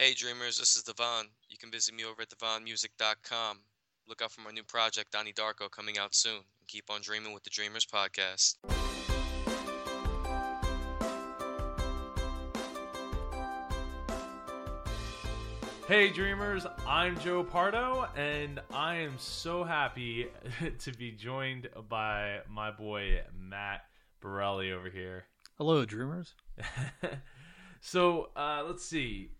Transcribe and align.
Hey 0.00 0.14
dreamers, 0.14 0.56
this 0.56 0.76
is 0.76 0.82
Devon. 0.82 1.26
You 1.50 1.58
can 1.58 1.70
visit 1.70 1.94
me 1.94 2.06
over 2.06 2.22
at 2.22 2.30
devonmusic.com. 2.30 3.58
Look 4.08 4.22
out 4.22 4.32
for 4.32 4.40
my 4.40 4.50
new 4.50 4.62
project, 4.62 5.12
Donnie 5.12 5.34
Darko, 5.34 5.70
coming 5.70 5.98
out 5.98 6.14
soon. 6.14 6.36
And 6.36 6.68
keep 6.68 6.88
on 6.88 7.02
dreaming 7.02 7.34
with 7.34 7.44
the 7.44 7.50
Dreamers 7.50 7.84
podcast. 7.84 8.54
Hey 15.86 16.08
dreamers, 16.08 16.64
I'm 16.86 17.20
Joe 17.20 17.44
Pardo, 17.44 18.08
and 18.16 18.58
I 18.72 18.94
am 18.94 19.18
so 19.18 19.64
happy 19.64 20.28
to 20.78 20.92
be 20.92 21.10
joined 21.10 21.68
by 21.90 22.38
my 22.48 22.70
boy 22.70 23.20
Matt 23.38 23.82
Borelli 24.22 24.72
over 24.72 24.88
here. 24.88 25.24
Hello, 25.58 25.84
dreamers. 25.84 26.32
so 27.82 28.30
uh, 28.34 28.62
let's 28.66 28.82
see. 28.82 29.32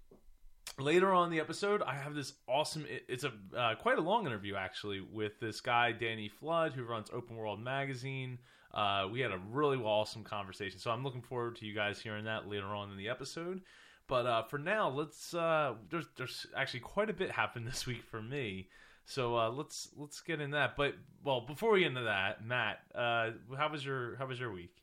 Later 0.79 1.13
on 1.13 1.31
the 1.31 1.41
episode, 1.41 1.83
I 1.83 1.95
have 1.95 2.15
this 2.15 2.35
awesome. 2.47 2.87
It's 3.09 3.25
a 3.25 3.33
uh, 3.57 3.75
quite 3.75 3.99
a 3.99 4.01
long 4.01 4.27
interview 4.27 4.57
actually 4.57 5.01
with 5.01 5.39
this 5.39 5.61
guy 5.61 5.93
Danny 5.93 6.29
Flood 6.29 6.73
who 6.73 6.85
runs 6.85 7.11
Open 7.13 7.37
World 7.37 7.61
Magazine. 7.63 8.39
Uh, 8.73 9.09
we 9.11 9.21
had 9.21 9.33
a 9.33 9.41
really 9.51 9.77
awesome 9.79 10.23
conversation, 10.23 10.79
so 10.79 10.91
I'm 10.91 11.03
looking 11.03 11.23
forward 11.23 11.57
to 11.57 11.67
you 11.67 11.75
guys 11.75 12.01
hearing 12.01 12.25
that 12.25 12.49
later 12.49 12.67
on 12.67 12.91
in 12.91 12.97
the 12.97 13.09
episode. 13.09 13.63
But 14.07 14.27
uh, 14.27 14.43
for 14.45 14.59
now, 14.59 14.89
let's. 14.89 15.35
Uh, 15.35 15.75
there's 15.91 16.07
there's 16.17 16.47
actually 16.57 16.81
quite 16.81 17.11
a 17.11 17.13
bit 17.13 17.31
happened 17.31 17.67
this 17.69 17.87
week 17.87 18.03
for 18.03 18.23
me, 18.23 18.69
so 19.05 19.37
uh, 19.37 19.51
let's 19.51 19.89
let's 19.97 20.21
get 20.21 20.41
in 20.41 20.53
that. 20.53 20.77
But 20.77 20.95
well, 21.25 21.43
before 21.43 21.73
we 21.73 21.81
get 21.81 21.89
into 21.89 22.03
that, 22.03 22.45
Matt, 22.45 22.81
uh, 22.95 23.31
how 23.57 23.69
was 23.71 23.85
your 23.85 24.17
how 24.17 24.27
was 24.27 24.41
your 24.41 24.53
week? 24.53 24.75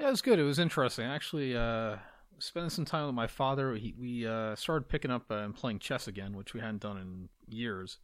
Yeah, 0.00 0.08
it 0.08 0.10
was 0.10 0.22
good. 0.22 0.38
It 0.38 0.44
was 0.44 0.58
interesting. 0.58 1.04
Actually, 1.04 1.56
spending 2.38 2.70
some 2.70 2.84
time 2.84 3.06
with 3.06 3.14
my 3.14 3.26
father, 3.26 3.74
he, 3.74 3.94
we 3.98 4.26
uh, 4.26 4.54
started 4.56 4.88
picking 4.88 5.10
up 5.10 5.30
uh, 5.30 5.36
and 5.36 5.54
playing 5.54 5.78
chess 5.80 6.06
again, 6.08 6.36
which 6.36 6.54
we 6.54 6.60
hadn't 6.60 6.80
done 6.82 6.96
in 6.98 7.28
years. 7.46 7.98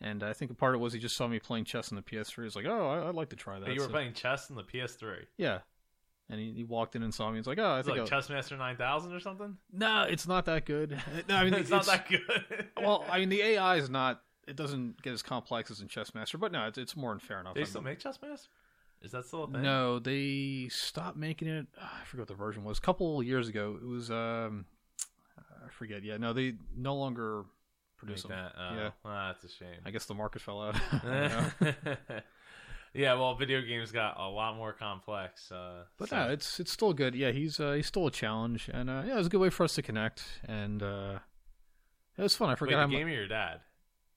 And 0.00 0.22
I 0.22 0.32
think 0.34 0.50
a 0.50 0.54
part 0.54 0.74
of 0.74 0.80
it 0.80 0.84
was 0.84 0.92
he 0.92 0.98
just 0.98 1.16
saw 1.16 1.26
me 1.26 1.38
playing 1.38 1.64
chess 1.64 1.90
on 1.90 1.96
the 1.96 2.02
PS3. 2.02 2.44
He's 2.44 2.54
like, 2.56 2.66
"Oh, 2.66 2.88
I, 2.88 3.08
I'd 3.08 3.14
like 3.14 3.30
to 3.30 3.36
try 3.36 3.58
that." 3.58 3.68
you 3.72 3.80
were 3.80 3.86
So- 3.86 3.90
playing 3.92 4.12
chess 4.12 4.50
in 4.50 4.56
the 4.56 4.62
PS3. 4.64 5.24
yeah. 5.38 5.60
And 6.28 6.40
he, 6.40 6.52
he 6.54 6.64
walked 6.64 6.96
in 6.96 7.04
and 7.04 7.14
saw 7.14 7.30
me. 7.30 7.36
He's 7.38 7.46
like, 7.46 7.58
"Oh, 7.60 7.64
I 7.64 7.78
It's 7.78 7.86
think 7.88 7.98
like 8.00 8.12
I'll-" 8.12 8.20
Chessmaster 8.20 8.58
9000 8.58 9.12
or 9.12 9.20
something. 9.20 9.56
no, 9.72 10.02
it's 10.02 10.26
not 10.26 10.44
that 10.46 10.66
good." 10.66 11.00
No, 11.28 11.36
I 11.36 11.44
mean, 11.44 11.54
it's, 11.54 11.70
not 11.70 11.86
that 11.86 12.08
good. 12.08 12.66
well, 12.76 13.04
I 13.10 13.20
mean, 13.20 13.28
the 13.28 13.40
AI 13.42 13.76
is 13.76 13.88
not. 13.88 14.22
It 14.48 14.56
doesn't 14.56 15.00
get 15.02 15.12
as 15.12 15.22
complex 15.22 15.70
as 15.70 15.80
in 15.80 15.88
Chessmaster, 15.88 16.38
but 16.38 16.50
no, 16.52 16.66
it's, 16.66 16.78
it's 16.78 16.96
more 16.96 17.10
than 17.12 17.20
fair 17.20 17.40
enough. 17.40 17.54
they 17.54 17.60
I 17.62 17.64
still 17.64 17.80
mean- 17.80 17.92
make 17.94 18.00
Chessmaster? 18.00 18.48
Is 19.02 19.12
that 19.12 19.24
still 19.26 19.44
a 19.44 19.50
thing? 19.50 19.62
No, 19.62 19.98
they 19.98 20.68
stopped 20.70 21.16
making 21.16 21.48
it. 21.48 21.66
ah, 21.80 22.00
I 22.02 22.04
forget 22.04 22.22
what 22.22 22.28
the 22.28 22.34
version 22.34 22.64
was. 22.64 22.78
A 22.78 22.80
couple 22.80 23.20
of 23.20 23.26
years 23.26 23.48
ago, 23.48 23.78
it 23.80 23.86
was. 23.86 24.10
um 24.10 24.64
I 25.38 25.68
forget. 25.70 26.02
Yeah, 26.04 26.16
no, 26.16 26.32
they 26.32 26.54
no 26.76 26.94
longer 26.96 27.38
Make 27.38 27.46
produce 27.98 28.22
them. 28.22 28.30
that. 28.32 28.52
Oh, 28.58 28.74
Yeah. 28.74 28.90
well, 29.04 29.14
that's 29.32 29.44
a 29.44 29.48
shame. 29.48 29.80
I 29.84 29.90
guess 29.90 30.06
the 30.06 30.14
market 30.14 30.42
fell 30.42 30.62
out. 30.62 30.76
I 30.92 31.48
don't 31.60 31.60
know. 31.86 31.96
yeah, 32.94 33.14
well, 33.14 33.34
video 33.34 33.60
games 33.62 33.92
got 33.92 34.18
a 34.18 34.28
lot 34.28 34.56
more 34.56 34.72
complex. 34.72 35.50
Uh, 35.52 35.84
But 35.98 36.08
so- 36.10 36.16
no, 36.16 36.30
it's 36.30 36.58
it's 36.60 36.72
still 36.72 36.92
good. 36.92 37.14
Yeah, 37.14 37.32
he's 37.32 37.60
uh, 37.60 37.72
he's 37.72 37.86
still 37.86 38.06
a 38.06 38.10
challenge, 38.10 38.70
and 38.72 38.88
uh, 38.88 39.02
yeah, 39.06 39.14
it 39.14 39.16
was 39.18 39.26
a 39.26 39.30
good 39.30 39.40
way 39.40 39.50
for 39.50 39.64
us 39.64 39.74
to 39.74 39.82
connect, 39.82 40.22
and 40.46 40.82
uh, 40.82 41.18
it 42.16 42.22
was 42.22 42.34
fun. 42.36 42.48
I 42.48 42.52
Wait, 42.52 42.58
forgot. 42.58 42.80
how 42.80 42.86
mu- 42.86 42.96
game 42.96 43.06
or 43.08 43.10
your 43.10 43.28
dad? 43.28 43.60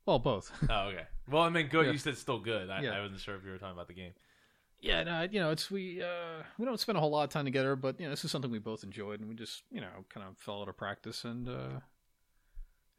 well, 0.06 0.20
both. 0.20 0.52
Oh, 0.70 0.88
okay. 0.90 1.04
Well, 1.30 1.44
I 1.44 1.50
mean, 1.50 1.68
good. 1.68 1.86
Yeah. 1.88 1.92
You 1.92 1.98
said 2.00 2.18
still 2.18 2.40
good. 2.40 2.70
I, 2.70 2.82
Yeah. 2.82 2.92
I 2.92 3.02
wasn't 3.02 3.20
sure 3.22 3.36
if 3.36 3.44
you 3.44 3.52
were 3.52 3.58
talking 3.60 3.74
about 3.74 3.88
the 3.88 3.94
game. 3.94 4.14
Yeah, 4.82 5.04
no, 5.04 5.28
you 5.30 5.40
know, 5.40 5.52
it's 5.52 5.70
we 5.70 6.02
uh, 6.02 6.44
we 6.58 6.66
don't 6.66 6.80
spend 6.80 6.98
a 6.98 7.02
whole 7.02 7.12
lot 7.12 7.24
of 7.24 7.30
time 7.30 7.46
together, 7.46 7.76
but 7.76 8.00
you 8.00 8.06
know, 8.06 8.12
this 8.12 8.24
is 8.26 8.32
something 8.32 8.52
we 8.52 8.60
both 8.60 8.84
enjoyed, 8.84 9.20
and 9.20 9.30
we 9.30 9.36
just 9.36 9.64
you 9.72 9.82
know 9.82 10.06
kind 10.10 10.26
of 10.28 10.38
fell 10.38 10.62
out 10.62 10.70
of 10.70 10.78
practice, 10.78 11.24
and 11.26 11.48
uh, 11.50 11.80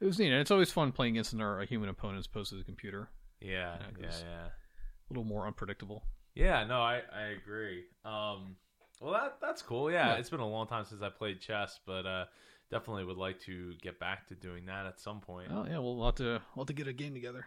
it 0.00 0.04
was 0.06 0.18
neat. 0.18 0.30
And 0.32 0.40
it's 0.40 0.50
always 0.50 0.70
fun 0.70 0.92
playing 0.92 1.14
against 1.16 1.34
our, 1.38 1.60
a 1.60 1.66
human 1.66 1.88
opponent 1.88 2.18
as 2.20 2.26
opposed 2.26 2.50
to 2.50 2.56
the 2.56 2.64
computer. 2.64 3.08
Yeah, 3.40 3.50
Yeah, 3.50 3.76
yeah, 3.98 4.06
'cause- 4.06 4.22
yeah. 4.26 4.46
A 4.46 5.10
little 5.12 5.24
more 5.24 5.46
unpredictable. 5.46 6.04
Yeah, 6.36 6.64
no, 6.64 6.80
I, 6.80 7.02
I 7.12 7.22
agree. 7.42 7.82
Um, 8.04 8.54
well, 9.00 9.12
that 9.14 9.38
that's 9.42 9.60
cool. 9.62 9.90
Yeah, 9.90 10.12
Yeah. 10.12 10.14
it's 10.18 10.30
been 10.30 10.38
a 10.40 10.48
long 10.48 10.68
time 10.68 10.84
since 10.84 11.02
I 11.02 11.08
played 11.08 11.40
chess, 11.40 11.80
but 11.84 12.06
uh, 12.06 12.26
definitely 12.70 13.04
would 13.04 13.16
like 13.16 13.40
to 13.40 13.74
get 13.82 13.98
back 13.98 14.28
to 14.28 14.36
doing 14.36 14.66
that 14.66 14.86
at 14.86 15.00
some 15.00 15.20
point. 15.20 15.48
Oh 15.50 15.66
yeah, 15.68 15.78
we'll 15.78 16.04
have 16.04 16.14
to 16.16 16.40
we'll 16.54 16.62
have 16.64 16.68
to 16.68 16.72
get 16.74 16.86
a 16.86 16.92
game 16.92 17.12
together. 17.14 17.44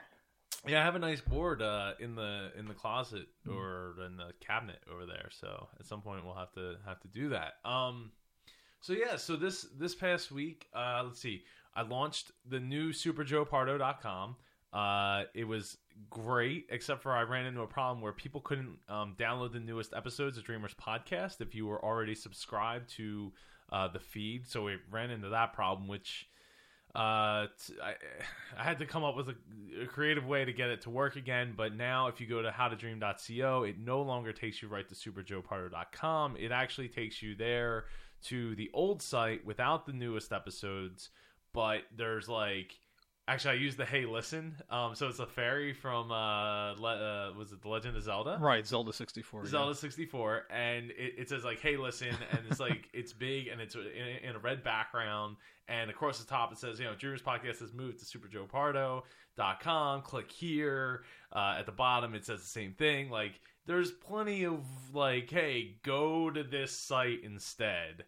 Yeah, 0.65 0.81
I 0.81 0.85
have 0.85 0.95
a 0.95 0.99
nice 0.99 1.19
board 1.19 1.61
uh, 1.61 1.93
in 1.99 2.15
the 2.15 2.51
in 2.57 2.67
the 2.67 2.73
closet 2.73 3.27
or 3.49 3.95
in 4.05 4.15
the 4.15 4.31
cabinet 4.39 4.79
over 4.91 5.05
there. 5.05 5.27
So 5.29 5.67
at 5.79 5.85
some 5.85 6.01
point 6.01 6.23
we'll 6.23 6.35
have 6.35 6.53
to 6.53 6.75
have 6.85 7.01
to 7.01 7.07
do 7.09 7.29
that. 7.29 7.55
Um, 7.65 8.11
so 8.79 8.93
yeah, 8.93 9.17
so 9.17 9.35
this 9.35 9.67
this 9.77 9.93
past 9.93 10.31
week, 10.31 10.67
uh, 10.73 11.03
let's 11.05 11.19
see, 11.19 11.43
I 11.75 11.81
launched 11.81 12.31
the 12.47 12.59
new 12.59 12.91
SuperJoePardo.com. 12.91 14.35
Uh, 14.71 15.23
it 15.33 15.43
was 15.43 15.77
great, 16.09 16.65
except 16.69 17.03
for 17.03 17.11
I 17.11 17.21
ran 17.21 17.45
into 17.45 17.61
a 17.61 17.67
problem 17.67 18.01
where 18.01 18.13
people 18.13 18.41
couldn't 18.41 18.77
um, 18.89 19.15
download 19.19 19.53
the 19.53 19.59
newest 19.59 19.93
episodes 19.93 20.37
of 20.37 20.43
Dreamers 20.43 20.73
Podcast 20.73 21.41
if 21.41 21.53
you 21.53 21.67
were 21.67 21.83
already 21.83 22.15
subscribed 22.15 22.89
to 22.95 23.31
uh, 23.71 23.87
the 23.89 23.99
feed. 23.99 24.47
So 24.47 24.63
we 24.63 24.77
ran 24.89 25.11
into 25.11 25.29
that 25.29 25.53
problem, 25.53 25.87
which 25.87 26.27
uh, 26.95 27.47
t- 27.65 27.73
I, 27.81 27.95
I 28.57 28.63
had 28.63 28.77
to 28.79 28.85
come 28.85 29.03
up 29.03 29.15
with 29.15 29.29
a, 29.29 29.35
a 29.83 29.87
creative 29.87 30.25
way 30.25 30.45
to 30.45 30.53
get 30.53 30.69
it 30.69 30.81
to 30.81 30.89
work 30.89 31.15
again. 31.15 31.53
But 31.57 31.75
now, 31.75 32.07
if 32.07 32.21
you 32.21 32.27
go 32.27 32.41
to 32.41 32.49
howtodream.co, 32.49 33.63
it 33.63 33.79
no 33.79 34.01
longer 34.01 34.31
takes 34.31 34.61
you 34.61 34.67
right 34.67 34.87
to 34.87 34.95
superjoepardo.com. 34.95 36.37
It 36.37 36.51
actually 36.51 36.89
takes 36.89 37.21
you 37.21 37.35
there 37.35 37.85
to 38.25 38.55
the 38.55 38.69
old 38.73 39.01
site 39.01 39.43
without 39.45 39.85
the 39.85 39.93
newest 39.93 40.31
episodes. 40.31 41.09
But 41.51 41.81
there's 41.95 42.29
like, 42.29 42.79
actually, 43.27 43.51
I 43.51 43.59
used 43.59 43.77
the 43.77 43.85
Hey 43.85 44.05
Listen. 44.05 44.55
Um, 44.69 44.95
so 44.95 45.07
it's 45.07 45.19
a 45.19 45.25
fairy 45.25 45.73
from 45.73 46.11
uh, 46.11 46.73
le- 46.73 47.29
uh, 47.29 47.33
was 47.37 47.51
it 47.51 47.61
the 47.61 47.69
Legend 47.69 47.95
of 47.97 48.03
Zelda? 48.03 48.37
Right, 48.39 48.65
Zelda 48.65 48.93
sixty 48.93 49.21
four. 49.21 49.45
Zelda 49.45 49.75
64 49.75 50.43
and 50.49 50.91
it, 50.91 51.15
it 51.17 51.29
says 51.29 51.43
like 51.43 51.59
hey 51.59 51.77
listen 51.77 52.09
and 52.31 52.39
it's 52.49 52.59
like 52.59 52.89
it's 52.93 53.13
big 53.13 53.47
and 53.47 53.59
it's 53.61 53.75
in, 53.75 53.81
in 54.29 54.35
a 54.35 54.39
red 54.39 54.63
background 54.63 55.35
and 55.67 55.89
across 55.89 56.19
the 56.19 56.25
top 56.25 56.51
it 56.51 56.57
says 56.57 56.79
you 56.79 56.85
know 56.85 56.95
Dreamers 56.95 57.21
podcast 57.21 57.59
has 57.59 57.73
moved 57.73 57.99
to 57.99 58.05
superjoepardo.com 58.17 60.01
click 60.01 60.31
here 60.31 61.03
uh, 61.33 61.55
at 61.57 61.65
the 61.65 61.71
bottom 61.71 62.13
it 62.15 62.25
says 62.25 62.41
the 62.41 62.47
same 62.47 62.73
thing 62.73 63.09
like 63.09 63.39
there's 63.65 63.91
plenty 63.91 64.45
of 64.45 64.61
like 64.93 65.29
hey 65.29 65.75
go 65.83 66.29
to 66.29 66.43
this 66.43 66.71
site 66.71 67.23
instead 67.23 68.03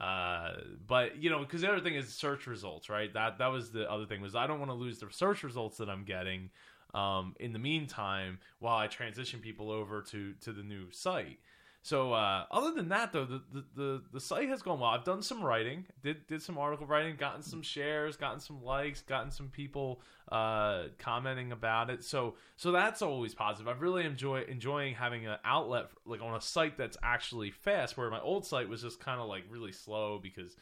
uh, 0.00 0.52
but 0.86 1.16
you 1.22 1.30
know 1.30 1.40
because 1.40 1.60
the 1.60 1.68
other 1.68 1.80
thing 1.80 1.94
is 1.94 2.08
search 2.08 2.46
results 2.46 2.88
right 2.88 3.12
that 3.12 3.38
that 3.38 3.48
was 3.48 3.70
the 3.70 3.90
other 3.90 4.06
thing 4.06 4.20
was 4.20 4.34
i 4.34 4.46
don't 4.46 4.58
want 4.58 4.70
to 4.70 4.74
lose 4.76 4.98
the 4.98 5.06
search 5.10 5.42
results 5.42 5.76
that 5.76 5.88
i'm 5.90 6.04
getting 6.04 6.50
um, 6.94 7.34
in 7.40 7.52
the 7.52 7.58
meantime 7.58 8.38
while 8.58 8.76
I 8.76 8.86
transition 8.86 9.40
people 9.40 9.70
over 9.70 10.02
to 10.02 10.34
to 10.42 10.52
the 10.52 10.62
new 10.62 10.90
site. 10.90 11.38
So 11.82 12.12
uh, 12.12 12.44
other 12.50 12.72
than 12.72 12.90
that, 12.90 13.12
though, 13.12 13.24
the, 13.24 13.42
the, 13.52 13.64
the, 13.74 14.02
the 14.12 14.20
site 14.20 14.50
has 14.50 14.60
gone 14.60 14.80
well. 14.80 14.90
I've 14.90 15.04
done 15.04 15.22
some 15.22 15.42
writing, 15.42 15.86
did 16.02 16.26
did 16.26 16.42
some 16.42 16.58
article 16.58 16.86
writing, 16.86 17.16
gotten 17.16 17.42
some 17.42 17.62
shares, 17.62 18.18
gotten 18.18 18.38
some 18.38 18.62
likes, 18.62 19.00
gotten 19.00 19.30
some 19.30 19.48
people 19.48 20.02
uh, 20.30 20.84
commenting 20.98 21.52
about 21.52 21.88
it. 21.88 22.04
So 22.04 22.34
so 22.56 22.70
that's 22.70 23.00
always 23.00 23.34
positive. 23.34 23.66
I've 23.66 23.80
really 23.80 24.04
enjoy 24.04 24.42
enjoying 24.42 24.94
having 24.94 25.26
an 25.26 25.38
outlet 25.42 25.90
for, 25.90 25.96
like 26.04 26.20
on 26.20 26.34
a 26.34 26.40
site 26.40 26.76
that's 26.76 26.98
actually 27.02 27.50
fast. 27.50 27.96
Where 27.96 28.10
my 28.10 28.20
old 28.20 28.44
site 28.44 28.68
was 28.68 28.82
just 28.82 29.00
kind 29.00 29.18
of 29.18 29.28
like 29.28 29.44
really 29.48 29.72
slow 29.72 30.20
because 30.22 30.56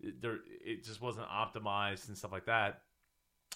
it, 0.00 0.20
there 0.20 0.38
it 0.64 0.82
just 0.82 1.00
wasn't 1.00 1.28
optimized 1.28 2.08
and 2.08 2.18
stuff 2.18 2.32
like 2.32 2.46
that 2.46 2.80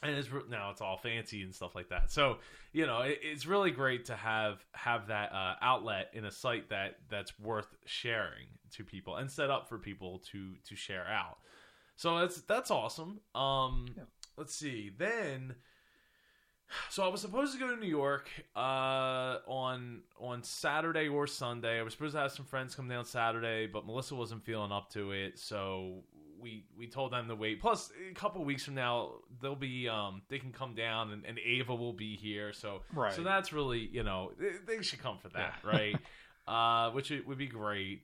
and 0.03 0.13
it's 0.17 0.29
now 0.49 0.71
it's 0.71 0.81
all 0.81 0.97
fancy 0.97 1.43
and 1.43 1.55
stuff 1.55 1.75
like 1.75 1.89
that. 1.89 2.11
So 2.11 2.39
you 2.73 2.87
know, 2.87 3.01
it, 3.01 3.19
it's 3.23 3.47
really 3.47 3.71
great 3.71 4.05
to 4.07 4.15
have 4.15 4.65
have 4.73 5.09
that 5.09 5.33
uh, 5.33 5.55
outlet 5.61 6.11
in 6.13 6.25
a 6.25 6.31
site 6.31 6.69
that 6.71 6.99
that's 7.09 7.39
worth 7.39 7.75
sharing 7.85 8.47
to 8.73 8.85
people 8.85 9.17
and 9.17 9.31
set 9.31 9.51
up 9.51 9.69
for 9.69 9.79
people 9.79 10.21
to 10.33 10.55
to 10.69 10.77
share 10.77 11.07
out. 11.09 11.39
So 11.97 12.19
that's 12.21 12.41
that's 12.43 12.71
awesome. 12.71 13.21
Um, 13.35 13.87
Yeah. 13.97 14.05
let's 14.37 14.55
see. 14.55 14.93
Then, 14.97 15.57
so 16.91 17.03
I 17.03 17.09
was 17.09 17.23
supposed 17.23 17.55
to 17.55 17.59
go 17.59 17.75
to 17.75 17.81
New 17.81 17.89
York 17.89 18.29
uh, 18.55 19.39
on 19.47 20.03
on 20.21 20.43
Saturday 20.43 21.09
or 21.09 21.27
Sunday. 21.27 21.81
I 21.81 21.83
was 21.83 21.95
supposed 21.95 22.15
to 22.15 22.21
have 22.21 22.31
some 22.33 22.45
friends 22.45 22.75
come 22.75 22.89
down 22.89 23.05
Saturday, 23.05 23.67
but 23.67 23.87
Melissa 23.87 24.15
wasn't 24.15 24.45
feeling 24.45 24.71
up 24.71 24.91
to 24.91 25.13
it, 25.13 25.39
so 25.39 26.05
we 26.41 26.65
we 26.77 26.87
told 26.87 27.13
them 27.13 27.29
to 27.29 27.35
wait. 27.35 27.61
Plus, 27.61 27.91
a 28.11 28.15
couple 28.15 28.45
weeks 28.45 28.65
from 28.65 28.75
now, 28.75 29.13
they'll 29.41 29.55
be 29.57 29.89
um 29.89 30.23
they 30.29 30.39
can 30.39 30.53
come 30.53 30.75
down 30.75 31.13
and, 31.13 31.25
and 31.25 31.39
Ava 31.39 31.75
will 31.75 31.93
be 31.93 32.17
here. 32.17 32.53
So 32.53 32.83
Right. 32.93 33.13
so 33.13 33.23
that's 33.23 33.53
really 33.53 33.81
you 33.81 34.03
know 34.03 34.33
they, 34.39 34.77
they 34.77 34.83
should 34.83 35.01
come 35.01 35.19
for 35.19 35.29
that, 35.31 35.55
Yeah. 35.65 35.71
right? 35.71 35.97
uh, 36.47 36.91
which 36.93 37.11
it 37.11 37.27
would 37.27 37.39
be 37.39 37.47
great. 37.49 38.03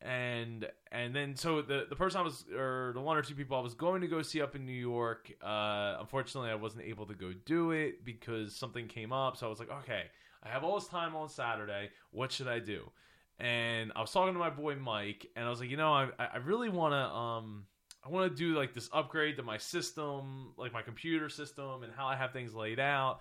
And 0.00 0.68
and 0.92 1.14
then 1.16 1.34
so 1.34 1.62
the 1.62 1.86
the 1.88 1.96
person 1.96 2.20
I 2.20 2.22
was 2.24 2.44
or 2.54 2.92
the 2.94 3.00
one 3.00 3.16
or 3.16 3.22
two 3.22 3.34
people 3.34 3.56
I 3.56 3.60
was 3.60 3.74
going 3.74 4.02
to 4.02 4.06
go 4.08 4.20
see 4.22 4.42
up 4.42 4.54
in 4.54 4.66
New 4.66 4.72
York, 4.72 5.32
uh, 5.42 5.96
unfortunately 5.98 6.50
I 6.50 6.56
wasn't 6.56 6.84
able 6.84 7.06
to 7.06 7.14
go 7.14 7.32
do 7.46 7.70
it 7.70 8.04
because 8.04 8.54
something 8.54 8.86
came 8.86 9.12
up. 9.12 9.36
So 9.38 9.46
I 9.46 9.50
was 9.50 9.58
like, 9.58 9.70
okay, 9.70 10.04
I 10.42 10.48
have 10.50 10.62
all 10.62 10.78
this 10.78 10.88
time 10.88 11.16
on 11.16 11.28
Saturday. 11.30 11.88
What 12.10 12.32
should 12.32 12.48
I 12.48 12.58
do? 12.58 12.90
And 13.38 13.92
I 13.96 14.00
was 14.00 14.12
talking 14.12 14.32
to 14.32 14.38
my 14.38 14.50
boy 14.50 14.76
Mike, 14.76 15.26
and 15.34 15.44
I 15.44 15.50
was 15.50 15.60
like, 15.60 15.70
you 15.70 15.76
know, 15.76 15.92
I 15.92 16.08
I 16.18 16.36
really 16.38 16.68
want 16.68 16.92
to 16.92 17.16
um 17.16 17.66
I 18.04 18.10
want 18.10 18.30
to 18.30 18.36
do 18.36 18.56
like 18.56 18.74
this 18.74 18.88
upgrade 18.92 19.36
to 19.38 19.42
my 19.42 19.58
system, 19.58 20.52
like 20.56 20.72
my 20.72 20.82
computer 20.82 21.28
system, 21.28 21.82
and 21.82 21.92
how 21.92 22.06
I 22.06 22.16
have 22.16 22.32
things 22.32 22.54
laid 22.54 22.78
out. 22.78 23.20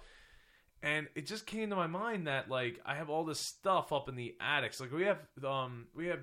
And 0.82 1.08
it 1.16 1.26
just 1.26 1.46
came 1.46 1.70
to 1.70 1.76
my 1.76 1.88
mind 1.88 2.28
that 2.28 2.50
like 2.50 2.80
I 2.86 2.96
have 2.96 3.10
all 3.10 3.24
this 3.24 3.40
stuff 3.40 3.94
up 3.94 4.10
in 4.10 4.16
the 4.16 4.36
attics. 4.42 4.80
Like 4.80 4.92
we 4.92 5.04
have 5.04 5.20
um 5.44 5.88
we 5.96 6.08
have 6.08 6.20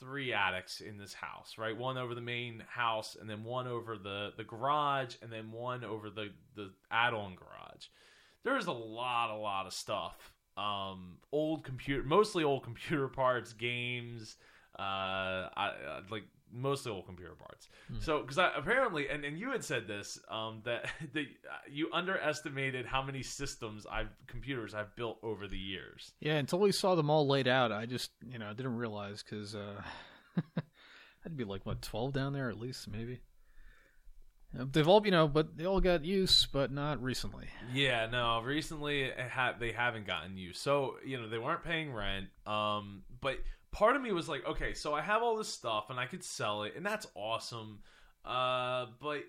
three 0.00 0.32
attics 0.32 0.80
in 0.80 0.96
this 0.96 1.12
house, 1.12 1.56
right? 1.58 1.76
One 1.76 1.98
over 1.98 2.14
the 2.14 2.20
main 2.20 2.62
house, 2.68 3.16
and 3.20 3.28
then 3.28 3.44
one 3.44 3.66
over 3.66 3.98
the 3.98 4.32
the 4.36 4.44
garage, 4.44 5.16
and 5.20 5.30
then 5.32 5.50
one 5.52 5.84
over 5.84 6.10
the 6.10 6.28
the 6.54 6.70
add-on 6.90 7.34
garage. 7.34 7.86
There's 8.44 8.66
a 8.66 8.72
lot, 8.72 9.30
a 9.30 9.36
lot 9.36 9.66
of 9.66 9.72
stuff. 9.72 10.33
Um, 10.56 11.18
old 11.32 11.64
computer, 11.64 12.02
mostly 12.04 12.44
old 12.44 12.62
computer 12.62 13.08
parts, 13.22 13.52
games. 13.52 14.36
Uh, 14.78 15.48
I, 15.56 15.72
uh, 15.88 16.00
like 16.10 16.24
mostly 16.52 16.92
old 16.92 17.06
computer 17.06 17.34
parts. 17.34 17.68
Hmm. 17.88 17.98
So, 18.00 18.20
because 18.20 18.38
I 18.38 18.50
apparently, 18.56 19.08
and, 19.08 19.24
and 19.24 19.38
you 19.38 19.50
had 19.50 19.64
said 19.64 19.86
this, 19.86 20.18
um, 20.30 20.62
that 20.64 20.86
that 21.12 21.26
you 21.70 21.88
underestimated 21.92 22.86
how 22.86 23.02
many 23.02 23.22
systems 23.22 23.86
I've 23.90 24.10
computers 24.26 24.74
I've 24.74 24.94
built 24.96 25.18
over 25.22 25.46
the 25.48 25.58
years. 25.58 26.12
Yeah, 26.20 26.34
until 26.34 26.60
we 26.60 26.72
saw 26.72 26.94
them 26.94 27.10
all 27.10 27.26
laid 27.26 27.48
out, 27.48 27.72
I 27.72 27.86
just 27.86 28.10
you 28.26 28.38
know 28.38 28.46
I 28.46 28.52
didn't 28.54 28.76
realize 28.76 29.22
because 29.22 29.54
uh, 29.54 29.82
I'd 31.26 31.36
be 31.36 31.44
like 31.44 31.66
what 31.66 31.82
twelve 31.82 32.12
down 32.12 32.32
there 32.32 32.48
at 32.48 32.58
least 32.58 32.88
maybe. 32.88 33.20
They've 34.54 34.86
all 34.86 35.04
you 35.04 35.10
know, 35.10 35.26
but 35.26 35.56
they 35.56 35.64
all 35.64 35.80
got 35.80 36.04
use, 36.04 36.46
but 36.52 36.70
not 36.70 37.02
recently. 37.02 37.48
Yeah, 37.72 38.06
no. 38.06 38.40
Recently, 38.40 39.10
ha- 39.30 39.56
they 39.58 39.72
haven't 39.72 40.06
gotten 40.06 40.36
used. 40.36 40.60
So 40.60 40.96
you 41.04 41.20
know, 41.20 41.28
they 41.28 41.38
weren't 41.38 41.64
paying 41.64 41.92
rent. 41.92 42.26
Um, 42.46 43.02
but 43.20 43.38
part 43.72 43.96
of 43.96 44.02
me 44.02 44.12
was 44.12 44.28
like, 44.28 44.46
okay, 44.46 44.74
so 44.74 44.94
I 44.94 45.02
have 45.02 45.22
all 45.22 45.36
this 45.36 45.48
stuff 45.48 45.86
and 45.90 45.98
I 45.98 46.06
could 46.06 46.22
sell 46.22 46.62
it, 46.62 46.74
and 46.76 46.86
that's 46.86 47.06
awesome. 47.14 47.80
Uh, 48.24 48.86
but 49.00 49.24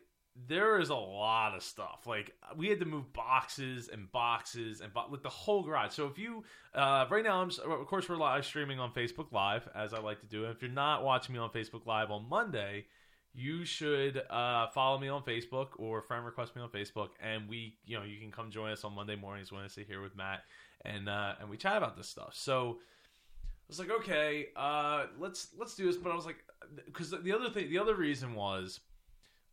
there 0.48 0.80
is 0.80 0.90
a 0.90 0.96
lot 0.96 1.56
of 1.56 1.64
stuff. 1.64 2.04
Like 2.06 2.32
we 2.56 2.68
had 2.68 2.80
to 2.80 2.86
move 2.86 3.12
boxes 3.14 3.90
and 3.92 4.12
boxes 4.12 4.82
and 4.82 4.94
bo- 4.94 5.08
like 5.10 5.24
the 5.24 5.30
whole 5.30 5.64
garage. 5.64 5.94
So 5.94 6.08
if 6.08 6.20
you 6.20 6.44
uh, 6.74 7.06
right 7.10 7.24
now, 7.24 7.42
I'm 7.42 7.50
of 7.50 7.88
course 7.88 8.10
we're 8.10 8.18
live 8.18 8.46
streaming 8.46 8.80
on 8.80 8.92
Facebook 8.92 9.32
Live 9.32 9.68
as 9.74 9.94
I 9.94 10.00
like 10.00 10.20
to 10.22 10.28
do. 10.28 10.44
And 10.44 10.54
if 10.54 10.62
you're 10.62 10.72
not 10.72 11.04
watching 11.04 11.34
me 11.34 11.40
on 11.40 11.50
Facebook 11.52 11.86
Live 11.86 12.12
on 12.12 12.28
Monday, 12.28 12.86
you 13.36 13.66
should 13.66 14.22
uh, 14.30 14.68
follow 14.68 14.98
me 14.98 15.10
on 15.10 15.22
Facebook 15.24 15.68
or 15.78 16.02
friend 16.02 16.26
request 16.26 16.56
me 16.56 16.62
on 16.62 16.70
Facebook, 16.70 17.10
and 17.22 17.50
we, 17.50 17.76
you 17.86 17.98
know, 17.98 18.06
you 18.06 18.20
can 18.20 18.32
come 18.32 18.50
join 18.50 18.72
us 18.72 18.84
on 18.84 18.96
Monday 18.96 19.16
mornings 19.16 19.52
when 19.52 19.62
I 19.62 19.68
sit 19.68 19.88
here 19.88 20.02
with 20.02 20.16
Matt, 20.16 20.44
and 20.86 21.10
uh, 21.10 21.34
and 21.40 21.50
we 21.50 21.58
chat 21.58 21.78
about 21.78 21.98
this 21.98 22.08
stuff. 22.08 22.34
So 22.34 22.78
I 22.80 23.68
was 23.68 23.80
like, 23.80 23.92
okay, 23.92 24.48
uh, 24.56 25.08
let's 25.20 25.50
let's 25.58 25.76
do 25.76 25.86
this. 25.86 25.98
But 25.98 26.12
I 26.12 26.16
was 26.16 26.26
like, 26.26 26.38
because 26.86 27.12
the 27.12 27.34
other 27.34 27.50
thing, 27.50 27.70
the 27.70 27.80
other 27.80 27.96
reason 27.96 28.34
was. 28.36 28.80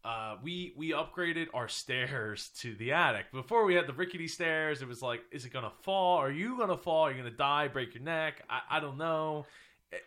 Uh, 0.04 0.34
we 0.42 0.74
we 0.76 0.90
upgraded 0.90 1.46
our 1.54 1.68
stairs 1.68 2.50
to 2.58 2.74
the 2.74 2.90
attic. 2.90 3.30
Before 3.30 3.64
we 3.64 3.76
had 3.76 3.86
the 3.86 3.92
rickety 3.92 4.26
stairs, 4.26 4.82
it 4.82 4.88
was 4.88 5.00
like, 5.00 5.20
is 5.30 5.44
it 5.44 5.52
gonna 5.52 5.70
fall? 5.82 6.16
Are 6.16 6.32
you 6.32 6.58
gonna 6.58 6.76
fall? 6.76 7.02
Are 7.02 7.12
you 7.12 7.18
gonna 7.18 7.30
die? 7.30 7.68
Break 7.68 7.94
your 7.94 8.02
neck? 8.02 8.42
I, 8.50 8.62
I 8.68 8.80
don't 8.80 8.98
know 8.98 9.46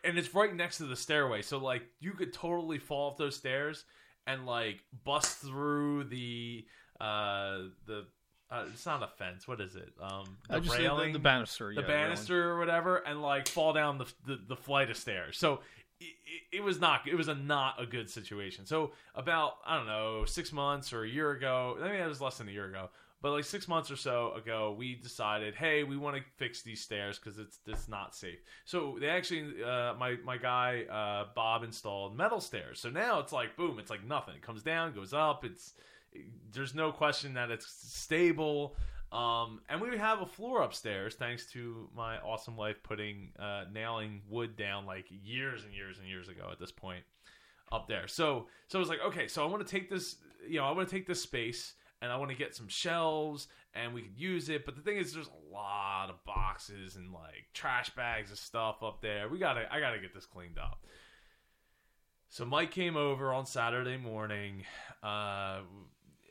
and 0.04 0.18
it's 0.18 0.34
right 0.34 0.56
next 0.56 0.78
to 0.78 0.84
the 0.86 0.96
stairway 0.96 1.42
so 1.42 1.58
like 1.58 1.84
you 2.00 2.12
could 2.12 2.34
totally 2.34 2.78
fall 2.80 3.12
off 3.12 3.18
those 3.18 3.36
stairs 3.36 3.86
and 4.28 4.46
like 4.46 4.82
bust 5.04 5.40
through 5.40 6.04
the 6.06 6.66
uh 7.00 7.60
the 7.86 8.06
uh, 8.52 8.64
it's 8.72 8.86
not 8.86 9.02
a 9.02 9.08
fence 9.08 9.48
what 9.48 9.60
is 9.60 9.76
it? 9.76 9.92
Um 10.02 10.38
the 10.50 10.56
I 10.58 10.60
just 10.60 10.78
railing 10.78 11.14
the, 11.14 11.20
the 11.20 11.24
banister, 11.24 11.74
the 11.74 11.82
yeah, 11.82 11.88
railing. 11.88 12.04
banister 12.04 12.52
or 12.52 12.60
whatever 12.60 12.98
and 12.98 13.22
like 13.22 13.48
fall 13.48 13.74
down 13.74 13.98
the 13.98 14.06
the, 14.26 14.40
the 14.48 14.56
flight 14.56 14.90
of 14.90 14.98
stairs. 14.98 15.38
So 15.38 15.62
it, 16.00 16.14
it 16.52 16.64
was 16.64 16.80
not 16.80 17.08
it 17.08 17.16
was 17.16 17.28
a 17.28 17.36
not 17.36 17.82
a 17.82 17.86
good 17.86 18.10
situation. 18.10 18.66
So 18.66 18.92
about 19.16 19.56
i 19.66 19.76
don't 19.76 19.88
know 19.88 20.26
six 20.26 20.52
months 20.54 20.94
or 20.94 21.04
a 21.04 21.10
year 21.10 21.32
ago 21.32 21.78
I 21.82 21.90
mean, 21.90 22.00
it 22.00 22.08
was 22.08 22.22
less 22.22 22.38
than 22.38 22.48
a 22.48 22.52
year 22.52 22.66
ago 22.66 22.90
but 23.26 23.32
like 23.32 23.44
six 23.44 23.68
months 23.68 23.90
or 23.90 23.96
so 23.96 24.34
ago, 24.34 24.76
we 24.78 24.94
decided, 24.94 25.56
hey, 25.56 25.84
we 25.84 25.98
want 25.98 26.16
to 26.16 26.22
fix 26.38 26.62
these 26.62 26.80
stairs 26.80 27.18
because 27.18 27.40
it's 27.40 27.58
it's 27.66 27.88
not 27.88 28.14
safe. 28.14 28.38
So 28.66 28.98
they 29.02 29.08
actually, 29.08 29.64
uh, 29.64 29.96
my 29.96 30.18
my 30.24 30.38
guy 30.38 30.84
uh, 30.84 31.34
Bob 31.34 31.64
installed 31.64 32.16
metal 32.16 32.40
stairs. 32.40 32.80
So 32.80 32.92
now 32.92 33.20
it's 33.20 33.34
like 33.34 33.58
boom, 33.58 33.80
it's 33.80 33.90
like 33.90 34.06
nothing. 34.06 34.36
It 34.36 34.44
comes 34.44 34.62
down, 34.62 34.94
goes 34.94 35.12
up. 35.12 35.44
It's 35.44 35.74
there's 36.52 36.76
no 36.76 36.92
question 36.92 37.34
that 37.34 37.50
it's 37.50 37.66
stable. 37.66 38.76
Um, 39.12 39.62
and 39.70 39.82
we 39.82 39.98
have 39.98 40.22
a 40.22 40.28
floor 40.28 40.62
upstairs 40.62 41.16
thanks 41.16 41.52
to 41.54 41.90
my 41.96 42.20
awesome 42.20 42.56
wife 42.56 42.78
putting 42.84 43.32
uh, 43.40 43.64
nailing 43.74 44.22
wood 44.30 44.56
down 44.56 44.86
like 44.86 45.06
years 45.10 45.64
and 45.64 45.74
years 45.74 45.98
and 45.98 46.08
years 46.08 46.28
ago 46.28 46.50
at 46.52 46.60
this 46.60 46.72
point 46.72 47.04
up 47.72 47.88
there. 47.88 48.08
So 48.08 48.50
so 48.68 48.78
I 48.78 48.82
was 48.82 48.90
like, 48.90 49.02
okay, 49.04 49.28
so 49.28 49.44
I 49.44 49.48
want 49.48 49.66
to 49.66 49.72
take 49.72 49.90
this, 49.90 50.18
you 50.48 50.60
know, 50.60 50.66
I 50.66 50.72
want 50.74 50.88
to 50.88 50.96
take 50.96 51.08
this 51.08 51.24
space 51.24 51.74
and 52.06 52.14
I 52.14 52.18
want 52.18 52.30
to 52.30 52.38
get 52.38 52.56
some 52.56 52.68
shelves 52.68 53.48
and 53.74 53.94
we 53.94 54.04
could 54.04 54.18
use 54.18 54.48
it. 54.48 54.64
But 54.64 54.76
the 54.76 54.82
thing 54.82 54.98
is, 54.98 55.12
there's 55.12 55.28
a 55.28 55.54
lot 55.54 56.10
of 56.10 56.24
boxes 56.24 56.96
and 56.96 57.12
like 57.12 57.48
trash 57.54 57.90
bags 57.96 58.32
of 58.32 58.38
stuff 58.38 58.84
up 58.84 59.02
there. 59.02 59.28
We 59.28 59.40
gotta, 59.40 59.66
I 59.74 59.80
gotta 59.80 60.00
get 60.00 60.14
this 60.14 60.26
cleaned 60.26 60.60
up. 60.60 60.86
So 62.30 62.46
Mike 62.46 62.72
came 62.72 62.96
over 62.96 63.34
on 63.34 63.46
Saturday 63.46 63.98
morning, 63.98 64.66
uh, 65.04 65.62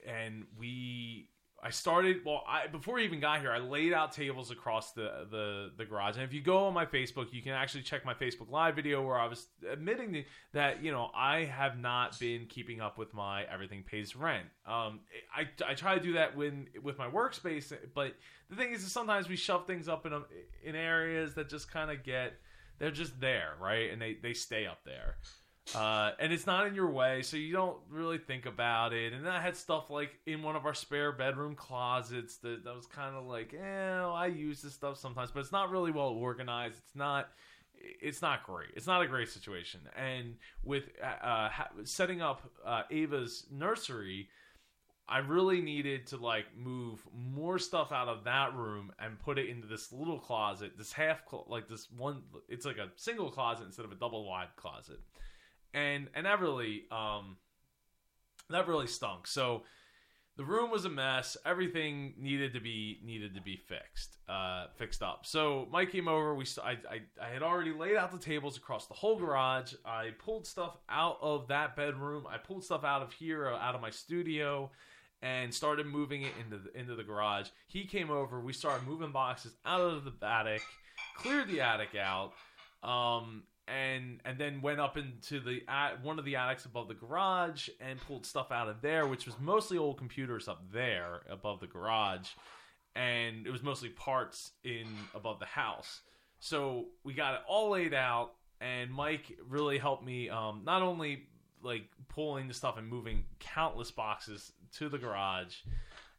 and 0.07 0.45
we. 0.59 1.29
I 1.65 1.71
started 1.71 2.19
well. 2.27 2.45
I 2.47 2.67
before 2.67 2.99
he 2.99 3.07
even 3.07 3.21
got 3.21 3.41
here, 3.41 3.51
I 3.51 3.59
laid 3.59 3.95
out 3.95 4.13
tables 4.13 4.51
across 4.51 4.93
the, 4.93 5.27
the 5.31 5.71
the 5.79 5.87
garage. 5.87 6.17
And 6.17 6.23
if 6.23 6.35
you 6.35 6.43
go 6.43 6.67
on 6.67 6.75
my 6.75 6.85
Facebook, 6.85 7.33
you 7.33 7.41
can 7.41 7.53
actually 7.53 7.83
check 7.85 8.05
my 8.05 8.13
Facebook 8.13 8.51
Live 8.51 8.77
video 8.77 9.01
where 9.01 9.19
I 9.19 9.27
was 9.27 9.47
admitting 9.67 10.27
that 10.53 10.85
you 10.85 10.93
know 10.93 11.11
I 11.17 11.45
have 11.45 11.79
not 11.79 12.21
been 12.21 12.45
keeping 12.47 12.83
up 12.83 12.99
with 12.99 13.15
my 13.15 13.45
everything 13.45 13.83
pays 13.83 14.15
rent. 14.15 14.45
Um, 14.67 15.01
I, 15.35 15.49
I 15.67 15.73
try 15.73 15.95
to 15.95 16.03
do 16.03 16.13
that 16.13 16.37
when 16.37 16.67
with 16.83 16.99
my 16.99 17.09
workspace, 17.09 17.73
but 17.95 18.13
the 18.51 18.57
thing 18.57 18.73
is, 18.73 18.85
is 18.85 18.93
sometimes 18.93 19.31
we 19.31 19.37
shove 19.37 19.67
things 19.67 19.89
up 19.89 20.05
in 20.05 20.13
a, 20.13 20.21
in 20.63 20.77
areas 20.77 21.35
that 21.35 21.49
just 21.49 21.73
kind 21.73 21.91
of 21.91 22.05
get 22.05 22.35
they're 22.79 22.91
just 22.91 23.19
there, 23.21 23.55
right, 23.59 23.91
and 23.91 24.03
they 24.03 24.19
they 24.23 24.35
stay 24.35 24.67
up 24.67 24.81
there. 24.85 25.17
Uh, 25.73 26.11
and 26.21 26.33
it's 26.33 26.47
not 26.47 26.67
in 26.67 26.75
your 26.75 26.91
way, 26.91 27.23
so 27.23 27.37
you 27.37 27.53
don't 27.53 27.79
really 27.89 28.19
think 28.19 28.47
about 28.47 28.93
it. 28.93 29.13
And 29.13 29.27
I 29.29 29.41
had 29.41 29.57
stuff 29.57 29.89
like 29.89 30.19
in 30.27 30.43
one 30.43 30.57
of 30.57 30.67
our 30.67 30.75
spare 30.75 31.11
bedroom 31.11 31.55
closets 31.55 32.37
that, 32.39 32.65
that 32.65 32.75
was 32.75 32.87
kind 32.87 33.17
of 33.17 33.25
like, 33.25 33.55
eh, 33.55 34.03
I 34.03 34.27
use 34.27 34.61
this 34.61 34.75
stuff 34.75 34.99
sometimes, 34.99 35.31
but 35.31 35.41
it's 35.41 35.53
not 35.53 35.71
really 35.71 35.91
well 35.91 36.09
organized. 36.09 36.77
It's 36.79 36.95
not, 36.95 37.31
it's 37.75 38.21
not 38.21 38.45
great. 38.45 38.69
It's 38.77 38.87
not 38.87 39.03
a 39.03 39.07
great 39.07 39.31
situation. 39.31 39.81
And 39.97 40.37
with 40.63 40.91
uh, 41.03 41.49
setting 41.85 42.21
up 42.21 42.43
uh, 42.65 42.83
Ava's 42.91 43.47
nursery, 43.51 44.29
I 45.09 45.19
really 45.19 45.61
needed 45.61 46.07
to 46.09 46.19
like 46.19 46.47
move 46.57 47.03
more 47.15 47.59
stuff 47.59 47.91
out 47.91 48.09
of 48.09 48.25
that 48.25 48.55
room 48.55 48.93
and 48.99 49.19
put 49.19 49.39
it 49.39 49.49
into 49.49 49.67
this 49.67 49.93
little 49.93 50.19
closet, 50.19 50.79
this 50.79 50.93
half, 50.93 51.23
cl- 51.29 51.47
like 51.49 51.69
this 51.69 51.91
one. 51.91 52.23
It's 52.49 52.65
like 52.67 52.79
a 52.79 52.89
single 52.97 53.31
closet 53.31 53.65
instead 53.65 53.87
of 53.87 53.93
a 53.93 53.97
double 53.97 54.29
wide 54.29 54.49
closet 54.57 55.01
and 55.75 56.09
and 56.15 56.27
that 56.27 56.41
really 56.41 56.85
um 56.91 57.37
that 58.51 58.69
really 58.69 58.87
stunk. 58.87 59.27
So 59.27 59.63
the 60.37 60.45
room 60.45 60.71
was 60.71 60.85
a 60.85 60.89
mess. 60.89 61.37
Everything 61.47 62.15
needed 62.19 62.53
to 62.55 62.61
be 62.61 63.01
needed 63.05 63.35
to 63.35 63.41
be 63.41 63.57
fixed 63.57 64.17
uh 64.29 64.67
fixed 64.77 65.03
up. 65.03 65.27
So 65.27 65.69
mike 65.71 65.93
came 65.93 66.09
over. 66.09 66.35
We 66.35 66.45
I, 66.63 66.71
I 66.71 67.01
i 67.23 67.29
had 67.29 67.43
already 67.43 67.73
laid 67.73 67.97
out 67.97 68.13
the 68.13 68.19
tables 68.19 68.57
across 68.57 68.87
the 68.87 68.95
whole 68.95 69.19
garage. 69.19 69.75
I 69.85 70.11
pulled 70.19 70.47
stuff 70.47 70.77
out 70.89 71.19
of 71.21 71.49
that 71.49 71.77
bedroom. 71.77 72.27
I 72.29 72.39
pulled 72.39 72.65
stuff 72.65 72.85
out 72.85 73.03
of 73.03 73.13
here 73.13 73.49
uh, 73.49 73.59
out 73.59 73.75
of 73.75 73.81
my 73.81 73.91
studio 73.91 74.71
and 75.23 75.53
started 75.55 75.87
moving 75.87 76.23
it 76.23 76.33
into 76.45 76.59
the, 76.59 76.79
into 76.79 76.95
the 76.95 77.03
garage. 77.03 77.49
He 77.67 77.87
came 77.87 78.11
over. 78.11 78.41
We 78.41 78.53
started 78.53 78.87
moving 78.87 79.11
boxes 79.11 79.55
out 79.65 79.81
of 79.81 80.05
the 80.05 80.13
attic 80.27 80.63
cleared 81.17 81.49
the 81.49 81.61
attic 81.61 81.95
out 81.95 82.33
um 82.83 83.43
and 83.67 84.21
and 84.25 84.39
then 84.39 84.61
went 84.61 84.81
up 84.81 84.97
into 84.97 85.41
the 85.41 85.63
at 85.69 86.03
one 86.03 86.19
of 86.19 86.25
the 86.25 86.37
attics 86.37 86.65
above 86.65 86.89
the 86.89 86.95
garage 86.95 87.69
and 87.81 88.01
pulled 88.01 88.27
stuff 88.27 88.53
out 88.53 88.69
of 88.69 88.83
there, 88.83 89.07
which 89.07 89.27
was 89.27 89.35
mostly 89.41 89.79
old 89.79 89.97
computers 89.99 90.49
up 90.49 90.63
there 90.73 91.23
above 91.31 91.61
the 91.61 91.67
garage, 91.67 92.29
and 92.95 93.47
it 93.47 93.51
was 93.51 93.63
mostly 93.63 93.89
parts 93.89 94.53
in 94.65 94.87
above 95.15 95.39
the 95.39 95.47
house. 95.47 96.03
So 96.41 96.87
we 97.05 97.15
got 97.15 97.35
it 97.35 97.41
all 97.49 97.71
laid 97.71 97.95
out, 97.95 98.33
and 98.61 98.91
Mike 98.91 99.39
really 99.49 99.79
helped 99.79 100.05
me 100.05 100.29
um, 100.29 100.63
not 100.65 100.83
only 100.83 101.29
like 101.63 101.85
pulling 102.09 102.49
the 102.49 102.55
stuff 102.55 102.77
and 102.77 102.87
moving 102.87 103.25
countless 103.41 103.91
boxes 103.91 104.53
to 104.77 104.89
the 104.89 104.99
garage. 104.99 105.55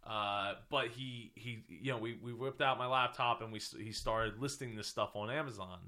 Uh, 0.04 0.54
but 0.70 0.90
he 0.90 1.32
he 1.36 1.64
you 1.68 1.92
know 1.92 1.98
we, 1.98 2.18
we 2.22 2.32
whipped 2.32 2.62
out 2.62 2.78
my 2.78 2.86
laptop 2.86 3.42
and 3.42 3.52
we 3.52 3.60
he 3.80 3.92
started 3.92 4.40
listing 4.40 4.76
this 4.76 4.88
stuff 4.88 5.16
on 5.16 5.32
Amazon 5.32 5.80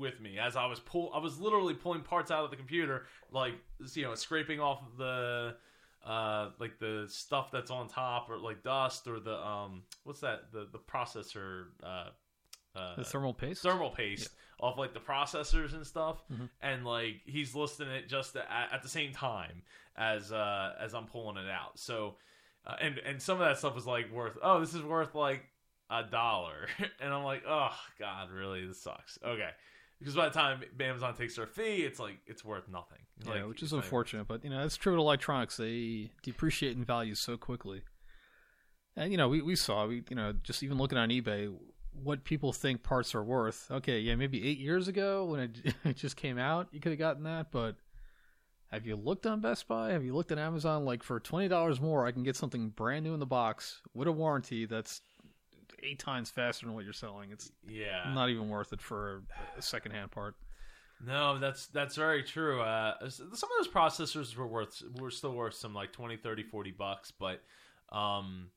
with 0.00 0.20
me 0.20 0.38
as 0.38 0.56
I 0.56 0.66
was 0.66 0.80
pull 0.80 1.12
I 1.14 1.18
was 1.18 1.38
literally 1.38 1.74
pulling 1.74 2.00
parts 2.02 2.30
out 2.32 2.42
of 2.44 2.50
the 2.50 2.56
computer 2.56 3.06
like 3.30 3.54
you 3.94 4.02
know 4.02 4.14
scraping 4.16 4.58
off 4.58 4.80
the 4.98 5.54
uh 6.04 6.48
like 6.58 6.78
the 6.78 7.04
stuff 7.08 7.50
that's 7.52 7.70
on 7.70 7.86
top 7.86 8.30
or 8.30 8.38
like 8.38 8.62
dust 8.64 9.06
or 9.06 9.20
the 9.20 9.36
um 9.38 9.82
what's 10.04 10.20
that 10.20 10.50
the 10.52 10.66
the 10.72 10.78
processor 10.78 11.66
uh 11.84 12.08
uh, 12.76 12.94
The 12.96 13.04
thermal 13.04 13.34
paste. 13.34 13.62
thermal 13.62 13.90
paste 13.90 14.30
off 14.60 14.78
like 14.78 14.94
the 14.94 15.00
processors 15.00 15.74
and 15.74 15.84
stuff, 15.84 16.22
Mhm. 16.32 16.48
and 16.62 16.84
like 16.86 17.20
he's 17.24 17.52
listing 17.54 17.88
it 17.88 18.08
just 18.08 18.36
at, 18.36 18.46
at 18.72 18.82
the 18.82 18.88
same 18.88 19.12
time 19.12 19.62
as 19.96 20.30
uh 20.32 20.74
as 20.78 20.94
I'm 20.94 21.06
pulling 21.06 21.36
it 21.36 21.50
out. 21.50 21.78
So, 21.80 22.14
uh, 22.64 22.76
and 22.80 22.98
and 22.98 23.20
some 23.20 23.40
of 23.40 23.46
that 23.48 23.58
stuff 23.58 23.74
was 23.74 23.86
like 23.88 24.12
worth 24.12 24.38
oh 24.40 24.60
this 24.60 24.72
is 24.74 24.82
worth 24.82 25.16
like 25.16 25.42
a 25.90 26.04
dollar, 26.04 26.68
and 27.00 27.12
I'm 27.12 27.24
like 27.24 27.42
oh 27.48 27.74
god 27.98 28.30
really 28.30 28.64
this 28.64 28.80
sucks. 28.80 29.18
Okay. 29.24 29.50
Because 30.00 30.16
by 30.16 30.28
the 30.28 30.34
time 30.34 30.62
Amazon 30.80 31.14
takes 31.14 31.36
their 31.36 31.46
fee, 31.46 31.82
it's 31.82 32.00
like 32.00 32.16
it's 32.26 32.44
worth 32.44 32.68
nothing. 32.68 32.98
Yeah, 33.24 33.34
Like, 33.34 33.48
which 33.48 33.62
is 33.62 33.72
unfortunate, 33.72 34.26
but 34.26 34.42
you 34.42 34.50
know 34.50 34.64
it's 34.64 34.76
true 34.76 34.94
with 34.94 35.00
electronics. 35.00 35.58
They 35.58 36.10
depreciate 36.22 36.76
in 36.76 36.84
value 36.84 37.14
so 37.14 37.36
quickly, 37.36 37.82
and 38.96 39.12
you 39.12 39.18
know 39.18 39.28
we, 39.28 39.42
we 39.42 39.56
saw 39.56 39.86
we 39.86 40.02
you 40.08 40.16
know 40.16 40.32
just 40.42 40.62
even 40.62 40.78
looking 40.78 40.96
on 40.96 41.10
eBay 41.10 41.54
what 41.92 42.24
people 42.24 42.52
think 42.52 42.82
parts 42.82 43.14
are 43.14 43.22
worth. 43.22 43.70
Okay, 43.70 44.00
yeah, 44.00 44.14
maybe 44.14 44.48
eight 44.48 44.58
years 44.58 44.88
ago 44.88 45.24
when 45.26 45.40
it, 45.40 45.74
it 45.84 45.96
just 45.96 46.16
came 46.16 46.38
out, 46.38 46.68
you 46.72 46.80
could 46.80 46.92
have 46.92 46.98
gotten 46.98 47.24
that, 47.24 47.50
but 47.50 47.76
have 48.70 48.86
you 48.86 48.96
looked 48.96 49.26
on 49.26 49.40
Best 49.40 49.66
Buy? 49.66 49.92
Have 49.92 50.04
you 50.04 50.14
looked 50.14 50.30
at 50.30 50.38
Amazon? 50.38 50.84
Like 50.84 51.02
for 51.02 51.20
twenty 51.20 51.48
dollars 51.48 51.80
more, 51.80 52.06
I 52.06 52.12
can 52.12 52.22
get 52.22 52.36
something 52.36 52.70
brand 52.70 53.04
new 53.04 53.14
in 53.14 53.20
the 53.20 53.26
box 53.26 53.82
with 53.94 54.08
a 54.08 54.12
warranty 54.12 54.64
that's 54.64 55.02
eight 55.82 55.98
times 55.98 56.30
faster 56.30 56.66
than 56.66 56.74
what 56.74 56.84
you're 56.84 56.92
selling. 56.92 57.30
It's 57.32 57.50
Yeah. 57.66 58.12
not 58.14 58.28
even 58.30 58.48
worth 58.48 58.72
it 58.72 58.80
for 58.80 59.22
a 59.56 59.62
secondhand 59.62 60.10
part. 60.10 60.36
No, 61.04 61.38
that's 61.38 61.66
that's 61.68 61.96
very 61.96 62.22
true. 62.22 62.60
Uh, 62.60 63.08
some 63.08 63.26
of 63.30 63.48
those 63.58 63.68
processors 63.68 64.36
were 64.36 64.46
worth 64.46 64.82
were 64.98 65.10
still 65.10 65.32
worth 65.32 65.54
some 65.54 65.72
like 65.74 65.92
20, 65.92 66.18
30, 66.18 66.42
40 66.42 66.70
bucks, 66.72 67.10
but 67.10 67.42
um, 67.90 68.50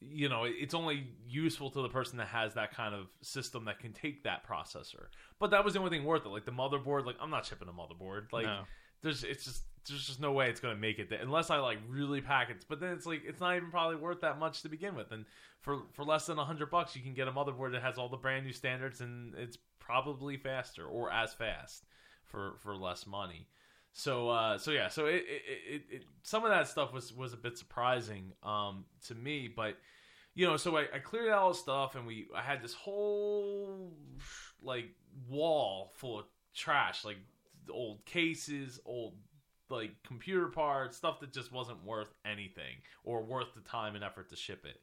you 0.00 0.28
know, 0.28 0.44
it's 0.44 0.74
only 0.74 1.08
useful 1.26 1.70
to 1.72 1.82
the 1.82 1.88
person 1.88 2.18
that 2.18 2.28
has 2.28 2.54
that 2.54 2.72
kind 2.72 2.94
of 2.94 3.08
system 3.22 3.64
that 3.64 3.80
can 3.80 3.92
take 3.92 4.22
that 4.22 4.46
processor. 4.46 5.06
But 5.40 5.50
that 5.50 5.64
was 5.64 5.74
the 5.74 5.80
only 5.80 5.90
thing 5.90 6.04
worth 6.04 6.24
it. 6.24 6.28
Like 6.28 6.44
the 6.44 6.52
motherboard, 6.52 7.04
like 7.04 7.16
I'm 7.20 7.30
not 7.30 7.44
shipping 7.46 7.68
a 7.68 7.72
motherboard. 7.72 8.32
Like 8.32 8.46
No. 8.46 8.62
there's 9.02 9.24
it's 9.24 9.44
just 9.44 9.62
there's 9.88 10.06
just 10.06 10.20
no 10.20 10.32
way 10.32 10.48
it's 10.48 10.60
going 10.60 10.74
to 10.74 10.80
make 10.80 10.98
it 10.98 11.10
there 11.10 11.20
unless 11.20 11.50
I 11.50 11.58
like 11.58 11.78
really 11.88 12.20
pack 12.20 12.50
it. 12.50 12.64
But 12.68 12.80
then 12.80 12.92
it's 12.92 13.06
like 13.06 13.22
it's 13.26 13.40
not 13.40 13.56
even 13.56 13.70
probably 13.70 13.96
worth 13.96 14.20
that 14.20 14.38
much 14.38 14.62
to 14.62 14.68
begin 14.68 14.94
with. 14.94 15.12
And 15.12 15.24
for 15.60 15.82
for 15.92 16.04
less 16.04 16.26
than 16.26 16.38
hundred 16.38 16.70
bucks, 16.70 16.94
you 16.96 17.02
can 17.02 17.14
get 17.14 17.28
a 17.28 17.32
motherboard 17.32 17.72
that 17.72 17.82
has 17.82 17.98
all 17.98 18.08
the 18.08 18.16
brand 18.16 18.46
new 18.46 18.52
standards 18.52 19.00
and 19.00 19.34
it's 19.34 19.58
probably 19.78 20.36
faster 20.36 20.84
or 20.84 21.10
as 21.10 21.32
fast 21.34 21.86
for 22.24 22.54
for 22.58 22.76
less 22.76 23.06
money. 23.06 23.46
So 23.92 24.28
uh, 24.28 24.58
so 24.58 24.70
yeah, 24.70 24.88
so 24.88 25.06
it, 25.06 25.24
it, 25.26 25.42
it, 25.68 25.82
it 25.90 26.02
some 26.22 26.44
of 26.44 26.50
that 26.50 26.68
stuff 26.68 26.92
was 26.92 27.12
was 27.12 27.32
a 27.32 27.36
bit 27.36 27.58
surprising 27.58 28.32
um, 28.42 28.84
to 29.06 29.14
me, 29.14 29.48
but 29.48 29.76
you 30.34 30.46
know, 30.46 30.56
so 30.56 30.76
I, 30.76 30.86
I 30.94 30.98
cleared 31.00 31.30
out 31.30 31.38
all 31.38 31.48
the 31.48 31.58
stuff 31.58 31.96
and 31.96 32.06
we 32.06 32.26
I 32.34 32.42
had 32.42 32.62
this 32.62 32.74
whole 32.74 33.92
like 34.62 34.90
wall 35.28 35.92
full 35.96 36.20
of 36.20 36.26
trash, 36.54 37.04
like 37.04 37.16
old 37.70 38.04
cases, 38.04 38.78
old 38.84 39.14
like 39.70 39.90
computer 40.06 40.46
parts, 40.46 40.96
stuff 40.96 41.20
that 41.20 41.32
just 41.32 41.52
wasn't 41.52 41.84
worth 41.84 42.12
anything 42.24 42.76
or 43.04 43.22
worth 43.22 43.54
the 43.54 43.60
time 43.60 43.94
and 43.94 44.04
effort 44.04 44.28
to 44.30 44.36
ship 44.36 44.64
it. 44.64 44.80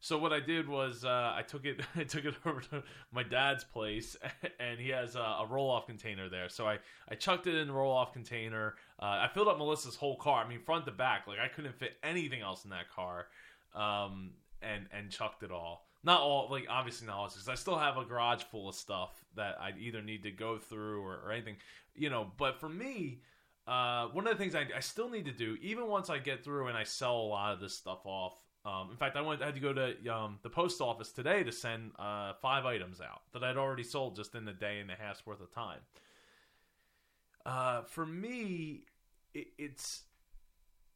So 0.00 0.16
what 0.16 0.32
I 0.32 0.38
did 0.38 0.68
was 0.68 1.04
uh, 1.04 1.32
I 1.34 1.42
took 1.42 1.64
it 1.64 1.80
I 1.96 2.04
took 2.04 2.24
it 2.24 2.34
over 2.46 2.60
to 2.60 2.82
my 3.12 3.22
dad's 3.22 3.64
place 3.64 4.16
and 4.60 4.78
he 4.78 4.90
has 4.90 5.16
a, 5.16 5.20
a 5.20 5.46
roll 5.48 5.70
off 5.70 5.86
container 5.86 6.28
there. 6.28 6.48
So 6.48 6.66
I, 6.66 6.78
I 7.10 7.14
chucked 7.14 7.46
it 7.46 7.54
in 7.54 7.68
the 7.68 7.72
roll 7.72 7.92
off 7.92 8.12
container. 8.12 8.74
Uh, 9.00 9.26
I 9.26 9.30
filled 9.32 9.48
up 9.48 9.58
Melissa's 9.58 9.96
whole 9.96 10.16
car. 10.16 10.44
I 10.44 10.48
mean 10.48 10.60
front 10.60 10.84
to 10.86 10.92
back. 10.92 11.26
Like 11.26 11.38
I 11.38 11.48
couldn't 11.48 11.74
fit 11.74 11.96
anything 12.02 12.40
else 12.40 12.64
in 12.64 12.70
that 12.70 12.90
car. 12.90 13.26
Um, 13.74 14.30
and 14.62 14.86
and 14.92 15.10
chucked 15.10 15.42
it 15.42 15.50
all. 15.50 15.84
Not 16.04 16.20
all 16.20 16.48
like 16.50 16.66
obviously 16.68 17.06
not 17.06 17.16
all 17.16 17.28
because 17.28 17.48
I 17.48 17.54
still 17.54 17.78
have 17.78 17.96
a 17.96 18.04
garage 18.04 18.42
full 18.44 18.68
of 18.68 18.74
stuff 18.74 19.24
that 19.36 19.56
I 19.60 19.72
either 19.78 20.02
need 20.02 20.22
to 20.24 20.30
go 20.30 20.58
through 20.58 21.02
or, 21.02 21.20
or 21.24 21.32
anything. 21.32 21.56
You 21.94 22.10
know, 22.10 22.30
but 22.36 22.60
for 22.60 22.68
me, 22.68 23.20
uh, 23.68 24.08
one 24.08 24.26
of 24.26 24.32
the 24.36 24.42
things 24.42 24.54
I, 24.54 24.66
I 24.74 24.80
still 24.80 25.10
need 25.10 25.26
to 25.26 25.32
do, 25.32 25.58
even 25.60 25.88
once 25.88 26.08
I 26.08 26.18
get 26.18 26.42
through 26.42 26.68
and 26.68 26.76
I 26.76 26.84
sell 26.84 27.16
a 27.16 27.28
lot 27.28 27.52
of 27.52 27.60
this 27.60 27.74
stuff 27.74 28.00
off. 28.04 28.32
Um, 28.64 28.88
in 28.90 28.96
fact, 28.96 29.14
I 29.14 29.20
went. 29.20 29.42
I 29.42 29.46
had 29.46 29.54
to 29.54 29.60
go 29.60 29.72
to 29.72 29.94
um, 30.08 30.38
the 30.42 30.48
post 30.48 30.80
office 30.80 31.12
today 31.12 31.42
to 31.42 31.52
send 31.52 31.92
uh, 31.98 32.32
five 32.40 32.64
items 32.64 33.00
out 33.00 33.20
that 33.32 33.44
I'd 33.44 33.56
already 33.56 33.82
sold 33.82 34.16
just 34.16 34.34
in 34.34 34.48
a 34.48 34.52
day 34.52 34.80
and 34.80 34.90
a 34.90 34.94
half's 34.94 35.24
worth 35.26 35.40
of 35.40 35.52
time. 35.54 35.78
Uh, 37.46 37.82
for 37.82 38.04
me, 38.04 38.84
it, 39.32 39.48
it's 39.58 40.02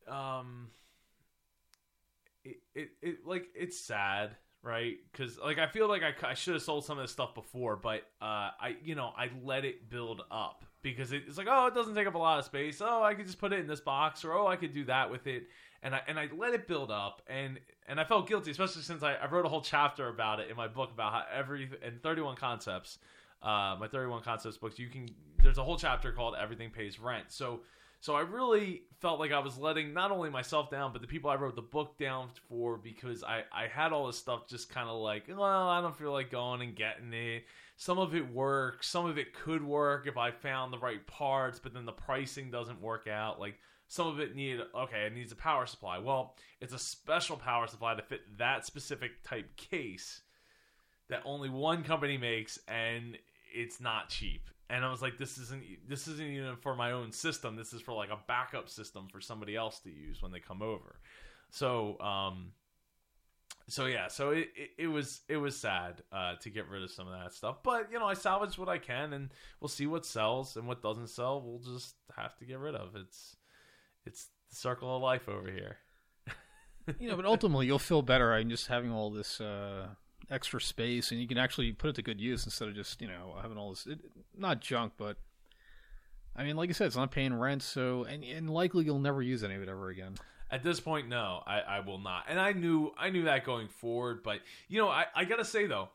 um, 0.08 0.68
it, 2.44 2.56
it 2.74 2.90
it 3.00 3.26
like 3.26 3.48
it's 3.54 3.78
sad, 3.78 4.36
right? 4.62 4.96
Because 5.12 5.38
like 5.38 5.58
I 5.58 5.66
feel 5.66 5.88
like 5.88 6.02
I, 6.02 6.30
I 6.30 6.34
should 6.34 6.54
have 6.54 6.62
sold 6.62 6.84
some 6.84 6.98
of 6.98 7.04
this 7.04 7.12
stuff 7.12 7.34
before, 7.34 7.76
but 7.76 8.02
uh, 8.20 8.50
I 8.60 8.76
you 8.82 8.94
know 8.94 9.12
I 9.16 9.30
let 9.44 9.64
it 9.64 9.88
build 9.88 10.22
up 10.30 10.64
because 10.82 11.12
it's 11.12 11.38
like 11.38 11.46
oh 11.50 11.66
it 11.66 11.74
doesn't 11.74 11.94
take 11.94 12.06
up 12.06 12.14
a 12.14 12.18
lot 12.18 12.38
of 12.38 12.44
space. 12.44 12.80
Oh 12.80 13.02
I 13.02 13.14
could 13.14 13.26
just 13.26 13.38
put 13.38 13.52
it 13.52 13.60
in 13.60 13.66
this 13.66 13.80
box, 13.80 14.24
or 14.24 14.32
oh 14.32 14.46
I 14.46 14.56
could 14.56 14.72
do 14.72 14.84
that 14.84 15.10
with 15.10 15.26
it, 15.26 15.48
and 15.82 15.94
I 15.94 16.00
and 16.06 16.18
I 16.18 16.28
let 16.36 16.54
it 16.54 16.66
build 16.66 16.90
up, 16.90 17.22
and 17.28 17.58
and 17.88 18.00
I 18.00 18.04
felt 18.04 18.28
guilty, 18.28 18.50
especially 18.50 18.82
since 18.82 19.02
I, 19.02 19.14
I 19.14 19.28
wrote 19.28 19.46
a 19.46 19.48
whole 19.48 19.62
chapter 19.62 20.08
about 20.08 20.40
it 20.40 20.50
in 20.50 20.56
my 20.56 20.68
book 20.68 20.90
about 20.92 21.12
how 21.12 21.24
every 21.32 21.68
thirty 22.02 22.22
one 22.22 22.36
concepts. 22.36 22.98
Uh, 23.42 23.76
my 23.80 23.88
31 23.88 24.22
concepts 24.22 24.56
books 24.56 24.78
you 24.78 24.86
can 24.86 25.04
there's 25.42 25.58
a 25.58 25.64
whole 25.64 25.76
chapter 25.76 26.12
called 26.12 26.36
everything 26.40 26.70
pays 26.70 27.00
rent 27.00 27.24
so 27.26 27.58
so 28.02 28.16
I 28.16 28.23
really 28.23 28.82
felt 29.00 29.21
like 29.21 29.30
I 29.30 29.38
was 29.38 29.56
letting 29.56 29.94
not 29.94 30.11
only 30.11 30.28
myself 30.28 30.73
down, 30.73 30.92
but 30.92 31.02
the 31.02 31.06
people 31.06 31.30
I 31.30 31.37
wrote 31.37 31.54
the 31.54 31.62
book 31.62 31.97
down 31.99 32.30
for 32.49 32.76
because 32.76 33.23
I, 33.23 33.44
I 33.52 33.68
had 33.68 33.92
all 33.92 34.09
this 34.09 34.18
stuff 34.18 34.49
just 34.49 34.68
kind 34.68 34.88
of 34.88 35.00
like, 35.00 35.28
well, 35.28 35.68
I 35.68 35.80
don't 35.80 35.97
feel 35.97 36.11
like 36.11 36.28
going 36.28 36.62
and 36.62 36.75
getting 36.75 37.12
it. 37.12 37.44
Some 37.76 38.00
of 38.00 38.16
it 38.16 38.28
works, 38.28 38.88
some 38.88 39.06
of 39.06 39.18
it 39.18 39.32
could 39.32 39.62
work 39.62 40.09
if 40.09 40.16
I 40.16 40.32
found 40.32 40.73
the 40.73 40.80
right 40.80 41.06
parts, 41.06 41.61
but 41.61 41.75
then 41.75 41.87
the 41.87 41.92
pricing 41.92 42.50
doesn't 42.50 42.82
work 42.82 43.06
out. 43.06 43.38
Like 43.38 43.54
some 43.87 44.09
of 44.09 44.18
it 44.18 44.35
needed, 44.35 44.66
okay, 44.75 45.06
it 45.06 45.14
needs 45.14 45.30
a 45.30 45.37
power 45.37 45.64
supply. 45.64 45.99
Well, 45.99 46.35
it's 46.61 46.75
a 46.75 46.80
special 46.80 47.37
power 47.37 47.68
supply 47.68 47.94
to 47.94 48.02
fit 48.02 48.23
that 48.37 48.66
specific 48.66 49.23
type 49.23 49.54
case 49.56 50.23
that 51.09 51.23
only 51.25 51.50
one 51.50 51.85
company 51.85 52.18
makes, 52.18 52.59
and 52.66 53.16
it's 53.54 53.80
not 53.80 54.09
cheap 54.09 54.49
and 54.72 54.86
I 54.86 54.90
was 54.90 55.02
like, 55.02 55.18
this 55.18 55.36
isn't 55.36 55.62
this 55.86 56.08
isn't 56.08 56.26
even 56.26 56.56
for 56.56 56.74
my 56.74 56.92
own 56.92 57.12
system. 57.12 57.56
This 57.56 57.74
is 57.74 57.82
for 57.82 57.92
like 57.92 58.08
a 58.08 58.18
backup 58.26 58.70
system 58.70 59.06
for 59.12 59.20
somebody 59.20 59.54
else 59.54 59.78
to 59.80 59.90
use 59.90 60.22
when 60.22 60.32
they 60.32 60.40
come 60.40 60.62
over. 60.62 60.96
So, 61.50 62.00
um, 62.00 62.52
so 63.68 63.84
yeah, 63.84 64.08
so 64.08 64.30
it, 64.30 64.48
it, 64.56 64.70
it 64.78 64.86
was 64.86 65.20
it 65.28 65.36
was 65.36 65.58
sad 65.58 66.02
uh, 66.10 66.36
to 66.40 66.48
get 66.48 66.68
rid 66.68 66.82
of 66.82 66.90
some 66.90 67.06
of 67.06 67.12
that 67.12 67.34
stuff, 67.34 67.58
but 67.62 67.88
you 67.92 67.98
know 67.98 68.06
I 68.06 68.14
salvaged 68.14 68.56
what 68.56 68.70
I 68.70 68.78
can, 68.78 69.12
and 69.12 69.28
we'll 69.60 69.68
see 69.68 69.86
what 69.86 70.06
sells 70.06 70.56
and 70.56 70.66
what 70.66 70.80
doesn't 70.80 71.10
sell. 71.10 71.42
We'll 71.42 71.74
just 71.74 71.94
have 72.16 72.34
to 72.38 72.46
get 72.46 72.58
rid 72.58 72.74
of. 72.74 72.96
It's 72.96 73.36
it's 74.06 74.28
the 74.48 74.56
circle 74.56 74.96
of 74.96 75.02
life 75.02 75.28
over 75.28 75.50
here. 75.50 75.76
you 76.98 77.10
know, 77.10 77.16
but 77.16 77.26
ultimately 77.26 77.66
you'll 77.66 77.78
feel 77.78 78.00
better 78.00 78.32
I'm 78.32 78.48
just 78.48 78.68
having 78.68 78.90
all 78.90 79.10
this 79.10 79.38
uh, 79.38 79.88
extra 80.30 80.60
space, 80.60 81.10
and 81.10 81.20
you 81.20 81.26
can 81.28 81.38
actually 81.38 81.72
put 81.72 81.90
it 81.90 81.96
to 81.96 82.02
good 82.02 82.20
use 82.20 82.44
instead 82.44 82.68
of 82.68 82.74
just 82.74 83.00
you 83.00 83.08
know 83.08 83.34
having 83.40 83.58
all 83.58 83.70
this 83.70 83.86
it, 83.86 84.00
not 84.36 84.60
junk, 84.60 84.92
but 84.96 85.16
I 86.34 86.44
mean, 86.44 86.56
like 86.56 86.70
I 86.70 86.72
said, 86.72 86.86
it's 86.86 86.96
not 86.96 87.10
paying 87.10 87.34
rent, 87.34 87.62
so 87.62 88.04
and 88.04 88.24
and 88.24 88.48
likely 88.50 88.84
you'll 88.84 88.98
never 88.98 89.22
use 89.22 89.44
any 89.44 89.54
of 89.54 89.62
it 89.62 89.68
ever 89.68 89.88
again. 89.90 90.14
At 90.50 90.62
this 90.62 90.80
point, 90.80 91.08
no, 91.08 91.42
I, 91.46 91.60
I 91.60 91.80
will 91.80 91.98
not. 91.98 92.24
And 92.28 92.38
I 92.38 92.52
knew 92.52 92.92
I 92.98 93.10
knew 93.10 93.24
that 93.24 93.44
going 93.44 93.68
forward, 93.68 94.22
but 94.22 94.40
you 94.68 94.78
know, 94.80 94.88
I, 94.88 95.06
I 95.14 95.24
gotta 95.24 95.44
say 95.46 95.66
though, 95.66 95.88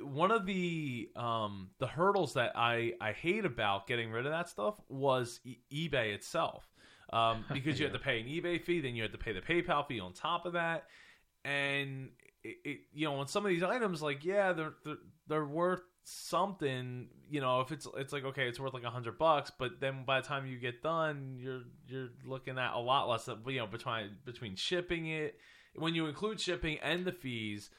one 0.00 0.30
of 0.30 0.46
the 0.46 1.10
um 1.16 1.70
the 1.78 1.86
hurdles 1.88 2.34
that 2.34 2.52
I 2.54 2.92
I 3.00 3.12
hate 3.12 3.44
about 3.44 3.86
getting 3.86 4.10
rid 4.12 4.24
of 4.26 4.32
that 4.32 4.48
stuff 4.48 4.80
was 4.88 5.40
e- 5.44 5.58
eBay 5.72 6.14
itself. 6.14 6.68
Um, 7.12 7.44
because 7.52 7.78
you 7.78 7.86
Yeah. 7.86 7.92
had 7.92 7.98
to 8.00 8.04
pay 8.04 8.20
an 8.20 8.26
eBay 8.26 8.60
fee, 8.60 8.80
then 8.80 8.96
you 8.96 9.02
had 9.02 9.12
to 9.12 9.18
pay 9.18 9.32
the 9.32 9.40
PayPal 9.40 9.86
fee 9.86 10.00
on 10.00 10.12
top 10.12 10.44
of 10.46 10.54
that, 10.54 10.86
and 11.44 12.10
it, 12.46 12.68
it 12.68 12.78
you 12.92 13.06
know 13.06 13.16
on 13.16 13.28
some 13.28 13.44
of 13.44 13.50
these 13.50 13.62
items, 13.62 14.02
like 14.02 14.24
yeah, 14.24 14.52
they're 14.52 14.74
they're, 14.84 14.96
they're 15.28 15.46
worth 15.46 15.82
something. 16.04 17.08
You 17.28 17.40
know, 17.40 17.60
if 17.60 17.72
it's 17.72 17.86
it's 17.96 18.12
like 18.12 18.24
okay, 18.24 18.48
it's 18.48 18.60
worth 18.60 18.74
like 18.74 18.84
a 18.84 18.90
hundred 18.90 19.18
bucks, 19.18 19.50
but 19.56 19.80
then 19.80 20.04
by 20.06 20.20
the 20.20 20.26
time 20.26 20.46
you 20.46 20.58
get 20.58 20.82
done, 20.82 21.36
you're 21.38 21.62
you're 21.88 22.08
looking 22.24 22.58
at 22.58 22.74
a 22.74 22.78
lot 22.78 23.08
less. 23.08 23.28
Of, 23.28 23.40
you 23.46 23.58
know, 23.58 23.66
between 23.66 24.16
between 24.24 24.56
shipping 24.56 25.08
it, 25.08 25.38
when 25.74 25.94
you 25.94 26.06
include 26.06 26.40
shipping 26.40 26.78
and 26.82 27.04
the 27.04 27.12
fees, 27.12 27.70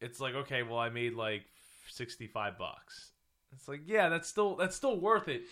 it's 0.00 0.20
like 0.20 0.34
okay, 0.34 0.62
well, 0.62 0.78
I 0.78 0.90
made 0.90 1.14
like 1.14 1.42
sixty 1.88 2.26
five 2.26 2.58
bucks. 2.58 3.12
It's 3.52 3.68
like 3.68 3.82
yeah, 3.86 4.08
that's 4.08 4.28
still 4.28 4.56
that's 4.56 4.76
still 4.76 4.98
worth 5.00 5.28
it. 5.28 5.42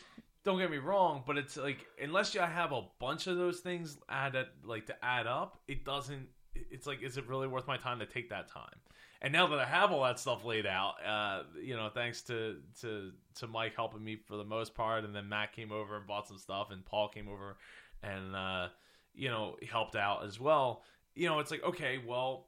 Don't 0.43 0.59
get 0.59 0.71
me 0.71 0.79
wrong, 0.79 1.23
but 1.27 1.37
it's 1.37 1.57
like 1.57 1.87
unless 2.03 2.35
you 2.35 2.41
have 2.41 2.73
a 2.73 2.83
bunch 2.99 3.27
of 3.27 3.37
those 3.37 3.61
things 3.61 3.99
add 4.09 4.35
like 4.65 4.87
to 4.87 5.05
add 5.05 5.27
up, 5.27 5.61
it 5.69 5.85
doesn't. 5.85 6.29
It's 6.71 6.87
like, 6.87 7.03
is 7.03 7.17
it 7.17 7.27
really 7.29 7.49
worth 7.49 7.67
my 7.67 7.77
time 7.77 7.99
to 8.01 8.07
take 8.07 8.31
that 8.31 8.49
time? 8.49 8.75
And 9.23 9.33
now 9.33 9.47
that 9.49 9.59
I 9.59 9.67
have 9.67 9.93
all 9.93 10.03
that 10.05 10.19
stuff 10.19 10.45
laid 10.45 10.67
out, 10.67 10.95
uh, 11.07 11.43
you 11.61 11.77
know, 11.77 11.91
thanks 11.93 12.23
to 12.23 12.57
to 12.81 13.13
to 13.37 13.47
Mike 13.47 13.75
helping 13.77 14.03
me 14.03 14.17
for 14.17 14.37
the 14.37 14.45
most 14.45 14.75
part, 14.75 15.05
and 15.05 15.15
then 15.15 15.29
Matt 15.29 15.53
came 15.53 15.73
over 15.73 15.97
and 15.97 16.07
bought 16.07 16.27
some 16.27 16.39
stuff, 16.39 16.69
and 16.71 16.85
Paul 16.85 17.09
came 17.09 17.29
over 17.29 17.57
and 18.03 18.35
uh, 18.35 18.69
you 19.15 19.29
know 19.29 19.57
helped 19.71 19.95
out 19.95 20.25
as 20.25 20.41
well. 20.41 20.83
You 21.15 21.29
know, 21.29 21.39
it's 21.39 21.51
like 21.51 21.63
okay, 21.63 21.99
well, 22.07 22.47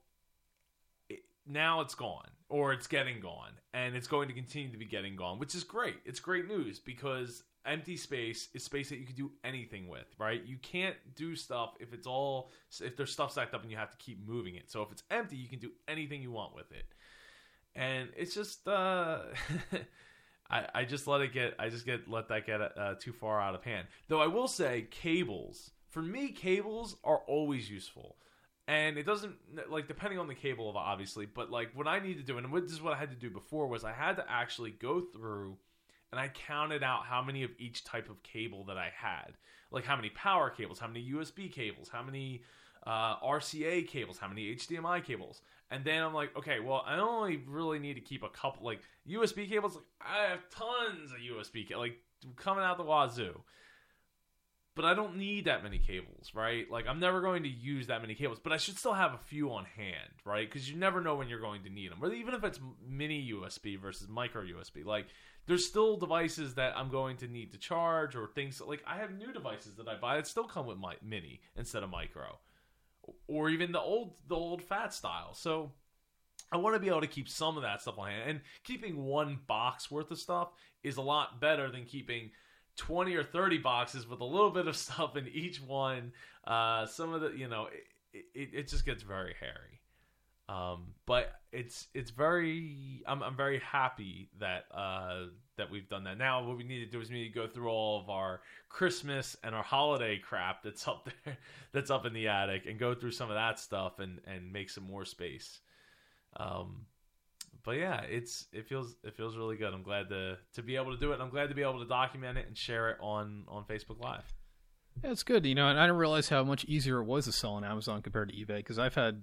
it, 1.11 1.21
now 1.47 1.83
it's 1.83 1.95
gone 1.95 2.31
or 2.53 2.73
it's 2.73 2.87
getting 2.87 3.19
gone 3.19 3.53
and 3.73 3.97
it's 3.97 4.07
going 4.07 4.29
to 4.29 4.35
continue 4.35 4.71
to 4.71 4.77
be 4.77 4.85
getting 4.85 5.17
gone 5.17 5.39
which 5.39 5.55
is 5.55 5.65
great 5.65 5.97
it's 6.05 6.21
great 6.21 6.47
news 6.47 6.79
because 6.79 7.45
empty 7.67 7.97
space 7.97 8.49
is 8.55 8.65
space 8.65 8.89
that 8.89 8.99
you 8.99 9.07
can 9.07 9.15
do 9.15 9.31
anything 9.45 9.89
with 9.89 10.07
right? 10.19 10.43
You 10.45 10.57
can't 10.59 10.97
do 11.15 11.37
stuff 11.37 11.75
if 11.81 11.93
it's 11.93 12.07
all 12.07 12.51
if 12.81 12.97
there's 12.97 13.13
stuff 13.13 13.33
stacked 13.33 13.55
up 13.55 13.63
and 13.63 13.71
you 13.71 13.77
have 13.77 13.91
to 13.91 13.97
keep 13.99 14.27
moving 14.27 14.57
it. 14.57 14.71
So 14.71 14.83
if 14.83 14.93
it's 14.93 15.03
empty 15.11 15.37
you 15.37 15.49
can 15.49 15.59
do 15.59 15.71
anything 15.89 16.23
you 16.23 16.31
want 16.31 16.55
with 16.55 16.71
it. 16.73 16.87
And 17.75 18.09
it's 18.17 18.35
just 18.35 18.67
uh 18.69 19.21
I, 20.51 20.67
I 20.75 20.85
just 20.85 21.07
let 21.07 21.21
it 21.21 21.33
get 21.33 21.55
I 21.59 21.69
just 21.69 21.87
get 21.87 22.09
let 22.09 22.29
that 22.29 22.47
get 22.47 22.61
uh, 22.61 22.95
too 22.99 23.13
far 23.13 23.41
out 23.41 23.55
of 23.55 23.65
hand. 23.65 23.87
Though 24.09 24.21
I 24.21 24.27
will 24.27 24.49
say 24.49 24.87
cables. 24.91 25.71
For 25.89 26.03
me 26.03 26.29
cables 26.29 26.97
are 27.05 27.19
always 27.27 27.71
useful. 27.71 28.17
And 28.69 28.97
it 28.97 29.05
doesn't 29.05 29.35
like 29.69 29.89
depending 29.89 30.19
on 30.19 30.29
the 30.29 30.35
cable 30.35 30.73
obviously 30.77 31.27
but 31.27 31.51
like 31.51 31.71
what 31.75 31.89
i 31.89 31.99
need 31.99 32.17
to 32.17 32.23
do 32.23 32.39
and 32.39 32.55
this 32.63 32.73
is 32.73 32.81
what 32.81 32.95
i 32.95 32.97
had 32.97 33.11
to 33.11 33.17
do 33.17 33.29
before 33.29 33.67
was 33.67 33.83
i 33.83 33.93
had 33.93 34.17
to 34.17 34.25
actually 34.31 34.71
go 34.71 35.01
through 35.01 35.59
and 36.13 36.21
i 36.21 36.29
counted 36.29 36.83
out 36.83 37.05
how 37.05 37.23
many 37.23 37.43
of 37.43 37.51
each 37.59 37.83
type 37.85 38.09
of 38.09 38.23
cable 38.23 38.65
that 38.65 38.79
i 38.79 38.91
had 38.95 39.33
like 39.71 39.85
how 39.85 39.97
many 39.97 40.11
power 40.11 40.51
cables 40.51 40.79
how 40.79 40.87
many 40.87 41.11
usb 41.13 41.51
cables 41.51 41.89
how 41.89 42.03
many 42.03 42.43
uh, 42.87 43.17
rca 43.21 43.87
cables 43.87 44.19
how 44.19 44.29
many 44.29 44.55
hdmi 44.55 45.03
cables 45.05 45.41
and 45.71 45.85
then 45.85 46.03
i'm 46.03 46.15
like 46.15 46.37
okay 46.37 46.61
well 46.61 46.85
i 46.87 46.99
only 46.99 47.43
really 47.49 47.79
need 47.79 47.95
to 47.95 48.01
keep 48.01 48.23
a 48.23 48.29
couple 48.29 48.65
like 48.65 48.81
usb 49.09 49.49
cables 49.49 49.75
like 49.75 49.85
i 50.01 50.29
have 50.29 50.49
tons 50.51 51.11
of 51.11 51.19
usb 51.19 51.77
like 51.77 51.97
coming 52.37 52.63
out 52.63 52.77
the 52.77 52.85
wazoo 52.85 53.41
but 54.75 54.85
I 54.85 54.95
don't 54.95 55.17
need 55.17 55.45
that 55.45 55.63
many 55.63 55.79
cables, 55.79 56.33
right? 56.35 56.71
Like 56.71 56.87
I'm 56.89 56.99
never 56.99 57.21
going 57.21 57.43
to 57.43 57.49
use 57.49 57.89
that 57.89 58.01
many 58.01 58.15
cables, 58.15 58.39
but 58.43 58.53
I 58.53 58.57
should 58.57 58.79
still 58.79 58.95
have 58.95 59.13
a 59.13 59.19
few 59.19 59.53
on 59.53 59.67
hand, 59.77 60.13
right? 60.25 60.49
Because 60.49 60.71
you 60.71 60.77
never 60.77 61.01
know 61.01 61.15
when 61.15 61.29
you're 61.29 61.41
going 61.41 61.63
to 61.65 61.71
need 61.71 61.91
them. 61.91 61.99
Or 62.03 62.13
even 62.13 62.35
if 62.35 62.43
it's 62.43 62.59
mini 62.87 63.33
USB 63.33 63.79
versus 63.79 64.09
micro 64.09 64.43
USB, 64.43 64.85
like 64.85 65.07
there's 65.47 65.67
still 65.67 65.97
devices 65.97 66.55
that 66.55 66.77
I'm 66.77 66.89
going 66.89 67.17
to 67.19 67.29
need 67.29 67.53
to 67.53 67.59
charge 67.59 68.15
or 68.15 68.29
things 68.29 68.61
like 68.61 68.83
I 68.87 68.99
have 68.99 69.13
new 69.13 69.33
devices 69.33 69.77
that 69.77 69.89
I 69.89 69.97
buy 69.97 70.17
that 70.17 70.27
still 70.27 70.45
come 70.45 70.67
with 70.67 70.79
my 70.79 70.95
mini 71.03 71.41
instead 71.57 71.83
of 71.83 71.91
micro, 71.91 72.39
or 73.27 73.51
even 73.51 73.73
the 73.73 73.81
old 73.81 74.15
the 74.29 74.37
old 74.37 74.63
fat 74.63 74.95
style. 74.95 75.35
So 75.35 75.73
I 76.53 76.59
want 76.59 76.77
to 76.77 76.81
be 76.81 76.89
able 76.89 77.01
to 77.01 77.07
keep 77.07 77.29
some 77.29 77.57
of 77.57 77.63
that 77.63 77.81
stuff 77.81 77.99
on 77.99 78.09
hand, 78.09 78.31
and 78.31 78.41
keeping 78.63 79.05
one 79.05 79.41
box 79.47 79.91
worth 79.91 80.11
of 80.11 80.19
stuff 80.19 80.53
is 80.83 80.97
a 80.97 81.03
lot 81.03 81.41
better 81.41 81.71
than 81.71 81.85
keeping 81.85 82.31
20 82.77 83.15
or 83.15 83.25
30 83.25 83.59
boxes 83.59 84.07
with 84.07 84.21
a 84.21 84.25
little 84.25 84.51
bit 84.51 84.67
of 84.67 84.77
stuff 84.79 85.17
in 85.17 85.29
each 85.29 85.61
one. 85.61 86.13
Uh, 86.47 86.87
some 86.87 87.13
of 87.13 87.21
the, 87.21 87.31
you 87.31 87.49
know, 87.49 87.69
it, 88.13 88.25
it, 88.35 88.51
it 88.53 88.69
just 88.69 88.85
gets 88.85 89.03
very 89.03 89.35
hairy. 89.41 89.81
Um, 90.49 90.95
but 91.07 91.33
it's 91.53 91.89
it's 91.95 92.11
very 92.11 93.03
I'm 93.07 93.23
I'm 93.23 93.37
very 93.37 93.61
happy 93.61 94.29
that 94.41 94.65
uh 94.75 95.27
that 95.57 95.71
we've 95.71 95.89
done 95.89 96.05
that. 96.05 96.19
Now 96.19 96.45
what 96.47 96.57
we 96.57 96.65
need 96.65 96.81
to 96.81 96.91
do 96.91 97.01
is 97.01 97.11
we 97.11 97.17
need 97.17 97.29
to 97.29 97.35
go 97.35 97.47
through 97.47 97.69
all 97.69 98.01
of 98.01 98.11
our 98.11 98.41
Christmas 98.69 99.37
and 99.45 99.55
our 99.55 99.63
holiday 99.63 100.19
crap 100.19 100.63
that's 100.63 100.89
up 100.89 101.09
there 101.25 101.37
that's 101.73 101.91
up 101.91 102.07
in 102.07 102.13
the 102.13 102.29
attic 102.29 102.67
and 102.67 102.79
go 102.79 102.95
through 102.95 103.13
some 103.13 103.31
of 103.31 103.37
that 103.37 103.59
stuff 103.59 103.99
and 103.99 104.21
and 104.27 104.53
make 104.53 104.71
some 104.71 104.85
more 104.85 105.05
space. 105.05 105.61
Um 106.37 106.87
but 107.65 107.73
yeah, 107.73 108.01
it's 108.03 108.47
it 108.53 108.67
feels 108.67 108.97
it 109.05 109.15
feels 109.15 109.37
really 109.37 109.57
good. 109.57 109.73
I'm 109.73 109.83
glad 109.85 110.09
to 110.09 110.39
to 110.55 110.63
be 110.63 110.77
able 110.77 110.93
to 110.93 110.99
do 110.99 111.13
it. 111.13 111.21
I'm 111.21 111.31
glad 111.31 111.51
to 111.51 111.55
be 111.55 111.63
able 111.63 111.79
to 111.79 111.87
document 111.87 112.39
it 112.39 112.47
and 112.49 112.57
share 112.57 112.91
it 112.91 112.97
on 113.01 113.45
on 113.47 113.65
Facebook 113.65 114.03
Live. 114.03 114.25
Yeah, 115.03 115.11
it's 115.11 115.23
good. 115.23 115.47
You 115.47 115.55
know, 115.55 115.69
and 115.69 115.79
I 115.79 115.85
didn't 115.85 115.99
realize 115.99 116.29
how 116.29 116.43
much 116.45 116.65
easier 116.65 116.99
it 116.99 117.05
was 117.05 117.27
to 117.27 117.33
sell 117.33 117.53
on 117.55 117.65
Amazon 117.65 118.03
compared 118.03 118.31
to 118.31 118.35
eBay 118.35 118.57
because 118.57 118.79
I've 118.79 118.95
had 118.95 119.23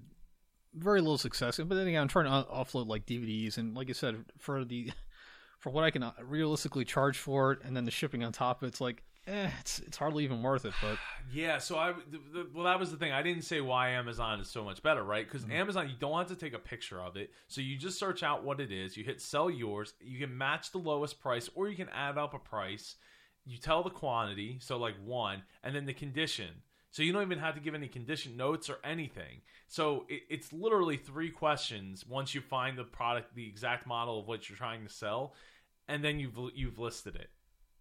very 0.74 1.02
little 1.02 1.18
success. 1.18 1.58
But 1.58 1.70
then 1.70 1.88
again, 1.88 2.02
I'm 2.02 2.08
trying 2.08 2.26
to 2.26 2.50
offload 2.50 2.88
like 2.88 3.06
DVDs 3.06 3.58
and, 3.58 3.76
like 3.76 3.90
I 3.90 3.94
said, 3.94 4.24
for 4.38 4.64
the 4.64 4.92
for 5.60 5.72
what 5.72 5.84
I 5.84 5.92
can 5.92 6.10
realistically 6.22 6.86
charge 6.86 7.18
for 7.18 7.52
it, 7.52 7.60
and 7.64 7.76
then 7.76 7.86
the 7.86 7.92
shipping 7.92 8.24
on 8.24 8.32
top, 8.32 8.64
it's 8.64 8.82
like 8.82 9.04
eh, 9.28 9.50
it's 9.60 9.80
it's 9.80 9.98
hardly 9.98 10.24
even 10.24 10.42
worth 10.42 10.66
it. 10.66 10.74
But 10.82 10.98
yeah, 11.34 11.58
so 11.58 11.78
I 11.78 11.94
the, 11.94 12.20
the, 12.34 12.48
well, 12.54 12.66
that 12.66 12.80
was 12.80 12.92
the 12.92 12.98
thing. 12.98 13.12
I 13.12 13.22
didn't 13.22 13.44
say 13.44 13.62
why 13.62 13.90
Amazon 13.90 14.40
is 14.40 14.50
so 14.50 14.64
much 14.64 14.82
better, 14.82 15.04
right? 15.04 15.26
Because 15.26 15.44
mm-hmm. 15.44 15.54
Amazon, 15.54 15.90
you 15.90 15.96
don't 16.00 16.18
have 16.18 16.28
to 16.28 16.36
take 16.36 16.54
a 16.54 16.60
picture 16.60 17.02
of 17.02 17.16
it, 17.18 17.32
so 17.48 17.62
you 17.62 17.78
just 17.78 18.00
search 18.00 18.24
out 18.24 18.44
what 18.44 18.60
it 18.60 18.72
is. 18.72 18.98
You 18.98 19.04
hit 19.04 19.22
sell 19.22 19.50
yours. 19.50 19.94
You 20.00 20.20
can 20.20 20.38
match 20.38 20.72
the 20.72 20.80
lowest 20.80 21.20
price, 21.20 21.50
or 21.56 21.68
you 21.68 21.76
can 21.76 21.90
add 21.90 22.18
up 22.18 22.34
a 22.34 22.40
price. 22.40 22.96
You 23.46 23.58
tell 23.58 23.84
the 23.84 23.90
quantity, 23.90 24.58
so 24.62 24.78
like 24.78 24.96
one, 25.04 25.44
and 25.64 25.76
then 25.76 25.86
the 25.86 25.94
condition. 25.94 26.50
So 26.92 27.04
you 27.04 27.14
don't 27.14 27.22
even 27.22 27.40
have 27.40 27.56
to 27.56 27.62
give 27.62 27.76
any 27.76 27.88
condition 27.88 28.36
notes 28.36 28.70
or 28.70 28.78
anything. 28.84 29.42
So 29.68 30.06
it, 30.10 30.24
it's 30.30 30.52
literally 30.52 30.98
three 30.98 31.30
questions 31.30 32.06
once 32.08 32.34
you 32.34 32.42
find 32.42 32.78
the 32.78 32.84
product, 32.84 33.36
the 33.36 33.48
exact 33.48 33.86
model 33.86 34.20
of 34.20 34.28
what 34.28 34.50
you're 34.50 34.58
trying 34.58 34.84
to 34.86 34.92
sell, 34.92 35.34
and 35.88 36.04
then 36.04 36.20
you've 36.20 36.38
you've 36.56 36.80
listed 36.80 37.16
it. 37.16 37.30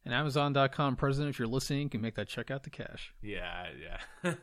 And 0.04 0.14
Amazon.com 0.14 0.96
president, 0.96 1.30
if 1.30 1.38
you're 1.38 1.48
listening, 1.48 1.88
can 1.88 2.00
make 2.00 2.14
that 2.14 2.28
check 2.28 2.50
out 2.50 2.62
the 2.62 2.70
cash. 2.70 3.12
Yeah, 3.22 3.66
yeah. 4.24 4.34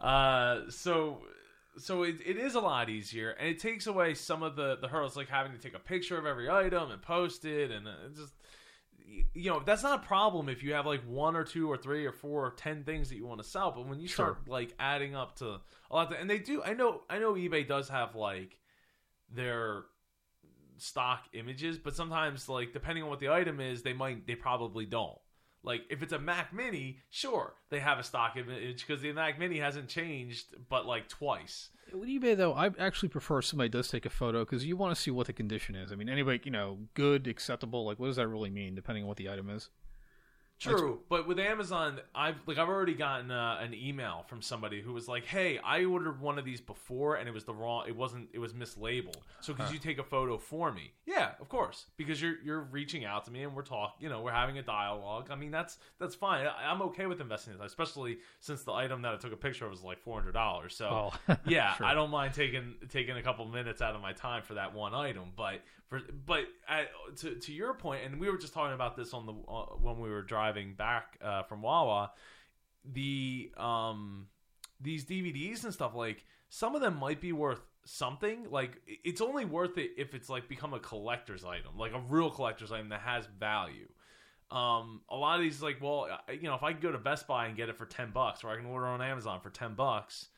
uh, 0.00 0.70
so 0.70 1.22
so 1.78 2.02
it, 2.02 2.16
it 2.24 2.36
is 2.36 2.54
a 2.54 2.60
lot 2.60 2.88
easier, 2.90 3.30
and 3.30 3.48
it 3.48 3.58
takes 3.58 3.86
away 3.86 4.14
some 4.14 4.42
of 4.42 4.56
the 4.56 4.76
the 4.80 4.88
hurdles, 4.88 5.16
like 5.16 5.28
having 5.28 5.52
to 5.52 5.58
take 5.58 5.74
a 5.74 5.80
picture 5.80 6.18
of 6.18 6.26
every 6.26 6.50
item 6.50 6.90
and 6.90 7.00
post 7.00 7.44
it, 7.44 7.70
and 7.70 7.86
uh, 7.86 7.92
just 8.16 8.34
you 9.34 9.50
know 9.50 9.62
that's 9.64 9.82
not 9.82 10.02
a 10.02 10.06
problem 10.06 10.48
if 10.48 10.62
you 10.62 10.74
have 10.74 10.86
like 10.86 11.02
one 11.06 11.36
or 11.36 11.44
two 11.44 11.70
or 11.70 11.76
three 11.76 12.04
or 12.04 12.12
four 12.12 12.46
or 12.46 12.50
ten 12.50 12.84
things 12.84 13.08
that 13.08 13.16
you 13.16 13.26
want 13.26 13.42
to 13.42 13.48
sell 13.48 13.70
but 13.70 13.86
when 13.86 13.98
you 14.00 14.08
start 14.08 14.36
sure. 14.44 14.52
like 14.52 14.74
adding 14.78 15.14
up 15.14 15.36
to 15.36 15.46
a 15.90 15.94
lot 15.94 16.12
of, 16.12 16.20
and 16.20 16.28
they 16.28 16.38
do 16.38 16.62
i 16.62 16.74
know 16.74 17.00
i 17.08 17.18
know 17.18 17.34
ebay 17.34 17.66
does 17.66 17.88
have 17.88 18.14
like 18.14 18.58
their 19.30 19.84
stock 20.78 21.26
images, 21.32 21.78
but 21.78 21.94
sometimes 21.94 22.48
like 22.48 22.72
depending 22.72 23.04
on 23.04 23.10
what 23.10 23.20
the 23.20 23.28
item 23.28 23.60
is, 23.60 23.82
they 23.82 23.92
might 23.92 24.26
they 24.26 24.34
probably 24.34 24.86
don't. 24.86 25.18
Like 25.62 25.82
if 25.90 26.02
it's 26.02 26.12
a 26.12 26.18
Mac 26.18 26.52
Mini, 26.52 26.98
sure 27.10 27.54
they 27.70 27.80
have 27.80 27.98
a 27.98 28.02
stock 28.02 28.36
image 28.36 28.86
because 28.86 29.02
the 29.02 29.12
Mac 29.12 29.38
Mini 29.38 29.58
hasn't 29.58 29.88
changed, 29.88 30.54
but 30.68 30.86
like 30.86 31.08
twice. 31.08 31.70
With 31.92 32.08
eBay 32.08 32.36
though, 32.36 32.52
I 32.52 32.70
actually 32.78 33.08
prefer 33.08 33.42
somebody 33.42 33.68
does 33.68 33.88
take 33.88 34.06
a 34.06 34.10
photo 34.10 34.44
because 34.44 34.64
you 34.64 34.76
want 34.76 34.94
to 34.94 35.00
see 35.00 35.10
what 35.10 35.26
the 35.26 35.32
condition 35.32 35.74
is. 35.74 35.90
I 35.90 35.94
mean, 35.94 36.08
anybody 36.08 36.40
you 36.44 36.50
know, 36.50 36.78
good, 36.94 37.26
acceptable. 37.26 37.84
Like, 37.84 37.98
what 37.98 38.06
does 38.06 38.16
that 38.16 38.28
really 38.28 38.50
mean, 38.50 38.74
depending 38.74 39.04
on 39.04 39.08
what 39.08 39.16
the 39.16 39.30
item 39.30 39.50
is? 39.50 39.70
True, 40.58 41.00
but 41.08 41.28
with 41.28 41.38
Amazon, 41.38 42.00
I've 42.16 42.36
like 42.46 42.58
I've 42.58 42.68
already 42.68 42.94
gotten 42.94 43.30
uh, 43.30 43.58
an 43.60 43.74
email 43.74 44.24
from 44.26 44.42
somebody 44.42 44.80
who 44.80 44.92
was 44.92 45.06
like, 45.06 45.24
"Hey, 45.24 45.58
I 45.58 45.84
ordered 45.84 46.20
one 46.20 46.36
of 46.36 46.44
these 46.44 46.60
before, 46.60 47.14
and 47.14 47.28
it 47.28 47.32
was 47.32 47.44
the 47.44 47.54
wrong. 47.54 47.84
It 47.86 47.94
wasn't. 47.94 48.28
It 48.32 48.40
was 48.40 48.54
mislabeled. 48.54 49.18
So 49.40 49.54
could 49.54 49.66
huh. 49.66 49.72
you 49.72 49.78
take 49.78 49.98
a 49.98 50.02
photo 50.02 50.36
for 50.36 50.72
me?" 50.72 50.90
Yeah, 51.06 51.30
of 51.40 51.48
course, 51.48 51.86
because 51.96 52.20
you're 52.20 52.42
you're 52.44 52.62
reaching 52.62 53.04
out 53.04 53.24
to 53.26 53.30
me 53.30 53.44
and 53.44 53.54
we're 53.54 53.62
talking. 53.62 54.02
You 54.02 54.08
know, 54.08 54.20
we're 54.20 54.32
having 54.32 54.58
a 54.58 54.62
dialogue. 54.62 55.28
I 55.30 55.36
mean, 55.36 55.52
that's 55.52 55.78
that's 56.00 56.16
fine. 56.16 56.44
I, 56.46 56.72
am 56.72 56.82
okay 56.82 57.06
with 57.06 57.20
investing 57.20 57.52
in 57.52 57.60
that, 57.60 57.66
especially 57.66 58.18
since 58.40 58.64
the 58.64 58.72
item 58.72 59.02
that 59.02 59.14
I 59.14 59.16
took 59.16 59.32
a 59.32 59.36
picture 59.36 59.64
of 59.64 59.70
was 59.70 59.82
like 59.82 60.00
four 60.00 60.18
hundred 60.18 60.32
dollars. 60.32 60.74
So 60.74 61.12
oh, 61.28 61.36
yeah, 61.46 61.74
sure. 61.76 61.86
I 61.86 61.94
don't 61.94 62.10
mind 62.10 62.34
taking 62.34 62.74
taking 62.88 63.16
a 63.16 63.22
couple 63.22 63.46
minutes 63.46 63.80
out 63.80 63.94
of 63.94 64.02
my 64.02 64.12
time 64.12 64.42
for 64.42 64.54
that 64.54 64.74
one 64.74 64.92
item. 64.92 65.30
But 65.36 65.60
for 65.88 66.00
but 66.26 66.44
at, 66.68 66.88
to 67.18 67.34
to 67.36 67.52
your 67.52 67.74
point, 67.74 68.02
and 68.04 68.20
we 68.20 68.30
were 68.30 68.36
just 68.36 68.52
talking 68.52 68.74
about 68.74 68.96
this 68.96 69.14
on 69.14 69.26
the 69.26 69.32
uh, 69.32 69.64
when 69.80 70.00
we 70.00 70.10
were 70.10 70.22
driving 70.22 70.74
back 70.74 71.18
uh, 71.22 71.42
from 71.44 71.62
Wawa, 71.62 72.12
the 72.84 73.50
um 73.56 74.26
these 74.80 75.04
DVDs 75.04 75.64
and 75.64 75.72
stuff 75.72 75.94
like 75.94 76.24
some 76.50 76.74
of 76.74 76.80
them 76.80 76.96
might 76.96 77.20
be 77.20 77.32
worth 77.32 77.60
something. 77.84 78.46
Like 78.50 78.80
it's 78.86 79.22
only 79.22 79.46
worth 79.46 79.78
it 79.78 79.92
if 79.96 80.14
it's 80.14 80.28
like 80.28 80.46
become 80.46 80.74
a 80.74 80.78
collector's 80.80 81.44
item 81.44 81.78
like 81.78 81.92
a 81.94 82.00
real 82.00 82.30
collector's 82.30 82.70
item 82.70 82.90
that 82.90 83.00
has 83.00 83.26
value. 83.38 83.88
Um 84.50 85.00
a 85.08 85.16
lot 85.16 85.36
of 85.36 85.42
these 85.42 85.62
like 85.62 85.78
well 85.80 86.08
you 86.32 86.44
know 86.44 86.54
if 86.54 86.62
i 86.62 86.72
go 86.72 86.90
to 86.90 86.96
best 86.96 87.26
buy 87.26 87.46
and 87.46 87.56
get 87.56 87.68
it 87.68 87.76
for 87.76 87.84
10 87.84 88.12
bucks 88.12 88.42
or 88.42 88.48
i 88.48 88.56
can 88.56 88.64
order 88.64 88.86
on 88.86 89.02
amazon 89.02 89.40
for 89.42 89.50
10 89.50 89.74
bucks 89.74 90.28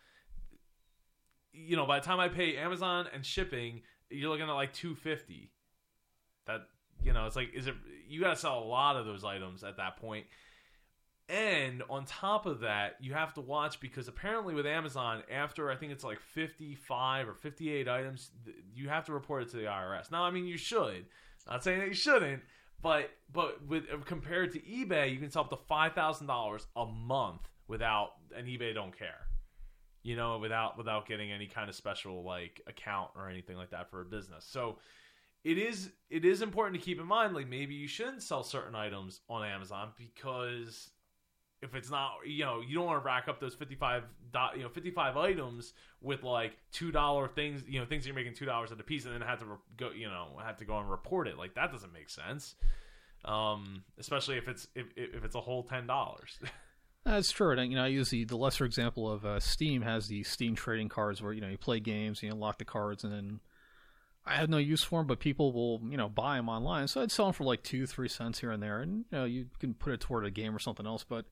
you 1.52 1.76
know 1.76 1.86
by 1.86 2.00
the 2.00 2.04
time 2.04 2.18
i 2.18 2.28
pay 2.28 2.56
amazon 2.56 3.06
and 3.14 3.24
shipping 3.24 3.82
you're 4.10 4.30
looking 4.30 4.48
at 4.48 4.52
like 4.52 4.72
250 4.72 5.50
that 6.46 6.62
you 7.02 7.12
know 7.12 7.26
it's 7.26 7.36
like 7.36 7.54
is 7.54 7.66
it 7.66 7.74
you 8.08 8.20
got 8.20 8.30
to 8.30 8.36
sell 8.36 8.58
a 8.58 8.64
lot 8.64 8.96
of 8.96 9.06
those 9.06 9.24
items 9.24 9.62
at 9.64 9.76
that 9.76 9.96
point. 9.98 10.26
And 11.28 11.84
on 11.88 12.06
top 12.06 12.44
of 12.44 12.60
that 12.60 12.96
you 13.00 13.14
have 13.14 13.34
to 13.34 13.40
watch 13.40 13.78
because 13.78 14.08
apparently 14.08 14.52
with 14.52 14.66
amazon 14.66 15.22
after 15.30 15.70
i 15.70 15.76
think 15.76 15.92
it's 15.92 16.02
like 16.02 16.18
55 16.18 17.28
or 17.28 17.34
58 17.34 17.86
items 17.88 18.30
you 18.74 18.88
have 18.88 19.06
to 19.06 19.12
report 19.12 19.44
it 19.44 19.50
to 19.50 19.56
the 19.58 19.62
irs 19.62 20.10
now 20.10 20.24
i 20.24 20.32
mean 20.32 20.46
you 20.46 20.58
should. 20.58 21.06
Not 21.48 21.62
saying 21.62 21.78
that 21.78 21.86
you 21.88 21.94
shouldn't 21.94 22.42
but 22.82 23.10
but 23.32 23.64
with 23.66 23.84
uh, 23.92 23.98
compared 24.04 24.52
to 24.54 24.58
ebay 24.60 25.12
you 25.12 25.18
can 25.18 25.30
sell 25.30 25.42
up 25.42 25.50
to 25.50 25.56
$5000 25.56 26.66
a 26.76 26.86
month 26.86 27.48
without 27.68 28.14
and 28.36 28.48
ebay 28.48 28.74
don't 28.74 28.96
care 28.96 29.29
you 30.02 30.16
know, 30.16 30.38
without 30.38 30.78
without 30.78 31.06
getting 31.06 31.30
any 31.30 31.46
kind 31.46 31.68
of 31.68 31.74
special 31.74 32.22
like 32.22 32.60
account 32.66 33.10
or 33.16 33.28
anything 33.28 33.56
like 33.56 33.70
that 33.70 33.90
for 33.90 34.00
a 34.00 34.04
business. 34.04 34.46
So 34.48 34.78
it 35.44 35.58
is 35.58 35.90
it 36.10 36.24
is 36.24 36.42
important 36.42 36.78
to 36.80 36.84
keep 36.84 37.00
in 37.00 37.06
mind 37.06 37.34
like 37.34 37.48
maybe 37.48 37.74
you 37.74 37.88
shouldn't 37.88 38.22
sell 38.22 38.42
certain 38.42 38.74
items 38.74 39.20
on 39.28 39.46
Amazon 39.46 39.90
because 39.96 40.90
if 41.62 41.74
it's 41.74 41.90
not 41.90 42.12
you 42.26 42.44
know 42.44 42.60
you 42.66 42.74
don't 42.74 42.86
want 42.86 43.00
to 43.00 43.06
rack 43.06 43.28
up 43.28 43.40
those 43.40 43.54
55 43.54 44.04
do- 44.32 44.38
you 44.56 44.62
know 44.62 44.68
55 44.68 45.16
items 45.16 45.72
with 46.00 46.22
like 46.22 46.56
two 46.72 46.90
dollar 46.90 47.28
things 47.28 47.62
you 47.68 47.78
know 47.78 47.86
things 47.86 48.06
you're 48.06 48.14
making 48.14 48.34
two 48.34 48.46
dollars 48.46 48.72
at 48.72 48.80
a 48.80 48.82
piece 48.82 49.04
and 49.04 49.14
then 49.14 49.20
have 49.22 49.40
to 49.40 49.46
go 49.76 49.90
you 49.90 50.08
know 50.08 50.28
have 50.44 50.56
to 50.58 50.64
go 50.64 50.78
and 50.78 50.90
report 50.90 51.26
it. 51.28 51.38
Like 51.38 51.54
that 51.54 51.72
doesn't 51.72 51.92
make 51.92 52.10
sense. 52.10 52.54
Um 53.24 53.82
especially 53.98 54.36
if 54.36 54.48
it's 54.48 54.68
if, 54.74 54.86
if 54.96 55.24
it's 55.24 55.34
a 55.34 55.40
whole 55.40 55.62
ten 55.62 55.86
dollars 55.86 56.38
That's 57.04 57.32
true. 57.32 57.52
And 57.52 57.70
you 57.70 57.76
know, 57.76 57.84
I 57.84 57.88
use 57.88 58.10
the, 58.10 58.24
the 58.24 58.36
lesser 58.36 58.64
example 58.64 59.10
of 59.10 59.24
uh, 59.24 59.40
Steam 59.40 59.82
has 59.82 60.08
the 60.08 60.22
Steam 60.22 60.54
trading 60.54 60.88
cards 60.88 61.22
where 61.22 61.32
you 61.32 61.40
know 61.40 61.48
you 61.48 61.58
play 61.58 61.80
games, 61.80 62.22
you 62.22 62.30
unlock 62.30 62.58
the 62.58 62.64
cards, 62.64 63.04
and 63.04 63.12
then 63.12 63.40
I 64.26 64.34
have 64.34 64.50
no 64.50 64.58
use 64.58 64.82
for 64.82 65.00
them, 65.00 65.06
but 65.06 65.18
people 65.18 65.52
will 65.52 65.80
you 65.90 65.96
know 65.96 66.08
buy 66.08 66.36
them 66.36 66.48
online. 66.48 66.88
So 66.88 67.00
I'd 67.00 67.10
sell 67.10 67.26
them 67.26 67.34
for 67.34 67.44
like 67.44 67.62
two, 67.62 67.86
three 67.86 68.08
cents 68.08 68.40
here 68.40 68.50
and 68.50 68.62
there, 68.62 68.80
and 68.80 69.04
you 69.10 69.18
know 69.18 69.24
you 69.24 69.46
can 69.58 69.74
put 69.74 69.92
it 69.92 70.00
toward 70.00 70.26
a 70.26 70.30
game 70.30 70.54
or 70.54 70.58
something 70.58 70.86
else. 70.86 71.04
But 71.08 71.24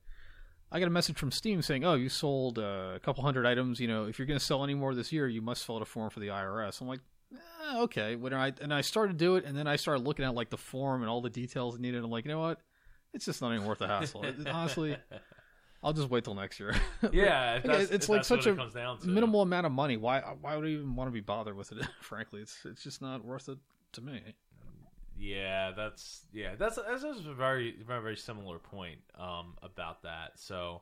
I 0.71 0.79
got 0.79 0.87
a 0.87 0.91
message 0.91 1.17
from 1.17 1.31
Steam 1.31 1.61
saying, 1.61 1.85
"Oh, 1.85 1.93
you 1.93 2.09
sold 2.09 2.57
uh, 2.57 2.91
a 2.95 2.99
couple 2.99 3.23
hundred 3.23 3.45
items. 3.45 3.79
You 3.79 3.87
know, 3.87 4.05
if 4.05 4.17
you're 4.17 4.25
going 4.25 4.39
to 4.39 4.45
sell 4.45 4.63
any 4.63 4.73
more 4.73 4.95
this 4.95 5.11
year, 5.11 5.27
you 5.27 5.41
must 5.41 5.65
fill 5.65 5.75
out 5.77 5.81
a 5.83 5.85
form 5.85 6.09
for 6.09 6.19
the 6.19 6.27
IRS." 6.27 6.81
I'm 6.81 6.87
like, 6.87 7.01
eh, 7.33 7.79
"Okay." 7.81 8.15
When 8.15 8.33
I 8.33 8.53
and 8.59 8.73
I 8.73 8.81
started 8.81 9.13
to 9.13 9.19
do 9.23 9.35
it, 9.35 9.45
and 9.45 9.55
then 9.55 9.67
I 9.67 9.75
started 9.75 10.03
looking 10.03 10.25
at 10.25 10.33
like 10.33 10.49
the 10.49 10.57
form 10.57 11.01
and 11.01 11.09
all 11.09 11.21
the 11.21 11.29
details 11.29 11.77
needed. 11.77 12.03
I'm 12.03 12.09
like, 12.09 12.25
you 12.25 12.31
know 12.31 12.39
what? 12.39 12.59
It's 13.13 13.25
just 13.25 13.41
not 13.41 13.53
even 13.53 13.65
worth 13.65 13.79
the 13.79 13.87
hassle. 13.87 14.25
Honestly, 14.51 14.95
I'll 15.81 15.93
just 15.93 16.09
wait 16.09 16.25
till 16.25 16.35
next 16.35 16.59
year. 16.59 16.75
yeah 17.11 17.61
it's 17.63 18.09
like 18.09 18.25
such 18.25 18.45
a 18.45 18.51
it 18.51 18.57
comes 18.57 18.73
down 18.73 18.99
to. 18.99 19.07
minimal 19.07 19.41
amount 19.41 19.65
of 19.65 19.71
money. 19.71 19.97
Why? 19.97 20.21
Why 20.41 20.55
would 20.55 20.65
I 20.65 20.69
even 20.69 20.95
want 20.95 21.07
to 21.07 21.13
be 21.13 21.21
bothered 21.21 21.55
with 21.55 21.71
it? 21.71 21.87
Frankly, 22.01 22.41
it's 22.41 22.57
it's 22.65 22.83
just 22.83 23.01
not 23.01 23.23
worth 23.23 23.47
it 23.49 23.57
to 23.93 24.01
me. 24.01 24.21
Yeah, 25.17 25.71
that's 25.75 26.25
yeah, 26.33 26.55
that's 26.57 26.77
that's 26.77 27.03
a 27.03 27.33
very 27.33 27.75
very 27.85 28.01
very 28.01 28.17
similar 28.17 28.59
point 28.59 28.99
um, 29.17 29.55
about 29.61 30.03
that. 30.03 30.33
So, 30.35 30.81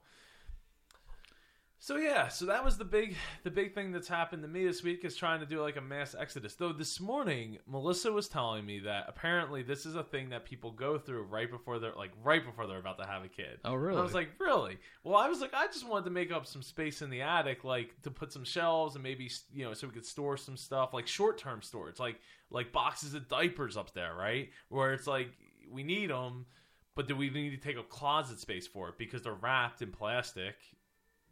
so 1.87 1.95
yeah, 1.95 2.27
so 2.27 2.47
that 2.47 2.65
was 2.65 2.77
the 2.77 2.83
big 2.83 3.15
the 3.45 3.49
big 3.49 3.73
thing 3.73 3.93
that's 3.93 4.09
happened 4.09 4.41
to 4.41 4.49
me 4.49 4.65
this 4.65 4.83
week 4.83 5.05
is 5.05 5.15
trying 5.15 5.39
to 5.39 5.45
do 5.45 5.61
like 5.61 5.77
a 5.77 5.81
mass 5.81 6.13
exodus. 6.19 6.53
Though 6.53 6.73
this 6.73 6.99
morning, 6.99 7.59
Melissa 7.65 8.11
was 8.11 8.27
telling 8.27 8.65
me 8.65 8.79
that 8.79 9.05
apparently 9.07 9.63
this 9.63 9.85
is 9.85 9.95
a 9.95 10.03
thing 10.03 10.27
that 10.31 10.43
people 10.43 10.71
go 10.71 10.97
through 10.97 11.23
right 11.23 11.49
before 11.49 11.79
they're 11.79 11.95
like 11.95 12.11
right 12.21 12.45
before 12.45 12.67
they're 12.67 12.77
about 12.79 12.97
to 12.97 13.07
have 13.07 13.23
a 13.23 13.29
kid. 13.29 13.59
Oh, 13.63 13.75
And 13.75 13.81
really? 13.81 13.99
I 13.99 14.03
was 14.03 14.13
like, 14.13 14.31
really? 14.37 14.79
Well, 15.05 15.15
I 15.15 15.29
was 15.29 15.39
like, 15.39 15.53
I 15.53 15.67
just 15.67 15.87
wanted 15.87 16.03
to 16.03 16.11
make 16.11 16.29
up 16.29 16.45
some 16.45 16.61
space 16.61 17.01
in 17.01 17.09
the 17.09 17.21
attic, 17.21 17.63
like 17.63 17.93
to 18.01 18.11
put 18.11 18.33
some 18.33 18.43
shelves 18.43 18.95
and 18.95 19.03
maybe 19.03 19.31
you 19.53 19.63
know 19.63 19.73
so 19.73 19.87
we 19.87 19.93
could 19.93 20.05
store 20.05 20.35
some 20.35 20.57
stuff, 20.57 20.93
like 20.93 21.07
short 21.07 21.37
term 21.37 21.61
storage, 21.61 22.01
like 22.01 22.19
like 22.49 22.73
boxes 22.73 23.13
of 23.13 23.29
diapers 23.29 23.77
up 23.77 23.93
there, 23.93 24.13
right? 24.13 24.49
Where 24.67 24.91
it's 24.91 25.07
like 25.07 25.29
we 25.71 25.83
need 25.83 26.09
them, 26.09 26.47
but 26.95 27.07
do 27.07 27.15
we 27.15 27.29
need 27.29 27.51
to 27.51 27.65
take 27.65 27.77
up 27.77 27.87
closet 27.87 28.41
space 28.41 28.67
for 28.67 28.89
it 28.89 28.97
because 28.97 29.21
they're 29.21 29.35
wrapped 29.35 29.81
in 29.81 29.93
plastic 29.93 30.55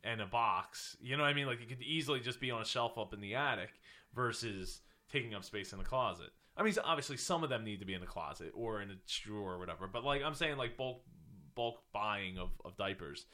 and 0.06 0.22
a 0.22 0.26
box? 0.26 0.96
You 1.02 1.18
know 1.18 1.24
what 1.24 1.30
I 1.30 1.34
mean? 1.34 1.48
Like 1.48 1.62
it 1.62 1.68
could 1.68 1.82
easily 1.82 2.20
just 2.20 2.39
be 2.39 2.52
on 2.52 2.62
a 2.62 2.65
shelf 2.65 2.98
up 2.98 3.13
in 3.13 3.20
the 3.20 3.36
attic 3.36 3.72
versus 4.13 4.82
taking 5.12 5.34
up 5.34 5.44
space 5.44 5.74
in 5.74 5.80
the 5.80 5.86
closet. 5.86 6.30
I 6.58 6.63
mean, 6.63 6.74
obviously 6.84 7.18
some 7.18 7.44
of 7.44 7.50
them 7.50 7.65
need 7.65 7.80
to 7.80 7.86
be 7.86 7.94
in 7.94 8.02
the 8.02 8.08
closet 8.08 8.52
or 8.54 8.82
in 8.82 8.89
a 8.91 8.96
drawer 9.08 9.54
or 9.54 9.60
whatever, 9.60 9.88
but 9.88 10.06
like 10.06 10.24
I'm 10.24 10.36
saying, 10.36 10.58
like 10.58 10.78
bulk 10.78 11.02
bulk 11.56 11.82
buying 11.94 12.38
of, 12.38 12.50
of 12.63 12.78
diapers. 12.78 13.26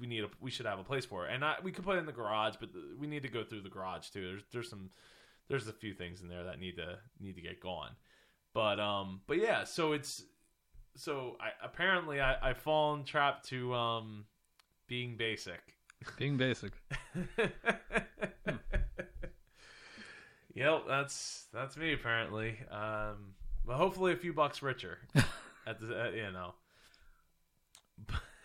We 0.00 0.06
need 0.06 0.24
a 0.24 0.28
we 0.40 0.50
should 0.50 0.66
have 0.66 0.78
a 0.78 0.84
place 0.84 1.04
for 1.04 1.26
it, 1.26 1.34
and 1.34 1.44
I, 1.44 1.56
we 1.62 1.70
could 1.70 1.84
put 1.84 1.96
it 1.96 2.00
in 2.00 2.06
the 2.06 2.12
garage, 2.12 2.54
but 2.58 2.70
we 2.98 3.06
need 3.06 3.22
to 3.22 3.28
go 3.28 3.44
through 3.44 3.60
the 3.60 3.68
garage 3.68 4.08
too. 4.08 4.26
There's 4.26 4.42
there's 4.52 4.70
some 4.70 4.90
there's 5.48 5.68
a 5.68 5.72
few 5.72 5.94
things 5.94 6.22
in 6.22 6.28
there 6.28 6.44
that 6.44 6.58
need 6.58 6.76
to 6.76 6.98
need 7.20 7.36
to 7.36 7.42
get 7.42 7.60
gone, 7.60 7.90
but 8.52 8.80
um 8.80 9.20
but 9.26 9.38
yeah, 9.38 9.62
so 9.62 9.92
it's 9.92 10.24
so 10.96 11.36
I 11.40 11.50
apparently 11.64 12.20
I 12.20 12.36
I've 12.50 12.58
fallen 12.58 13.04
trapped 13.04 13.48
to 13.50 13.72
um 13.74 14.24
being 14.88 15.16
basic. 15.16 15.73
Being 16.18 16.36
basic. 16.36 16.72
Yep, 20.54 20.84
that's 20.88 21.46
that's 21.52 21.76
me 21.76 21.92
apparently. 21.92 22.56
Um, 22.70 23.34
but 23.66 23.76
hopefully 23.76 24.12
a 24.12 24.16
few 24.16 24.32
bucks 24.32 24.62
richer. 24.62 24.98
at 25.66 25.80
the 25.80 26.00
at, 26.00 26.14
you 26.14 26.30
know. 26.32 26.54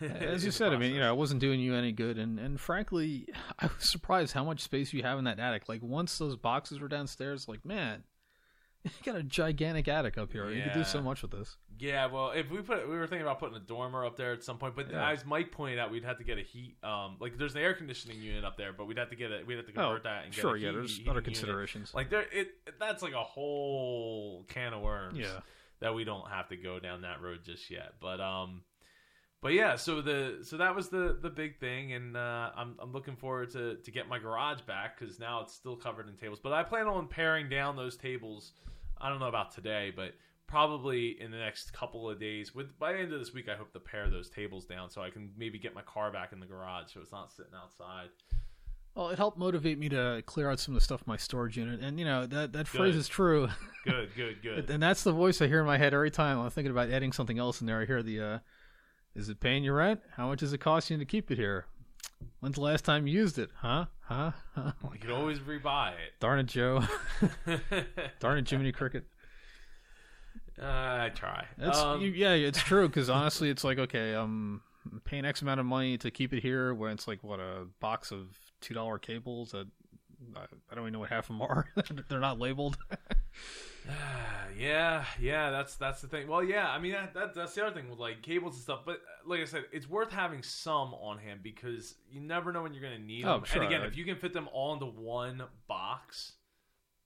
As 0.00 0.44
you 0.44 0.50
said, 0.50 0.72
I 0.72 0.78
mean, 0.78 0.94
you 0.94 1.00
know, 1.00 1.10
I 1.10 1.12
wasn't 1.12 1.40
doing 1.40 1.60
you 1.60 1.74
any 1.74 1.92
good, 1.92 2.18
and 2.18 2.38
and 2.38 2.58
frankly, 2.58 3.28
I 3.58 3.66
was 3.66 3.90
surprised 3.90 4.32
how 4.32 4.44
much 4.44 4.60
space 4.60 4.92
you 4.92 5.02
have 5.02 5.18
in 5.18 5.24
that 5.24 5.38
attic. 5.38 5.68
Like 5.68 5.82
once 5.82 6.18
those 6.18 6.36
boxes 6.36 6.80
were 6.80 6.88
downstairs, 6.88 7.46
like 7.48 7.64
man, 7.64 8.02
you 8.84 8.90
got 9.04 9.16
a 9.16 9.22
gigantic 9.22 9.88
attic 9.88 10.16
up 10.18 10.32
here. 10.32 10.48
You 10.50 10.62
could 10.62 10.72
do 10.72 10.84
so 10.84 11.00
much 11.02 11.22
with 11.22 11.30
this. 11.30 11.56
Yeah, 11.78 12.06
well, 12.06 12.30
if 12.32 12.50
we 12.50 12.58
put, 12.58 12.86
we 12.88 12.94
were 12.96 13.06
thinking 13.06 13.22
about 13.22 13.38
putting 13.40 13.56
a 13.56 13.60
dormer 13.60 14.04
up 14.04 14.16
there 14.16 14.32
at 14.32 14.44
some 14.44 14.58
point, 14.58 14.76
but 14.76 14.90
Yeah. 14.90 15.10
as 15.10 15.24
Mike 15.24 15.50
pointed 15.50 15.78
out, 15.78 15.90
we'd 15.90 16.04
have 16.04 16.18
to 16.18 16.24
get 16.24 16.36
a 16.36 16.42
heat. 16.42 16.76
Um, 16.84 17.16
like 17.20 17.38
there's 17.38 17.54
an 17.54 17.62
air 17.62 17.72
conditioning 17.72 18.20
unit 18.20 18.44
up 18.44 18.56
there, 18.58 18.72
but 18.74 18.86
we'd 18.86 18.98
have 18.98 19.08
to 19.10 19.16
get 19.16 19.30
it. 19.30 19.46
We'd 19.46 19.56
have 19.56 19.66
to 19.66 19.72
convert 19.72 20.02
that 20.04 20.24
and 20.24 20.34
get 20.34 20.44
Oh, 20.44 20.48
sure, 20.48 20.56
a 20.56 20.58
yeah. 20.60 20.68
heat- 20.68 20.74
There's 20.76 21.00
other 21.00 21.08
unit. 21.12 21.24
considerations. 21.24 21.94
Like 21.94 22.10
there, 22.10 22.26
it 22.32 22.48
that's 22.78 23.02
like 23.02 23.14
a 23.14 23.22
whole 23.24 24.44
can 24.48 24.72
of 24.74 24.82
worms. 24.82 25.18
Yeah. 25.18 25.40
that 25.80 25.94
we 25.94 26.04
don't 26.04 26.28
have 26.28 26.48
to 26.50 26.56
go 26.56 26.78
down 26.78 27.00
that 27.02 27.22
road 27.22 27.40
just 27.42 27.70
yet. 27.70 27.94
But 28.00 28.20
um, 28.20 28.60
but 29.42 29.52
yeah, 29.52 29.76
so 29.76 30.02
the 30.02 30.38
so 30.42 30.56
that 30.58 30.74
was 30.74 30.88
the 30.88 31.16
the 31.20 31.30
big 31.30 31.58
thing, 31.58 31.92
and 31.92 32.16
uh, 32.16 32.50
I'm 32.54 32.74
I'm 32.78 32.92
looking 32.92 33.16
forward 33.16 33.50
to 33.52 33.76
to 33.76 33.90
get 33.90 34.08
my 34.08 34.18
garage 34.18 34.60
back 34.62 34.98
because 34.98 35.18
now 35.18 35.40
it's 35.40 35.54
still 35.54 35.76
covered 35.76 36.08
in 36.08 36.16
tables. 36.16 36.40
But 36.42 36.52
I 36.52 36.62
plan 36.62 36.86
on 36.86 37.06
paring 37.08 37.48
down 37.48 37.76
those 37.76 37.96
tables. 37.96 38.52
I 39.00 39.08
don't 39.08 39.18
know 39.18 39.28
about 39.28 39.54
today, 39.54 39.92
but 39.94 40.12
probably 40.46 41.16
in 41.20 41.30
the 41.30 41.38
next 41.38 41.72
couple 41.72 42.10
of 42.10 42.20
days. 42.20 42.54
With 42.54 42.78
by 42.78 42.92
the 42.92 42.98
end 42.98 43.12
of 43.14 43.18
this 43.18 43.32
week, 43.32 43.48
I 43.48 43.56
hope 43.56 43.72
to 43.72 43.80
pare 43.80 44.10
those 44.10 44.28
tables 44.28 44.66
down 44.66 44.90
so 44.90 45.00
I 45.00 45.08
can 45.08 45.30
maybe 45.38 45.58
get 45.58 45.74
my 45.74 45.82
car 45.82 46.10
back 46.12 46.32
in 46.32 46.40
the 46.40 46.46
garage 46.46 46.92
so 46.92 47.00
it's 47.00 47.12
not 47.12 47.32
sitting 47.32 47.52
outside. 47.54 48.08
Well, 48.94 49.10
it 49.10 49.18
helped 49.18 49.38
motivate 49.38 49.78
me 49.78 49.88
to 49.90 50.22
clear 50.26 50.50
out 50.50 50.58
some 50.58 50.74
of 50.74 50.80
the 50.80 50.84
stuff 50.84 51.00
in 51.00 51.04
my 51.06 51.16
storage 51.16 51.56
unit, 51.56 51.80
and 51.80 51.98
you 51.98 52.04
know 52.04 52.26
that 52.26 52.52
that 52.52 52.66
phrase 52.66 52.96
is 52.96 53.08
true. 53.08 53.48
Good, 53.84 54.10
good, 54.14 54.42
good. 54.42 54.68
and 54.70 54.82
that's 54.82 55.04
the 55.04 55.12
voice 55.12 55.40
I 55.40 55.46
hear 55.46 55.60
in 55.60 55.66
my 55.66 55.78
head 55.78 55.94
every 55.94 56.10
time 56.10 56.38
I'm 56.38 56.50
thinking 56.50 56.72
about 56.72 56.90
adding 56.90 57.12
something 57.12 57.38
else 57.38 57.60
in 57.60 57.66
there. 57.66 57.80
I 57.80 57.86
hear 57.86 58.02
the, 58.02 58.20
uh, 58.20 58.38
"Is 59.14 59.28
it 59.28 59.40
paying 59.40 59.64
your 59.64 59.76
rent? 59.76 60.00
How 60.16 60.28
much 60.28 60.40
does 60.40 60.52
it 60.52 60.58
cost 60.58 60.90
you 60.90 60.98
to 60.98 61.04
keep 61.04 61.30
it 61.30 61.38
here? 61.38 61.66
When's 62.40 62.56
the 62.56 62.62
last 62.62 62.84
time 62.84 63.06
you 63.06 63.14
used 63.14 63.38
it? 63.38 63.50
Huh? 63.56 63.86
Huh? 64.02 64.32
huh? 64.54 64.72
you 64.92 64.98
can 64.98 65.10
always 65.10 65.38
rebuy 65.38 65.90
it. 65.92 66.18
Darn 66.20 66.38
it, 66.38 66.46
Joe. 66.46 66.82
Darn 68.20 68.38
it, 68.38 68.48
Jiminy 68.48 68.72
Cricket. 68.72 69.04
Uh, 70.60 70.66
I 70.66 71.10
try. 71.14 71.46
Um, 71.60 72.02
you, 72.02 72.10
yeah, 72.10 72.32
it's 72.32 72.60
true 72.60 72.86
because 72.88 73.08
honestly, 73.08 73.48
it's 73.48 73.64
like 73.64 73.78
okay, 73.78 74.14
um, 74.14 74.62
I'm 74.90 75.00
paying 75.00 75.24
X 75.24 75.42
amount 75.42 75.60
of 75.60 75.66
money 75.66 75.96
to 75.98 76.10
keep 76.10 76.32
it 76.32 76.42
here, 76.42 76.74
when 76.74 76.92
it's 76.92 77.08
like 77.08 77.22
what 77.22 77.40
a 77.40 77.66
box 77.80 78.10
of 78.10 78.26
two 78.60 78.74
dollar 78.74 78.98
cables 78.98 79.52
that 79.52 79.66
I, 80.36 80.40
I 80.70 80.74
don't 80.74 80.84
even 80.84 80.92
know 80.92 80.98
what 81.00 81.10
half 81.10 81.30
of 81.30 81.38
them 81.38 81.42
are. 81.42 81.66
They're 82.08 82.20
not 82.20 82.38
labeled. 82.38 82.78
yeah, 84.58 85.04
yeah, 85.20 85.50
that's 85.50 85.76
that's 85.76 86.00
the 86.02 86.08
thing. 86.08 86.28
Well, 86.28 86.42
yeah, 86.44 86.68
I 86.70 86.78
mean 86.78 86.92
that, 86.92 87.14
that 87.14 87.34
that's 87.34 87.54
the 87.54 87.66
other 87.66 87.74
thing 87.74 87.88
with 87.90 87.98
like 87.98 88.22
cables 88.22 88.54
and 88.54 88.62
stuff. 88.62 88.80
But 88.84 88.96
uh, 88.96 89.28
like 89.28 89.40
I 89.40 89.44
said, 89.44 89.64
it's 89.72 89.88
worth 89.88 90.10
having 90.12 90.42
some 90.42 90.94
on 90.94 91.18
hand 91.18 91.40
because 91.42 91.94
you 92.10 92.20
never 92.20 92.52
know 92.52 92.62
when 92.62 92.72
you're 92.74 92.82
going 92.82 92.98
to 93.00 93.04
need 93.06 93.24
Oh, 93.24 93.34
them. 93.36 93.44
sure. 93.44 93.62
And 93.62 93.72
again, 93.72 93.86
if 93.86 93.96
you 93.96 94.04
can 94.04 94.16
fit 94.16 94.32
them 94.32 94.48
all 94.52 94.72
into 94.74 94.86
one 94.86 95.42
box, 95.68 96.32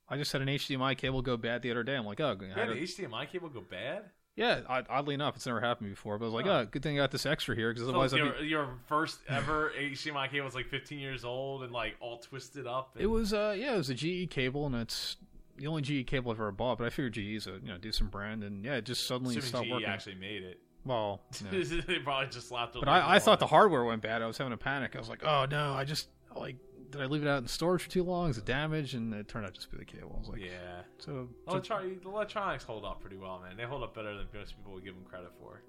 I 0.09 0.16
just 0.16 0.33
had 0.33 0.42
an 0.42 0.49
HDMI 0.49 0.97
cable 0.97 1.23
go 1.23 1.37
bad 1.37 1.62
the 1.62 1.70
other 1.70 1.83
day. 1.83 1.94
I'm 1.97 2.05
like, 2.07 2.20
oh, 2.20 2.27
I 2.27 2.59
had 2.59 2.68
the 2.68 2.73
a- 2.73 2.77
HDMI 2.77 3.29
cable 3.31 3.49
go 3.49 3.61
bad. 3.62 4.05
yeah. 4.37 4.61
Oddly 4.90 5.14
enough, 5.14 5.37
it's 5.37 5.47
never 5.47 5.61
happened 5.61 5.90
before. 5.90 6.18
But 6.18 6.25
I 6.25 6.29
was 6.29 6.35
like, 6.35 6.47
Huh. 6.47 6.53
oh, 6.53 6.66
good 6.66 6.83
thing 6.83 6.99
I 6.99 7.03
got 7.03 7.11
this 7.11 7.25
extra 7.27 7.55
here 7.55 7.73
because 7.73 7.85
So 7.85 7.90
otherwise, 7.90 8.12
I'd 8.14 8.18
your, 8.18 8.33
be, 8.33 8.47
your 8.47 8.68
first 8.88 9.20
ever 9.29 9.73
HDMI 9.79 10.31
cable 10.31 10.44
was 10.44 10.55
like 10.55 10.66
15 10.68 10.99
years 10.99 11.25
old 11.25 11.62
and 11.62 11.73
like 11.73 11.94
all 12.01 12.18
twisted 12.18 12.66
up. 12.66 12.90
And, 12.94 13.03
it 13.05 13.07
was 13.07 13.33
uh, 13.33 13.55
yeah, 13.57 13.75
it 13.75 13.79
was 13.79 13.90
a 13.90 13.94
GE 13.94 14.29
cable, 14.31 14.66
and 14.66 14.75
it's 14.75 15.16
the 15.57 15.67
only 15.67 15.83
GE 15.83 16.07
cable 16.07 16.31
I've 16.33 16.38
ever 16.38 16.53
bought. 16.53 16.79
But 16.79 16.87
I 16.87 16.90
figured 16.90 17.14
GE's 17.14 17.47
a 17.47 17.53
you 17.62 17.69
know 17.69 17.79
decent 17.79 18.11
brand, 18.11 18.43
and 18.43 18.64
yeah, 18.64 18.75
it 18.77 18.85
just 18.85 19.07
suddenly 19.07 19.37
assuming 19.37 19.49
stopped 19.49 19.67
GE 19.67 19.71
working. 19.71 19.87
actually 19.88 20.14
made 20.17 20.43
it. 20.43 20.61
Well, 20.85 21.23
yeah. 21.53 21.62
they 21.87 21.99
probably 22.01 22.29
just 22.29 22.49
slapped. 22.49 22.77
a 22.77 22.81
But 22.81 22.88
I, 22.88 23.17
I 23.17 23.19
thought 23.19 23.38
the 23.40 23.47
hardware 23.47 23.85
went 23.85 24.03
bad. 24.03 24.21
I 24.23 24.27
was 24.27 24.37
having 24.38 24.53
a 24.53 24.57
panic. 24.59 24.95
I 24.95 24.99
was 24.99 25.09
like, 25.09 25.25
oh 25.25 25.47
no, 25.51 25.73
I 25.73 25.85
just 25.85 26.09
like 26.37 26.57
did 26.95 27.03
I 27.03 27.07
leave 27.07 27.25
it 27.25 27.29
out 27.29 27.43
in 27.43 27.49
storage 27.49 27.83
for 27.83 27.90
too 27.90 28.05
long? 28.05 28.31
Is 28.31 28.38
it 28.38 28.45
damaged? 28.45 28.95
And 28.95 29.12
it 29.14 29.27
turned 29.27 29.45
out 29.47 29.53
just 29.55 29.69
to 29.69 29.77
be 29.77 29.79
the 29.79 29.85
cable. 29.85 30.12
I 30.17 30.19
was 30.21 30.29
like, 30.29 30.40
Yeah. 30.40 30.83
so, 30.99 31.29
Electro- 31.49 31.83
the 31.83 32.09
electronics 32.09 32.62
hold 32.62 32.85
up 32.85 33.01
pretty 33.01 33.17
well, 33.17 33.40
man. 33.45 33.57
They 33.57 33.64
hold 33.64 33.83
up 33.83 33.95
better 33.97 34.17
than 34.17 34.27
most 34.33 34.57
people 34.57 34.75
would 34.75 34.85
give 34.85 34.95
them 34.95 35.05
credit 35.05 35.33
for. 35.40 35.61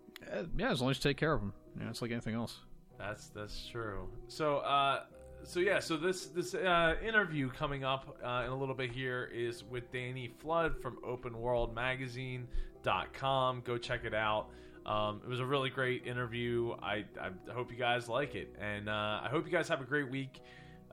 yeah, 0.56 0.70
as 0.70 0.82
long 0.82 0.92
as 0.92 0.98
you 0.98 1.10
take 1.10 1.18
care 1.18 1.34
of 1.34 1.42
them, 1.42 1.54
yeah, 1.82 1.90
it's 1.90 2.04
like 2.04 2.12
anything 2.12 2.36
else. 2.36 2.60
That's 3.00 3.28
that's 3.30 3.68
true. 3.68 4.08
So 4.28 4.58
uh 4.60 5.04
so 5.46 5.60
yeah, 5.60 5.80
so 5.80 5.98
this 5.98 6.28
this 6.28 6.54
uh, 6.54 6.96
interview 7.06 7.50
coming 7.50 7.84
up 7.84 8.18
uh, 8.24 8.44
in 8.46 8.52
a 8.52 8.56
little 8.56 8.76
bit 8.76 8.92
here 8.92 9.30
is 9.34 9.64
with 9.64 9.92
Danny 9.92 10.32
Flood 10.40 10.80
from 10.82 10.98
OpenWorldMagazine.com. 11.08 13.64
Go 13.66 13.78
check 13.78 14.04
it 14.04 14.14
out. 14.14 14.50
Um, 14.86 15.22
it 15.24 15.30
was 15.30 15.40
a 15.40 15.46
really 15.46 15.70
great 15.70 16.06
interview. 16.06 16.74
I, 16.82 17.06
I 17.20 17.32
hope 17.52 17.72
you 17.72 17.78
guys 17.78 18.08
like 18.08 18.36
it, 18.36 18.56
and 18.62 18.88
uh, 18.88 19.22
I 19.24 19.30
hope 19.32 19.46
you 19.46 19.52
guys 19.52 19.68
have 19.70 19.82
a 19.82 19.86
great 19.86 20.12
week. 20.12 20.42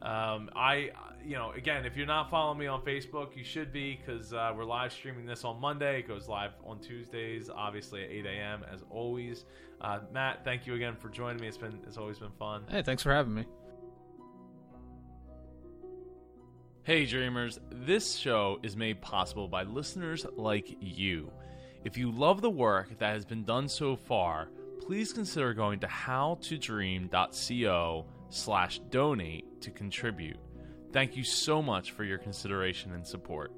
Um, 0.00 0.50
I, 0.56 0.90
you 1.24 1.36
know, 1.36 1.52
again, 1.52 1.84
if 1.84 1.96
you're 1.96 2.06
not 2.06 2.28
following 2.28 2.58
me 2.58 2.66
on 2.66 2.82
Facebook, 2.82 3.36
you 3.36 3.44
should 3.44 3.72
be 3.72 4.00
because 4.04 4.32
uh, 4.32 4.52
we're 4.56 4.64
live 4.64 4.92
streaming 4.92 5.26
this 5.26 5.44
on 5.44 5.60
Monday. 5.60 6.00
It 6.00 6.08
goes 6.08 6.28
live 6.28 6.52
on 6.64 6.80
Tuesdays, 6.80 7.48
obviously 7.48 8.02
at 8.02 8.10
8 8.10 8.26
a.m. 8.26 8.64
as 8.72 8.82
always. 8.90 9.44
Uh, 9.80 10.00
Matt, 10.12 10.44
thank 10.44 10.66
you 10.66 10.74
again 10.74 10.96
for 10.96 11.08
joining 11.08 11.40
me. 11.40 11.46
It's 11.46 11.56
been, 11.56 11.78
it's 11.86 11.98
always 11.98 12.18
been 12.18 12.32
fun. 12.38 12.64
Hey, 12.68 12.82
thanks 12.82 13.02
for 13.02 13.12
having 13.12 13.34
me. 13.34 13.44
Hey, 16.84 17.06
dreamers! 17.06 17.60
This 17.70 18.16
show 18.16 18.58
is 18.64 18.76
made 18.76 19.00
possible 19.00 19.46
by 19.46 19.62
listeners 19.62 20.26
like 20.34 20.78
you. 20.80 21.30
If 21.84 21.96
you 21.96 22.10
love 22.10 22.40
the 22.40 22.50
work 22.50 22.98
that 22.98 23.14
has 23.14 23.24
been 23.24 23.44
done 23.44 23.68
so 23.68 23.94
far, 23.94 24.48
please 24.84 25.12
consider 25.12 25.54
going 25.54 25.78
to 25.78 25.86
howtodream.co 25.86 28.06
slash 28.30 28.80
donate 28.90 29.60
to 29.60 29.70
contribute. 29.70 30.38
Thank 30.92 31.16
you 31.16 31.22
so 31.22 31.62
much 31.62 31.92
for 31.92 32.02
your 32.02 32.18
consideration 32.18 32.92
and 32.94 33.06
support. 33.06 33.52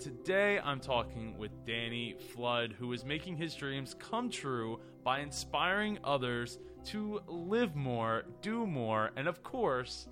Today 0.00 0.60
I'm 0.64 0.80
talking 0.80 1.36
with 1.36 1.50
Danny 1.66 2.16
Flood, 2.32 2.74
who 2.78 2.94
is 2.94 3.04
making 3.04 3.36
his 3.36 3.54
dreams 3.54 3.94
come 3.98 4.30
true 4.30 4.80
by 5.04 5.20
inspiring 5.20 5.98
others 6.04 6.58
to 6.84 7.20
live 7.26 7.76
more, 7.76 8.24
do 8.42 8.66
more, 8.66 9.10
and 9.16 9.28
of 9.28 9.42
course, 9.42 10.08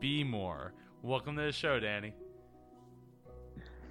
be 0.00 0.24
more. 0.24 0.72
Welcome 1.02 1.36
to 1.36 1.42
the 1.42 1.52
show, 1.52 1.78
Danny. 1.78 2.12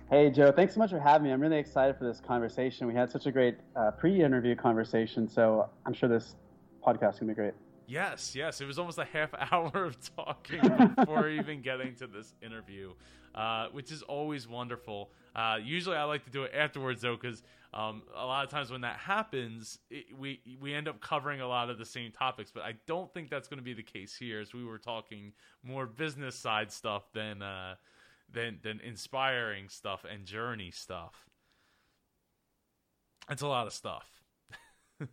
Hey, 0.10 0.30
Joe. 0.30 0.52
Thanks 0.52 0.74
so 0.74 0.80
much 0.80 0.92
for 0.92 1.00
having 1.00 1.28
me. 1.28 1.34
I'm 1.34 1.42
really 1.42 1.58
excited 1.58 1.98
for 1.98 2.06
this 2.06 2.22
conversation. 2.22 2.88
We 2.88 2.94
had 2.94 3.12
such 3.12 3.26
a 3.26 3.32
great 3.32 3.58
uh, 3.76 3.92
pre-interview 3.92 4.56
conversation, 4.56 5.28
so 5.28 5.70
I'm 5.86 5.94
sure 5.94 6.08
this 6.08 6.36
podcast 6.86 7.16
is 7.16 7.20
gonna 7.20 7.32
be 7.32 7.36
great. 7.36 7.54
Yes, 7.88 8.36
yes. 8.36 8.62
It 8.62 8.66
was 8.66 8.78
almost 8.80 8.98
a 8.98 9.06
half 9.06 9.32
hour 9.52 9.86
of 9.86 9.98
talking 10.16 10.62
before 10.96 11.30
even 11.30 11.62
getting 11.62 11.96
to 11.96 12.08
this 12.08 12.36
interview, 12.42 12.94
uh, 13.36 13.68
which 13.72 13.92
is 13.92 14.02
always 14.02 14.48
wonderful. 14.48 15.12
Uh, 15.36 15.58
usually, 15.62 15.96
I 15.96 16.04
like 16.04 16.24
to 16.26 16.32
do 16.32 16.44
it 16.44 16.52
afterwards, 16.54 17.02
though, 17.02 17.16
because 17.16 17.44
um, 17.78 18.02
a 18.16 18.26
lot 18.26 18.44
of 18.44 18.50
times 18.50 18.72
when 18.72 18.82
that 18.82 18.98
happens, 18.98 19.78
it, 19.92 20.06
we 20.18 20.42
we 20.60 20.74
end 20.74 20.88
up 20.88 21.00
covering 21.00 21.42
a 21.42 21.48
lot 21.48 21.70
of 21.70 21.78
the 21.78 21.86
same 21.86 22.12
topics. 22.12 22.50
But 22.52 22.64
I 22.64 22.74
don't 22.88 23.14
think 23.14 23.30
that's 23.30 23.48
going 23.48 23.60
to 23.60 23.64
be 23.64 23.76
the 23.76 23.84
case 23.84 24.16
here, 24.16 24.42
as 24.42 24.52
we 24.52 24.66
were 24.66 24.80
talking 24.80 25.32
more 25.62 25.86
business 25.86 26.36
side 26.36 26.72
stuff 26.72 27.04
than 27.14 27.44
uh, 27.44 27.76
than 28.34 28.58
than 28.64 28.80
inspiring 28.80 29.70
stuff 29.70 30.06
and 30.12 30.26
journey 30.26 30.72
stuff. 30.72 31.28
It's 33.30 33.44
a 33.44 33.48
lot 33.48 33.68
of 33.68 33.74
stuff. 33.74 34.08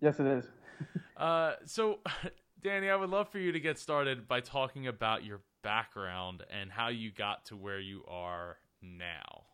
yes, 0.00 0.20
it 0.20 0.26
is. 0.26 0.44
uh, 1.16 1.54
so, 1.64 1.98
Danny, 2.62 2.88
I 2.88 2.94
would 2.94 3.10
love 3.10 3.28
for 3.28 3.40
you 3.40 3.50
to 3.50 3.60
get 3.60 3.76
started 3.76 4.28
by 4.28 4.38
talking 4.38 4.86
about 4.86 5.24
your 5.24 5.40
background 5.64 6.44
and 6.48 6.70
how 6.70 6.88
you 6.88 7.10
got 7.10 7.46
to 7.46 7.56
where 7.56 7.80
you 7.80 8.04
are 8.06 8.58
now. 8.80 9.46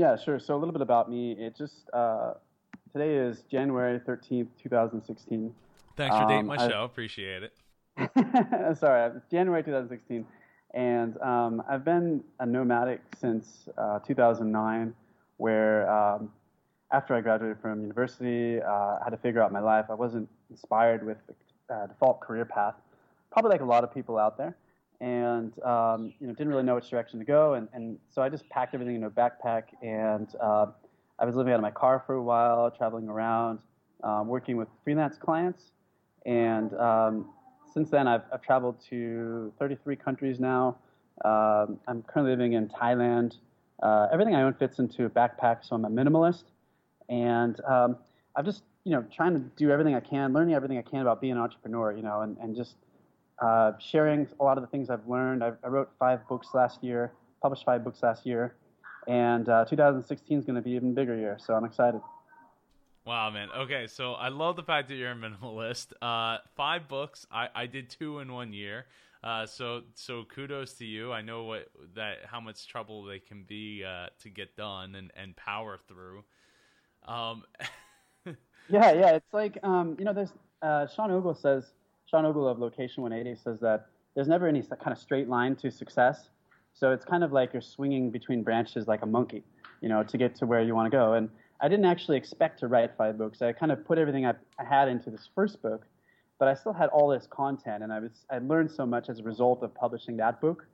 Yeah, 0.00 0.16
sure. 0.16 0.38
So 0.38 0.54
a 0.54 0.56
little 0.56 0.72
bit 0.72 0.80
about 0.80 1.10
me. 1.10 1.32
It 1.32 1.54
just 1.54 1.90
uh, 1.92 2.32
today 2.90 3.16
is 3.16 3.42
January 3.50 4.00
thirteenth, 4.06 4.48
two 4.56 4.70
thousand 4.70 5.02
sixteen. 5.02 5.52
Thanks 5.94 6.16
for 6.16 6.22
dating 6.22 6.40
um, 6.40 6.46
my 6.46 6.56
I've, 6.56 6.70
show. 6.70 6.84
Appreciate 6.84 7.42
it. 7.42 7.52
Sorry, 8.78 9.12
January 9.30 9.62
2016, 9.62 10.24
and 10.72 11.20
um, 11.20 11.62
I've 11.68 11.84
been 11.84 12.24
a 12.38 12.46
nomadic 12.46 13.02
since 13.20 13.68
uh, 13.76 13.98
2009, 13.98 14.94
where 15.36 15.90
um, 15.90 16.30
after 16.92 17.14
I 17.14 17.20
graduated 17.20 17.58
from 17.60 17.82
university, 17.82 18.58
uh, 18.62 18.70
I 18.70 19.00
had 19.04 19.10
to 19.10 19.18
figure 19.18 19.42
out 19.42 19.52
my 19.52 19.60
life. 19.60 19.84
I 19.90 19.94
wasn't 19.94 20.30
inspired 20.48 21.04
with 21.04 21.18
the 21.26 21.74
uh, 21.74 21.86
default 21.88 22.20
career 22.20 22.46
path, 22.46 22.76
probably 23.32 23.50
like 23.50 23.60
a 23.60 23.66
lot 23.66 23.84
of 23.84 23.92
people 23.92 24.16
out 24.16 24.38
there, 24.38 24.56
and 25.00 25.52
um, 25.62 26.12
you 26.20 26.26
know 26.26 26.32
didn't 26.32 26.48
really 26.48 26.62
know 26.62 26.74
which 26.74 26.90
direction 26.90 27.18
to 27.18 27.24
go, 27.24 27.54
and, 27.54 27.68
and 27.72 27.98
so 28.10 28.22
I 28.22 28.28
just 28.28 28.48
packed 28.48 28.74
everything 28.74 28.96
in 28.96 29.04
a 29.04 29.10
backpack, 29.10 29.64
and 29.82 30.28
uh, 30.40 30.66
I 31.18 31.24
was 31.24 31.34
living 31.34 31.52
out 31.52 31.56
of 31.56 31.62
my 31.62 31.70
car 31.70 32.02
for 32.06 32.14
a 32.14 32.22
while, 32.22 32.70
traveling 32.70 33.08
around, 33.08 33.60
um, 34.02 34.28
working 34.28 34.56
with 34.56 34.68
freelance 34.84 35.16
clients, 35.18 35.72
and 36.26 36.74
um, 36.74 37.26
since 37.72 37.90
then, 37.90 38.08
I've, 38.08 38.22
I've 38.32 38.42
traveled 38.42 38.76
to 38.90 39.52
33 39.58 39.96
countries 39.96 40.40
now. 40.40 40.76
Um, 41.24 41.78
I'm 41.86 42.02
currently 42.02 42.32
living 42.32 42.54
in 42.54 42.68
Thailand. 42.68 43.36
Uh, 43.82 44.08
everything 44.12 44.34
I 44.34 44.42
own 44.42 44.54
fits 44.54 44.78
into 44.78 45.04
a 45.04 45.10
backpack, 45.10 45.58
so 45.62 45.76
I'm 45.76 45.84
a 45.84 45.88
minimalist. 45.88 46.44
And 47.08 47.60
um, 47.64 47.96
I'm 48.36 48.44
just, 48.44 48.62
you 48.84 48.92
know, 48.92 49.04
trying 49.14 49.34
to 49.34 49.40
do 49.56 49.70
everything 49.70 49.94
I 49.94 50.00
can, 50.00 50.32
learning 50.32 50.54
everything 50.54 50.78
I 50.78 50.82
can 50.82 51.00
about 51.00 51.20
being 51.20 51.32
an 51.32 51.38
entrepreneur, 51.38 51.92
you 51.92 52.02
know, 52.02 52.22
and, 52.22 52.36
and 52.38 52.56
just 52.56 52.74
uh, 53.40 53.72
sharing 53.78 54.28
a 54.38 54.44
lot 54.44 54.58
of 54.58 54.62
the 54.62 54.68
things 54.68 54.90
I've 54.90 55.06
learned. 55.06 55.42
I, 55.42 55.52
I, 55.64 55.68
wrote 55.68 55.90
five 55.98 56.26
books 56.28 56.48
last 56.52 56.82
year, 56.84 57.12
published 57.40 57.64
five 57.64 57.82
books 57.82 58.02
last 58.02 58.26
year, 58.26 58.54
and 59.08 59.48
uh, 59.48 59.64
2016 59.64 60.38
is 60.38 60.44
going 60.44 60.56
to 60.56 60.62
be 60.62 60.72
even 60.72 60.94
bigger 60.94 61.16
year, 61.16 61.38
so 61.40 61.54
I'm 61.54 61.64
excited. 61.64 62.00
Wow, 63.06 63.30
man. 63.30 63.48
Okay, 63.56 63.86
so 63.86 64.12
I 64.12 64.28
love 64.28 64.56
the 64.56 64.62
fact 64.62 64.88
that 64.88 64.94
you're 64.94 65.12
a 65.12 65.14
minimalist. 65.14 65.92
Uh, 66.02 66.38
five 66.56 66.88
books. 66.88 67.26
I, 67.30 67.48
I 67.54 67.66
did 67.66 67.90
two 67.90 68.18
in 68.18 68.32
one 68.32 68.52
year. 68.52 68.86
Uh, 69.22 69.44
so 69.44 69.82
so 69.94 70.24
kudos 70.24 70.74
to 70.74 70.86
you. 70.86 71.12
I 71.12 71.20
know 71.20 71.44
what 71.44 71.68
that 71.94 72.18
how 72.24 72.40
much 72.40 72.66
trouble 72.66 73.04
they 73.04 73.18
can 73.18 73.44
be 73.44 73.84
uh, 73.84 74.06
to 74.22 74.30
get 74.30 74.56
done 74.56 74.94
and, 74.94 75.10
and 75.14 75.36
power 75.36 75.78
through. 75.88 76.24
Um, 77.06 77.44
yeah, 78.68 78.92
yeah. 78.92 79.10
It's 79.10 79.32
like 79.34 79.58
um, 79.62 79.96
you 79.98 80.04
know, 80.06 80.14
there's 80.14 80.32
uh, 80.62 80.86
Sean 80.86 81.10
Ogle 81.10 81.34
says 81.34 81.72
Sean 82.10 82.24
Ogle 82.26 82.48
of 82.48 82.58
Location 82.58 83.02
180 83.02 83.40
says 83.40 83.60
that 83.60 83.86
there's 84.14 84.26
never 84.26 84.48
any 84.48 84.62
kind 84.62 84.92
of 84.92 84.98
straight 84.98 85.28
line 85.28 85.54
to 85.56 85.70
success. 85.70 86.30
So 86.74 86.92
it's 86.92 87.04
kind 87.04 87.22
of 87.22 87.32
like 87.32 87.52
you're 87.52 87.62
swinging 87.62 88.10
between 88.10 88.42
branches 88.42 88.88
like 88.88 89.02
a 89.02 89.06
monkey, 89.06 89.44
you 89.80 89.88
know, 89.88 90.02
to 90.02 90.18
get 90.18 90.34
to 90.36 90.46
where 90.46 90.62
you 90.62 90.74
want 90.74 90.90
to 90.90 90.96
go. 90.96 91.12
And 91.14 91.28
I 91.60 91.68
didn't 91.68 91.84
actually 91.84 92.16
expect 92.16 92.58
to 92.60 92.68
write 92.68 92.96
five 92.96 93.16
books. 93.16 93.42
I 93.42 93.52
kind 93.52 93.70
of 93.70 93.84
put 93.84 93.98
everything 93.98 94.26
I, 94.26 94.34
had 94.58 94.88
into 94.88 95.10
this 95.10 95.28
first 95.34 95.62
book, 95.62 95.86
but 96.38 96.48
I 96.48 96.54
still 96.54 96.72
had 96.72 96.88
all 96.88 97.08
this 97.08 97.26
content, 97.28 97.82
and 97.82 97.92
I 97.92 98.00
was 98.00 98.12
I 98.30 98.38
learned 98.38 98.70
so 98.70 98.86
much 98.86 99.08
as 99.08 99.20
a 99.20 99.22
result 99.22 99.62
of 99.62 99.74
publishing 99.74 100.16
that 100.16 100.40
book 100.40 100.66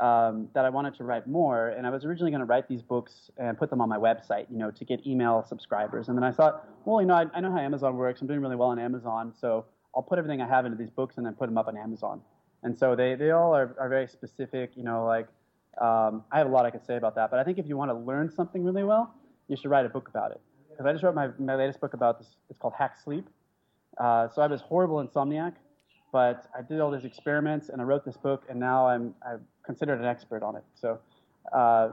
um, 0.00 0.48
that 0.54 0.64
I 0.64 0.70
wanted 0.70 0.94
to 0.96 1.04
write 1.04 1.26
more. 1.26 1.68
And 1.68 1.86
I 1.86 1.90
was 1.90 2.04
originally 2.04 2.30
going 2.30 2.40
to 2.40 2.46
write 2.46 2.68
these 2.68 2.82
books 2.82 3.30
and 3.36 3.56
put 3.58 3.70
them 3.70 3.80
on 3.80 3.88
my 3.88 3.98
website, 3.98 4.46
you 4.50 4.58
know, 4.58 4.70
to 4.70 4.84
get 4.84 5.06
email 5.06 5.44
subscribers. 5.46 6.08
And 6.08 6.16
then 6.16 6.24
I 6.24 6.32
thought, 6.32 6.66
well, 6.84 7.00
you 7.00 7.06
know, 7.06 7.14
I, 7.14 7.26
I 7.34 7.40
know 7.40 7.52
how 7.52 7.58
Amazon 7.58 7.96
works. 7.96 8.20
I'm 8.22 8.26
doing 8.26 8.40
really 8.40 8.56
well 8.56 8.70
on 8.70 8.78
Amazon, 8.78 9.32
so 9.38 9.66
I'll 9.94 10.02
put 10.02 10.18
everything 10.18 10.40
I 10.40 10.48
have 10.48 10.66
into 10.66 10.76
these 10.76 10.90
books 10.90 11.16
and 11.16 11.26
then 11.26 11.34
put 11.34 11.46
them 11.46 11.58
up 11.58 11.68
on 11.68 11.76
Amazon. 11.76 12.20
And 12.62 12.76
so 12.76 12.96
they, 12.96 13.14
they 13.14 13.30
all 13.30 13.54
are, 13.54 13.74
are 13.78 13.88
very 13.88 14.08
specific, 14.08 14.72
you 14.74 14.82
know, 14.82 15.04
like 15.04 15.28
um, 15.80 16.24
I 16.32 16.38
have 16.38 16.46
a 16.46 16.50
lot 16.50 16.66
I 16.66 16.70
could 16.70 16.84
say 16.84 16.96
about 16.96 17.14
that. 17.16 17.30
But 17.30 17.40
I 17.40 17.44
think 17.44 17.58
if 17.58 17.66
you 17.66 17.76
want 17.76 17.90
to 17.90 17.94
learn 17.96 18.30
something 18.30 18.64
really 18.64 18.84
well, 18.84 19.14
you 19.48 19.56
should 19.56 19.70
write 19.70 19.86
a 19.86 19.88
book 19.88 20.08
about 20.08 20.30
it. 20.30 20.40
Because 20.70 20.86
I 20.86 20.92
just 20.92 21.04
wrote 21.04 21.14
my, 21.14 21.28
my 21.38 21.54
latest 21.54 21.80
book 21.80 21.94
about 21.94 22.18
this. 22.18 22.36
It's 22.50 22.58
called 22.58 22.74
Hack 22.76 22.96
Sleep. 23.02 23.28
Uh, 23.98 24.28
so 24.28 24.42
I 24.42 24.46
was 24.46 24.60
horrible 24.60 25.06
insomniac, 25.06 25.54
but 26.12 26.46
I 26.56 26.62
did 26.62 26.80
all 26.80 26.90
these 26.90 27.04
experiments 27.04 27.68
and 27.68 27.80
I 27.80 27.84
wrote 27.84 28.04
this 28.04 28.16
book, 28.16 28.44
and 28.48 28.58
now 28.58 28.88
I'm 28.88 29.14
I'm 29.26 29.40
considered 29.64 30.00
an 30.00 30.04
expert 30.04 30.42
on 30.42 30.56
it. 30.56 30.64
So, 30.74 30.98
uh, 31.52 31.90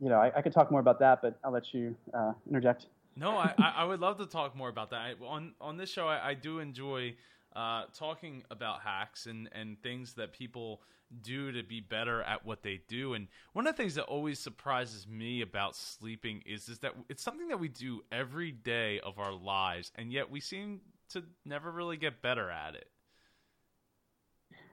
you 0.00 0.08
know, 0.08 0.16
I, 0.16 0.32
I, 0.36 0.42
could 0.42 0.52
talk 0.52 0.70
more 0.70 0.80
about 0.80 0.98
that, 1.00 1.20
but 1.22 1.38
I'll 1.44 1.52
let 1.52 1.74
you 1.74 1.94
uh, 2.14 2.32
interject. 2.48 2.86
No, 3.18 3.36
I, 3.36 3.52
I 3.58 3.84
would 3.84 4.00
love 4.00 4.18
to 4.18 4.26
talk 4.26 4.54
more 4.54 4.68
about 4.68 4.90
that. 4.90 5.00
I, 5.00 5.14
on 5.24 5.54
on 5.60 5.76
this 5.76 5.90
show, 5.90 6.06
I, 6.06 6.30
I 6.30 6.34
do 6.34 6.60
enjoy 6.60 7.16
uh, 7.56 7.84
talking 7.92 8.44
about 8.50 8.80
hacks 8.82 9.26
and, 9.26 9.48
and 9.52 9.80
things 9.82 10.14
that 10.14 10.32
people 10.32 10.82
do 11.22 11.50
to 11.52 11.62
be 11.62 11.80
better 11.80 12.22
at 12.22 12.44
what 12.44 12.62
they 12.62 12.80
do. 12.86 13.14
And 13.14 13.28
one 13.54 13.66
of 13.66 13.74
the 13.74 13.82
things 13.82 13.94
that 13.96 14.04
always 14.04 14.38
surprises 14.38 15.06
me 15.08 15.40
about 15.40 15.74
sleeping 15.74 16.42
is 16.46 16.68
is 16.68 16.78
that 16.80 16.92
it's 17.08 17.22
something 17.22 17.48
that 17.48 17.58
we 17.58 17.68
do 17.68 18.02
every 18.12 18.52
day 18.52 19.00
of 19.00 19.18
our 19.18 19.32
lives, 19.32 19.90
and 19.96 20.12
yet 20.12 20.30
we 20.30 20.40
seem 20.40 20.80
to 21.10 21.24
never 21.44 21.72
really 21.72 21.96
get 21.96 22.22
better 22.22 22.50
at 22.50 22.74
it. 22.74 22.88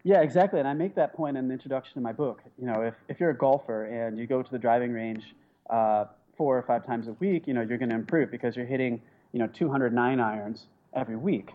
Yeah, 0.03 0.21
exactly. 0.21 0.59
And 0.59 0.67
I 0.67 0.73
make 0.73 0.93
that 0.95 1.15
point 1.15 1.35
in 1.35 1.47
the 1.47 1.53
introduction 1.53 1.95
to 1.95 2.01
my 2.01 2.11
book. 2.11 2.43
You 2.59 2.67
know, 2.67 2.81
if, 2.81 2.93
if 3.09 3.19
you're 3.19 3.31
a 3.31 3.37
golfer 3.37 3.85
and 3.85 4.19
you 4.19 4.27
go 4.27 4.43
to 4.43 4.51
the 4.51 4.59
driving 4.59 4.91
range 4.91 5.33
uh, 5.71 6.05
four 6.37 6.57
or 6.57 6.63
five 6.63 6.85
times 6.85 7.07
a 7.07 7.13
week, 7.13 7.47
you 7.47 7.53
know, 7.53 7.61
you're 7.61 7.77
going 7.77 7.89
to 7.89 7.95
improve 7.95 8.31
because 8.31 8.55
you're 8.55 8.65
hitting, 8.65 9.01
you 9.31 9.39
know, 9.39 9.47
209 9.47 10.19
irons 10.19 10.67
every 10.93 11.15
week. 11.15 11.51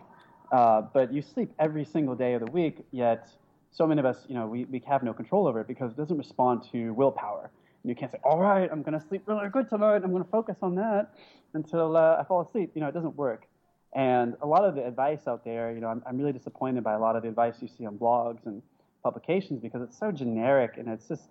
Uh, 0.51 0.81
but 0.93 1.13
you 1.13 1.21
sleep 1.21 1.51
every 1.59 1.85
single 1.85 2.15
day 2.15 2.33
of 2.33 2.41
the 2.45 2.51
week, 2.51 2.85
yet 2.91 3.29
so 3.71 3.87
many 3.87 3.99
of 3.99 4.05
us, 4.05 4.17
you 4.27 4.35
know, 4.35 4.47
we, 4.47 4.65
we 4.65 4.81
have 4.87 5.01
no 5.01 5.13
control 5.13 5.47
over 5.47 5.61
it 5.61 5.67
because 5.67 5.91
it 5.91 5.97
doesn't 5.97 6.17
respond 6.17 6.63
to 6.71 6.93
willpower. 6.93 7.49
And 7.83 7.89
you 7.89 7.95
can't 7.95 8.11
say, 8.11 8.19
all 8.23 8.39
right, 8.39 8.69
I'm 8.71 8.83
going 8.83 8.99
to 8.99 9.05
sleep 9.07 9.23
really 9.25 9.47
good 9.49 9.69
tonight. 9.69 10.01
I'm 10.03 10.11
going 10.11 10.23
to 10.23 10.29
focus 10.29 10.57
on 10.61 10.75
that 10.75 11.13
until 11.53 11.95
uh, 11.95 12.17
I 12.19 12.25
fall 12.25 12.41
asleep. 12.41 12.71
You 12.75 12.81
know, 12.81 12.87
it 12.87 12.93
doesn't 12.93 13.15
work. 13.15 13.47
And 13.93 14.35
a 14.41 14.47
lot 14.47 14.63
of 14.65 14.75
the 14.75 14.85
advice 14.85 15.27
out 15.27 15.43
there, 15.43 15.71
you 15.71 15.79
know, 15.79 15.87
I'm, 15.87 16.03
I'm 16.05 16.17
really 16.17 16.33
disappointed 16.33 16.83
by 16.83 16.93
a 16.93 16.99
lot 16.99 17.15
of 17.15 17.23
the 17.23 17.29
advice 17.29 17.55
you 17.61 17.67
see 17.67 17.85
on 17.85 17.97
blogs 17.97 18.45
and 18.45 18.61
publications 19.03 19.59
because 19.61 19.81
it's 19.81 19.97
so 19.97 20.11
generic 20.11 20.75
and 20.77 20.87
it's 20.87 21.07
just, 21.07 21.23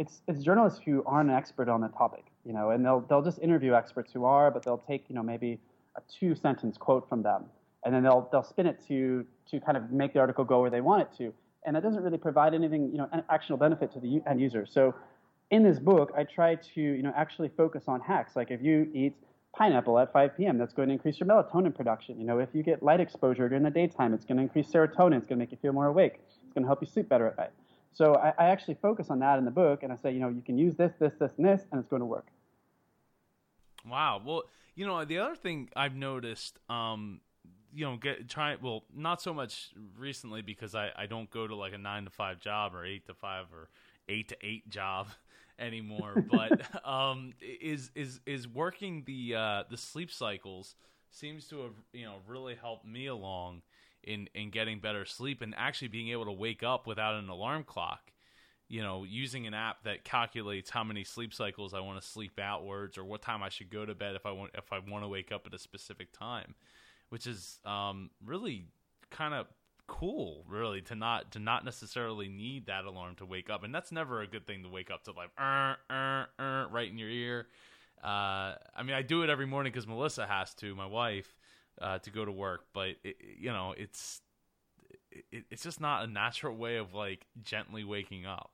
it's, 0.00 0.22
it's 0.26 0.42
journalists 0.42 0.80
who 0.82 1.04
aren't 1.04 1.28
an 1.28 1.36
expert 1.36 1.68
on 1.68 1.82
the 1.82 1.88
topic, 1.88 2.24
you 2.46 2.54
know, 2.54 2.70
and 2.70 2.82
they'll, 2.82 3.00
they'll 3.00 3.22
just 3.22 3.38
interview 3.40 3.74
experts 3.74 4.10
who 4.14 4.24
are, 4.24 4.50
but 4.50 4.64
they'll 4.64 4.82
take, 4.88 5.04
you 5.08 5.14
know, 5.14 5.22
maybe 5.22 5.60
a 5.96 6.00
two 6.18 6.34
sentence 6.34 6.78
quote 6.78 7.06
from 7.06 7.22
them, 7.22 7.44
and 7.84 7.94
then 7.94 8.02
they'll 8.02 8.28
they'll 8.32 8.42
spin 8.42 8.66
it 8.66 8.80
to 8.88 9.26
to 9.50 9.60
kind 9.60 9.76
of 9.76 9.90
make 9.90 10.14
the 10.14 10.18
article 10.18 10.44
go 10.44 10.60
where 10.62 10.70
they 10.70 10.80
want 10.80 11.02
it 11.02 11.08
to, 11.18 11.34
and 11.66 11.76
that 11.76 11.82
doesn't 11.82 12.02
really 12.02 12.16
provide 12.16 12.54
anything 12.54 12.90
you 12.92 12.98
know 12.98 13.08
an 13.12 13.22
actionable 13.28 13.58
benefit 13.58 13.92
to 13.92 14.00
the 14.00 14.22
end 14.26 14.40
user. 14.40 14.66
So 14.66 14.94
in 15.50 15.62
this 15.62 15.78
book, 15.78 16.12
I 16.16 16.24
try 16.24 16.54
to 16.54 16.80
you 16.80 17.02
know 17.02 17.12
actually 17.14 17.50
focus 17.56 17.84
on 17.88 18.00
hacks. 18.00 18.36
Like 18.36 18.50
if 18.50 18.62
you 18.62 18.88
eat 18.94 19.16
pineapple 19.54 19.98
at 19.98 20.12
5 20.12 20.36
p.m., 20.36 20.58
that's 20.58 20.72
going 20.72 20.88
to 20.88 20.94
increase 20.94 21.18
your 21.18 21.28
melatonin 21.28 21.74
production. 21.74 22.20
You 22.20 22.24
know, 22.24 22.38
if 22.38 22.50
you 22.54 22.62
get 22.62 22.82
light 22.82 23.00
exposure 23.00 23.48
during 23.48 23.64
the 23.64 23.70
daytime, 23.70 24.14
it's 24.14 24.24
going 24.24 24.36
to 24.36 24.44
increase 24.44 24.68
serotonin. 24.68 25.18
It's 25.18 25.26
going 25.26 25.38
to 25.40 25.42
make 25.44 25.50
you 25.50 25.58
feel 25.60 25.72
more 25.72 25.86
awake. 25.86 26.20
It's 26.44 26.54
going 26.54 26.62
to 26.62 26.68
help 26.68 26.80
you 26.80 26.86
sleep 26.86 27.08
better 27.08 27.26
at 27.26 27.36
night. 27.36 27.50
So 27.92 28.14
I, 28.14 28.32
I 28.38 28.48
actually 28.50 28.74
focus 28.80 29.10
on 29.10 29.18
that 29.20 29.38
in 29.38 29.44
the 29.44 29.50
book, 29.50 29.82
and 29.82 29.92
I 29.92 29.96
say, 29.96 30.12
you 30.12 30.20
know, 30.20 30.28
you 30.28 30.42
can 30.42 30.56
use 30.56 30.76
this, 30.76 30.92
this, 30.98 31.12
this, 31.18 31.32
and 31.36 31.46
this, 31.46 31.62
and 31.70 31.80
it's 31.80 31.88
going 31.88 32.00
to 32.00 32.06
work. 32.06 32.26
Wow. 33.88 34.22
Well, 34.24 34.44
you 34.74 34.86
know, 34.86 35.04
the 35.04 35.18
other 35.18 35.36
thing 35.36 35.68
I've 35.74 35.94
noticed, 35.94 36.58
um, 36.68 37.20
you 37.74 37.84
know, 37.84 37.96
get 37.96 38.28
try 38.28 38.56
well, 38.60 38.84
not 38.94 39.22
so 39.22 39.32
much 39.34 39.70
recently 39.98 40.42
because 40.42 40.74
I 40.74 40.90
I 40.96 41.06
don't 41.06 41.30
go 41.30 41.46
to 41.46 41.54
like 41.54 41.72
a 41.72 41.78
nine 41.78 42.04
to 42.04 42.10
five 42.10 42.40
job 42.40 42.74
or 42.74 42.84
eight 42.84 43.06
to 43.06 43.14
five 43.14 43.46
or 43.52 43.68
eight 44.08 44.28
to 44.28 44.36
eight 44.42 44.68
job 44.68 45.08
anymore, 45.58 46.24
but 46.30 46.62
um, 46.86 47.32
is 47.40 47.90
is 47.94 48.20
is 48.26 48.48
working 48.48 49.04
the 49.06 49.34
uh, 49.34 49.62
the 49.68 49.76
sleep 49.76 50.10
cycles 50.10 50.74
seems 51.10 51.48
to 51.48 51.62
have 51.62 51.74
you 51.92 52.04
know 52.04 52.16
really 52.26 52.54
helped 52.54 52.86
me 52.86 53.06
along 53.06 53.62
in 54.04 54.28
in 54.34 54.50
getting 54.50 54.80
better 54.80 55.04
sleep 55.04 55.42
and 55.42 55.54
actually 55.56 55.88
being 55.88 56.08
able 56.08 56.24
to 56.24 56.32
wake 56.32 56.62
up 56.62 56.86
without 56.86 57.14
an 57.14 57.28
alarm 57.28 57.64
clock 57.64 58.12
you 58.70 58.82
know, 58.82 59.02
using 59.02 59.48
an 59.48 59.52
app 59.52 59.82
that 59.82 60.04
calculates 60.04 60.70
how 60.70 60.84
many 60.84 61.02
sleep 61.02 61.34
cycles 61.34 61.74
I 61.74 61.80
want 61.80 62.00
to 62.00 62.06
sleep 62.06 62.38
outwards 62.38 62.96
or 62.96 63.04
what 63.04 63.20
time 63.20 63.42
I 63.42 63.48
should 63.48 63.68
go 63.68 63.84
to 63.84 63.96
bed 63.96 64.14
if 64.14 64.24
I 64.24 64.30
want 64.30 64.52
if 64.54 64.72
I 64.72 64.78
want 64.78 65.02
to 65.02 65.08
wake 65.08 65.32
up 65.32 65.44
at 65.44 65.52
a 65.52 65.58
specific 65.58 66.12
time, 66.12 66.54
which 67.08 67.26
is 67.26 67.58
um, 67.64 68.10
really 68.24 68.68
kind 69.10 69.34
of 69.34 69.48
cool, 69.88 70.44
really, 70.48 70.82
to 70.82 70.94
not 70.94 71.32
to 71.32 71.40
not 71.40 71.64
necessarily 71.64 72.28
need 72.28 72.66
that 72.66 72.84
alarm 72.84 73.16
to 73.16 73.26
wake 73.26 73.50
up, 73.50 73.64
and 73.64 73.74
that's 73.74 73.90
never 73.90 74.22
a 74.22 74.26
good 74.28 74.46
thing 74.46 74.62
to 74.62 74.68
wake 74.68 74.88
up 74.88 75.02
to 75.02 75.10
like 75.10 75.30
uh, 75.36 75.74
uh, 75.92 76.26
uh, 76.38 76.68
right 76.70 76.88
in 76.88 76.96
your 76.96 77.10
ear. 77.10 77.48
Uh, 78.04 78.54
I 78.76 78.84
mean, 78.84 78.94
I 78.94 79.02
do 79.02 79.24
it 79.24 79.30
every 79.30 79.46
morning 79.46 79.72
because 79.72 79.88
Melissa 79.88 80.28
has 80.28 80.54
to, 80.54 80.76
my 80.76 80.86
wife, 80.86 81.34
uh, 81.80 81.98
to 81.98 82.10
go 82.10 82.24
to 82.24 82.32
work, 82.32 82.64
but 82.72 82.90
it, 83.04 83.16
you 83.38 83.52
know, 83.52 83.74
it's 83.76 84.20
it, 85.10 85.44
it's 85.50 85.62
just 85.62 85.80
not 85.80 86.04
a 86.04 86.06
natural 86.06 86.56
way 86.56 86.76
of 86.76 86.94
like 86.94 87.26
gently 87.42 87.84
waking 87.84 88.26
up. 88.26 88.50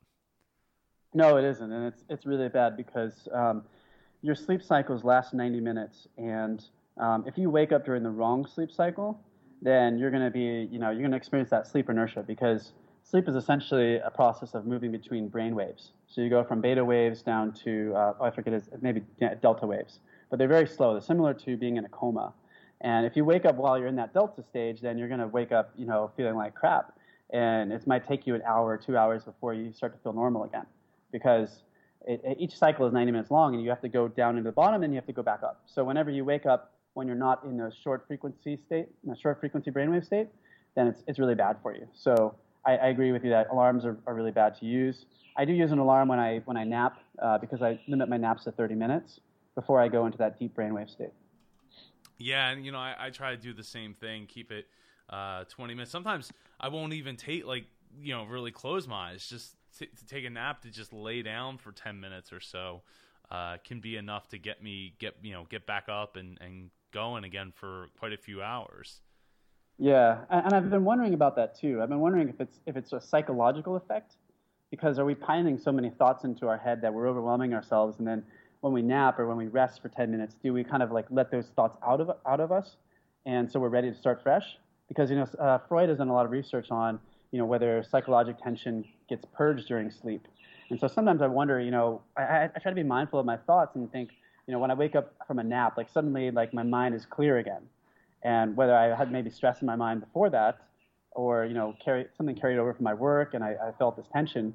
No, 1.14 1.36
it 1.36 1.44
isn't, 1.44 1.72
and 1.72 1.86
it's 1.86 2.04
it's 2.08 2.26
really 2.26 2.48
bad 2.48 2.76
because 2.76 3.28
um, 3.32 3.64
your 4.22 4.34
sleep 4.34 4.62
cycles 4.62 5.04
last 5.04 5.34
90 5.34 5.60
minutes, 5.60 6.08
and 6.18 6.64
um, 6.98 7.24
if 7.26 7.36
you 7.38 7.50
wake 7.50 7.72
up 7.72 7.84
during 7.84 8.02
the 8.02 8.10
wrong 8.10 8.46
sleep 8.46 8.70
cycle, 8.70 9.20
then 9.62 9.98
you're 9.98 10.10
going 10.10 10.24
to 10.24 10.30
be, 10.30 10.68
you 10.70 10.78
know, 10.78 10.90
you're 10.90 11.00
going 11.00 11.10
to 11.10 11.16
experience 11.16 11.50
that 11.50 11.66
sleep 11.66 11.88
inertia 11.88 12.24
because 12.26 12.72
sleep 13.02 13.28
is 13.28 13.36
essentially 13.36 13.96
a 13.98 14.10
process 14.10 14.54
of 14.54 14.66
moving 14.66 14.90
between 14.90 15.28
brain 15.28 15.54
waves. 15.54 15.92
So 16.06 16.20
you 16.20 16.30
go 16.30 16.44
from 16.44 16.60
beta 16.60 16.84
waves 16.84 17.22
down 17.22 17.52
to, 17.64 17.92
uh, 17.94 18.14
oh, 18.20 18.24
I 18.24 18.30
forget, 18.30 18.54
it's 18.54 18.68
maybe 18.80 19.02
delta 19.42 19.66
waves, 19.66 20.00
but 20.30 20.38
they're 20.38 20.48
very 20.48 20.66
slow. 20.66 20.92
They're 20.92 21.02
similar 21.02 21.34
to 21.34 21.56
being 21.56 21.76
in 21.76 21.84
a 21.84 21.88
coma. 21.88 22.32
And 22.80 23.06
if 23.06 23.16
you 23.16 23.24
wake 23.24 23.44
up 23.44 23.56
while 23.56 23.78
you're 23.78 23.88
in 23.88 23.96
that 23.96 24.12
delta 24.12 24.42
stage, 24.42 24.80
then 24.80 24.98
you're 24.98 25.08
going 25.08 25.20
to 25.20 25.28
wake 25.28 25.52
up, 25.52 25.72
you 25.76 25.86
know, 25.86 26.10
feeling 26.16 26.34
like 26.34 26.54
crap. 26.54 26.98
And 27.30 27.72
it 27.72 27.86
might 27.86 28.06
take 28.06 28.26
you 28.26 28.34
an 28.34 28.42
hour 28.46 28.66
or 28.68 28.76
two 28.76 28.96
hours 28.96 29.24
before 29.24 29.54
you 29.54 29.72
start 29.72 29.94
to 29.94 29.98
feel 30.02 30.12
normal 30.12 30.44
again 30.44 30.66
because 31.10 31.62
it, 32.06 32.20
it, 32.24 32.36
each 32.38 32.56
cycle 32.56 32.86
is 32.86 32.92
90 32.92 33.12
minutes 33.12 33.30
long 33.30 33.54
and 33.54 33.62
you 33.62 33.70
have 33.70 33.80
to 33.80 33.88
go 33.88 34.08
down 34.08 34.36
into 34.36 34.48
the 34.48 34.52
bottom 34.54 34.82
and 34.82 34.92
you 34.92 34.96
have 34.96 35.06
to 35.06 35.12
go 35.12 35.22
back 35.22 35.42
up. 35.42 35.62
So 35.66 35.82
whenever 35.82 36.10
you 36.10 36.24
wake 36.24 36.46
up 36.46 36.72
when 36.94 37.06
you're 37.06 37.16
not 37.16 37.44
in 37.44 37.60
a 37.60 37.70
short 37.82 38.04
frequency 38.06 38.56
state, 38.56 38.88
in 39.04 39.10
a 39.10 39.16
short 39.16 39.40
frequency 39.40 39.70
brainwave 39.70 40.04
state, 40.04 40.28
then 40.76 40.86
it's, 40.86 41.02
it's 41.06 41.18
really 41.18 41.34
bad 41.34 41.56
for 41.62 41.74
you. 41.74 41.86
So 41.94 42.34
I, 42.64 42.76
I 42.76 42.86
agree 42.88 43.12
with 43.12 43.24
you 43.24 43.30
that 43.30 43.48
alarms 43.50 43.84
are, 43.84 43.98
are 44.06 44.14
really 44.14 44.30
bad 44.30 44.58
to 44.60 44.66
use. 44.66 45.04
I 45.36 45.44
do 45.44 45.52
use 45.52 45.72
an 45.72 45.78
alarm 45.78 46.08
when 46.08 46.18
I, 46.18 46.38
when 46.44 46.56
I 46.56 46.64
nap 46.64 46.98
uh, 47.20 47.38
because 47.38 47.60
I 47.60 47.78
limit 47.88 48.08
my 48.08 48.16
naps 48.16 48.44
to 48.44 48.52
30 48.52 48.74
minutes 48.74 49.20
before 49.54 49.80
I 49.80 49.88
go 49.88 50.06
into 50.06 50.18
that 50.18 50.38
deep 50.38 50.54
brainwave 50.54 50.90
state. 50.90 51.12
Yeah, 52.18 52.50
and 52.50 52.64
you 52.64 52.72
know, 52.72 52.78
I, 52.78 52.94
I 52.98 53.10
try 53.10 53.30
to 53.32 53.36
do 53.36 53.52
the 53.52 53.64
same 53.64 53.94
thing, 53.94 54.26
keep 54.26 54.50
it 54.50 54.66
uh, 55.10 55.44
20 55.44 55.74
minutes. 55.74 55.90
Sometimes 55.90 56.32
I 56.58 56.68
won't 56.68 56.92
even 56.92 57.16
take 57.16 57.46
like, 57.46 57.66
you 58.00 58.14
know, 58.14 58.24
really 58.24 58.50
close 58.50 58.88
my 58.88 59.10
eyes. 59.10 59.26
Just 59.26 59.56
t- 59.78 59.86
to 59.86 60.06
take 60.06 60.24
a 60.24 60.30
nap 60.30 60.62
to 60.62 60.70
just 60.70 60.92
lay 60.92 61.22
down 61.22 61.58
for 61.58 61.72
10 61.72 62.00
minutes 62.00 62.32
or 62.32 62.40
so 62.40 62.82
uh, 63.30 63.56
can 63.64 63.80
be 63.80 63.96
enough 63.96 64.28
to 64.28 64.38
get 64.38 64.62
me 64.62 64.94
get 64.98 65.16
you 65.22 65.32
know 65.32 65.46
get 65.48 65.66
back 65.66 65.88
up 65.88 66.16
and, 66.16 66.38
and 66.40 66.70
going 66.92 67.24
again 67.24 67.52
for 67.54 67.88
quite 67.98 68.12
a 68.12 68.16
few 68.16 68.42
hours. 68.42 69.00
Yeah, 69.78 70.20
and 70.30 70.54
I've 70.54 70.70
been 70.70 70.84
wondering 70.84 71.12
about 71.12 71.36
that 71.36 71.58
too. 71.58 71.82
I've 71.82 71.88
been 71.88 72.00
wondering 72.00 72.28
if 72.28 72.40
it's 72.40 72.60
if 72.66 72.76
it's 72.76 72.92
a 72.92 73.00
psychological 73.00 73.76
effect, 73.76 74.14
because 74.70 74.98
are 74.98 75.04
we 75.04 75.14
piling 75.14 75.58
so 75.58 75.70
many 75.72 75.90
thoughts 75.90 76.24
into 76.24 76.48
our 76.48 76.56
head 76.56 76.80
that 76.82 76.94
we're 76.94 77.08
overwhelming 77.08 77.52
ourselves, 77.52 77.98
and 77.98 78.06
then 78.06 78.22
when 78.66 78.72
we 78.72 78.82
nap 78.82 79.20
or 79.20 79.28
when 79.28 79.36
we 79.36 79.46
rest 79.46 79.80
for 79.80 79.88
10 79.88 80.10
minutes, 80.10 80.34
do 80.42 80.52
we 80.52 80.64
kind 80.64 80.82
of 80.82 80.90
like 80.90 81.06
let 81.08 81.30
those 81.30 81.46
thoughts 81.54 81.78
out 81.86 82.00
of 82.00 82.10
out 82.26 82.40
of 82.40 82.50
us, 82.50 82.74
and 83.24 83.50
so 83.50 83.60
we're 83.60 83.68
ready 83.68 83.88
to 83.92 83.96
start 83.96 84.20
fresh? 84.24 84.58
Because 84.88 85.08
you 85.08 85.14
know 85.14 85.26
uh, 85.38 85.58
Freud 85.68 85.88
has 85.88 85.98
done 85.98 86.08
a 86.08 86.12
lot 86.12 86.26
of 86.26 86.32
research 86.32 86.72
on 86.72 86.98
you 87.30 87.38
know 87.38 87.44
whether 87.44 87.84
psychological 87.88 88.42
tension 88.42 88.84
gets 89.08 89.24
purged 89.36 89.68
during 89.68 89.88
sleep. 89.88 90.26
And 90.68 90.80
so 90.80 90.88
sometimes 90.88 91.22
I 91.22 91.28
wonder, 91.28 91.60
you 91.60 91.70
know, 91.70 92.02
I, 92.16 92.48
I 92.56 92.58
try 92.60 92.72
to 92.72 92.74
be 92.74 92.82
mindful 92.82 93.20
of 93.20 93.26
my 93.26 93.36
thoughts 93.36 93.76
and 93.76 93.90
think, 93.92 94.10
you 94.48 94.52
know, 94.52 94.58
when 94.58 94.72
I 94.72 94.74
wake 94.74 94.96
up 94.96 95.14
from 95.28 95.38
a 95.38 95.44
nap, 95.44 95.76
like 95.76 95.88
suddenly, 95.88 96.32
like 96.32 96.52
my 96.52 96.64
mind 96.64 96.96
is 96.96 97.06
clear 97.06 97.38
again. 97.38 97.62
And 98.24 98.56
whether 98.56 98.74
I 98.74 98.96
had 98.96 99.12
maybe 99.12 99.30
stress 99.30 99.60
in 99.60 99.66
my 99.66 99.76
mind 99.76 100.00
before 100.00 100.28
that, 100.30 100.58
or 101.12 101.44
you 101.44 101.54
know, 101.54 101.76
carry 101.84 102.06
something 102.16 102.34
carried 102.34 102.58
over 102.58 102.74
from 102.74 102.82
my 102.82 102.94
work, 102.94 103.34
and 103.34 103.44
I, 103.44 103.54
I 103.68 103.70
felt 103.78 103.96
this 103.96 104.06
tension, 104.12 104.54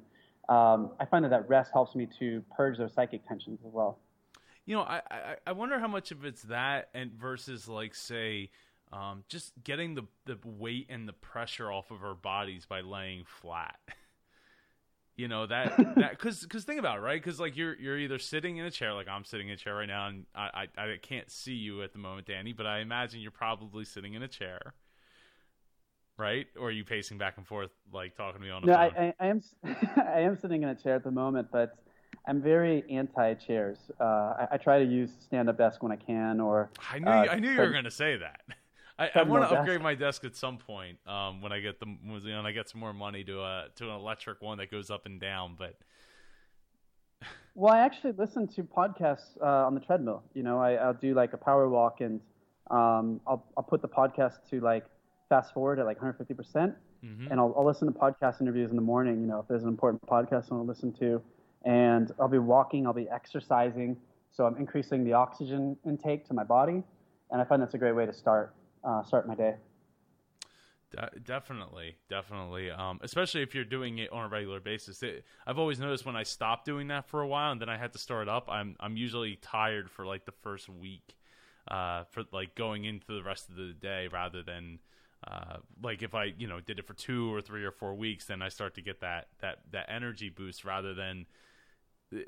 um, 0.51 0.91
I 0.99 1.05
find 1.05 1.23
that 1.23 1.29
that 1.29 1.47
rest 1.47 1.71
helps 1.71 1.95
me 1.95 2.09
to 2.19 2.43
purge 2.55 2.77
those 2.77 2.93
psychic 2.93 3.25
tensions 3.25 3.59
as 3.65 3.71
well. 3.71 3.99
You 4.65 4.75
know, 4.75 4.81
I, 4.81 5.01
I, 5.09 5.35
I 5.47 5.51
wonder 5.53 5.79
how 5.79 5.87
much 5.87 6.11
of 6.11 6.25
it's 6.25 6.43
that 6.43 6.89
and 6.93 7.13
versus 7.13 7.69
like 7.69 7.95
say 7.95 8.49
um, 8.91 9.23
just 9.29 9.53
getting 9.63 9.95
the 9.95 10.03
the 10.25 10.37
weight 10.43 10.87
and 10.89 11.07
the 11.07 11.13
pressure 11.13 11.71
off 11.71 11.89
of 11.89 12.03
our 12.03 12.15
bodies 12.15 12.65
by 12.65 12.81
laying 12.81 13.23
flat. 13.23 13.79
you 15.15 15.29
know 15.29 15.47
that 15.47 15.77
that 15.95 16.11
because 16.11 16.41
because 16.41 16.65
think 16.65 16.79
about 16.79 16.97
it 16.97 17.01
right 17.01 17.21
because 17.21 17.39
like 17.39 17.55
you're 17.55 17.77
you're 17.79 17.97
either 17.97 18.19
sitting 18.19 18.57
in 18.57 18.65
a 18.65 18.71
chair 18.71 18.93
like 18.93 19.09
i'm 19.09 19.25
sitting 19.25 19.49
in 19.49 19.53
a 19.53 19.57
chair 19.57 19.75
right 19.75 19.87
now 19.87 20.07
and 20.07 20.25
I, 20.33 20.67
I, 20.77 20.83
I 20.83 20.97
can't 21.01 21.29
see 21.29 21.53
you 21.53 21.83
at 21.83 21.91
the 21.91 21.99
moment 21.99 22.27
danny 22.27 22.53
but 22.53 22.65
i 22.65 22.79
imagine 22.79 23.19
you're 23.19 23.29
probably 23.29 23.83
sitting 23.83 24.13
in 24.13 24.23
a 24.23 24.27
chair 24.29 24.73
right 26.21 26.47
or 26.59 26.67
are 26.67 26.71
you 26.71 26.85
pacing 26.85 27.17
back 27.17 27.37
and 27.37 27.47
forth 27.47 27.71
like 27.91 28.15
talking 28.15 28.39
to 28.39 28.45
me 28.45 28.51
on 28.51 28.61
the 28.61 28.67
no, 28.67 28.73
phone 28.75 28.93
I, 28.95 29.07
I, 29.07 29.13
I 29.19 29.27
am 29.27 29.41
i 30.15 30.19
am 30.19 30.37
sitting 30.37 30.61
in 30.63 30.69
a 30.69 30.75
chair 30.75 30.95
at 30.95 31.03
the 31.03 31.11
moment 31.11 31.47
but 31.51 31.75
i'm 32.27 32.41
very 32.41 32.83
anti 32.89 33.33
chairs 33.33 33.77
uh, 33.99 34.03
I, 34.03 34.47
I, 34.51 34.57
try 34.57 34.77
to 34.77 34.85
use 34.85 35.09
stand 35.19 35.49
up 35.49 35.57
desk 35.57 35.81
when 35.81 35.91
i 35.91 35.95
can 35.95 36.39
or 36.39 36.69
i 36.91 36.99
knew 36.99 37.09
uh, 37.09 37.27
i 37.31 37.39
knew 37.39 37.49
you 37.49 37.57
were 37.57 37.71
going 37.71 37.85
to 37.85 37.91
say 37.91 38.17
that 38.17 38.41
I, 38.99 39.09
I 39.15 39.23
want 39.23 39.49
to 39.49 39.57
upgrade 39.57 39.81
my 39.81 39.95
desk 39.95 40.25
at 40.25 40.35
some 40.35 40.57
point 40.57 40.99
um, 41.07 41.41
when 41.41 41.51
I 41.51 41.59
get 41.59 41.79
the 41.79 41.87
when 41.87 42.45
I 42.45 42.51
get 42.51 42.69
some 42.69 42.79
more 42.79 42.93
money 42.93 43.23
to 43.23 43.41
a 43.41 43.65
to 43.77 43.85
an 43.85 43.95
electric 43.95 44.43
one 44.43 44.59
that 44.59 44.69
goes 44.69 44.91
up 44.91 45.07
and 45.07 45.19
down. 45.19 45.55
But 45.57 45.75
well, 47.55 47.73
I 47.73 47.79
actually 47.79 48.11
listen 48.11 48.47
to 48.49 48.63
podcasts 48.63 49.41
uh, 49.41 49.65
on 49.65 49.73
the 49.73 49.79
treadmill. 49.79 50.21
You 50.35 50.43
know, 50.43 50.59
I, 50.59 50.85
will 50.85 50.93
do 50.93 51.15
like 51.15 51.33
a 51.33 51.37
power 51.37 51.67
walk 51.67 52.01
and 52.01 52.21
um, 52.69 53.21
I'll 53.25 53.43
I'll 53.57 53.63
put 53.63 53.81
the 53.81 53.87
podcast 53.87 54.35
to 54.51 54.59
like 54.59 54.85
fast 55.31 55.53
forward 55.53 55.79
at 55.79 55.85
like 55.85 55.95
150 55.95 56.33
percent, 56.33 56.75
mm-hmm. 57.03 57.31
and 57.31 57.39
I'll, 57.39 57.55
I'll 57.57 57.65
listen 57.65 57.91
to 57.91 57.97
podcast 57.97 58.41
interviews 58.41 58.69
in 58.69 58.75
the 58.75 58.81
morning. 58.81 59.21
You 59.21 59.27
know, 59.27 59.39
if 59.39 59.47
there's 59.47 59.63
an 59.63 59.69
important 59.69 60.05
podcast 60.05 60.51
I 60.51 60.55
want 60.55 60.65
to 60.65 60.69
listen 60.69 60.91
to, 60.99 61.21
and 61.63 62.11
I'll 62.19 62.27
be 62.27 62.37
walking, 62.37 62.85
I'll 62.85 62.91
be 62.91 63.09
exercising, 63.09 63.95
so 64.29 64.45
I'm 64.45 64.57
increasing 64.57 65.05
the 65.05 65.13
oxygen 65.13 65.77
intake 65.85 66.27
to 66.27 66.33
my 66.33 66.43
body, 66.43 66.83
and 67.31 67.41
I 67.41 67.45
find 67.45 67.61
that's 67.61 67.75
a 67.75 67.77
great 67.77 67.95
way 67.95 68.05
to 68.05 68.13
start 68.13 68.53
uh, 68.83 69.03
start 69.03 69.25
my 69.25 69.35
day. 69.35 69.55
De- 70.91 71.19
definitely, 71.23 71.95
definitely. 72.09 72.69
Um, 72.69 72.99
especially 73.01 73.41
if 73.41 73.55
you're 73.55 73.63
doing 73.63 73.99
it 73.99 74.11
on 74.11 74.25
a 74.25 74.27
regular 74.27 74.59
basis. 74.59 75.01
It, 75.01 75.23
I've 75.47 75.57
always 75.57 75.79
noticed 75.79 76.05
when 76.05 76.17
I 76.17 76.23
stop 76.23 76.65
doing 76.65 76.89
that 76.89 77.07
for 77.07 77.21
a 77.21 77.27
while 77.27 77.53
and 77.53 77.61
then 77.61 77.69
I 77.69 77.77
had 77.77 77.93
to 77.93 77.99
start 77.99 78.27
up, 78.27 78.49
I'm 78.49 78.75
I'm 78.81 78.97
usually 78.97 79.37
tired 79.37 79.89
for 79.89 80.05
like 80.05 80.25
the 80.25 80.33
first 80.43 80.67
week, 80.67 81.15
uh, 81.69 82.03
for 82.11 82.25
like 82.33 82.55
going 82.55 82.83
into 82.83 83.15
the 83.15 83.23
rest 83.23 83.49
of 83.49 83.55
the 83.55 83.73
day 83.73 84.09
rather 84.11 84.43
than. 84.43 84.79
Uh, 85.25 85.57
like 85.83 86.01
if 86.01 86.15
I, 86.15 86.33
you 86.37 86.47
know, 86.47 86.59
did 86.59 86.79
it 86.79 86.87
for 86.87 86.93
two 86.93 87.33
or 87.33 87.41
three 87.41 87.63
or 87.63 87.71
four 87.71 87.93
weeks, 87.93 88.25
then 88.25 88.41
I 88.41 88.49
start 88.49 88.73
to 88.75 88.81
get 88.81 89.01
that 89.01 89.27
that 89.39 89.59
that 89.71 89.85
energy 89.89 90.29
boost 90.29 90.65
rather 90.65 90.93
than 90.93 91.27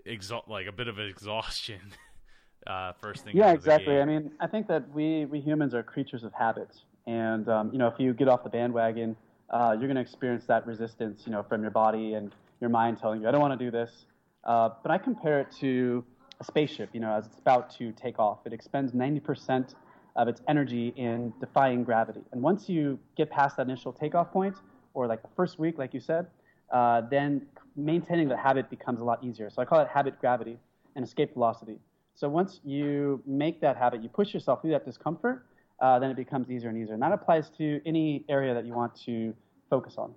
exalt 0.06 0.48
like 0.48 0.68
a 0.68 0.72
bit 0.72 0.88
of 0.88 1.00
exhaustion 1.00 1.82
uh, 2.68 2.94
first 2.94 3.24
thing. 3.24 3.36
Yeah, 3.36 3.52
exactly. 3.52 4.00
I 4.00 4.06
mean, 4.06 4.32
I 4.40 4.48
think 4.48 4.68
that 4.68 4.90
we 4.94 5.26
we 5.26 5.40
humans 5.40 5.74
are 5.74 5.84
creatures 5.84 6.24
of 6.24 6.34
habits, 6.34 6.84
and 7.08 7.48
um, 7.50 7.72
you 7.72 7.80
know, 7.80 7.88
if 7.88 7.96
you 8.00 8.14
get 8.14 8.28
off 8.28 8.44
the 8.44 8.50
bandwagon, 8.50 9.16
uh, 9.50 9.72
you're 9.72 9.88
going 9.88 9.96
to 9.96 10.02
experience 10.02 10.46
that 10.46 10.66
resistance, 10.68 11.24
you 11.26 11.32
know, 11.32 11.44
from 11.44 11.62
your 11.62 11.72
body 11.72 12.14
and 12.14 12.34
your 12.62 12.70
mind 12.70 13.00
telling 13.00 13.22
you, 13.22 13.28
"I 13.28 13.32
don't 13.32 13.42
want 13.42 13.58
to 13.58 13.66
do 13.66 13.72
this." 13.72 14.06
Uh, 14.44 14.70
but 14.82 14.92
I 14.92 14.98
compare 14.98 15.40
it 15.40 15.48
to 15.62 16.04
a 16.40 16.44
spaceship. 16.44 16.90
You 16.94 17.00
know, 17.00 17.14
as 17.14 17.26
it's 17.26 17.40
about 17.40 17.76
to 17.78 17.92
take 17.94 18.20
off, 18.20 18.40
it 18.46 18.54
expends 18.54 18.92
90% 18.92 19.74
of 20.16 20.28
its 20.28 20.42
energy 20.48 20.94
in 20.96 21.34
defying 21.40 21.84
gravity. 21.84 22.22
And 22.32 22.42
once 22.42 22.70
you 22.70 23.00
get 23.18 23.30
past 23.30 23.58
that 23.58 23.68
initial 23.68 23.92
takeoff 23.92 24.32
point, 24.32 24.56
or 24.94 25.08
like 25.08 25.22
the 25.22 25.30
first 25.36 25.58
week, 25.58 25.78
like 25.78 25.94
you 25.94 26.00
said, 26.00 26.28
uh, 26.72 27.02
then 27.10 27.42
maintaining 27.76 28.28
the 28.28 28.38
habit 28.38 28.70
becomes 28.70 29.02
a 29.02 29.04
lot 29.04 29.24
easier. 29.24 29.50
So 29.50 29.62
I 29.62 29.66
call 29.66 29.80
it 29.80 29.88
habit 29.88 30.20
gravity 30.20 30.58
and 30.96 31.04
escape 31.04 31.34
velocity. 31.34 31.80
So 32.16 32.30
once 32.30 32.60
you 32.64 33.22
make 33.26 33.60
that 33.62 33.76
habit, 33.76 34.04
you 34.04 34.10
push 34.10 34.34
yourself 34.34 34.62
through 34.62 34.72
that 34.72 34.86
discomfort, 34.86 35.46
uh, 35.80 35.98
then 36.00 36.12
it 36.12 36.16
becomes 36.16 36.50
easier 36.52 36.70
and 36.70 36.78
easier. 36.78 36.94
And 36.94 37.02
that 37.02 37.12
applies 37.12 37.50
to 37.58 37.82
any 37.86 38.24
area 38.30 38.54
that 38.54 38.66
you 38.66 38.74
want 38.74 38.96
to 39.06 39.34
focus 39.70 39.96
on. 39.98 40.14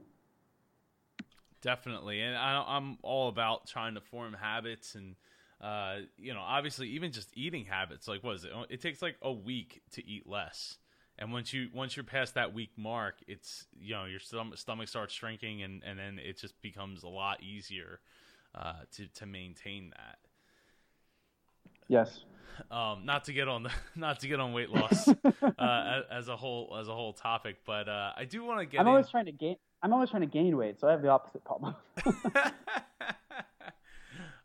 Definitely, 1.63 2.21
and 2.21 2.37
I, 2.37 2.77
am 2.77 2.99
all 3.03 3.29
about 3.29 3.67
trying 3.67 3.95
to 3.95 4.01
form 4.01 4.35
habits, 4.35 4.95
and 4.95 5.17
uh, 5.61 5.97
you 6.19 6.35
know, 6.35 6.41
obviously, 6.41 6.89
even 6.89 7.13
just 7.13 7.31
eating 7.35 7.65
habits. 7.65 8.07
Like, 8.07 8.23
what 8.23 8.37
is 8.37 8.45
it? 8.45 8.51
It 8.69 8.81
takes 8.81 9.01
like 9.01 9.17
a 9.23 9.33
week 9.33 9.83
to 9.93 10.07
eat 10.07 10.29
less, 10.29 10.79
and 11.19 11.33
once 11.33 11.53
you 11.53 11.69
once 11.73 11.97
you're 11.97 12.05
past 12.05 12.35
that 12.35 12.53
week 12.53 12.71
mark, 12.77 13.15
it's 13.27 13.67
you 13.79 13.95
know 13.95 14.05
your 14.05 14.21
stomach, 14.21 14.59
stomach 14.59 14.89
starts 14.89 15.15
shrinking, 15.15 15.63
and 15.63 15.83
and 15.85 15.99
then 15.99 16.19
it 16.19 16.39
just 16.39 16.61
becomes 16.61 17.03
a 17.03 17.09
lot 17.09 17.43
easier 17.43 18.01
uh, 18.55 18.75
to 18.97 19.07
to 19.07 19.27
maintain 19.27 19.93
that. 19.97 20.19
Yes. 21.89 22.25
Um, 22.71 23.05
not 23.05 23.25
to 23.25 23.33
get 23.33 23.49
on 23.49 23.65
the 23.65 23.71
not 23.97 24.21
to 24.21 24.29
get 24.29 24.41
on 24.41 24.53
weight 24.53 24.71
loss 24.71 25.09
uh, 25.59 26.01
as 26.11 26.29
a 26.29 26.37
whole 26.37 26.77
as 26.81 26.89
a 26.89 26.95
whole 26.95 27.13
topic, 27.13 27.57
but 27.65 27.89
uh, 27.89 28.13
I 28.17 28.25
do 28.25 28.45
want 28.45 28.61
to 28.61 28.67
get. 28.67 28.81
I'm 28.81 28.87
in... 28.87 28.91
always 28.91 29.09
trying 29.09 29.27
to 29.27 29.33
gain. 29.33 29.57
I'm 29.83 29.93
always 29.93 30.11
trying 30.11 30.23
to 30.23 30.29
gain 30.29 30.57
weight, 30.57 30.81
so 30.81 30.89
I 30.89 30.93
have 30.93 31.03
the 31.03 31.09
opposite 31.09 31.45
problem. 31.45 31.75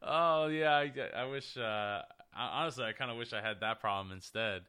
oh 0.01 0.47
yeah, 0.47 0.71
I, 0.71 0.91
I 1.15 1.25
wish. 1.25 1.57
Uh, 1.57 2.01
honestly, 2.35 2.85
I 2.85 2.93
kind 2.93 3.11
of 3.11 3.17
wish 3.17 3.33
I 3.33 3.41
had 3.41 3.59
that 3.61 3.79
problem 3.79 4.11
instead. 4.11 4.61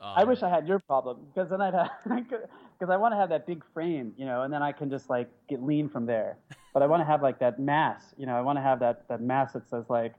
Um, 0.00 0.12
I 0.16 0.24
wish 0.24 0.42
I 0.42 0.50
had 0.50 0.66
your 0.66 0.80
problem 0.80 1.18
because 1.32 1.48
then 1.48 1.60
I'd 1.60 1.74
have 1.74 1.90
because 2.04 2.90
I 2.90 2.96
want 2.96 3.12
to 3.12 3.16
have 3.16 3.28
that 3.30 3.46
big 3.46 3.64
frame, 3.72 4.12
you 4.16 4.26
know, 4.26 4.42
and 4.42 4.52
then 4.52 4.62
I 4.62 4.72
can 4.72 4.90
just 4.90 5.08
like 5.08 5.30
get 5.48 5.62
lean 5.62 5.88
from 5.88 6.06
there. 6.06 6.36
But 6.72 6.82
I 6.82 6.86
want 6.86 7.00
to 7.00 7.04
have 7.04 7.22
like 7.22 7.38
that 7.38 7.58
mass, 7.58 8.14
you 8.18 8.26
know, 8.26 8.34
I 8.34 8.40
want 8.40 8.58
to 8.58 8.62
have 8.62 8.80
that 8.80 9.08
that 9.08 9.20
mass 9.22 9.52
that 9.52 9.68
says 9.70 9.84
like, 9.88 10.14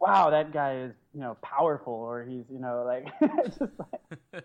wow, 0.00 0.30
that 0.30 0.52
guy 0.52 0.76
is 0.76 0.92
you 1.12 1.20
know 1.20 1.36
powerful, 1.42 1.92
or 1.92 2.24
he's 2.24 2.44
you 2.50 2.58
know 2.60 2.84
like 2.86 3.06
just 3.44 3.60
like. 3.60 4.44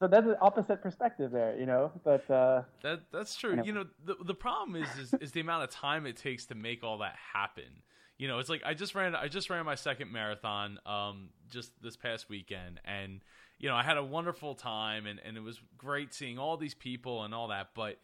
so 0.00 0.08
that's 0.08 0.26
an 0.26 0.36
opposite 0.40 0.82
perspective 0.82 1.30
there, 1.30 1.56
you 1.58 1.66
know. 1.66 1.92
But 2.02 2.28
uh, 2.30 2.62
that 2.82 3.02
that's 3.12 3.36
true. 3.36 3.50
You 3.50 3.56
know, 3.56 3.64
you 3.64 3.72
know 3.72 3.84
the 4.04 4.16
the 4.24 4.34
problem 4.34 4.82
is, 4.82 4.88
is 4.98 5.14
is 5.20 5.32
the 5.32 5.40
amount 5.40 5.64
of 5.64 5.70
time 5.70 6.06
it 6.06 6.16
takes 6.16 6.46
to 6.46 6.54
make 6.54 6.82
all 6.82 6.98
that 6.98 7.16
happen. 7.34 7.82
You 8.22 8.28
know, 8.28 8.38
it's 8.38 8.48
like 8.48 8.62
I 8.64 8.74
just 8.74 8.94
ran 8.94 9.16
I 9.16 9.26
just 9.26 9.50
ran 9.50 9.64
my 9.64 9.74
second 9.74 10.12
marathon 10.12 10.78
um 10.86 11.30
just 11.50 11.72
this 11.82 11.96
past 11.96 12.28
weekend 12.28 12.78
and 12.84 13.20
you 13.58 13.68
know, 13.68 13.74
I 13.74 13.82
had 13.82 13.96
a 13.96 14.04
wonderful 14.04 14.54
time 14.54 15.06
and, 15.06 15.18
and 15.24 15.36
it 15.36 15.42
was 15.42 15.60
great 15.76 16.14
seeing 16.14 16.38
all 16.38 16.56
these 16.56 16.72
people 16.72 17.24
and 17.24 17.34
all 17.34 17.48
that, 17.48 17.70
but 17.74 17.98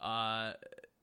uh 0.00 0.52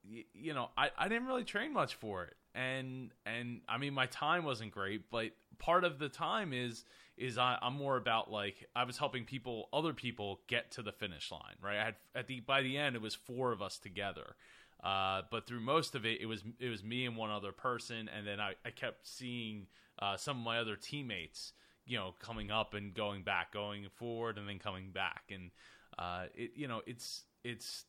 y- 0.09 0.24
you 0.34 0.53
know, 0.53 0.69
I, 0.78 0.89
I 0.97 1.09
didn't 1.09 1.28
really 1.28 1.43
train 1.43 1.74
much 1.74 1.95
for 1.95 2.24
it. 2.24 2.36
And 2.55 3.11
and 3.26 3.59
I 3.67 3.78
mean 3.78 3.93
my 3.93 4.05
time 4.05 4.45
wasn't 4.45 4.72
great, 4.72 5.11
but 5.11 5.32
part 5.57 5.84
of 5.84 5.99
the 5.99 6.07
time 6.07 6.53
is 6.53 6.86
is 7.17 7.38
I, 7.38 7.57
am 7.61 7.74
more 7.74 7.97
about 7.97 8.32
like 8.32 8.69
I 8.74 8.86
was 8.86 8.97
helping 8.97 9.26
people, 9.26 9.67
other 9.74 9.91
people, 9.91 10.39
get 10.47 10.72
to 10.72 10.82
the 10.82 10.93
finish 10.93 11.30
line. 11.30 11.55
Right, 11.61 11.78
I 11.78 11.84
had 11.84 11.95
at 12.15 12.28
the 12.28 12.39
by 12.39 12.61
the 12.61 12.78
end 12.78 12.95
it 12.95 13.01
was 13.01 13.15
four 13.15 13.51
of 13.51 13.61
us 13.61 13.78
together, 13.80 14.38
uh, 14.84 15.21
but 15.29 15.45
through 15.45 15.61
most 15.61 15.95
of 15.95 16.05
it, 16.05 16.21
it 16.21 16.25
was 16.25 16.43
it 16.59 16.69
was 16.69 16.84
me 16.84 17.05
and 17.05 17.15
one 17.15 17.32
other 17.32 17.51
person, 17.51 18.09
and 18.15 18.25
then 18.25 18.39
I, 18.39 18.53
I 18.65 18.71
kept 18.71 19.07
seeing 19.07 19.67
uh, 19.99 20.17
some 20.17 20.38
of 20.38 20.43
my 20.43 20.59
other 20.59 20.75
teammates 20.75 21.53
you 21.86 21.97
know 21.97 22.13
coming 22.19 22.51
up 22.51 22.73
and 22.73 22.93
going 22.93 23.23
back, 23.23 23.51
going 23.51 23.86
forward 23.95 24.38
and 24.38 24.47
then 24.47 24.59
coming 24.59 24.91
back, 24.91 25.23
and 25.32 25.51
uh, 25.99 26.25
it 26.34 26.51
you 26.55 26.67
know 26.67 26.82
it's 26.86 27.23
it's 27.43 27.86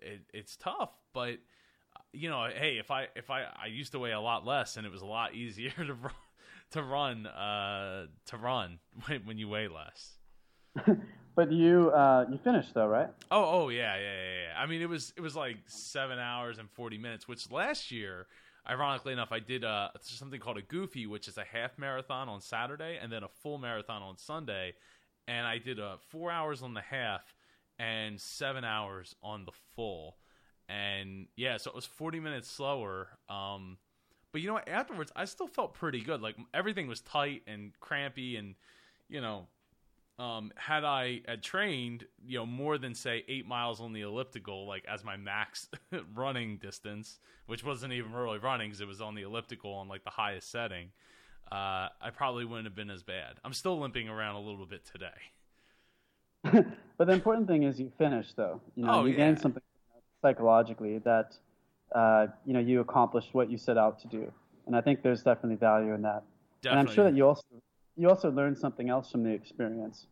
it, 0.00 0.22
it's 0.32 0.56
tough, 0.56 0.90
but 1.12 1.38
you 2.12 2.28
know 2.28 2.48
hey 2.54 2.78
if 2.78 2.90
I 2.90 3.08
if 3.14 3.30
I 3.30 3.44
I 3.62 3.66
used 3.66 3.92
to 3.92 3.98
weigh 3.98 4.12
a 4.12 4.20
lot 4.20 4.46
less 4.46 4.76
and 4.76 4.86
it 4.86 4.92
was 4.92 5.02
a 5.02 5.06
lot 5.06 5.34
easier 5.34 5.70
to 5.76 5.94
run 5.94 6.12
to 6.70 6.82
run 6.82 7.26
uh, 7.26 8.06
to 8.26 8.36
run 8.36 8.78
when, 9.06 9.26
when 9.26 9.38
you 9.38 9.48
weigh 9.48 9.68
less. 9.68 10.18
but 11.34 11.50
you 11.52 11.90
uh, 11.90 12.26
you 12.30 12.38
finished 12.38 12.74
though, 12.74 12.86
right? 12.86 13.08
Oh 13.30 13.64
oh 13.64 13.68
yeah, 13.68 13.96
yeah 13.96 14.02
yeah 14.02 14.42
yeah. 14.48 14.60
I 14.62 14.66
mean 14.66 14.82
it 14.82 14.88
was 14.88 15.12
it 15.16 15.20
was 15.20 15.36
like 15.36 15.56
seven 15.66 16.18
hours 16.18 16.58
and 16.58 16.70
forty 16.70 16.98
minutes, 16.98 17.26
which 17.28 17.50
last 17.50 17.90
year 17.90 18.26
ironically 18.68 19.12
enough, 19.12 19.32
I 19.32 19.40
did 19.40 19.64
uh, 19.64 19.88
something 20.00 20.40
called 20.40 20.58
a 20.58 20.62
Goofy, 20.62 21.06
which 21.06 21.28
is 21.28 21.38
a 21.38 21.44
half 21.44 21.78
marathon 21.78 22.28
on 22.28 22.40
Saturday 22.40 22.98
and 23.00 23.12
then 23.12 23.22
a 23.22 23.28
full 23.28 23.58
marathon 23.58 24.02
on 24.02 24.18
Sunday. 24.18 24.74
And 25.28 25.46
I 25.46 25.58
did 25.58 25.80
uh, 25.80 25.96
four 26.10 26.30
hours 26.30 26.62
on 26.62 26.74
the 26.74 26.80
half 26.80 27.22
and 27.78 28.20
seven 28.20 28.64
hours 28.64 29.14
on 29.22 29.44
the 29.44 29.52
full. 29.74 30.16
And 30.68 31.26
yeah, 31.36 31.56
so 31.56 31.70
it 31.70 31.76
was 31.76 31.86
40 31.86 32.20
minutes 32.20 32.50
slower. 32.50 33.08
Um, 33.28 33.78
but 34.32 34.40
you 34.40 34.48
know 34.48 34.54
what? 34.54 34.68
Afterwards, 34.68 35.12
I 35.14 35.26
still 35.26 35.46
felt 35.48 35.74
pretty 35.74 36.00
good. 36.00 36.22
Like 36.22 36.36
everything 36.54 36.88
was 36.88 37.00
tight 37.00 37.42
and 37.46 37.72
crampy, 37.80 38.36
and 38.36 38.54
you 39.08 39.20
know, 39.20 39.46
um, 40.22 40.52
had 40.54 40.84
I 40.84 41.20
had 41.26 41.42
trained, 41.42 42.04
you 42.24 42.38
know, 42.38 42.46
more 42.46 42.78
than 42.78 42.94
say 42.94 43.24
eight 43.26 43.44
miles 43.44 43.80
on 43.80 43.92
the 43.92 44.02
elliptical, 44.02 44.68
like 44.68 44.84
as 44.88 45.02
my 45.02 45.16
max 45.16 45.68
running 46.14 46.58
distance, 46.58 47.18
which 47.46 47.64
wasn't 47.64 47.92
even 47.92 48.12
really 48.12 48.38
running 48.38 48.68
because 48.68 48.80
it 48.80 48.86
was 48.86 49.00
on 49.00 49.16
the 49.16 49.22
elliptical 49.22 49.72
on 49.72 49.88
like 49.88 50.04
the 50.04 50.10
highest 50.10 50.48
setting, 50.48 50.90
uh, 51.50 51.88
I 52.00 52.10
probably 52.14 52.44
wouldn't 52.44 52.66
have 52.66 52.76
been 52.76 52.90
as 52.90 53.02
bad. 53.02 53.40
I'm 53.44 53.52
still 53.52 53.80
limping 53.80 54.08
around 54.08 54.36
a 54.36 54.40
little 54.40 54.64
bit 54.64 54.82
today. 54.84 56.66
but 56.96 57.06
the 57.08 57.12
important 57.12 57.48
thing 57.48 57.64
is 57.64 57.80
you 57.80 57.90
finished, 57.98 58.36
though. 58.36 58.60
You 58.76 58.84
know, 58.84 59.00
oh, 59.00 59.04
you 59.04 59.10
yeah. 59.10 59.16
gained 59.16 59.40
something 59.40 59.62
psychologically 60.22 60.98
that 60.98 61.34
uh, 61.96 62.28
you 62.46 62.52
know 62.52 62.60
you 62.60 62.78
accomplished 62.80 63.30
what 63.34 63.50
you 63.50 63.58
set 63.58 63.76
out 63.76 63.98
to 64.00 64.06
do, 64.06 64.32
and 64.68 64.76
I 64.76 64.82
think 64.82 65.02
there's 65.02 65.24
definitely 65.24 65.56
value 65.56 65.94
in 65.94 66.02
that. 66.02 66.22
Definitely. 66.62 66.80
And 66.80 66.88
I'm 66.88 66.94
sure 66.94 67.04
that 67.10 67.16
you 67.16 67.26
also 67.26 67.42
you 67.96 68.08
also 68.08 68.30
learned 68.30 68.56
something 68.56 68.88
else 68.88 69.10
from 69.10 69.24
the 69.24 69.30
experience. 69.30 70.06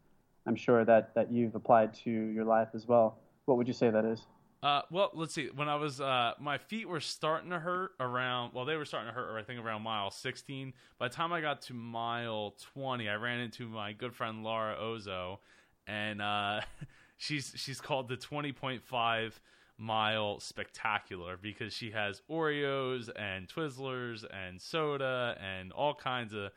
I'm 0.47 0.57
sure 0.57 0.84
that, 0.84 1.14
that 1.14 1.32
you've 1.32 1.55
applied 1.55 1.95
to 2.05 2.11
your 2.11 2.45
life 2.45 2.68
as 2.74 2.86
well. 2.86 3.18
What 3.45 3.57
would 3.59 3.68
you 3.68 3.74
say 3.74 3.91
that 3.91 4.05
is? 4.05 4.26
Uh, 4.62 4.82
well, 4.91 5.11
let's 5.14 5.32
see. 5.32 5.49
When 5.55 5.68
I 5.68 5.76
was, 5.76 6.01
uh, 6.01 6.32
my 6.38 6.59
feet 6.59 6.86
were 6.86 7.01
starting 7.01 7.51
to 7.51 7.59
hurt 7.59 7.93
around. 7.99 8.53
Well, 8.53 8.66
they 8.66 8.76
were 8.76 8.84
starting 8.84 9.09
to 9.09 9.14
hurt. 9.14 9.38
I 9.38 9.43
think 9.43 9.59
around 9.61 9.82
mile 9.82 10.11
16. 10.11 10.74
By 10.99 11.09
the 11.09 11.14
time 11.14 11.32
I 11.32 11.41
got 11.41 11.62
to 11.62 11.74
mile 11.74 12.55
20, 12.74 13.09
I 13.09 13.14
ran 13.14 13.41
into 13.41 13.68
my 13.68 13.93
good 13.93 14.14
friend 14.14 14.43
Laura 14.43 14.76
Ozo, 14.76 15.38
and 15.86 16.20
uh, 16.20 16.61
she's 17.16 17.55
she's 17.57 17.80
called 17.80 18.09
the 18.09 18.18
20.5 18.18 19.32
mile 19.78 20.38
spectacular 20.41 21.38
because 21.41 21.72
she 21.72 21.91
has 21.93 22.20
Oreos 22.30 23.09
and 23.16 23.49
Twizzlers 23.49 24.24
and 24.30 24.61
soda 24.61 25.38
and 25.41 25.72
all 25.72 25.95
kinds 25.95 26.34
of 26.34 26.51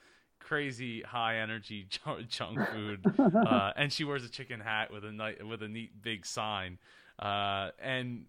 crazy 0.43 1.01
high 1.01 1.37
energy 1.37 1.87
junk 2.29 2.59
food, 2.69 3.05
uh, 3.19 3.71
and 3.75 3.91
she 3.91 4.03
wears 4.03 4.23
a 4.23 4.29
chicken 4.29 4.59
hat 4.59 4.91
with 4.91 5.03
a 5.05 5.11
night 5.11 5.45
with 5.45 5.63
a 5.63 5.67
neat 5.67 6.01
big 6.01 6.25
sign, 6.25 6.77
uh, 7.19 7.69
and 7.79 8.25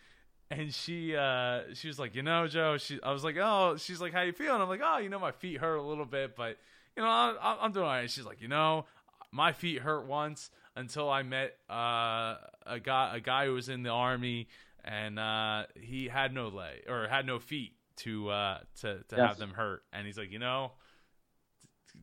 and 0.50 0.74
she 0.74 1.14
uh, 1.14 1.60
she 1.74 1.88
was 1.88 1.98
like, 1.98 2.14
you 2.14 2.22
know, 2.22 2.48
Joe, 2.48 2.78
she 2.78 2.98
I 3.02 3.12
was 3.12 3.24
like, 3.24 3.36
oh, 3.36 3.76
she's 3.76 4.00
like, 4.00 4.12
how 4.12 4.22
you 4.22 4.32
feeling? 4.32 4.60
I'm 4.60 4.68
like, 4.68 4.80
oh, 4.82 4.98
you 4.98 5.08
know, 5.08 5.18
my 5.18 5.32
feet 5.32 5.58
hurt 5.58 5.76
a 5.76 5.82
little 5.82 6.06
bit, 6.06 6.36
but 6.36 6.56
you 6.96 7.02
know, 7.02 7.08
I, 7.08 7.64
am 7.64 7.72
doing 7.72 7.84
all 7.84 7.92
right. 7.92 8.10
She's 8.10 8.26
like, 8.26 8.40
you 8.40 8.48
know, 8.48 8.86
my 9.30 9.52
feet 9.52 9.80
hurt 9.80 10.06
once 10.06 10.50
until 10.74 11.10
I 11.10 11.22
met 11.22 11.56
uh, 11.70 12.36
a 12.66 12.80
guy 12.82 13.16
a 13.16 13.20
guy 13.20 13.46
who 13.46 13.52
was 13.52 13.68
in 13.68 13.82
the 13.82 13.90
army 13.90 14.48
and 14.84 15.18
uh, 15.18 15.64
he 15.74 16.08
had 16.08 16.32
no 16.32 16.48
leg 16.48 16.84
or 16.88 17.08
had 17.08 17.26
no 17.26 17.38
feet 17.38 17.74
to 17.96 18.30
uh, 18.30 18.58
to 18.80 18.98
to 19.08 19.16
yes. 19.16 19.28
have 19.28 19.38
them 19.38 19.50
hurt, 19.50 19.82
and 19.92 20.06
he's 20.06 20.16
like, 20.16 20.32
you 20.32 20.38
know 20.38 20.72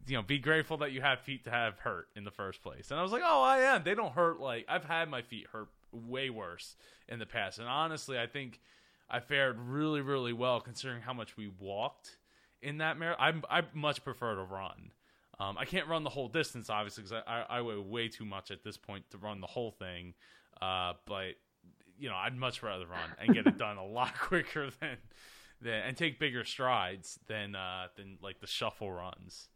you 0.08 0.16
know, 0.16 0.22
be 0.22 0.40
grateful 0.40 0.78
that 0.78 0.92
you 0.92 1.02
have 1.02 1.20
feet 1.20 1.44
to 1.46 1.52
have 1.52 1.80
hurt 1.80 2.08
in 2.16 2.24
the 2.24 2.32
first 2.32 2.62
place. 2.62 2.92
And 2.92 3.00
I 3.00 3.04
was 3.04 3.12
like, 3.12 3.24
oh, 3.26 3.42
I 3.42 3.60
am. 3.60 3.84
They 3.84 3.96
don't 3.96 4.14
hurt 4.14 4.40
like 4.40 4.66
I've 4.68 4.86
had 4.86 5.10
my 5.10 5.22
feet 5.22 5.48
hurt 5.52 5.70
way 5.92 6.30
worse 6.30 6.76
in 7.08 7.20
the 7.20 7.26
past. 7.26 7.60
And 7.60 7.68
honestly, 7.68 8.20
I 8.20 8.28
think 8.28 8.60
I 9.10 9.20
fared 9.20 9.60
really, 9.60 10.02
really 10.02 10.34
well 10.34 10.60
considering 10.60 11.02
how 11.02 11.14
much 11.14 11.38
we 11.38 11.52
walked 11.60 12.18
in 12.62 12.80
that 12.80 12.98
marathon. 12.98 13.44
I 13.50 13.60
I 13.60 13.64
much 13.74 14.04
prefer 14.04 14.36
to 14.36 14.44
run. 14.44 14.92
Um, 15.40 15.58
I 15.58 15.66
can't 15.66 15.88
run 15.88 16.04
the 16.04 16.10
whole 16.10 16.30
distance, 16.30 16.70
obviously, 16.70 17.04
because 17.04 17.22
I, 17.28 17.42
I, 17.42 17.58
I, 17.58 17.62
weigh 17.62 17.76
way 17.76 18.08
too 18.08 18.24
much 18.24 18.52
at 18.52 18.64
this 18.64 18.78
point 18.78 19.04
to 19.12 19.18
run 19.18 19.42
the 19.42 19.48
whole 19.48 19.72
thing. 19.72 20.14
Uh, 20.62 20.94
but 21.06 21.36
you 22.00 22.10
know, 22.10 22.16
I'd 22.16 22.38
much 22.38 22.64
rather 22.64 22.86
run 22.86 23.10
and 23.20 23.34
get 23.34 23.46
it 23.46 23.58
done 23.58 23.78
a 23.78 23.86
lot 23.86 24.18
quicker 24.18 24.70
than, 24.80 24.98
than 25.62 25.74
and 25.74 25.98
take 25.98 26.20
bigger 26.20 26.44
strides 26.46 27.20
than 27.28 27.56
uh, 27.56 27.88
than 27.96 28.18
like 28.22 28.40
the 28.40 28.48
shuffle 28.48 28.92
runs. 28.92 29.50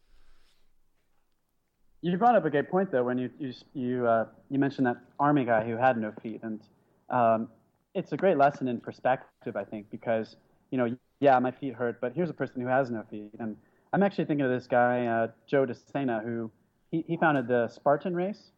You 2.02 2.18
brought 2.18 2.36
up 2.36 2.46
a 2.46 2.50
great 2.50 2.70
point 2.70 2.92
though 2.92 3.04
when 3.04 3.18
you 3.18 3.30
you 3.40 3.54
you, 3.74 4.08
uh, 4.08 4.26
you 4.50 4.58
mentioned 4.58 4.88
that 4.88 4.98
army 5.20 5.44
guy 5.44 5.66
who 5.66 5.76
had 5.76 5.98
no 5.98 6.14
feet, 6.22 6.42
and 6.44 6.62
um, 7.10 7.50
it's 7.94 8.14
a 8.14 8.18
great 8.18 8.38
lesson 8.38 8.68
in 8.70 8.80
perspective, 8.80 9.58
I 9.58 9.66
think, 9.66 9.90
because 9.90 10.38
you 10.72 10.78
know, 10.78 10.96
yeah, 11.20 11.38
my 11.40 11.52
feet 11.52 11.74
hurt, 11.74 12.00
but 12.00 12.14
here's 12.14 12.30
a 12.30 12.34
person 12.34 12.62
who 12.62 12.68
has 12.68 12.90
no 12.90 13.04
feet, 13.10 13.32
and 13.40 13.58
I'm 13.92 14.04
actually 14.04 14.26
thinking 14.26 14.46
of 14.46 14.52
this 14.52 14.68
guy, 14.68 15.08
uh, 15.08 15.28
Joe 15.48 15.66
DeSena, 15.66 16.24
who 16.24 16.52
he, 16.92 17.04
he 17.08 17.18
founded 17.18 17.48
the 17.48 17.68
Spartan 17.68 18.16
race, 18.16 18.52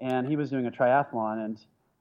and 0.00 0.26
he 0.26 0.34
was 0.34 0.50
doing 0.50 0.66
a 0.66 0.70
triathlon, 0.70 1.44
and 1.44 1.58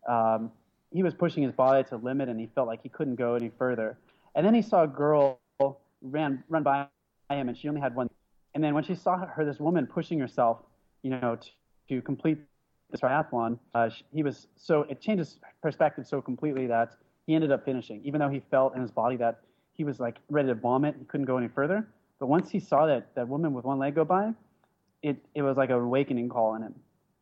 um, 0.08 0.52
he 0.91 1.04
was 1.04 1.14
pushing 1.14 1.43
his 1.43 1.52
body 1.52 1.84
to 1.89 1.98
limit, 1.98 2.30
and 2.30 2.39
he 2.39 2.48
felt 2.56 2.68
like 2.68 2.82
he 2.82 2.89
couldn't 2.89 3.16
go 3.16 3.36
any 3.36 3.52
further. 3.58 3.98
And 4.36 4.45
then 4.45 4.54
he 4.54 4.62
saw 4.62 4.84
a 4.84 4.88
girl 4.88 5.39
ran 6.02 6.43
run 6.50 6.64
by 6.64 6.88
him, 7.30 7.50
and 7.50 7.58
she 7.58 7.68
only 7.68 7.82
had 7.82 7.93
one. 7.93 8.10
And 8.56 8.64
then 8.64 8.74
when 8.74 8.84
she 8.84 8.95
saw 8.95 9.18
her, 9.18 9.45
this 9.45 9.60
woman 9.60 9.86
pushing 9.86 10.20
herself, 10.20 10.60
you 11.08 11.20
know, 11.22 11.38
to, 11.38 11.49
to 11.89 12.01
complete 12.01 12.38
the 12.91 12.97
triathlon, 12.97 13.58
uh, 13.74 13.89
he 14.14 14.24
was 14.24 14.47
so 14.55 14.82
it 14.89 15.01
changed 15.01 15.20
his 15.20 15.39
perspective 15.62 16.05
so 16.05 16.22
completely 16.22 16.68
that 16.68 16.97
he 17.26 17.36
ended 17.36 17.51
up 17.51 17.64
finishing, 17.64 18.01
even 18.03 18.20
though 18.20 18.30
he 18.30 18.41
felt 18.51 18.76
in 18.76 18.82
his 18.82 18.91
body 18.91 19.16
that 19.18 19.39
he 19.74 19.84
was 19.84 19.99
like 19.99 20.18
ready 20.30 20.47
to 20.49 20.55
vomit, 20.55 20.95
he 20.99 21.05
couldn't 21.05 21.26
go 21.26 21.38
any 21.38 21.47
further. 21.47 21.88
But 22.20 22.28
once 22.28 22.49
he 22.49 22.60
saw 22.60 22.88
that 22.88 23.16
that 23.16 23.28
woman 23.28 23.53
with 23.53 23.64
one 23.64 23.80
leg 23.80 23.95
go 23.95 24.05
by, 24.05 24.34
it 25.01 25.18
it 25.34 25.43
was 25.43 25.55
like 25.55 25.70
an 25.70 25.78
awakening 25.78 26.30
call 26.30 26.55
in 26.55 26.62
him. 26.64 26.76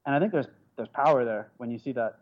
And 0.06 0.16
I 0.16 0.20
think 0.20 0.32
there's 0.32 0.48
there's 0.76 0.90
power 0.90 1.26
there 1.26 1.52
when 1.58 1.70
you 1.70 1.78
see 1.78 1.92
that. 1.94 2.20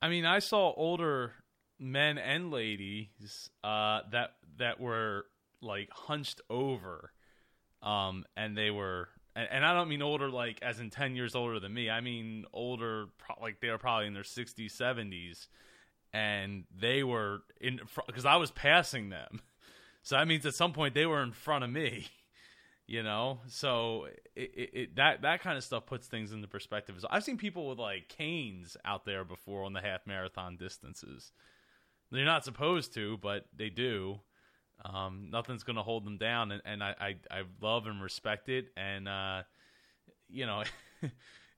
I 0.00 0.08
mean, 0.08 0.24
I 0.24 0.40
saw 0.40 0.72
older 0.76 1.32
men 1.78 2.18
and 2.18 2.50
ladies 2.50 3.50
uh, 3.62 4.00
that 4.10 4.32
that 4.58 4.80
were 4.80 5.26
like 5.60 5.90
hunched 5.92 6.40
over, 6.50 7.12
um, 7.82 8.24
and 8.36 8.56
they 8.56 8.70
were, 8.70 9.08
and, 9.34 9.48
and, 9.50 9.64
I 9.64 9.74
don't 9.74 9.88
mean 9.88 10.02
older 10.02 10.30
like 10.30 10.58
as 10.62 10.80
in 10.80 10.90
ten 10.90 11.16
years 11.16 11.34
older 11.34 11.60
than 11.60 11.72
me. 11.72 11.90
I 11.90 12.00
mean 12.00 12.44
older, 12.52 13.06
like 13.40 13.60
they 13.60 13.70
were 13.70 13.78
probably 13.78 14.06
in 14.06 14.14
their 14.14 14.24
sixties, 14.24 14.74
seventies, 14.74 15.48
and 16.12 16.64
they 16.74 17.02
were 17.02 17.42
in 17.60 17.80
because 18.06 18.26
I 18.26 18.36
was 18.36 18.50
passing 18.50 19.10
them, 19.10 19.40
so 20.02 20.16
that 20.16 20.28
means 20.28 20.46
at 20.46 20.54
some 20.54 20.72
point 20.72 20.94
they 20.94 21.06
were 21.06 21.22
in 21.22 21.32
front 21.32 21.64
of 21.64 21.70
me. 21.70 22.08
you 22.88 23.02
know 23.02 23.38
so 23.46 24.06
it, 24.34 24.52
it, 24.54 24.70
it, 24.72 24.96
that 24.96 25.22
that 25.22 25.40
kind 25.40 25.56
of 25.56 25.62
stuff 25.62 25.86
puts 25.86 26.08
things 26.08 26.32
into 26.32 26.48
perspective 26.48 26.96
So 26.98 27.06
i've 27.10 27.22
seen 27.22 27.38
people 27.38 27.68
with 27.68 27.78
like 27.78 28.08
canes 28.08 28.76
out 28.84 29.04
there 29.04 29.24
before 29.24 29.64
on 29.64 29.72
the 29.72 29.80
half 29.80 30.04
marathon 30.04 30.56
distances 30.56 31.30
they're 32.10 32.24
not 32.24 32.44
supposed 32.44 32.92
to 32.94 33.18
but 33.18 33.46
they 33.56 33.70
do 33.70 34.18
um, 34.84 35.28
nothing's 35.30 35.62
going 35.62 35.76
to 35.76 35.82
hold 35.82 36.04
them 36.04 36.18
down 36.18 36.52
and, 36.52 36.62
and 36.64 36.82
I, 36.82 36.94
I, 37.00 37.16
I 37.30 37.42
love 37.60 37.86
and 37.86 38.02
respect 38.02 38.48
it 38.48 38.68
and 38.76 39.08
uh, 39.08 39.42
you 40.28 40.46
know 40.46 40.62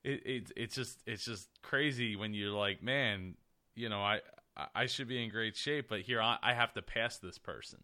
it, 0.04 0.26
it 0.26 0.52
it's 0.56 0.74
just 0.74 1.00
it's 1.06 1.24
just 1.24 1.48
crazy 1.62 2.16
when 2.16 2.34
you're 2.34 2.50
like 2.50 2.82
man 2.82 3.34
you 3.74 3.88
know 3.88 4.00
i 4.00 4.20
i 4.74 4.86
should 4.86 5.08
be 5.08 5.22
in 5.22 5.30
great 5.30 5.56
shape 5.56 5.86
but 5.88 6.00
here 6.00 6.20
i, 6.20 6.38
I 6.42 6.54
have 6.54 6.72
to 6.74 6.82
pass 6.82 7.18
this 7.18 7.38
person. 7.38 7.78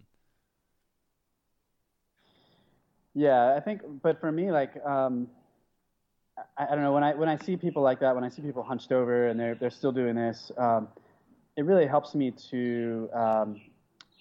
Yeah, 3.14 3.54
I 3.56 3.60
think, 3.60 3.82
but 4.02 4.20
for 4.20 4.30
me, 4.30 4.52
like, 4.52 4.72
um, 4.84 5.28
I, 6.56 6.64
I, 6.64 6.74
don't 6.74 6.82
know 6.82 6.92
when 6.92 7.02
I 7.02 7.14
when 7.14 7.28
I 7.28 7.36
see 7.38 7.56
people 7.56 7.82
like 7.82 8.00
that, 8.00 8.14
when 8.14 8.22
I 8.22 8.28
see 8.28 8.40
people 8.40 8.62
hunched 8.62 8.92
over 8.92 9.28
and 9.28 9.38
they're 9.38 9.56
they're 9.56 9.70
still 9.70 9.92
doing 9.92 10.14
this, 10.14 10.52
um, 10.56 10.88
it 11.56 11.64
really 11.64 11.86
helps 11.86 12.14
me 12.14 12.30
to 12.50 13.10
um, 13.12 13.60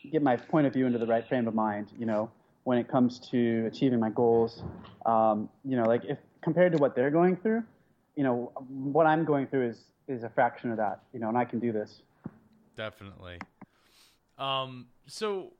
get 0.10 0.22
my 0.22 0.36
point 0.36 0.68
of 0.68 0.74
view 0.74 0.86
into 0.86 1.00
the 1.00 1.08
right 1.08 1.28
frame 1.28 1.48
of 1.48 1.56
mind. 1.56 1.92
You 1.98 2.06
know, 2.06 2.32
when 2.64 2.78
it 2.78 2.88
comes 2.88 3.20
to 3.32 3.66
achieving 3.68 4.00
my 4.00 4.10
goals, 4.10 4.64
um, 5.06 5.50
you 5.64 5.78
know, 5.78 5.84
like 5.84 6.04
if 6.06 6.18
compared 6.42 6.72
to 6.74 6.78
what 6.78 6.96
they're 6.96 7.12
going 7.12 7.36
through, 7.36 7.64
you 8.16 8.24
know, 8.24 8.52
what 8.68 9.06
I'm 9.06 9.26
going 9.26 9.48
through 9.48 9.70
is 9.70 9.86
is 10.08 10.24
a 10.24 10.30
fraction 10.30 10.72
of 10.72 10.78
that. 10.78 11.02
You 11.14 11.20
know, 11.20 11.30
and 11.30 11.38
I 11.38 11.46
can 11.46 11.60
do 11.60 11.72
this. 11.72 12.02
Definitely. 12.76 13.40
Um, 14.38 14.88
so 15.08 15.54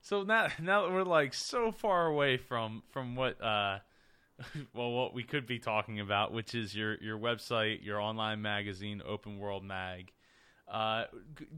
so 0.00 0.22
now 0.22 0.48
now 0.60 0.82
that 0.82 0.92
we're 0.92 1.02
like 1.02 1.34
so 1.34 1.72
far 1.72 2.06
away 2.06 2.36
from 2.36 2.82
from 2.88 3.16
what 3.16 3.40
uh 3.42 3.78
well 4.74 4.90
what 4.92 5.14
we 5.14 5.22
could 5.24 5.46
be 5.46 5.58
talking 5.58 6.00
about, 6.00 6.32
which 6.32 6.54
is 6.54 6.74
your 6.74 6.96
your 7.02 7.18
website, 7.18 7.84
your 7.84 8.00
online 8.00 8.40
magazine, 8.40 9.02
Open 9.06 9.38
World 9.38 9.64
Mag. 9.64 10.12
Uh, 10.70 11.04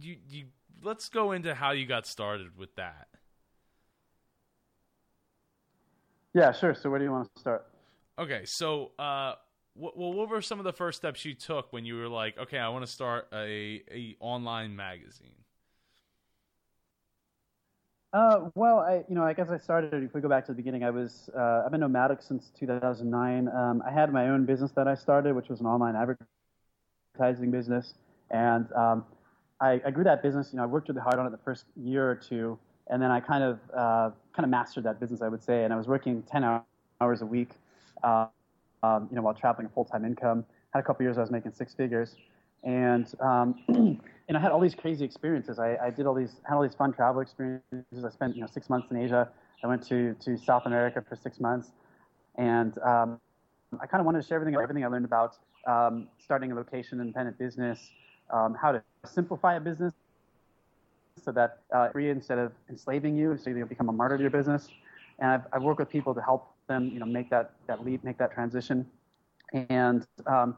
you 0.00 0.16
you 0.28 0.46
let's 0.82 1.08
go 1.08 1.32
into 1.32 1.54
how 1.54 1.72
you 1.72 1.86
got 1.86 2.06
started 2.06 2.56
with 2.56 2.74
that. 2.76 3.08
Yeah, 6.34 6.52
sure. 6.52 6.74
So 6.74 6.90
where 6.90 6.98
do 6.98 7.04
you 7.04 7.10
want 7.10 7.28
to 7.34 7.40
start? 7.40 7.66
Okay, 8.18 8.44
so 8.44 8.92
uh, 8.98 9.34
what, 9.74 9.96
well, 9.96 10.12
what 10.12 10.28
were 10.28 10.42
some 10.42 10.58
of 10.58 10.64
the 10.64 10.72
first 10.72 10.98
steps 10.98 11.24
you 11.24 11.34
took 11.34 11.72
when 11.72 11.84
you 11.84 11.96
were 11.96 12.08
like, 12.08 12.38
okay, 12.38 12.58
I 12.58 12.68
want 12.68 12.84
to 12.84 12.90
start 12.90 13.28
a 13.32 13.82
a 13.90 14.16
online 14.20 14.76
magazine? 14.76 15.34
Uh, 18.12 18.50
well, 18.56 18.80
I, 18.80 19.04
you 19.08 19.14
know, 19.14 19.22
I 19.22 19.32
guess 19.32 19.50
I 19.50 19.58
started. 19.58 20.02
If 20.02 20.14
we 20.14 20.20
go 20.20 20.28
back 20.28 20.44
to 20.46 20.52
the 20.52 20.56
beginning, 20.56 20.82
I 20.82 20.90
was 20.90 21.30
uh, 21.36 21.62
I've 21.64 21.70
been 21.70 21.80
nomadic 21.80 22.22
since 22.22 22.50
2009. 22.58 23.48
Um, 23.48 23.82
I 23.86 23.90
had 23.90 24.12
my 24.12 24.28
own 24.28 24.44
business 24.44 24.72
that 24.72 24.88
I 24.88 24.94
started, 24.94 25.34
which 25.34 25.48
was 25.48 25.60
an 25.60 25.66
online 25.66 25.94
advertising 27.16 27.50
business, 27.50 27.94
and 28.30 28.70
um, 28.72 29.04
I, 29.60 29.80
I, 29.84 29.90
grew 29.90 30.04
that 30.04 30.22
business. 30.22 30.50
You 30.52 30.56
know, 30.56 30.62
I 30.62 30.66
worked 30.66 30.88
really 30.88 31.00
hard 31.00 31.18
on 31.18 31.26
it 31.26 31.30
the 31.30 31.38
first 31.38 31.66
year 31.76 32.10
or 32.10 32.14
two, 32.14 32.58
and 32.88 33.02
then 33.02 33.10
I 33.10 33.20
kind 33.20 33.44
of 33.44 33.58
uh, 33.76 34.10
kind 34.34 34.44
of 34.44 34.48
mastered 34.48 34.84
that 34.84 34.98
business, 34.98 35.22
I 35.22 35.28
would 35.28 35.42
say. 35.42 35.64
And 35.64 35.72
I 35.72 35.76
was 35.76 35.86
working 35.86 36.22
10 36.22 36.62
hours 37.00 37.22
a 37.22 37.26
week, 37.26 37.50
uh, 38.02 38.26
um, 38.82 39.08
you 39.10 39.16
know, 39.16 39.22
while 39.22 39.34
traveling 39.34 39.66
a 39.66 39.70
full 39.70 39.84
time 39.84 40.04
income. 40.04 40.44
Had 40.72 40.80
a 40.80 40.82
couple 40.82 41.04
years 41.04 41.18
I 41.18 41.20
was 41.20 41.30
making 41.30 41.52
six 41.52 41.74
figures, 41.74 42.16
and 42.62 43.12
um, 43.20 43.56
and 44.28 44.36
I 44.36 44.40
had 44.40 44.52
all 44.52 44.60
these 44.60 44.74
crazy 44.74 45.04
experiences. 45.04 45.58
I, 45.58 45.76
I 45.76 45.90
did 45.90 46.06
all 46.06 46.14
these 46.14 46.36
had 46.48 46.54
all 46.54 46.62
these 46.62 46.74
fun 46.74 46.92
travel 46.92 47.20
experiences. 47.20 48.04
I 48.04 48.10
spent 48.10 48.36
you 48.36 48.42
know 48.42 48.46
six 48.46 48.70
months 48.70 48.90
in 48.90 48.96
Asia. 48.96 49.28
I 49.62 49.66
went 49.66 49.86
to 49.88 50.14
to 50.14 50.38
South 50.38 50.66
America 50.66 51.04
for 51.06 51.16
six 51.16 51.40
months, 51.40 51.72
and 52.36 52.78
um, 52.78 53.20
I 53.80 53.86
kind 53.86 54.00
of 54.00 54.06
wanted 54.06 54.22
to 54.22 54.28
share 54.28 54.36
everything 54.36 54.54
everything 54.54 54.84
I 54.84 54.88
learned 54.88 55.04
about 55.04 55.36
um, 55.66 56.08
starting 56.22 56.52
a 56.52 56.54
location 56.54 57.00
independent 57.00 57.36
business, 57.38 57.90
um, 58.32 58.54
how 58.54 58.72
to 58.72 58.82
simplify 59.04 59.56
a 59.56 59.60
business 59.60 59.92
so 61.22 61.32
that 61.32 61.58
uh, 61.74 61.88
free 61.90 62.10
instead 62.10 62.38
of 62.38 62.52
enslaving 62.68 63.16
you, 63.16 63.36
so 63.36 63.50
you 63.50 63.64
become 63.66 63.88
a 63.88 63.92
martyr 63.92 64.16
to 64.16 64.22
your 64.22 64.30
business. 64.30 64.68
And 65.18 65.30
I've, 65.30 65.42
I've 65.52 65.62
worked 65.62 65.80
with 65.80 65.90
people 65.90 66.14
to 66.14 66.22
help 66.22 66.50
them, 66.66 66.88
you 66.88 66.98
know, 66.98 67.06
make 67.06 67.28
that 67.30 67.52
that 67.66 67.84
leap, 67.84 68.02
make 68.04 68.16
that 68.18 68.32
transition, 68.32 68.86
and 69.52 70.06
um, 70.26 70.56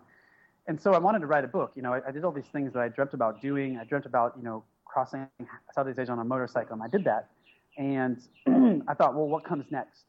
and 0.68 0.80
so 0.80 0.94
I 0.94 0.98
wanted 0.98 1.20
to 1.20 1.26
write 1.26 1.44
a 1.44 1.48
book. 1.48 1.72
You 1.74 1.82
know, 1.82 1.92
I, 1.94 2.00
I, 2.06 2.12
did 2.12 2.24
all 2.24 2.30
these 2.30 2.46
things 2.46 2.72
that 2.74 2.80
I 2.80 2.88
dreamt 2.88 3.14
about 3.14 3.42
doing. 3.42 3.78
I 3.78 3.84
dreamt 3.84 4.06
about, 4.06 4.34
you 4.36 4.44
know, 4.44 4.62
crossing 4.84 5.26
Southeast 5.74 5.98
Asia 5.98 6.12
on 6.12 6.20
a 6.20 6.24
motorcycle, 6.24 6.74
and 6.74 6.82
I 6.82 6.88
did 6.88 7.04
that. 7.04 7.30
And 7.78 8.20
I 8.88 8.94
thought, 8.94 9.14
well, 9.14 9.28
what 9.28 9.44
comes 9.44 9.64
next? 9.70 10.04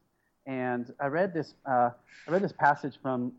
And 0.46 0.92
I 1.00 1.06
read 1.06 1.32
this, 1.34 1.54
uh, 1.66 1.90
I 2.28 2.30
read 2.30 2.42
this 2.42 2.52
passage 2.52 2.98
from 3.02 3.32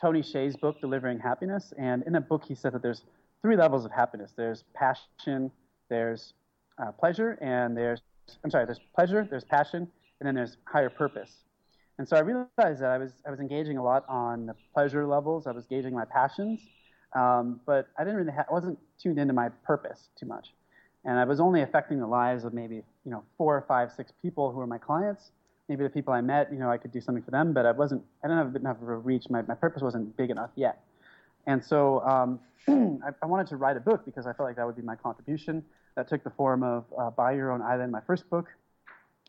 Tony 0.00 0.22
Hsieh's 0.22 0.56
book, 0.56 0.80
Delivering 0.80 1.18
Happiness. 1.18 1.72
And 1.78 2.02
in 2.04 2.14
that 2.14 2.28
book, 2.28 2.44
he 2.44 2.54
said 2.54 2.72
that 2.72 2.82
there's 2.82 3.02
three 3.42 3.56
levels 3.56 3.84
of 3.84 3.90
happiness. 3.90 4.32
There's 4.36 4.64
passion, 4.74 5.50
there's 5.90 6.32
uh, 6.78 6.92
pleasure, 6.92 7.38
and 7.42 7.76
there's, 7.76 8.00
I'm 8.42 8.50
sorry, 8.50 8.64
there's 8.64 8.80
pleasure, 8.94 9.26
there's 9.28 9.44
passion, 9.44 9.88
and 10.20 10.26
then 10.26 10.34
there's 10.34 10.56
higher 10.64 10.88
purpose. 10.88 11.44
And 11.98 12.08
so 12.08 12.16
I 12.16 12.20
realized 12.20 12.80
that 12.80 12.90
I 12.90 12.98
was, 12.98 13.12
I 13.26 13.30
was 13.30 13.40
engaging 13.40 13.76
a 13.76 13.82
lot 13.82 14.04
on 14.08 14.46
the 14.46 14.54
pleasure 14.72 15.06
levels. 15.06 15.46
I 15.46 15.52
was 15.52 15.66
gauging 15.66 15.92
my 15.92 16.04
passions, 16.04 16.60
um, 17.14 17.60
but 17.66 17.88
I 17.98 18.04
didn't 18.04 18.16
really 18.16 18.32
ha- 18.32 18.46
I 18.48 18.52
wasn't 18.52 18.78
tuned 18.98 19.18
into 19.18 19.34
my 19.34 19.50
purpose 19.64 20.08
too 20.18 20.26
much. 20.26 20.54
And 21.04 21.18
I 21.18 21.24
was 21.24 21.40
only 21.40 21.62
affecting 21.62 21.98
the 21.98 22.06
lives 22.06 22.44
of 22.44 22.54
maybe, 22.54 22.76
you 22.76 23.10
know, 23.10 23.24
four 23.36 23.56
or 23.56 23.62
five, 23.62 23.90
six 23.92 24.12
people 24.22 24.52
who 24.52 24.58
were 24.58 24.66
my 24.66 24.78
clients. 24.78 25.32
Maybe 25.68 25.82
the 25.82 25.90
people 25.90 26.12
I 26.14 26.20
met, 26.20 26.52
you 26.52 26.58
know, 26.58 26.70
I 26.70 26.78
could 26.78 26.92
do 26.92 27.00
something 27.00 27.24
for 27.24 27.32
them, 27.32 27.52
but 27.52 27.66
I 27.66 27.72
wasn't, 27.72 28.02
I 28.22 28.28
didn't 28.28 28.46
have 28.46 28.56
enough 28.56 28.80
of 28.80 28.88
a 28.88 28.96
reach. 28.96 29.24
My, 29.28 29.42
my 29.42 29.54
purpose 29.54 29.82
wasn't 29.82 30.16
big 30.16 30.30
enough 30.30 30.50
yet. 30.54 30.80
And 31.46 31.64
so 31.64 32.00
um, 32.00 32.40
I, 32.68 33.10
I, 33.22 33.26
wanted 33.26 33.48
to 33.48 33.56
write 33.56 33.76
a 33.76 33.80
book 33.80 34.04
because 34.04 34.26
I 34.26 34.32
felt 34.32 34.48
like 34.48 34.56
that 34.56 34.66
would 34.66 34.76
be 34.76 34.82
my 34.82 34.96
contribution. 34.96 35.64
That 35.96 36.08
took 36.08 36.24
the 36.24 36.30
form 36.30 36.62
of 36.62 36.84
uh, 36.98 37.10
Buy 37.10 37.32
Your 37.32 37.50
Own 37.52 37.60
Island, 37.60 37.92
my 37.92 38.00
first 38.06 38.28
book. 38.30 38.46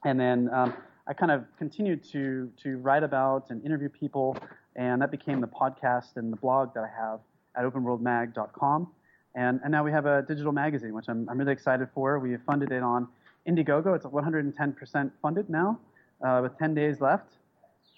And 0.05 0.19
then 0.19 0.49
um, 0.53 0.73
I 1.07 1.13
kind 1.13 1.31
of 1.31 1.45
continued 1.57 2.03
to 2.11 2.51
to 2.63 2.77
write 2.77 3.03
about 3.03 3.49
and 3.49 3.63
interview 3.65 3.89
people, 3.89 4.37
and 4.75 5.01
that 5.01 5.11
became 5.11 5.41
the 5.41 5.47
podcast 5.47 6.15
and 6.17 6.31
the 6.31 6.37
blog 6.37 6.73
that 6.75 6.83
I 6.83 6.89
have 7.01 7.19
at 7.55 7.65
openworldmag.com. 7.65 8.87
And, 9.35 9.59
and 9.63 9.71
now 9.71 9.83
we 9.83 9.91
have 9.91 10.05
a 10.05 10.21
digital 10.21 10.51
magazine, 10.51 10.93
which 10.93 11.05
I'm, 11.07 11.27
I'm 11.29 11.37
really 11.39 11.53
excited 11.53 11.87
for. 11.93 12.19
We 12.19 12.31
have 12.31 12.43
funded 12.43 12.71
it 12.71 12.83
on 12.83 13.07
Indiegogo. 13.47 13.95
It's 13.95 14.05
110% 14.05 15.11
funded 15.21 15.49
now, 15.49 15.79
uh, 16.23 16.39
with 16.43 16.57
10 16.59 16.75
days 16.75 17.01
left. 17.01 17.33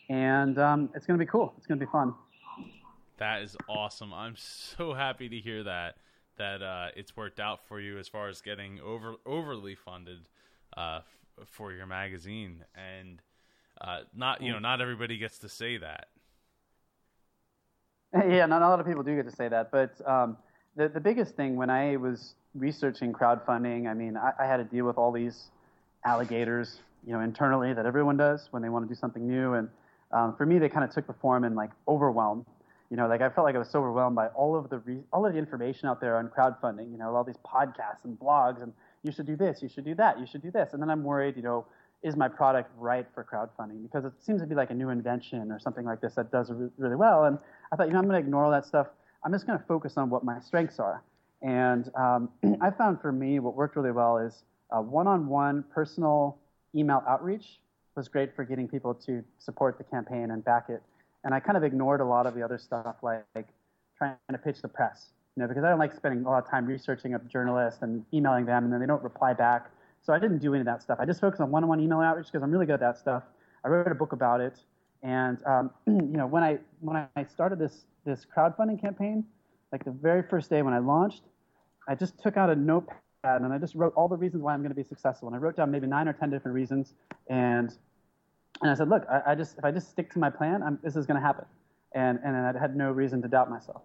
And 0.10 0.58
um, 0.60 0.90
it's 0.96 1.06
going 1.06 1.20
to 1.20 1.26
be 1.26 1.30
cool. 1.30 1.54
It's 1.58 1.68
going 1.68 1.80
to 1.80 1.86
be 1.86 1.92
fun. 1.92 2.14
That 3.18 3.42
is 3.44 3.56
awesome. 3.70 4.14
I'm 4.14 4.36
so 4.36 4.94
happy 4.94 5.30
to 5.30 5.38
hear 5.38 5.64
that 5.64 5.98
that 6.38 6.62
uh, 6.62 6.88
it's 6.96 7.16
worked 7.16 7.40
out 7.40 7.66
for 7.66 7.80
you 7.80 7.98
as 7.98 8.08
far 8.08 8.28
as 8.28 8.42
getting 8.42 8.80
over 8.82 9.16
overly 9.26 9.76
funded 9.76 10.28
uh, 10.76 11.00
for 11.46 11.72
your 11.72 11.86
magazine, 11.86 12.66
and 12.76 13.22
uh, 13.80 14.02
not 14.14 14.42
you 14.42 14.52
know 14.52 14.60
not 14.60 14.82
everybody 14.82 15.18
gets 15.18 15.40
to 15.40 15.50
say 15.50 15.78
that. 15.78 16.08
Yeah, 18.30 18.46
not 18.46 18.62
a 18.62 18.70
lot 18.70 18.80
of 18.80 18.86
people 18.86 19.04
do 19.04 19.14
get 19.14 19.30
to 19.30 19.36
say 19.36 19.50
that, 19.50 19.72
but 19.72 19.94
um, 20.08 20.38
the 20.78 20.88
the 20.88 21.02
biggest 21.02 21.36
thing 21.36 21.58
when 21.58 21.70
I 21.70 21.98
was 21.98 22.36
researching 22.54 23.12
crowdfunding, 23.12 23.90
I 23.90 23.94
mean, 23.94 24.16
I, 24.16 24.32
I 24.40 24.46
had 24.46 24.58
to 24.58 24.64
deal 24.64 24.86
with 24.86 24.98
all 24.98 25.12
these 25.12 25.48
alligators, 26.06 26.80
you 27.06 27.12
know, 27.12 27.20
internally 27.20 27.74
that 27.74 27.86
everyone 27.86 28.16
does 28.16 28.48
when 28.52 28.62
they 28.62 28.70
want 28.70 28.88
to 28.88 28.94
do 28.94 28.98
something 28.98 29.28
new, 29.28 29.56
and 29.56 29.68
um, 30.14 30.34
for 30.38 30.46
me, 30.46 30.60
they 30.60 30.70
kind 30.70 30.86
of 30.86 30.94
took 30.94 31.08
the 31.08 31.14
form 31.14 31.44
in 31.44 31.56
like 31.56 31.72
overwhelm. 31.90 32.46
You 32.90 32.98
know, 32.98 33.08
like 33.08 33.22
I 33.22 33.30
felt 33.30 33.46
like 33.46 33.56
I 33.56 33.60
was 33.60 33.70
so 33.70 33.80
overwhelmed 33.80 34.16
by 34.16 34.28
all 34.28 34.56
of 34.56 34.70
the 34.70 34.80
re- 34.80 35.04
all 35.12 35.26
of 35.26 35.34
the 35.34 35.40
information 35.40 35.90
out 35.90 36.00
there 36.00 36.18
on 36.18 36.30
crowdfunding. 36.30 36.92
You 36.92 36.98
know, 36.98 37.16
all 37.16 37.24
these 37.24 37.40
podcasts 37.46 38.04
and 38.04 38.20
blogs, 38.20 38.62
and 38.62 38.74
you 39.04 39.12
should 39.12 39.26
do 39.26 39.36
this, 39.36 39.62
you 39.62 39.70
should 39.70 39.86
do 39.86 39.96
that, 39.96 40.20
you 40.20 40.26
should 40.26 40.42
do 40.42 40.52
this, 40.52 40.74
and 40.74 40.82
then 40.82 40.90
I'm 40.90 41.04
worried. 41.04 41.36
You 41.36 41.44
know, 41.44 41.66
is 42.04 42.16
my 42.16 42.28
product 42.28 42.72
right 42.78 43.08
for 43.14 43.24
crowdfunding? 43.24 43.82
Because 43.82 44.06
it 44.06 44.14
seems 44.20 44.42
to 44.42 44.48
be 44.48 44.56
like 44.56 44.70
a 44.70 44.74
new 44.76 44.90
invention 44.90 45.52
or 45.52 45.60
something 45.60 45.86
like 45.86 46.02
this 46.02 46.14
that 46.16 46.32
does 46.32 46.52
re- 46.52 46.70
really 46.78 46.96
well. 46.96 47.26
And 47.26 47.40
I 47.72 47.76
thought, 47.76 47.88
you 47.88 47.94
know, 47.94 48.00
I'm 48.00 48.06
going 48.06 48.22
to 48.22 48.26
ignore 48.26 48.46
all 48.46 48.52
that 48.52 48.66
stuff. 48.66 48.88
I'm 49.24 49.32
just 49.32 49.48
going 49.48 49.58
to 49.58 49.66
focus 49.66 49.94
on 49.98 50.12
what 50.12 50.24
my 50.24 50.40
strengths 50.40 50.80
are. 50.80 51.04
And 51.42 51.90
um, 51.96 52.30
I 52.62 52.70
found 52.70 53.02
for 53.02 53.12
me 53.12 53.40
what 53.40 53.56
worked 53.56 53.76
really 53.76 53.92
well 53.92 54.18
is 54.18 54.44
uh, 54.72 54.82
one-on-one 54.82 55.64
personal 55.74 56.38
email 56.76 57.04
outreach 57.08 57.60
was 57.96 58.08
great 58.08 58.36
for 58.36 58.44
getting 58.44 58.68
people 58.68 58.94
to 58.94 59.24
support 59.40 59.78
the 59.78 59.84
campaign 59.84 60.32
and 60.32 60.44
back 60.44 60.66
it. 60.70 60.84
And 61.26 61.34
I 61.34 61.42
kind 61.42 61.58
of 61.58 61.64
ignored 61.64 62.00
a 62.00 62.06
lot 62.06 62.26
of 62.26 62.36
the 62.36 62.44
other 62.44 62.58
stuff 62.58 62.96
like, 63.02 63.26
like 63.36 63.48
trying 63.98 64.16
to 64.32 64.38
pitch 64.38 64.62
the 64.62 64.68
press, 64.70 65.08
you 65.36 65.42
know, 65.42 65.48
because 65.48 65.64
I 65.64 65.70
don't 65.70 65.80
like 65.80 65.94
spending 65.94 66.24
a 66.24 66.30
lot 66.30 66.44
of 66.44 66.50
time 66.50 66.66
researching 66.66 67.16
a 67.16 67.20
journalist 67.20 67.80
and 67.82 68.06
emailing 68.14 68.46
them 68.46 68.64
and 68.64 68.72
then 68.72 68.80
they 68.80 68.86
don't 68.86 69.04
reply 69.04 69.34
back. 69.34 69.70
So 70.02 70.14
I 70.14 70.20
didn't 70.20 70.38
do 70.38 70.54
any 70.54 70.62
of 70.62 70.68
that 70.68 70.84
stuff. 70.84 71.00
I 71.02 71.06
just 71.06 71.20
focused 71.20 71.42
on 71.42 71.50
one-on-one 71.50 71.82
email 71.82 72.00
outreach 72.00 72.28
because 72.28 72.44
I'm 72.44 72.52
really 72.52 72.68
good 72.68 72.76
at 72.76 72.80
that 72.80 72.98
stuff. 72.98 73.24
I 73.66 73.70
wrote 73.70 73.92
a 73.92 73.96
book 73.96 74.14
about 74.14 74.40
it, 74.40 74.60
and 75.02 75.40
um, 75.46 75.72
you 75.88 76.18
know, 76.18 76.28
when 76.28 76.44
I 76.44 76.60
when 76.80 77.08
I 77.16 77.24
started 77.24 77.58
this 77.58 77.86
this 78.06 78.26
crowdfunding 78.26 78.80
campaign, 78.80 79.26
like 79.72 79.84
the 79.84 79.92
very 79.92 80.22
first 80.22 80.52
day 80.52 80.62
when 80.62 80.76
I 80.76 80.78
launched, 80.78 81.24
I 81.88 81.96
just 81.96 82.22
took 82.22 82.38
out 82.38 82.52
a 82.52 82.56
notepad 82.56 82.98
and 83.24 83.52
I 83.52 83.58
just 83.58 83.74
wrote 83.74 83.94
all 83.96 84.08
the 84.08 84.16
reasons 84.16 84.44
why 84.44 84.54
I'm 84.54 84.60
going 84.60 84.70
to 84.70 84.76
be 84.76 84.84
successful. 84.84 85.28
And 85.28 85.36
I 85.36 85.40
wrote 85.40 85.58
down 85.58 85.72
maybe 85.72 85.88
nine 85.88 86.08
or 86.08 86.14
ten 86.14 86.30
different 86.30 86.54
reasons, 86.54 86.94
and 87.28 87.76
and 88.62 88.72
I 88.72 88.74
said, 88.74 88.90
look, 88.90 89.06
I, 89.10 89.32
I 89.32 89.36
just 89.36 89.58
if 89.58 89.66
I 89.66 89.72
just 89.72 89.90
stick 89.90 90.12
to 90.14 90.20
my 90.20 90.30
plan, 90.30 90.64
I'm, 90.64 90.80
this 90.84 90.96
is 90.96 91.06
going 91.06 91.20
to 91.20 91.26
happen. 91.26 91.46
And 91.94 92.20
and 92.24 92.36
I 92.36 92.60
had 92.60 92.76
no 92.76 92.92
reason 92.92 93.22
to 93.22 93.28
doubt 93.28 93.50
myself. 93.50 93.84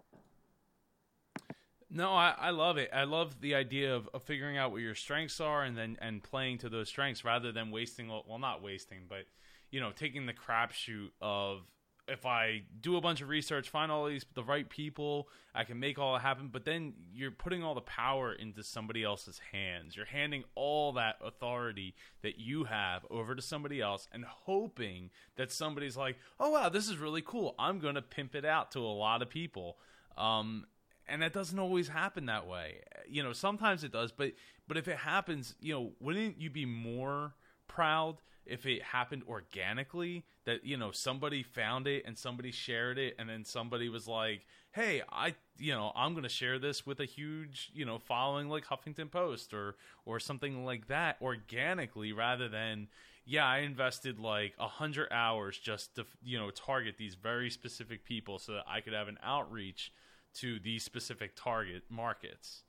No, 1.92 2.12
I, 2.12 2.34
I 2.38 2.50
love 2.50 2.78
it. 2.78 2.90
I 2.92 3.02
love 3.02 3.40
the 3.40 3.56
idea 3.56 3.96
of, 3.96 4.08
of 4.14 4.22
figuring 4.22 4.56
out 4.56 4.70
what 4.70 4.80
your 4.80 4.94
strengths 4.94 5.40
are 5.40 5.64
and 5.64 5.76
then 5.76 5.98
and 6.00 6.22
playing 6.22 6.58
to 6.58 6.68
those 6.68 6.88
strengths 6.88 7.24
rather 7.24 7.50
than 7.50 7.70
wasting 7.70 8.08
well 8.08 8.38
not 8.38 8.62
wasting, 8.62 9.00
but 9.08 9.26
you 9.70 9.80
know, 9.80 9.90
taking 9.92 10.26
the 10.26 10.32
crapshoot 10.32 11.10
of 11.20 11.62
if 12.10 12.26
I 12.26 12.62
do 12.80 12.96
a 12.96 13.00
bunch 13.00 13.20
of 13.20 13.28
research, 13.28 13.68
find 13.68 13.90
all 13.90 14.06
these 14.06 14.26
the 14.34 14.42
right 14.42 14.68
people, 14.68 15.28
I 15.54 15.64
can 15.64 15.78
make 15.78 15.98
all 15.98 16.16
it 16.16 16.20
happen. 16.20 16.48
But 16.52 16.64
then 16.64 16.94
you're 17.14 17.30
putting 17.30 17.62
all 17.62 17.74
the 17.74 17.80
power 17.80 18.32
into 18.32 18.62
somebody 18.62 19.04
else's 19.04 19.40
hands. 19.52 19.96
You're 19.96 20.06
handing 20.06 20.44
all 20.54 20.92
that 20.94 21.16
authority 21.24 21.94
that 22.22 22.38
you 22.38 22.64
have 22.64 23.06
over 23.10 23.34
to 23.34 23.42
somebody 23.42 23.80
else, 23.80 24.08
and 24.12 24.24
hoping 24.24 25.10
that 25.36 25.52
somebody's 25.52 25.96
like, 25.96 26.18
"Oh 26.38 26.50
wow, 26.50 26.68
this 26.68 26.88
is 26.88 26.96
really 26.96 27.22
cool. 27.22 27.54
I'm 27.58 27.78
going 27.78 27.94
to 27.94 28.02
pimp 28.02 28.34
it 28.34 28.44
out 28.44 28.72
to 28.72 28.80
a 28.80 28.94
lot 28.94 29.22
of 29.22 29.30
people." 29.30 29.78
Um, 30.18 30.66
and 31.08 31.22
that 31.22 31.32
doesn't 31.32 31.58
always 31.58 31.88
happen 31.88 32.26
that 32.26 32.46
way. 32.46 32.82
You 33.08 33.22
know, 33.22 33.32
sometimes 33.32 33.84
it 33.84 33.92
does, 33.92 34.12
but 34.12 34.32
but 34.66 34.76
if 34.76 34.88
it 34.88 34.98
happens, 34.98 35.54
you 35.60 35.74
know, 35.74 35.92
wouldn't 36.00 36.40
you 36.40 36.50
be 36.50 36.64
more 36.64 37.34
proud 37.68 38.16
if 38.50 38.66
it 38.66 38.82
happened 38.82 39.22
organically 39.28 40.24
that 40.44 40.64
you 40.64 40.76
know 40.76 40.90
somebody 40.90 41.42
found 41.42 41.86
it 41.86 42.04
and 42.06 42.18
somebody 42.18 42.50
shared 42.50 42.98
it 42.98 43.14
and 43.18 43.28
then 43.28 43.44
somebody 43.44 43.88
was 43.88 44.06
like 44.06 44.46
hey 44.72 45.02
i 45.10 45.34
you 45.58 45.72
know 45.72 45.92
i'm 45.94 46.12
going 46.12 46.22
to 46.22 46.28
share 46.28 46.58
this 46.58 46.86
with 46.86 47.00
a 47.00 47.04
huge 47.04 47.70
you 47.74 47.84
know 47.84 47.98
following 47.98 48.48
like 48.48 48.66
huffington 48.66 49.10
post 49.10 49.54
or 49.54 49.76
or 50.04 50.18
something 50.20 50.64
like 50.64 50.88
that 50.88 51.16
organically 51.22 52.12
rather 52.12 52.48
than 52.48 52.88
yeah 53.24 53.46
i 53.46 53.58
invested 53.58 54.18
like 54.18 54.54
a 54.58 54.68
hundred 54.68 55.08
hours 55.12 55.58
just 55.58 55.94
to 55.94 56.04
you 56.22 56.38
know 56.38 56.50
target 56.50 56.96
these 56.98 57.14
very 57.14 57.50
specific 57.50 58.04
people 58.04 58.38
so 58.38 58.52
that 58.52 58.64
i 58.68 58.80
could 58.80 58.92
have 58.92 59.08
an 59.08 59.18
outreach 59.22 59.92
to 60.34 60.58
these 60.60 60.84
specific 60.84 61.32
target 61.36 61.84
markets. 61.88 62.62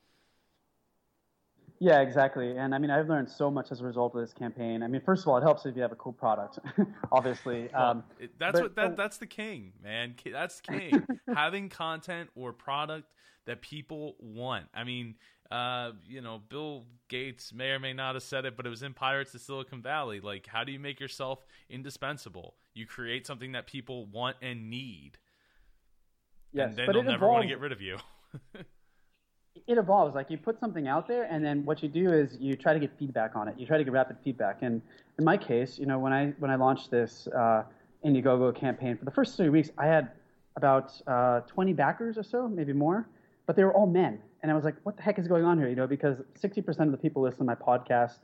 Yeah, 1.84 2.02
exactly. 2.02 2.56
And 2.56 2.76
I 2.76 2.78
mean, 2.78 2.92
I've 2.92 3.10
learned 3.10 3.28
so 3.28 3.50
much 3.50 3.72
as 3.72 3.82
a 3.82 3.84
result 3.84 4.14
of 4.14 4.22
this 4.22 4.34
campaign. 4.34 4.84
I 4.84 4.88
mean, 4.88 5.02
first 5.02 5.24
of 5.24 5.30
all, 5.30 5.38
it 5.38 5.42
helps 5.42 5.66
if 5.66 5.76
you 5.76 5.82
have 5.82 5.92
a 5.92 5.96
cool 5.96 6.14
product, 6.14 6.60
obviously. 7.12 7.74
Um, 7.74 8.04
that's 8.38 8.54
but, 8.54 8.62
what 8.62 8.76
that, 8.76 8.96
that's 8.96 9.18
the 9.18 9.26
king, 9.26 9.74
man. 9.84 10.14
That's 10.32 10.62
king. 10.62 11.04
Having 11.36 11.70
content 11.70 12.30
or 12.36 12.54
product 12.54 13.08
that 13.48 13.64
people 13.64 14.16
want. 14.20 14.68
I 14.76 14.84
mean, 14.84 15.16
uh, 15.50 15.94
you 16.08 16.22
know, 16.22 16.40
Bill 16.50 16.86
Gates 17.10 17.52
may 17.52 17.72
or 17.72 17.80
may 17.80 17.94
not 17.94 18.14
have 18.14 18.22
said 18.22 18.46
it, 18.46 18.56
but 18.56 18.68
it 18.68 18.70
was 18.70 18.84
in 18.84 18.94
Pirates 18.94 19.34
of 19.34 19.42
Silicon 19.42 19.82
Valley. 19.82 20.20
Like, 20.20 20.46
how 20.46 20.64
do 20.64 20.72
you 20.72 20.80
make 20.80 21.00
yourself 21.00 21.44
indispensable? 21.68 22.54
You 22.76 22.86
create 22.86 23.26
something 23.26 23.54
that 23.54 23.66
people 23.66 24.06
want 24.06 24.38
and 24.40 24.70
need. 24.70 25.18
Yes, 26.54 26.70
and 26.70 26.78
then 26.78 26.86
but 26.86 26.94
they'll 26.94 27.02
never 27.02 27.28
want 27.28 27.42
to 27.42 27.48
get 27.48 27.60
rid 27.60 27.72
of 27.72 27.82
you. 27.82 27.98
it 29.68 29.78
evolves. 29.78 30.16
Like 30.16 30.30
you 30.30 30.38
put 30.38 30.60
something 30.60 30.88
out 30.88 31.08
there, 31.08 31.24
and 31.24 31.44
then 31.44 31.66
what 31.66 31.82
you 31.84 31.90
do 31.90 32.12
is 32.12 32.38
you 32.40 32.56
try 32.56 32.74
to 32.74 32.80
get 32.80 32.92
feedback 32.98 33.36
on 33.36 33.48
it. 33.48 33.56
You 33.58 33.66
try 33.66 33.78
to 33.78 33.84
get 33.84 33.94
rapid 33.94 34.18
feedback. 34.24 34.60
And 34.62 34.82
in 35.18 35.26
my 35.26 35.38
case, 35.38 35.78
you 35.78 35.86
know, 35.86 36.00
when 36.00 36.14
I 36.14 36.34
when 36.40 36.52
I 36.52 36.56
launched 36.56 36.92
this 36.92 37.28
uh, 37.28 37.64
Indiegogo 38.06 38.56
campaign 38.56 38.98
for 38.98 39.06
the 39.06 39.12
first 39.12 39.38
three 39.38 39.50
weeks, 39.50 39.70
I 39.78 39.86
had 39.86 40.12
about 40.56 40.92
uh, 41.08 41.42
20 41.42 41.74
backers 41.74 42.18
or 42.18 42.24
so, 42.24 42.48
maybe 42.48 42.74
more, 42.74 43.08
but 43.46 43.56
they 43.56 43.64
were 43.64 43.74
all 43.74 43.88
men. 43.88 44.20
And 44.42 44.52
I 44.52 44.56
was 44.56 44.66
like, 44.66 44.76
what 44.84 44.98
the 44.98 45.04
heck 45.04 45.20
is 45.20 45.28
going 45.28 45.46
on 45.46 45.58
here? 45.58 45.70
You 45.70 45.76
know, 45.76 45.88
because 45.88 46.18
60% 46.42 46.80
of 46.82 46.92
the 46.92 46.98
people 46.98 47.22
listening 47.22 47.48
to 47.48 47.56
my 47.56 47.56
podcast 47.56 48.18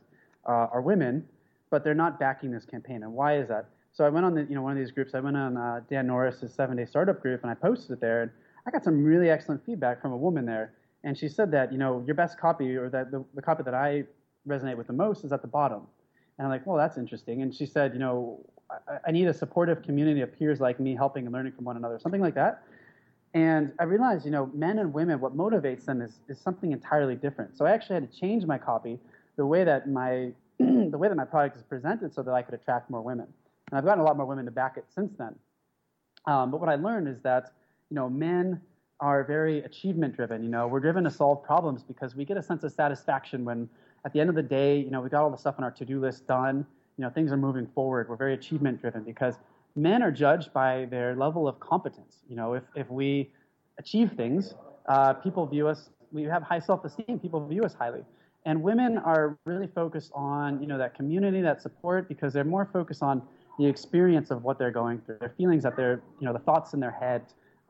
uh, 0.46 0.66
are 0.72 0.80
women, 0.80 1.24
but 1.70 1.84
they're 1.84 1.94
not 1.94 2.18
backing 2.18 2.50
this 2.50 2.64
campaign. 2.64 3.02
And 3.02 3.12
why 3.12 3.38
is 3.38 3.48
that? 3.48 3.66
So 3.92 4.04
I 4.04 4.08
went 4.10 4.26
on 4.26 4.34
the, 4.34 4.42
you 4.42 4.54
know, 4.54 4.62
one 4.62 4.72
of 4.72 4.78
these 4.78 4.90
groups. 4.90 5.14
I 5.14 5.20
went 5.20 5.36
on 5.36 5.56
uh, 5.56 5.80
Dan 5.88 6.06
Norris's 6.06 6.52
seven 6.52 6.76
day 6.76 6.86
startup 6.86 7.20
group 7.22 7.42
and 7.42 7.50
I 7.50 7.54
posted 7.54 7.92
it 7.92 8.00
there. 8.00 8.22
And 8.22 8.30
I 8.66 8.70
got 8.70 8.84
some 8.84 9.02
really 9.02 9.30
excellent 9.30 9.64
feedback 9.64 10.02
from 10.02 10.12
a 10.12 10.16
woman 10.16 10.44
there. 10.44 10.72
And 11.04 11.16
she 11.16 11.28
said 11.28 11.50
that, 11.52 11.72
you 11.72 11.78
know, 11.78 12.02
your 12.06 12.14
best 12.14 12.38
copy 12.38 12.76
or 12.76 12.88
that 12.90 13.10
the, 13.10 13.24
the 13.34 13.42
copy 13.42 13.62
that 13.62 13.74
I 13.74 14.04
resonate 14.46 14.76
with 14.76 14.86
the 14.86 14.92
most 14.92 15.24
is 15.24 15.32
at 15.32 15.42
the 15.42 15.48
bottom. 15.48 15.82
And 16.38 16.46
I'm 16.46 16.50
like, 16.50 16.66
well, 16.66 16.76
that's 16.76 16.98
interesting. 16.98 17.42
And 17.42 17.54
she 17.54 17.66
said, 17.66 17.92
you 17.92 17.98
know, 17.98 18.44
I, 18.70 18.98
I 19.08 19.10
need 19.12 19.28
a 19.28 19.34
supportive 19.34 19.82
community 19.82 20.20
of 20.20 20.36
peers 20.36 20.60
like 20.60 20.80
me 20.80 20.94
helping 20.94 21.24
and 21.26 21.32
learning 21.32 21.52
from 21.52 21.64
one 21.64 21.76
another, 21.76 21.98
something 21.98 22.20
like 22.20 22.34
that. 22.34 22.62
And 23.34 23.72
I 23.78 23.84
realized, 23.84 24.24
you 24.24 24.30
know, 24.30 24.50
men 24.54 24.78
and 24.78 24.92
women, 24.92 25.20
what 25.20 25.36
motivates 25.36 25.84
them 25.84 26.00
is, 26.00 26.20
is 26.28 26.40
something 26.40 26.72
entirely 26.72 27.14
different. 27.14 27.56
So 27.56 27.66
I 27.66 27.72
actually 27.72 27.94
had 27.94 28.10
to 28.10 28.18
change 28.18 28.44
my 28.46 28.58
copy, 28.58 28.98
the 29.36 29.46
way 29.46 29.64
that 29.64 29.88
my 29.88 30.32
the 30.58 30.98
way 30.98 31.06
that 31.06 31.14
my 31.14 31.24
product 31.24 31.56
is 31.56 31.62
presented, 31.62 32.12
so 32.12 32.22
that 32.22 32.34
I 32.34 32.42
could 32.42 32.54
attract 32.54 32.90
more 32.90 33.02
women. 33.02 33.28
And 33.70 33.78
I've 33.78 33.84
gotten 33.84 34.00
a 34.00 34.04
lot 34.04 34.16
more 34.16 34.26
women 34.26 34.44
to 34.46 34.50
back 34.50 34.76
it 34.76 34.86
since 34.92 35.12
then. 35.18 35.34
Um, 36.26 36.50
but 36.50 36.58
what 36.58 36.68
I 36.68 36.74
learned 36.74 37.06
is 37.06 37.20
that, 37.22 37.52
you 37.90 37.94
know, 37.94 38.08
men 38.08 38.60
are 39.00 39.24
very 39.24 39.62
achievement 39.62 40.16
driven. 40.16 40.42
You 40.42 40.48
know, 40.48 40.66
we're 40.66 40.80
driven 40.80 41.04
to 41.04 41.10
solve 41.10 41.42
problems 41.42 41.82
because 41.82 42.16
we 42.16 42.24
get 42.24 42.36
a 42.36 42.42
sense 42.42 42.64
of 42.64 42.72
satisfaction 42.72 43.44
when, 43.44 43.68
at 44.04 44.12
the 44.12 44.20
end 44.20 44.28
of 44.28 44.36
the 44.36 44.42
day, 44.42 44.78
you 44.78 44.90
know, 44.90 45.00
we 45.00 45.08
got 45.08 45.22
all 45.22 45.30
the 45.30 45.38
stuff 45.38 45.56
on 45.58 45.64
our 45.64 45.70
to-do 45.70 46.00
list 46.00 46.26
done. 46.26 46.66
You 46.96 47.04
know, 47.04 47.10
things 47.10 47.30
are 47.30 47.36
moving 47.36 47.66
forward. 47.74 48.08
We're 48.08 48.16
very 48.16 48.34
achievement 48.34 48.80
driven 48.80 49.04
because 49.04 49.36
men 49.76 50.02
are 50.02 50.10
judged 50.10 50.52
by 50.52 50.86
their 50.90 51.14
level 51.14 51.46
of 51.46 51.60
competence. 51.60 52.16
You 52.28 52.36
know, 52.36 52.54
if 52.54 52.64
if 52.74 52.90
we 52.90 53.30
achieve 53.78 54.12
things, 54.16 54.54
uh, 54.88 55.14
people 55.14 55.46
view 55.46 55.68
us. 55.68 55.90
We 56.10 56.24
have 56.24 56.42
high 56.42 56.58
self-esteem. 56.58 57.20
People 57.20 57.46
view 57.46 57.62
us 57.62 57.74
highly. 57.74 58.04
And 58.46 58.62
women 58.62 58.98
are 58.98 59.36
really 59.44 59.66
focused 59.66 60.10
on, 60.14 60.60
you 60.60 60.66
know, 60.66 60.78
that 60.78 60.94
community, 60.94 61.42
that 61.42 61.60
support, 61.60 62.08
because 62.08 62.32
they're 62.32 62.44
more 62.44 62.68
focused 62.72 63.02
on 63.02 63.22
the 63.58 63.66
experience 63.66 64.30
of 64.30 64.42
what 64.42 64.58
they're 64.58 64.70
going 64.70 65.00
through, 65.00 65.18
their 65.18 65.34
feelings 65.36 65.62
that 65.64 65.76
they're, 65.76 66.00
you 66.18 66.26
know, 66.26 66.32
the 66.32 66.38
thoughts 66.38 66.72
in 66.72 66.80
their 66.80 66.92
head. 66.92 67.22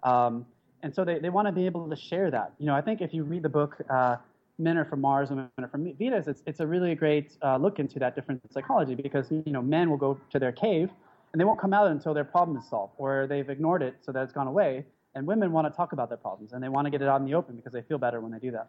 Um, 0.05 0.47
and 0.83 0.95
so 0.95 1.05
they, 1.05 1.19
they 1.19 1.31
want 1.31 1.47
to 1.47 1.53
be 1.53 1.67
able 1.67 1.89
to 1.89 1.97
share 1.97 2.31
that. 2.31 2.53
You 2.59 2.67
know, 2.67 2.75
I 2.75 2.81
think 2.81 3.01
if 3.01 3.13
you 3.13 3.25
read 3.25 3.43
the 3.43 3.49
book, 3.49 3.77
uh, 3.91 4.17
Men 4.59 4.77
Are 4.77 4.85
From 4.85 5.01
Mars, 5.01 5.31
and 5.31 5.39
Women 5.39 5.51
Are 5.61 5.69
From 5.69 5.93
Venus, 5.95 6.27
it's, 6.27 6.43
it's 6.47 6.61
a 6.61 6.67
really 6.67 6.95
great 6.95 7.37
uh, 7.43 7.57
look 7.57 7.79
into 7.79 7.99
that 7.99 8.15
different 8.15 8.41
psychology 8.53 8.95
because, 8.95 9.31
you 9.31 9.53
know, 9.53 9.63
men 9.63 9.91
will 9.91 9.97
go 9.97 10.21
to 10.31 10.39
their 10.39 10.53
cave 10.53 10.91
and 11.33 11.41
they 11.41 11.45
won't 11.45 11.61
come 11.61 11.73
out 11.73 11.89
until 11.89 12.15
their 12.15 12.25
problem 12.25 12.57
is 12.57 12.69
solved 12.69 12.95
or 12.97 13.27
they've 13.27 13.49
ignored 13.49 13.83
it 13.83 13.97
so 14.01 14.13
that 14.13 14.23
it's 14.23 14.33
gone 14.33 14.47
away. 14.47 14.85
And 15.15 15.27
women 15.27 15.53
want 15.53 15.67
to 15.73 15.77
talk 15.77 15.93
about 15.93 16.09
their 16.09 16.19
problems 16.19 16.53
and 16.53 16.63
they 16.63 16.69
want 16.69 16.87
to 16.87 16.91
get 16.91 17.03
it 17.03 17.09
out 17.09 17.21
in 17.21 17.27
the 17.27 17.35
open 17.35 17.57
because 17.57 17.73
they 17.73 17.83
feel 17.83 17.99
better 17.99 18.21
when 18.21 18.33
they 18.33 18.39
do 18.39 18.51
that. 18.53 18.69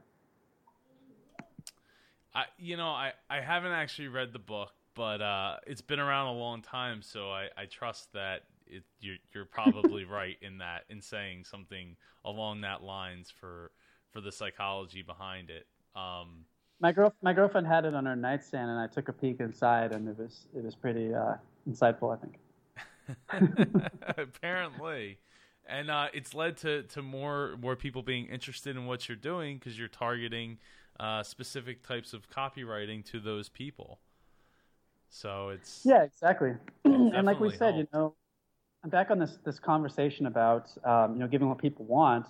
I, 2.34 2.46
you 2.58 2.78
know, 2.78 2.90
I, 2.90 3.14
I 3.30 3.42
haven't 3.42 3.72
actually 3.72 4.08
read 4.08 4.34
the 4.34 4.40
book, 4.40 4.72
but 4.96 5.22
uh, 5.22 5.58
it's 5.66 5.82
been 5.82 6.00
around 6.00 6.28
a 6.28 6.40
long 6.40 6.62
time, 6.62 7.02
so 7.02 7.32
I, 7.32 7.48
I 7.58 7.66
trust 7.66 8.14
that 8.14 8.44
it, 8.70 8.84
you're, 9.00 9.18
you're 9.34 9.46
probably 9.46 10.06
right 10.06 10.38
in 10.42 10.58
that 10.60 10.84
in 10.90 11.02
saying 11.02 11.46
something 11.46 11.96
along 12.26 12.62
that 12.62 12.84
lines 12.84 13.32
for 13.32 13.72
for 14.12 14.22
the 14.22 14.32
psychology 14.32 15.02
behind 15.02 15.50
it. 15.50 15.68
Um, 15.96 16.46
my 16.80 16.92
girl, 16.92 17.14
my 17.22 17.34
girlfriend 17.34 17.68
had 17.68 17.86
it 17.86 17.94
on 17.94 18.06
her 18.06 18.16
nightstand, 18.16 18.70
and 18.70 18.80
I 18.80 18.88
took 18.88 19.10
a 19.10 19.14
peek 19.14 19.40
inside, 19.40 19.92
and 19.92 20.08
it 20.08 20.18
was 20.18 20.48
it 20.56 20.64
was 20.64 20.76
pretty 20.76 21.14
uh, 21.14 21.36
insightful, 21.70 22.16
I 22.16 22.22
think. 22.22 22.40
Apparently, 24.18 25.18
and 25.68 25.90
uh, 25.90 26.08
it's 26.14 26.34
led 26.34 26.58
to 26.58 26.84
to 26.84 27.02
more 27.02 27.58
more 27.62 27.76
people 27.76 28.02
being 28.02 28.28
interested 28.28 28.76
in 28.76 28.86
what 28.86 29.10
you're 29.10 29.16
doing 29.16 29.58
because 29.58 29.78
you're 29.78 29.88
targeting 29.88 30.58
uh, 31.00 31.24
specific 31.24 31.86
types 31.86 32.14
of 32.14 32.30
copywriting 32.30 33.04
to 33.06 33.20
those 33.20 33.50
people. 33.50 34.00
So 35.10 35.50
it's 35.50 35.82
yeah, 35.84 36.04
exactly. 36.04 36.54
and 36.86 37.26
like 37.26 37.40
we 37.40 37.50
said, 37.50 37.74
helped. 37.74 37.78
you 37.78 37.88
know, 37.94 38.16
back 38.88 39.12
on 39.12 39.20
this 39.20 39.38
this 39.44 39.60
conversation 39.60 40.26
about 40.26 40.70
um, 40.86 41.14
you 41.14 41.20
know 41.20 41.28
giving 41.28 41.50
what 41.50 41.58
people 41.58 41.86
want. 41.86 42.26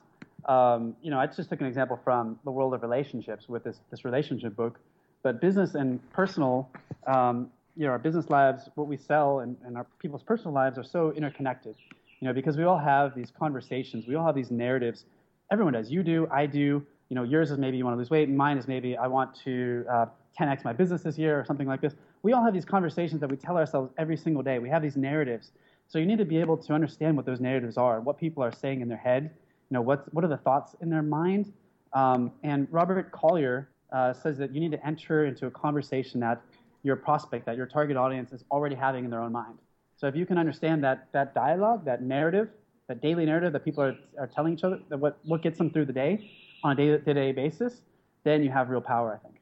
Um, 0.45 0.95
you 1.01 1.11
know, 1.11 1.19
I 1.19 1.27
just 1.27 1.49
took 1.49 1.61
an 1.61 1.67
example 1.67 1.99
from 2.03 2.39
the 2.43 2.51
world 2.51 2.73
of 2.73 2.81
relationships 2.81 3.47
with 3.47 3.63
this 3.63 3.77
this 3.91 4.03
relationship 4.03 4.55
book, 4.55 4.79
but 5.21 5.39
business 5.41 5.75
and 5.75 5.99
personal, 6.11 6.69
um, 7.05 7.49
you 7.75 7.85
know, 7.85 7.91
our 7.91 7.99
business 7.99 8.29
lives, 8.29 8.69
what 8.75 8.87
we 8.87 8.97
sell, 8.97 9.39
and, 9.39 9.57
and 9.63 9.77
our 9.77 9.85
people's 9.99 10.23
personal 10.23 10.53
lives 10.53 10.77
are 10.77 10.83
so 10.83 11.11
interconnected. 11.11 11.75
You 12.19 12.27
know, 12.27 12.33
because 12.33 12.57
we 12.57 12.63
all 12.63 12.79
have 12.79 13.15
these 13.15 13.31
conversations, 13.37 14.05
we 14.07 14.15
all 14.15 14.25
have 14.25 14.35
these 14.35 14.51
narratives. 14.51 15.05
Everyone 15.51 15.73
does. 15.73 15.91
You 15.91 16.03
do. 16.03 16.27
I 16.31 16.45
do. 16.45 16.85
You 17.09 17.15
know, 17.15 17.23
yours 17.23 17.51
is 17.51 17.57
maybe 17.57 17.77
you 17.77 17.85
want 17.85 17.95
to 17.95 17.97
lose 17.97 18.09
weight, 18.09 18.27
and 18.27 18.37
mine 18.37 18.57
is 18.57 18.67
maybe 18.67 18.97
I 18.97 19.07
want 19.07 19.35
to 19.43 19.85
uh, 19.91 20.05
10x 20.39 20.63
my 20.63 20.73
business 20.73 21.01
this 21.01 21.17
year 21.17 21.39
or 21.39 21.45
something 21.45 21.67
like 21.67 21.81
this. 21.81 21.93
We 22.21 22.33
all 22.33 22.43
have 22.43 22.53
these 22.53 22.65
conversations 22.65 23.21
that 23.21 23.29
we 23.29 23.37
tell 23.37 23.57
ourselves 23.57 23.91
every 23.97 24.17
single 24.17 24.43
day. 24.43 24.59
We 24.59 24.69
have 24.69 24.81
these 24.81 24.97
narratives. 24.97 25.51
So 25.89 25.97
you 25.97 26.05
need 26.05 26.19
to 26.19 26.25
be 26.25 26.37
able 26.37 26.55
to 26.55 26.73
understand 26.73 27.17
what 27.17 27.25
those 27.25 27.39
narratives 27.39 27.75
are, 27.75 27.99
what 27.99 28.19
people 28.19 28.43
are 28.43 28.51
saying 28.51 28.81
in 28.81 28.87
their 28.87 28.97
head, 28.97 29.23
you 29.23 29.73
know, 29.73 29.81
what, 29.81 30.11
what 30.13 30.23
are 30.23 30.27
the 30.27 30.37
thoughts 30.37 30.75
in 30.81 30.89
their 30.89 31.01
mind. 31.01 31.51
Um, 31.93 32.31
and 32.43 32.67
Robert 32.71 33.11
Collier 33.11 33.69
uh, 33.91 34.13
says 34.13 34.37
that 34.37 34.53
you 34.53 34.59
need 34.59 34.71
to 34.71 34.85
enter 34.85 35.25
into 35.25 35.47
a 35.47 35.51
conversation 35.51 36.19
that 36.19 36.41
your 36.83 36.95
prospect, 36.95 37.47
that 37.47 37.57
your 37.57 37.65
target 37.65 37.97
audience 37.97 38.31
is 38.31 38.45
already 38.51 38.75
having 38.75 39.03
in 39.03 39.09
their 39.09 39.21
own 39.21 39.31
mind. 39.31 39.57
So 39.97 40.05
if 40.07 40.15
you 40.15 40.27
can 40.27 40.37
understand 40.37 40.83
that, 40.83 41.07
that 41.11 41.33
dialogue, 41.33 41.83
that 41.85 42.03
narrative, 42.03 42.49
that 42.87 43.01
daily 43.01 43.25
narrative 43.25 43.51
that 43.53 43.65
people 43.65 43.83
are, 43.83 43.97
are 44.19 44.27
telling 44.27 44.53
each 44.53 44.63
other, 44.63 44.79
that 44.89 44.99
what, 44.99 45.17
what 45.25 45.41
gets 45.41 45.57
them 45.57 45.71
through 45.71 45.85
the 45.85 45.93
day 45.93 46.31
on 46.63 46.73
a 46.73 46.75
day-to-day 46.75 47.31
basis, 47.31 47.81
then 48.23 48.43
you 48.43 48.51
have 48.51 48.69
real 48.69 48.79
power, 48.79 49.19
I 49.19 49.27
think. 49.27 49.41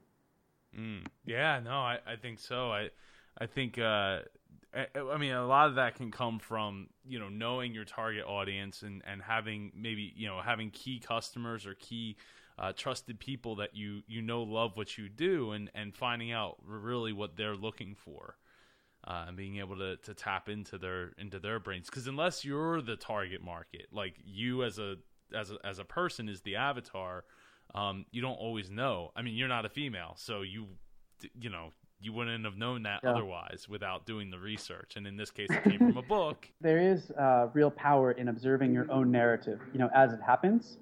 Mm, 0.80 1.06
yeah, 1.26 1.60
no, 1.60 1.72
I, 1.72 2.00
I 2.08 2.16
think 2.16 2.39
so. 2.39 2.72
I 2.72 2.89
I 3.39 3.45
think 3.45 3.78
uh, 3.78 4.22
I 4.78 5.18
mean, 5.18 5.34
a 5.34 5.46
lot 5.46 5.70
of 5.70 5.76
that 5.76 5.96
can 5.96 6.12
come 6.12 6.40
from 6.40 6.88
you 7.06 7.20
know 7.20 7.30
knowing 7.30 7.74
your 7.74 7.86
target 7.86 8.26
audience 8.26 8.84
and 8.84 9.02
and 9.06 9.22
having 9.22 9.72
maybe 9.76 10.14
you 10.16 10.28
know 10.28 10.40
having 10.42 10.70
key 10.70 11.00
customers 11.00 11.66
or 11.66 11.74
key 11.76 12.18
uh, 12.60 12.74
trusted 12.76 13.20
people 13.20 13.56
that 13.56 13.76
you 13.76 14.02
you 14.08 14.22
know 14.22 14.44
love 14.44 14.72
what 14.76 14.98
you 14.98 15.10
do 15.10 15.52
and 15.52 15.72
and 15.74 15.96
finding 15.96 16.32
out 16.32 16.58
really 16.64 17.14
what 17.14 17.36
they're 17.36 17.56
looking 17.56 17.96
for. 17.96 18.38
Uh, 19.08 19.26
and 19.30 19.38
being 19.38 19.58
able 19.58 19.78
to, 19.78 19.96
to 19.98 20.14
tap 20.14 20.50
into 20.50 20.78
their 20.78 21.14
into 21.18 21.40
their 21.40 21.62
brains 21.62 21.86
because 21.86 22.08
unless 22.08 22.44
you're 22.44 22.82
the 22.82 22.98
target 22.98 23.42
market 23.42 23.86
like 23.94 24.16
you 24.26 24.64
as 24.66 24.80
a 24.80 24.96
as 25.34 25.50
a, 25.50 25.58
as 25.64 25.80
a 25.80 25.86
person 25.86 26.28
is 26.28 26.42
the 26.42 26.58
avatar 26.58 27.24
um, 27.74 28.06
you 28.12 28.22
don't 28.22 28.36
always 28.36 28.70
know 28.70 29.12
i 29.16 29.22
mean 29.22 29.36
you're 29.36 29.48
not 29.48 29.66
a 29.66 29.70
female 29.70 30.14
so 30.18 30.42
you 30.42 30.66
you 31.40 31.50
know 31.50 31.72
you 32.00 32.14
wouldn't 32.14 32.45
have 32.45 32.58
known 32.58 32.84
that 32.84 33.02
yeah. 33.04 33.12
otherwise 33.12 33.68
without 33.68 34.06
doing 34.06 34.30
the 34.30 34.38
research. 34.38 34.95
And 34.95 35.08
in 35.08 35.18
this 35.18 35.32
case, 35.32 35.50
it 35.50 35.64
came 35.64 35.80
from 35.80 35.98
a 35.98 36.02
book. 36.08 36.48
There 36.62 36.80
is 36.80 37.12
uh, 37.12 37.48
real 37.54 37.72
power 37.72 38.12
in 38.12 38.28
observing 38.28 38.74
your 38.74 38.89
own 38.91 39.12
narrative, 39.12 39.60
you 39.74 39.80
know, 39.80 39.89
as 39.95 40.14
it 40.14 40.20
happens, 40.26 40.78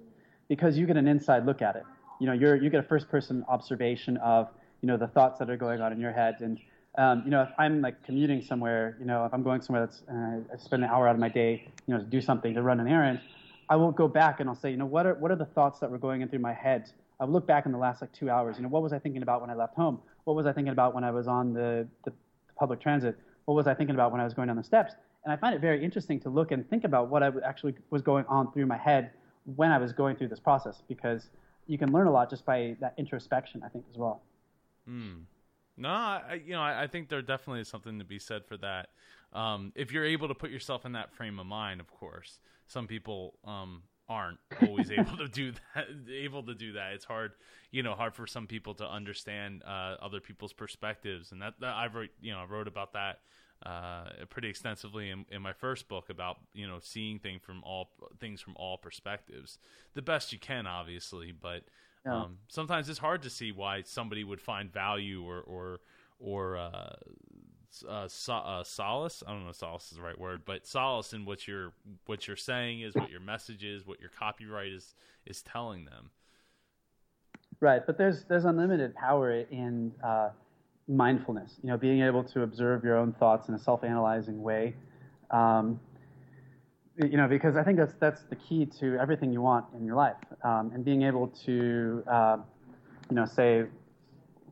because 0.50 0.78
you 0.78 0.86
get 0.86 0.98
an 0.98 1.08
inside 1.08 1.46
look 1.46 1.62
at 1.62 1.76
it. 1.76 1.84
You 2.20 2.28
know, 2.28 2.34
you're, 2.34 2.56
you 2.56 2.70
get 2.70 2.82
a 2.82 2.88
first-person 2.88 3.46
observation 3.48 4.18
of, 4.18 4.50
you 4.82 4.88
know, 4.88 4.98
the 4.98 5.08
thoughts 5.08 5.40
that 5.40 5.50
are 5.50 5.58
going 5.58 5.82
on 5.82 5.94
in 5.94 6.00
your 6.00 6.12
head. 6.12 6.36
And, 6.40 6.60
um, 6.98 7.22
you 7.26 7.32
know, 7.32 7.44
if 7.44 7.50
I'm 7.58 7.82
like 7.82 8.04
commuting 8.04 8.42
somewhere, 8.42 8.98
you 9.00 9.06
know, 9.06 9.26
if 9.26 9.34
I'm 9.34 9.44
going 9.44 9.62
somewhere 9.62 9.86
that's, 9.86 10.04
uh, 10.10 10.54
I 10.54 10.58
spend 10.58 10.84
an 10.84 10.90
hour 10.90 11.08
out 11.08 11.16
of 11.16 11.20
my 11.20 11.30
day, 11.30 11.72
you 11.88 11.94
know, 11.94 12.00
to 12.00 12.06
do 12.06 12.22
something, 12.22 12.54
to 12.54 12.62
run 12.62 12.80
an 12.80 12.88
errand, 12.88 13.22
I 13.70 13.78
will 13.78 13.92
go 13.92 14.08
back 14.08 14.42
and 14.42 14.50
I'll 14.50 14.56
say, 14.56 14.72
you 14.72 14.78
know, 14.78 14.86
what 14.86 15.06
are, 15.06 15.16
what 15.16 15.32
are 15.32 15.36
the 15.36 15.46
thoughts 15.46 15.80
that 15.80 15.90
were 15.90 15.98
going 15.98 16.22
in 16.22 16.30
through 16.30 16.40
my 16.40 16.54
head? 16.54 16.92
I'll 17.20 17.28
look 17.28 17.48
back 17.48 17.66
in 17.66 17.72
the 17.72 17.78
last 17.78 18.02
like 18.02 18.12
two 18.12 18.30
hours. 18.30 18.58
You 18.58 18.64
know, 18.64 18.70
what 18.70 18.84
was 18.84 18.94
I 18.94 19.00
thinking 19.00 19.24
about 19.24 19.42
when 19.42 19.50
I 19.50 19.56
left 19.56 19.76
home? 19.76 20.00
What 20.26 20.36
was 20.36 20.46
I 20.46 20.54
thinking 20.54 20.72
about 20.72 20.94
when 20.94 21.04
I 21.04 21.12
was 21.12 21.28
on 21.28 21.54
the, 21.54 21.88
the, 22.04 22.12
the 22.12 22.54
public 22.58 22.82
transit? 22.82 23.18
What 23.46 23.56
was 23.56 23.68
I 23.68 23.74
thinking 23.74 23.96
about 23.96 24.12
when 24.12 24.20
I 24.20 24.24
was 24.24 24.34
going 24.34 24.48
down 24.48 24.58
the 24.58 24.64
steps? 24.64 24.94
And 25.24 25.32
I 25.32 25.38
find 25.38 25.56
it 25.56 25.62
very 25.62 25.84
interesting 25.84 26.20
to 26.22 26.30
look 26.30 26.52
and 26.52 26.70
think 26.70 26.84
about 26.84 27.10
what 27.10 27.24
I 27.24 27.32
actually 27.46 27.76
was 27.90 28.02
going 28.02 28.26
on 28.28 28.52
through 28.52 28.66
my 28.66 28.78
head 28.78 29.12
when 29.56 29.72
I 29.72 29.78
was 29.78 29.94
going 29.94 30.16
through 30.16 30.28
this 30.28 30.40
process 30.40 30.82
because 30.88 31.30
you 31.68 31.78
can 31.78 31.92
learn 31.92 32.08
a 32.08 32.12
lot 32.12 32.30
just 32.30 32.46
by 32.46 32.76
that 32.80 32.94
introspection, 32.98 33.64
I 33.64 33.70
think, 33.70 33.86
as 33.90 33.98
well. 33.98 34.22
Hmm. 34.88 35.14
No, 35.78 35.90
I, 35.90 36.42
you 36.46 36.54
know, 36.54 36.62
I, 36.62 36.84
I, 36.84 36.88
think 36.88 37.10
there 37.10 37.22
definitely 37.22 37.62
is 37.62 37.68
something 37.68 38.00
to 38.00 38.06
be 38.06 38.18
said 38.18 38.46
for 38.46 38.56
that. 38.58 38.90
Um, 39.34 39.74
if 39.76 39.92
you're 39.92 40.06
able 40.06 40.30
to 40.30 40.36
put 40.36 40.50
yourself 40.50 40.86
in 40.86 40.94
that 40.94 41.14
frame 41.14 41.38
of 41.38 41.46
mind, 41.46 41.82
of 41.82 41.92
course. 41.92 42.40
Some 42.68 42.88
people 42.88 43.34
um, 43.44 43.84
aren't 44.08 44.40
always 44.62 44.92
able 44.92 45.18
to 45.18 45.28
do 45.32 45.52
that 45.74 45.88
able 46.12 46.44
to 46.44 46.54
do 46.54 46.74
that. 46.74 46.94
It's 46.94 47.06
hard 47.06 47.34
you 47.72 47.84
know 47.84 47.94
hard 47.94 48.16
for 48.16 48.26
some 48.26 48.48
people 48.48 48.74
to 48.76 48.88
understand 48.88 49.64
uh, 49.66 49.96
other 50.02 50.20
people's 50.20 50.54
perspectives. 50.54 51.32
And 51.32 51.42
that, 51.42 51.56
that 51.60 51.74
i 51.74 51.88
wrote 51.88 52.10
you 52.22 52.32
know 52.32 52.40
i 52.40 52.46
wrote 52.46 52.68
about 52.68 52.94
that 52.94 53.20
uh, 53.66 54.06
pretty 54.30 54.50
extensively 54.50 55.10
in, 55.10 55.26
in, 55.32 55.42
my 55.42 55.54
first 55.54 55.88
book 55.88 56.10
about 56.10 56.38
you 56.54 56.68
know 56.68 56.78
seeing 56.82 57.20
things 57.20 57.42
from 57.42 57.64
all 57.64 57.90
things 58.20 58.42
from 58.42 58.54
all 58.58 58.78
perspectives. 58.78 59.58
The 59.94 60.02
best 60.02 60.32
you 60.32 60.40
can 60.40 60.68
obviously 60.68 61.32
but 61.32 61.64
yeah. 62.06 62.24
um, 62.24 62.38
sometimes 62.48 62.90
it's 62.90 63.00
hard 63.00 63.24
to 63.24 63.30
see 63.30 63.52
why 63.52 63.82
somebody 63.82 64.24
would 64.24 64.42
find 64.42 64.72
value 64.72 65.24
or 65.26 65.42
or 65.42 65.80
or 66.20 66.58
uh, 66.58 66.96
uh, 67.84 68.08
so, 68.08 68.34
uh, 68.34 68.64
solace. 68.64 69.24
I 69.26 69.32
don't 69.32 69.44
know 69.44 69.50
if 69.50 69.56
solace 69.56 69.92
is 69.92 69.98
the 69.98 70.04
right 70.04 70.20
word, 70.20 70.42
but 70.46 70.66
solace 70.66 71.14
in 71.14 71.26
what 71.26 71.48
you're 71.48 71.74
what 72.06 72.28
you're 72.28 72.38
saying 72.38 72.82
is 72.82 72.96
what 72.96 73.10
your 73.10 73.20
message 73.20 73.64
is, 73.64 73.86
what 73.86 74.00
your 74.00 74.10
copyright 74.10 74.72
is 74.72 74.94
is 75.26 75.42
telling 75.42 75.86
them. 75.86 76.12
Right, 77.60 77.86
but 77.86 77.98
there's 77.98 78.26
there's 78.26 78.46
unlimited 78.46 78.94
power 78.96 79.32
in 79.32 79.92
uh, 80.04 80.30
mindfulness. 80.88 81.54
You 81.64 81.70
know, 81.70 81.78
being 81.78 82.02
able 82.02 82.24
to 82.24 82.44
observe 82.44 82.84
your 82.84 82.98
own 82.98 83.14
thoughts 83.14 83.50
in 83.50 83.56
a 83.56 83.60
self-analyzing 83.60 84.42
way. 84.42 84.76
Um, 85.32 85.80
you 86.98 87.18
know, 87.18 87.28
because 87.28 87.58
I 87.58 87.64
think 87.64 87.78
that's 87.78 87.96
that's 88.00 88.24
the 88.24 88.36
key 88.36 88.66
to 88.80 88.98
everything 88.98 89.32
you 89.32 89.42
want 89.42 89.66
in 89.76 89.86
your 89.86 89.96
life, 89.96 90.16
um, 90.44 90.72
and 90.74 90.86
being 90.86 91.04
able 91.04 91.28
to, 91.46 92.04
uh, 92.08 92.38
you 93.10 93.16
know, 93.16 93.26
say 93.26 93.66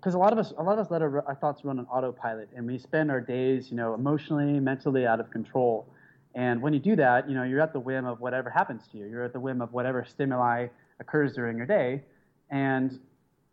because 0.04 0.16
a 0.16 0.18
lot 0.18 0.34
of 0.34 0.40
us, 0.40 0.52
a 0.58 0.62
lot 0.62 0.74
of 0.74 0.80
us 0.80 0.92
let 0.92 1.02
our, 1.02 1.26
our, 1.26 1.36
thoughts 1.36 1.64
run 1.64 1.80
on 1.80 1.86
autopilot, 1.86 2.50
and 2.54 2.68
we 2.68 2.78
spend 2.78 3.10
our 3.10 3.22
days, 3.22 3.72
you 3.72 3.78
know, 3.78 3.94
emotionally, 3.94 4.60
mentally 4.60 5.08
out 5.08 5.22
of 5.22 5.32
control. 5.32 5.88
And 6.36 6.62
when 6.62 6.74
you 6.74 6.80
do 6.80 6.98
that, 6.98 7.30
you 7.30 7.36
know, 7.36 7.44
you're 7.44 7.62
at 7.62 7.72
the 7.72 7.80
whim 7.80 8.06
of 8.06 8.20
whatever 8.20 8.50
happens 8.50 8.82
to 8.92 8.98
you. 8.98 9.06
You're 9.06 9.24
at 9.24 9.32
the 9.32 9.40
whim 9.40 9.62
of 9.62 9.72
whatever 9.72 10.04
stimuli 10.04 10.68
occurs 11.00 11.32
during 11.32 11.56
your 11.56 11.66
day, 11.66 12.04
and 12.50 13.00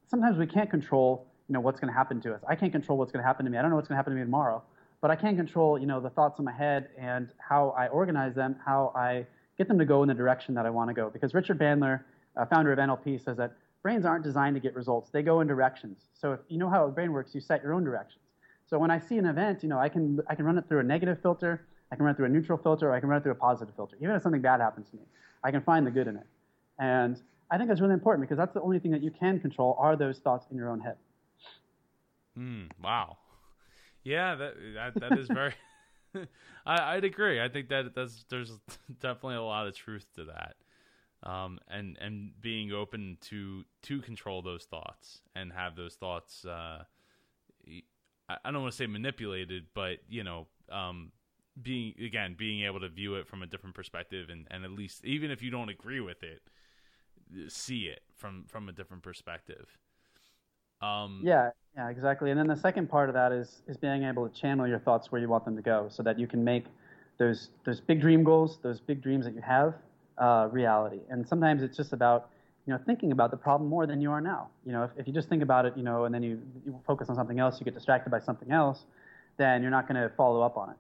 sometimes 0.08 0.38
we 0.38 0.46
can't 0.46 0.68
control, 0.68 1.24
you 1.48 1.52
know, 1.52 1.60
what's 1.60 1.78
going 1.78 1.92
to 1.92 1.96
happen 1.96 2.20
to 2.22 2.34
us. 2.34 2.40
I 2.48 2.56
can't 2.56 2.72
control 2.72 2.98
what's 2.98 3.12
going 3.12 3.22
to 3.22 3.26
happen 3.26 3.44
to 3.44 3.50
me. 3.50 3.56
I 3.56 3.62
don't 3.62 3.70
know 3.70 3.76
what's 3.76 3.86
going 3.86 3.94
to 3.94 3.98
happen 3.98 4.14
to 4.14 4.18
me 4.18 4.24
tomorrow, 4.24 4.60
but 5.00 5.12
I 5.12 5.14
can 5.14 5.36
control, 5.36 5.78
you 5.78 5.86
know, 5.86 6.00
the 6.00 6.10
thoughts 6.10 6.40
in 6.40 6.44
my 6.44 6.52
head 6.52 6.88
and 6.98 7.28
how 7.38 7.76
I 7.78 7.86
organize 7.86 8.34
them, 8.34 8.56
how 8.66 8.92
I 8.96 9.24
get 9.56 9.68
them 9.68 9.78
to 9.78 9.84
go 9.84 10.02
in 10.02 10.08
the 10.08 10.14
direction 10.14 10.56
that 10.56 10.66
I 10.66 10.70
want 10.70 10.90
to 10.90 10.94
go. 10.94 11.10
Because 11.10 11.32
Richard 11.32 11.60
Bandler, 11.60 12.00
uh, 12.36 12.44
founder 12.46 12.72
of 12.72 12.78
NLP, 12.80 13.24
says 13.24 13.36
that 13.36 13.52
brains 13.82 14.04
aren't 14.04 14.24
designed 14.24 14.54
to 14.56 14.60
get 14.60 14.74
results. 14.74 15.10
They 15.10 15.22
go 15.22 15.40
in 15.40 15.46
directions. 15.46 16.08
So 16.12 16.32
if 16.32 16.40
you 16.48 16.58
know 16.58 16.68
how 16.68 16.86
a 16.86 16.88
brain 16.90 17.12
works, 17.12 17.34
you 17.34 17.40
set 17.40 17.62
your 17.62 17.72
own 17.72 17.84
directions. 17.84 18.24
So 18.66 18.78
when 18.78 18.90
I 18.90 18.98
see 18.98 19.18
an 19.18 19.26
event, 19.26 19.62
you 19.62 19.68
know, 19.68 19.78
I 19.78 19.88
can, 19.88 20.20
I 20.28 20.34
can 20.34 20.44
run 20.44 20.58
it 20.58 20.64
through 20.68 20.80
a 20.80 20.84
negative 20.84 21.20
filter, 21.20 21.66
I 21.90 21.96
can 21.96 22.04
run 22.04 22.14
it 22.14 22.16
through 22.16 22.26
a 22.26 22.30
neutral 22.30 22.56
filter, 22.56 22.90
or 22.90 22.94
I 22.94 23.00
can 23.00 23.08
run 23.08 23.18
it 23.18 23.22
through 23.22 23.32
a 23.32 23.36
positive 23.36 23.74
filter. 23.74 23.96
Even 24.00 24.14
if 24.14 24.22
something 24.22 24.40
bad 24.40 24.60
happens 24.60 24.90
to 24.90 24.96
me, 24.96 25.02
I 25.42 25.50
can 25.50 25.60
find 25.62 25.86
the 25.86 25.90
good 25.90 26.06
in 26.06 26.16
it. 26.16 26.26
And 26.78 27.20
I 27.50 27.56
think 27.56 27.68
that's 27.68 27.80
really 27.80 27.94
important 27.94 28.22
because 28.22 28.38
that's 28.38 28.54
the 28.54 28.60
only 28.62 28.78
thing 28.78 28.92
that 28.92 29.02
you 29.02 29.10
can 29.10 29.40
control 29.40 29.76
are 29.78 29.96
those 29.96 30.18
thoughts 30.18 30.46
in 30.50 30.56
your 30.56 30.68
own 30.68 30.80
head. 30.80 30.96
Hmm. 32.36 32.66
wow. 32.82 33.18
Yeah, 34.04 34.36
that 34.36 34.54
that, 34.74 35.00
that 35.00 35.18
is 35.18 35.26
very. 35.26 35.52
I, 36.66 36.94
would 36.94 37.04
agree. 37.04 37.40
I 37.40 37.48
think 37.48 37.68
that 37.68 37.94
that's, 37.94 38.24
there's 38.28 38.52
definitely 39.00 39.36
a 39.36 39.42
lot 39.42 39.66
of 39.66 39.76
truth 39.76 40.06
to 40.14 40.24
that 40.24 40.54
um, 41.22 41.58
and 41.68 41.98
and 42.00 42.32
being 42.40 42.72
open 42.72 43.18
to 43.22 43.64
to 43.82 44.00
control 44.00 44.42
those 44.42 44.64
thoughts 44.64 45.20
and 45.34 45.52
have 45.52 45.76
those 45.76 45.94
thoughts. 45.94 46.44
Uh, 46.44 46.84
I 48.28 48.50
don't 48.52 48.62
want 48.62 48.72
to 48.72 48.76
say 48.76 48.86
manipulated, 48.86 49.66
but 49.74 49.98
you 50.08 50.24
know, 50.24 50.46
um, 50.70 51.12
being 51.60 51.94
again 52.02 52.36
being 52.38 52.64
able 52.64 52.80
to 52.80 52.88
view 52.88 53.16
it 53.16 53.26
from 53.26 53.42
a 53.42 53.46
different 53.46 53.74
perspective 53.74 54.28
and, 54.30 54.46
and 54.50 54.64
at 54.64 54.70
least 54.70 55.04
even 55.04 55.30
if 55.30 55.42
you 55.42 55.50
don't 55.50 55.68
agree 55.68 56.00
with 56.00 56.22
it, 56.22 56.42
see 57.48 57.82
it 57.82 58.00
from 58.16 58.44
from 58.46 58.68
a 58.68 58.72
different 58.72 59.02
perspective. 59.02 59.66
Um, 60.80 61.20
yeah, 61.22 61.50
yeah, 61.76 61.90
exactly. 61.90 62.30
And 62.30 62.40
then 62.40 62.46
the 62.46 62.56
second 62.56 62.88
part 62.88 63.08
of 63.10 63.14
that 63.14 63.32
is 63.32 63.62
is 63.66 63.76
being 63.76 64.04
able 64.04 64.28
to 64.28 64.34
channel 64.34 64.66
your 64.66 64.78
thoughts 64.78 65.12
where 65.12 65.20
you 65.20 65.28
want 65.28 65.44
them 65.44 65.56
to 65.56 65.62
go, 65.62 65.88
so 65.90 66.02
that 66.02 66.18
you 66.18 66.26
can 66.26 66.42
make 66.42 66.64
those 67.18 67.50
those 67.64 67.80
big 67.80 68.00
dream 68.00 68.24
goals, 68.24 68.58
those 68.62 68.80
big 68.80 69.02
dreams 69.02 69.24
that 69.26 69.34
you 69.34 69.42
have, 69.42 69.74
uh, 70.20 70.48
reality. 70.52 71.00
And 71.08 71.26
sometimes 71.26 71.62
it's 71.62 71.76
just 71.76 71.92
about 71.92 72.30
you 72.66 72.72
know 72.72 72.78
thinking 72.86 73.10
about 73.10 73.30
the 73.30 73.36
problem 73.36 73.68
more 73.68 73.86
than 73.86 74.00
you 74.00 74.10
are 74.10 74.20
now. 74.20 74.48
You 74.64 74.72
know, 74.72 74.84
if, 74.84 74.90
if 74.96 75.06
you 75.06 75.12
just 75.12 75.28
think 75.28 75.42
about 75.42 75.66
it, 75.66 75.76
you 75.76 75.82
know, 75.82 76.04
and 76.04 76.14
then 76.14 76.22
you, 76.22 76.40
you 76.64 76.78
focus 76.86 77.08
on 77.08 77.16
something 77.16 77.40
else, 77.40 77.58
you 77.58 77.64
get 77.64 77.74
distracted 77.74 78.10
by 78.10 78.20
something 78.20 78.52
else, 78.52 78.84
then 79.38 79.62
you're 79.62 79.70
not 79.70 79.88
going 79.88 80.00
to 80.00 80.14
follow 80.16 80.42
up 80.42 80.56
on 80.56 80.70
it. 80.70 80.76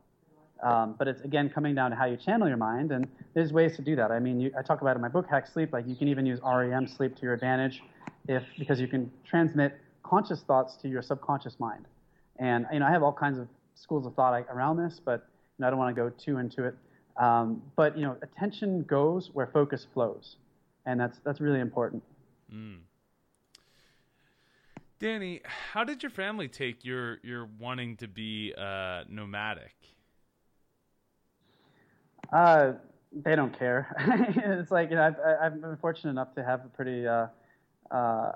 Um, 0.62 0.94
but 0.98 1.08
it's 1.08 1.22
again 1.22 1.48
coming 1.48 1.74
down 1.74 1.90
to 1.90 1.96
how 1.96 2.04
you 2.04 2.18
channel 2.18 2.46
your 2.46 2.58
mind, 2.58 2.92
and 2.92 3.08
there's 3.32 3.52
ways 3.52 3.76
to 3.76 3.82
do 3.82 3.96
that. 3.96 4.10
I 4.10 4.18
mean, 4.18 4.40
you, 4.40 4.52
I 4.58 4.62
talk 4.62 4.82
about 4.82 4.94
in 4.94 5.02
my 5.02 5.08
book, 5.08 5.26
Hack 5.28 5.46
Sleep. 5.46 5.72
Like 5.72 5.88
you 5.88 5.96
can 5.96 6.08
even 6.08 6.26
use 6.26 6.38
REM 6.44 6.86
sleep 6.86 7.16
to 7.16 7.22
your 7.22 7.32
advantage, 7.32 7.82
if 8.28 8.42
because 8.58 8.78
you 8.78 8.86
can 8.86 9.10
transmit 9.24 9.78
conscious 10.02 10.42
thoughts 10.42 10.76
to 10.82 10.88
your 10.88 11.00
subconscious 11.00 11.58
mind. 11.58 11.86
And 12.38 12.66
you 12.72 12.80
know, 12.80 12.86
I 12.86 12.90
have 12.90 13.02
all 13.02 13.12
kinds 13.12 13.38
of 13.38 13.48
schools 13.74 14.04
of 14.04 14.14
thought 14.14 14.34
around 14.50 14.76
this, 14.76 15.00
but 15.02 15.26
you 15.58 15.62
know, 15.62 15.68
I 15.68 15.70
don't 15.70 15.78
want 15.78 15.96
to 15.96 16.02
go 16.02 16.10
too 16.10 16.36
into 16.36 16.64
it. 16.64 16.74
Um, 17.20 17.62
but 17.76 17.96
you 17.98 18.02
know, 18.02 18.16
attention 18.22 18.82
goes 18.84 19.30
where 19.34 19.46
focus 19.46 19.86
flows, 19.92 20.36
and 20.86 20.98
that's 20.98 21.18
that's 21.22 21.40
really 21.40 21.60
important. 21.60 22.02
Mm. 22.52 22.78
Danny, 24.98 25.42
how 25.44 25.84
did 25.84 26.02
your 26.02 26.10
family 26.10 26.48
take 26.48 26.82
your 26.82 27.18
your 27.22 27.46
wanting 27.58 27.98
to 27.98 28.08
be 28.08 28.54
uh, 28.56 29.04
nomadic? 29.08 29.74
Uh, 32.32 32.72
they 33.12 33.36
don't 33.36 33.56
care. 33.58 33.94
it's 34.58 34.70
like 34.70 34.88
you 34.88 34.96
know, 34.96 35.02
I've, 35.02 35.16
I've 35.42 35.60
been 35.60 35.76
fortunate 35.76 36.10
enough 36.12 36.34
to 36.36 36.42
have 36.44 36.64
a 36.64 36.68
pretty. 36.68 37.06
Uh, 37.06 37.26
uh, 37.90 38.32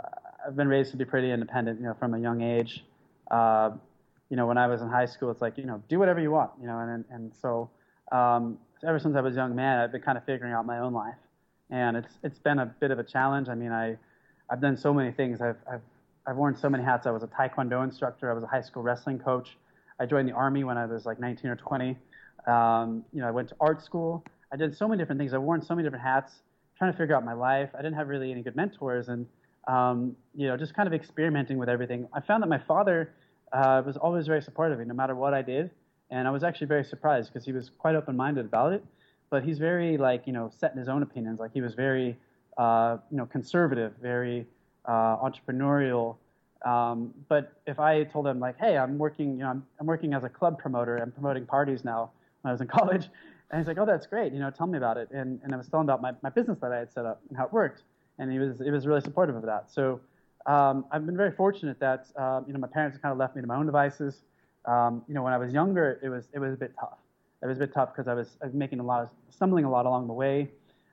I've 0.47 0.57
been 0.57 0.68
raised 0.68 0.91
to 0.91 0.99
be 0.99 1.07
pretty 1.07 1.30
independent, 1.30 1.80
you 1.80 1.87
know, 1.87 1.95
from 1.95 2.12
a 2.12 2.18
young 2.18 2.43
age. 2.43 2.85
Uh, 3.30 3.70
you 4.28 4.37
know, 4.37 4.47
when 4.47 4.59
I 4.59 4.66
was 4.66 4.82
in 4.82 4.91
high 4.91 5.07
school, 5.07 5.30
it's 5.30 5.41
like 5.41 5.57
you 5.57 5.64
know, 5.64 5.82
do 5.89 5.99
whatever 5.99 6.20
you 6.20 6.32
want, 6.32 6.51
you 6.61 6.66
know, 6.66 6.78
and 6.80 7.05
and 7.11 7.32
so 7.41 7.70
um, 8.12 8.59
ever 8.87 8.99
since 8.99 9.16
I 9.16 9.20
was 9.20 9.35
a 9.35 9.37
young 9.37 9.55
man, 9.55 9.81
I've 9.81 9.93
been 9.93 10.03
kind 10.03 10.18
of 10.18 10.25
figuring 10.25 10.53
out 10.53 10.66
my 10.66 10.79
own 10.79 10.93
life, 10.93 11.16
and 11.70 11.97
it's 11.97 12.18
it's 12.22 12.39
been 12.39 12.59
a 12.59 12.66
bit 12.66 12.91
of 12.91 12.99
a 12.99 13.05
challenge. 13.05 13.49
I 13.49 13.55
mean, 13.55 13.72
I 13.72 13.97
I've 14.51 14.61
done 14.61 14.77
so 14.77 14.93
many 14.93 15.12
things. 15.12 15.41
I've 15.41 15.57
I've 15.70 15.83
I've 16.27 16.37
worn 16.37 16.57
so 16.57 16.68
many 16.68 16.85
hats. 16.85 17.07
I 17.07 17.11
was 17.11 17.22
a 17.22 17.27
taekwondo 17.27 17.85
instructor. 17.85 18.31
I 18.31 18.35
was 18.35 18.43
a 18.43 18.47
high 18.47 18.62
school 18.62 18.83
wrestling 18.83 19.18
coach. 19.18 19.57
I 20.01 20.07
joined 20.07 20.29
the 20.29 20.33
army 20.33 20.64
when 20.64 20.77
I 20.77 20.87
was 20.87 21.07
like 21.07 21.20
19 21.20 21.51
or 21.51 21.57
20. 21.57 21.97
Um, 22.47 23.05
you 23.12 23.20
know, 23.20 23.29
I 23.29 23.31
went 23.31 23.49
to 23.51 23.57
art 23.61 23.83
school. 23.83 24.25
I 24.53 24.57
did 24.57 24.77
so 24.77 24.89
many 24.89 25.01
different 25.01 25.20
things. 25.20 25.33
I've 25.35 25.43
worn 25.43 25.62
so 25.62 25.75
many 25.75 25.87
different 25.87 26.05
hats, 26.05 26.33
trying 26.77 26.93
to 26.93 26.99
figure 26.99 27.16
out 27.16 27.25
my 27.25 27.33
life. 27.33 27.70
I 27.75 27.79
didn't 27.79 27.95
have 27.95 28.09
really 28.09 28.31
any 28.31 28.43
good 28.43 28.57
mentors, 28.57 29.09
and 29.09 29.27
um, 29.66 30.16
you 30.35 30.47
know, 30.47 30.57
just 30.57 30.75
kind 30.75 30.87
of 30.87 30.95
experimenting 30.95 31.59
with 31.59 31.68
everything. 31.68 32.09
I 32.12 32.20
found 32.20 32.43
that 32.43 32.49
my 32.49 32.59
father 32.59 33.12
uh, 33.53 33.83
was 33.85 33.97
always 33.97 34.27
very 34.27 34.43
supportive 34.43 34.85
no 34.87 34.95
matter 34.95 35.14
what 35.14 35.33
I 35.33 35.43
did, 35.43 35.70
and 36.11 36.28
I 36.28 36.30
was 36.30 36.44
actually 36.44 36.66
very 36.68 36.84
surprised 36.84 37.32
because 37.32 37.44
he 37.44 37.52
was 37.52 37.70
quite 37.78 37.94
open-minded 37.94 38.44
about 38.44 38.72
it. 38.72 38.84
But 39.30 39.42
he's 39.44 39.59
very 39.59 39.96
like 39.96 40.26
you 40.26 40.32
know 40.32 40.50
set 40.57 40.72
in 40.72 40.78
his 40.78 40.88
own 40.88 41.02
opinions. 41.02 41.40
Like 41.40 41.52
he 41.52 41.61
was 41.61 41.74
very 41.74 42.16
uh, 42.57 42.98
you 43.11 43.16
know 43.16 43.26
conservative, 43.26 43.94
very 44.00 44.46
uh, 44.84 45.16
entrepreneurial. 45.16 46.16
Um, 46.64 47.12
but 47.28 47.52
if 47.66 47.78
I 47.78 48.05
told 48.05 48.26
him 48.26 48.40
like, 48.40 48.59
hey, 48.59 48.78
I'm 48.78 48.96
working, 48.96 49.32
you 49.32 49.38
know, 49.38 49.50
I'm, 49.50 49.66
I'm 49.80 49.86
working 49.86 50.14
as 50.14 50.24
a 50.24 50.28
club 50.28 50.59
promoter. 50.59 50.96
I'm 50.96 51.12
promoting 51.12 51.44
parties 51.46 51.84
now 51.84 52.11
when 52.40 52.50
I 52.50 52.52
was 52.52 52.61
in 52.61 52.68
college. 52.78 53.09
And 53.50 53.61
he's 53.61 53.68
like, 53.68 53.78
oh, 53.78 53.84
that's 53.84 54.07
great. 54.07 54.32
You 54.32 54.40
know, 54.40 54.50
tell 54.50 54.66
me 54.66 54.78
about 54.78 54.96
it. 54.96 55.11
And, 55.11 55.40
and 55.44 55.52
I 55.52 55.57
was 55.57 55.68
telling 55.68 55.84
about 55.84 56.00
my, 56.00 56.12
my 56.22 56.30
business 56.30 56.59
that 56.61 56.72
I 56.72 56.78
had 56.78 56.92
set 56.92 57.05
up 57.05 57.20
and 57.28 57.36
how 57.36 57.44
it 57.44 57.52
worked. 57.52 57.82
And 58.18 58.32
he 58.32 58.38
was, 58.38 58.59
he 58.59 58.70
was 58.70 58.86
really 58.86 59.02
supportive 59.02 59.36
of 59.36 59.42
that. 59.42 59.70
So 59.70 60.00
um, 60.46 60.86
I've 60.90 61.05
been 61.05 61.16
very 61.16 61.32
fortunate 61.32 61.78
that, 61.80 62.07
um, 62.16 62.44
you 62.46 62.52
know, 62.52 62.59
my 62.59 62.68
parents 62.68 62.96
kind 62.98 63.12
of 63.12 63.18
left 63.18 63.36
me 63.36 63.42
to 63.42 63.48
my 63.48 63.57
own 63.57 63.66
devices. 63.66 64.22
Um, 64.66 65.02
you 65.08 65.14
know, 65.14 65.22
when 65.22 65.32
I 65.32 65.38
was 65.38 65.52
younger, 65.52 66.00
it 66.02 66.08
was, 66.08 66.28
it 66.32 66.38
was 66.38 66.54
a 66.54 66.56
bit 66.56 66.72
tough. 66.78 66.98
It 67.42 67.46
was 67.46 67.58
a 67.58 67.60
bit 67.60 67.74
tough 67.74 67.94
because 67.94 68.08
I 68.08 68.14
was, 68.14 68.36
I 68.42 68.46
was 68.46 68.54
making 68.54 68.80
a 68.80 68.84
lot 68.84 69.02
of, 69.02 69.10
stumbling 69.30 69.64
a 69.64 69.70
lot 69.70 69.86
along 69.86 70.06
the 70.06 70.12
way. 70.12 70.50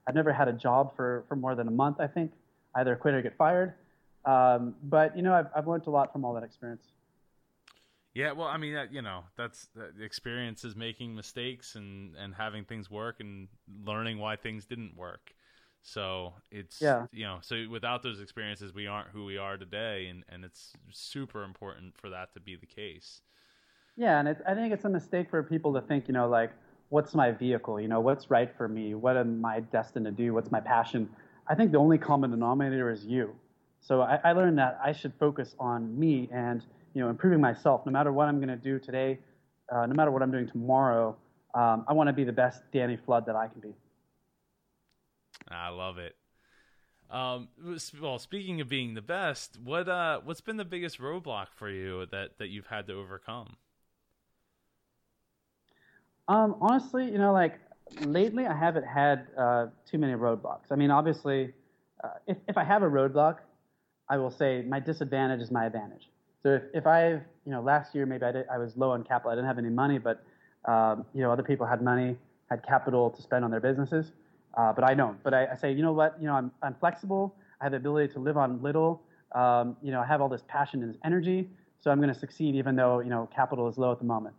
I've 0.07 0.15
never 0.15 0.34
had 0.34 0.47
a 0.47 0.53
job 0.53 0.95
for, 0.95 1.24
for 1.28 1.36
more 1.36 1.55
than 1.55 1.67
a 1.67 1.72
month, 1.72 1.99
I 1.99 2.07
think. 2.07 2.32
Either 2.76 2.95
quit 2.95 3.13
or 3.13 3.22
get 3.22 3.38
fired. 3.38 3.74
Um, 4.26 4.76
but 4.84 5.15
you 5.15 5.24
know, 5.24 5.34
I've 5.34 5.47
I've 5.55 5.67
learned 5.67 5.88
a 5.88 5.89
lot 5.89 6.11
from 6.11 6.26
all 6.26 6.34
that 6.34 6.43
experience. 6.43 6.88
Yeah, 8.13 8.34
well, 8.34 8.47
I 8.47 8.57
mean, 8.57 8.78
you 8.91 9.01
know, 9.01 9.24
that's 9.38 9.69
the 9.74 10.03
experience 10.03 10.63
is 10.63 10.76
making 10.76 11.15
mistakes 11.15 11.76
and 11.76 12.15
and 12.15 12.36
having 12.36 12.65
things 12.65 12.89
work 12.89 13.19
and 13.19 13.47
learning 13.86 14.19
why 14.19 14.36
things 14.36 14.65
didn't 14.65 14.95
work. 14.95 15.34
So 15.82 16.34
it's 16.51 16.82
yeah. 16.82 17.07
you 17.11 17.24
know, 17.24 17.39
so 17.41 17.65
without 17.69 18.03
those 18.03 18.22
experiences, 18.22 18.74
we 18.74 18.86
aren't 18.86 19.09
who 19.09 19.26
we 19.26 19.38
are 19.38 19.57
today, 19.57 20.07
and 20.07 20.24
and 20.30 20.45
it's 20.45 20.74
super 20.91 21.43
important 21.43 21.97
for 21.97 22.09
that 22.09 22.34
to 22.34 22.39
be 22.39 22.55
the 22.55 22.67
case. 22.67 23.22
Yeah, 23.98 24.20
and 24.20 24.30
I 24.48 24.54
think 24.56 24.74
it's 24.74 24.86
a 24.86 24.89
mistake 24.89 25.30
for 25.30 25.44
people 25.44 25.74
to 25.74 25.82
think, 25.82 26.08
you 26.08 26.14
know, 26.14 26.28
like, 26.28 26.52
what's 26.89 27.14
my 27.14 27.32
vehicle? 27.32 27.80
You 27.80 27.88
know, 27.88 28.00
what's 28.00 28.30
right 28.30 28.52
for 28.58 28.68
me? 28.68 28.96
What 28.96 29.18
am 29.18 29.44
I 29.46 29.60
destined 29.60 30.06
to 30.06 30.12
do? 30.12 30.34
What's 30.34 30.52
my 30.52 30.60
passion? 30.60 31.10
I 31.48 31.56
think 31.56 31.72
the 31.72 31.78
only 31.78 31.98
common 31.98 32.32
denominator 32.32 32.89
is 32.89 33.06
you. 33.06 33.36
So 33.82 34.02
I, 34.02 34.20
I 34.24 34.32
learned 34.34 34.58
that 34.60 34.80
I 34.84 34.92
should 34.92 35.14
focus 35.20 35.56
on 35.60 36.00
me 36.00 36.30
and 36.32 36.64
you 36.94 37.02
know 37.02 37.10
improving 37.10 37.42
myself. 37.42 37.86
No 37.86 37.92
matter 37.92 38.14
what 38.14 38.28
I'm 38.28 38.38
going 38.38 38.50
to 38.50 38.56
do 38.56 38.78
today, 38.80 39.20
uh, 39.74 39.86
no 39.86 39.94
matter 39.94 40.12
what 40.12 40.22
I'm 40.22 40.32
doing 40.32 40.48
tomorrow, 40.48 41.16
um, 41.56 41.86
I 41.88 41.94
want 41.94 42.08
to 42.08 42.14
be 42.14 42.24
the 42.24 42.32
best 42.32 42.62
Danny 42.72 42.98
Flood 43.06 43.26
that 43.26 43.36
I 43.36 43.48
can 43.48 43.60
be. 43.60 43.74
I 45.50 45.70
love 45.70 45.98
it. 45.98 46.16
Um, 47.10 47.50
well, 48.00 48.20
speaking 48.20 48.62
of 48.62 48.70
being 48.70 48.94
the 48.94 49.02
best, 49.02 49.60
what 49.62 49.89
uh, 49.89 50.22
what's 50.24 50.42
been 50.42 50.58
the 50.58 50.66
biggest 50.66 51.00
roadblock 51.00 51.48
for 51.56 51.70
you 51.70 52.06
that 52.12 52.38
that 52.38 52.50
you've 52.50 52.68
had 52.68 52.88
to 52.88 52.94
overcome? 52.94 53.58
Um, 56.28 56.55
honestly, 56.61 57.05
you 57.05 57.17
know, 57.17 57.34
like 57.34 57.59
lately, 58.05 58.45
I 58.45 58.57
haven't 58.57 58.86
had 58.86 59.28
uh, 59.38 59.67
too 59.89 59.97
many 59.97 60.13
roadblocks. 60.13 60.72
I 60.72 60.76
mean, 60.76 60.91
obviously, 60.91 61.53
uh, 62.03 62.09
if 62.28 62.38
if 62.47 62.57
I 62.57 62.63
have 62.63 62.84
a 62.84 62.89
roadblock, 62.89 63.38
I 64.09 64.17
will 64.17 64.32
say 64.32 64.61
my 64.67 64.80
disadvantage 64.80 65.41
is 65.41 65.51
my 65.51 65.65
advantage. 65.65 66.09
So 66.43 66.49
if, 66.55 66.63
if 66.74 66.88
I've, 66.88 67.22
you 67.45 67.51
know, 67.51 67.61
last 67.61 67.93
year 67.95 68.05
maybe 68.05 68.26
I, 68.26 68.32
did, 68.32 68.45
I 68.51 68.57
was 68.57 68.76
low 68.76 68.91
on 68.91 69.03
capital, 69.03 69.32
I 69.32 69.36
didn't 69.36 69.47
have 69.47 69.57
any 69.57 69.69
money, 69.69 69.99
but, 69.99 70.24
um, 70.65 71.05
you 71.13 71.22
know, 71.22 71.32
other 71.32 71.43
people 71.43 71.65
had 71.65 71.82
money, 71.82 72.17
had 72.49 72.65
capital 72.65 73.09
to 73.11 73.22
spend 73.22 73.45
on 73.45 73.51
their 73.51 73.59
businesses, 73.59 74.11
uh, 74.57 74.74
but 74.74 74.84
I 74.84 74.93
don't. 74.93 75.22
But 75.24 75.34
I, 75.34 75.47
I, 75.53 75.55
say, 75.55 75.72
you 75.72 75.82
know 75.82 75.93
what, 75.93 76.17
you 76.19 76.28
know, 76.28 76.34
I'm, 76.34 76.51
I'm 76.61 76.76
flexible, 76.80 77.36
I 77.59 77.65
have 77.65 77.72
the 77.72 77.78
ability 77.78 78.13
to 78.13 78.19
live 78.19 78.38
on 78.38 78.61
little, 78.61 79.01
um, 79.34 79.78
you 79.82 79.91
know, 79.91 80.01
I 80.01 80.05
have 80.05 80.19
all 80.19 80.30
this 80.30 80.43
passion 80.47 80.84
and 80.84 80.97
energy, 81.05 81.49
so 81.80 81.89
I'm 81.91 81.99
going 81.99 82.13
to 82.13 82.19
succeed 82.19 82.55
even 82.55 82.76
though, 82.76 82.99
you 82.99 83.09
know, 83.09 83.30
capital 83.34 83.69
is 83.69 83.78
low 83.78 83.91
at 83.91 83.99
the 83.99 84.05
moment. 84.05 84.36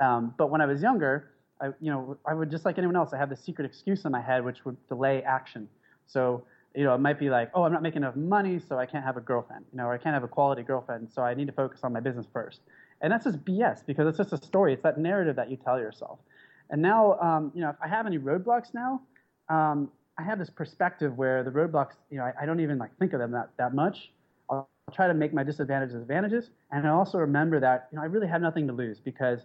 Um, 0.00 0.34
but 0.36 0.50
when 0.50 0.60
I 0.60 0.66
was 0.66 0.82
younger, 0.82 1.30
I, 1.60 1.68
you 1.80 1.90
know, 1.90 2.18
I 2.26 2.34
would 2.34 2.50
just 2.50 2.64
like 2.64 2.78
anyone 2.78 2.96
else, 2.96 3.12
I 3.12 3.18
had 3.18 3.30
this 3.30 3.40
secret 3.40 3.64
excuse 3.64 4.04
in 4.04 4.12
my 4.12 4.20
head 4.20 4.44
which 4.44 4.64
would 4.64 4.76
delay 4.88 5.22
action. 5.22 5.68
So 6.06 6.44
you 6.76 6.84
know, 6.84 6.94
it 6.94 6.98
might 6.98 7.18
be 7.18 7.30
like, 7.30 7.50
oh, 7.54 7.62
I'm 7.62 7.72
not 7.72 7.82
making 7.82 8.02
enough 8.02 8.16
money, 8.16 8.60
so 8.68 8.78
I 8.78 8.84
can't 8.84 9.02
have 9.02 9.16
a 9.16 9.20
girlfriend, 9.20 9.64
you 9.72 9.78
know, 9.78 9.84
or 9.84 9.94
I 9.94 9.98
can't 9.98 10.12
have 10.12 10.24
a 10.24 10.28
quality 10.28 10.62
girlfriend, 10.62 11.08
so 11.10 11.22
I 11.22 11.32
need 11.32 11.46
to 11.46 11.52
focus 11.52 11.80
on 11.82 11.92
my 11.92 12.00
business 12.00 12.26
first. 12.32 12.60
And 13.00 13.10
that's 13.10 13.24
just 13.24 13.42
BS 13.46 13.84
because 13.86 14.06
it's 14.06 14.18
just 14.18 14.32
a 14.32 14.46
story. 14.46 14.74
It's 14.74 14.82
that 14.82 14.98
narrative 14.98 15.36
that 15.36 15.50
you 15.50 15.56
tell 15.56 15.78
yourself. 15.78 16.18
And 16.68 16.82
now, 16.82 17.18
um, 17.18 17.50
you 17.54 17.62
know, 17.62 17.70
if 17.70 17.76
I 17.82 17.88
have 17.88 18.06
any 18.06 18.18
roadblocks 18.18 18.74
now, 18.74 19.00
um, 19.48 19.90
I 20.18 20.22
have 20.22 20.38
this 20.38 20.50
perspective 20.50 21.16
where 21.16 21.42
the 21.42 21.50
roadblocks, 21.50 21.92
you 22.10 22.18
know, 22.18 22.24
I, 22.24 22.42
I, 22.42 22.46
don't 22.46 22.60
even 22.60 22.78
like 22.78 22.90
think 22.98 23.12
of 23.12 23.20
them 23.20 23.32
that, 23.32 23.50
that 23.58 23.74
much. 23.74 24.10
I'll, 24.50 24.68
I'll 24.88 24.94
try 24.94 25.06
to 25.06 25.14
make 25.14 25.32
my 25.32 25.44
disadvantages 25.44 25.94
advantages, 25.94 26.50
and 26.72 26.86
I 26.86 26.90
also 26.90 27.18
remember 27.18 27.60
that, 27.60 27.88
you 27.90 27.96
know, 27.96 28.02
I 28.02 28.06
really 28.06 28.26
have 28.26 28.42
nothing 28.42 28.66
to 28.66 28.72
lose 28.72 28.98
because 28.98 29.40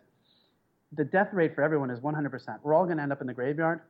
the 0.93 1.03
death 1.03 1.29
rate 1.33 1.55
for 1.55 1.63
everyone 1.63 1.89
is 1.89 1.99
100%. 1.99 2.59
We're 2.63 2.73
all 2.73 2.85
going 2.85 2.97
to 2.97 3.03
end 3.03 3.11
up 3.11 3.21
in 3.21 3.27
the 3.27 3.33
graveyard, 3.33 3.81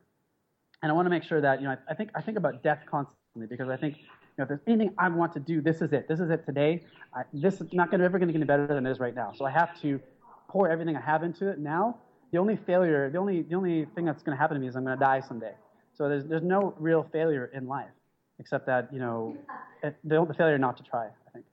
and 0.81 0.91
I 0.91 0.95
want 0.95 1.05
to 1.05 1.09
make 1.09 1.23
sure 1.23 1.41
that, 1.41 1.61
you 1.61 1.67
know, 1.67 1.73
I, 1.73 1.91
I 1.91 1.95
think 1.95 2.09
I 2.15 2.21
think 2.21 2.37
about 2.37 2.63
death 2.63 2.79
constantly 2.89 3.47
because 3.47 3.69
I 3.69 3.77
think 3.77 3.97
you 3.97 4.05
know, 4.37 4.43
if 4.43 4.47
there's 4.49 4.61
anything 4.67 4.93
I 4.97 5.09
want 5.09 5.33
to 5.33 5.39
do, 5.39 5.61
this 5.61 5.81
is 5.81 5.91
it. 5.93 6.07
This 6.07 6.19
is 6.19 6.29
it 6.29 6.45
today. 6.45 6.83
I, 7.13 7.23
this 7.33 7.59
is 7.59 7.73
not 7.73 7.91
gonna, 7.91 8.03
ever 8.03 8.17
going 8.17 8.27
to 8.27 8.33
get 8.33 8.39
any 8.39 8.47
better 8.47 8.67
than 8.67 8.85
it 8.85 8.91
is 8.91 8.99
right 8.99 9.13
now. 9.15 9.33
So 9.35 9.45
I 9.45 9.51
have 9.51 9.79
to 9.81 9.99
pour 10.47 10.69
everything 10.69 10.95
I 10.95 11.01
have 11.01 11.23
into 11.23 11.49
it 11.49 11.59
now. 11.59 11.97
The 12.31 12.37
only 12.37 12.55
failure, 12.55 13.09
the 13.09 13.17
only, 13.17 13.41
the 13.41 13.55
only 13.55 13.85
thing 13.93 14.05
that's 14.05 14.23
going 14.23 14.35
to 14.35 14.41
happen 14.41 14.55
to 14.55 14.61
me 14.61 14.67
is 14.67 14.75
I'm 14.75 14.85
going 14.85 14.97
to 14.97 15.03
die 15.03 15.19
someday. 15.19 15.53
So 15.93 16.07
there's, 16.07 16.25
there's 16.25 16.43
no 16.43 16.73
real 16.79 17.05
failure 17.11 17.51
in 17.53 17.67
life, 17.67 17.91
except 18.39 18.65
that, 18.67 18.87
you 18.93 18.99
know, 18.99 19.35
the, 19.83 19.93
the 20.03 20.33
failure 20.33 20.57
not 20.57 20.77
to 20.77 20.83
try, 20.83 21.07
I 21.07 21.31
think. 21.33 21.45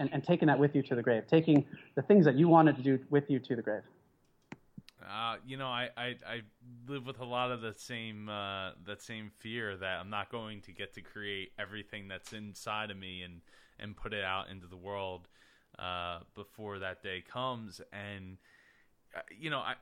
And, 0.00 0.10
and 0.12 0.24
taking 0.24 0.48
that 0.48 0.58
with 0.58 0.74
you 0.74 0.82
to 0.82 0.96
the 0.96 1.02
grave, 1.02 1.22
taking 1.28 1.64
the 1.94 2.02
things 2.02 2.24
that 2.24 2.34
you 2.34 2.48
wanted 2.48 2.76
to 2.76 2.82
do 2.82 2.98
with 3.10 3.30
you 3.30 3.38
to 3.38 3.54
the 3.54 3.62
grave. 3.62 3.82
Uh, 5.08 5.36
you 5.46 5.56
know, 5.56 5.66
I, 5.66 5.90
I, 5.96 6.04
I 6.26 6.40
live 6.88 7.06
with 7.06 7.20
a 7.20 7.24
lot 7.24 7.50
of 7.50 7.60
the 7.60 7.74
same 7.74 8.28
uh, 8.28 8.70
that 8.86 9.02
same 9.02 9.30
fear 9.38 9.76
that 9.76 10.00
I'm 10.00 10.10
not 10.10 10.30
going 10.30 10.62
to 10.62 10.72
get 10.72 10.94
to 10.94 11.02
create 11.02 11.52
everything 11.58 12.08
that's 12.08 12.32
inside 12.32 12.90
of 12.90 12.96
me 12.96 13.22
and 13.22 13.40
and 13.78 13.96
put 13.96 14.12
it 14.14 14.24
out 14.24 14.50
into 14.50 14.66
the 14.66 14.76
world 14.76 15.28
uh, 15.78 16.20
before 16.34 16.78
that 16.78 17.02
day 17.02 17.22
comes. 17.26 17.80
And 17.92 18.38
uh, 19.14 19.20
you 19.38 19.50
know, 19.50 19.58
I, 19.58 19.74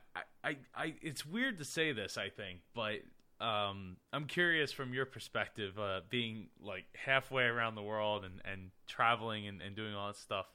I, 0.43 0.57
I, 0.75 0.93
it's 1.01 1.25
weird 1.25 1.57
to 1.59 1.65
say 1.65 1.91
this, 1.91 2.17
I 2.17 2.29
think, 2.29 2.59
but 2.75 2.99
um, 3.43 3.97
I'm 4.11 4.25
curious 4.25 4.71
from 4.71 4.93
your 4.93 5.05
perspective, 5.05 5.77
uh, 5.79 6.01
being 6.09 6.47
like 6.61 6.85
halfway 6.95 7.43
around 7.43 7.75
the 7.75 7.81
world 7.81 8.25
and 8.25 8.41
and 8.45 8.71
traveling 8.87 9.47
and, 9.47 9.61
and 9.61 9.75
doing 9.75 9.95
all 9.95 10.07
that 10.07 10.17
stuff. 10.17 10.47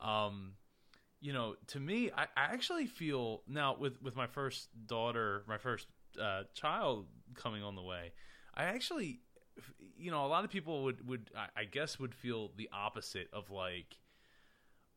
Um, 0.00 0.52
you 1.20 1.32
know, 1.32 1.56
to 1.68 1.80
me, 1.80 2.10
I, 2.16 2.24
I 2.36 2.52
actually 2.52 2.86
feel 2.86 3.42
now 3.48 3.76
with 3.78 4.00
with 4.02 4.16
my 4.16 4.26
first 4.26 4.68
daughter, 4.86 5.42
my 5.48 5.58
first 5.58 5.86
uh, 6.20 6.42
child 6.54 7.06
coming 7.34 7.62
on 7.62 7.74
the 7.74 7.82
way, 7.82 8.12
I 8.54 8.64
actually, 8.64 9.20
you 9.96 10.10
know, 10.10 10.26
a 10.26 10.28
lot 10.28 10.44
of 10.44 10.50
people 10.50 10.84
would 10.84 11.06
would 11.06 11.30
I 11.56 11.64
guess 11.64 11.98
would 11.98 12.14
feel 12.14 12.50
the 12.56 12.68
opposite 12.72 13.28
of 13.32 13.50
like, 13.50 13.96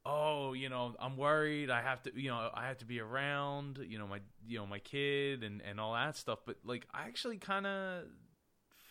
oh, 0.06 0.54
you 0.54 0.70
know, 0.70 0.96
I'm 1.00 1.18
worried. 1.18 1.70
I 1.70 1.82
have 1.82 2.04
to, 2.04 2.12
you 2.14 2.30
know, 2.30 2.50
I 2.54 2.68
have 2.68 2.80
to 2.80 2.86
be 2.86 3.00
around, 3.00 3.80
you 3.88 3.98
know, 3.98 4.08
my 4.08 4.20
you 4.46 4.60
know 4.60 4.68
my 4.68 4.80
kid 4.80 5.44
and 5.44 5.62
and 5.62 5.80
all 5.80 5.94
that 5.94 6.18
stuff. 6.18 6.40
But 6.46 6.58
like, 6.66 6.86
I 6.94 7.04
actually 7.08 7.38
kind 7.38 7.66
of 7.66 8.04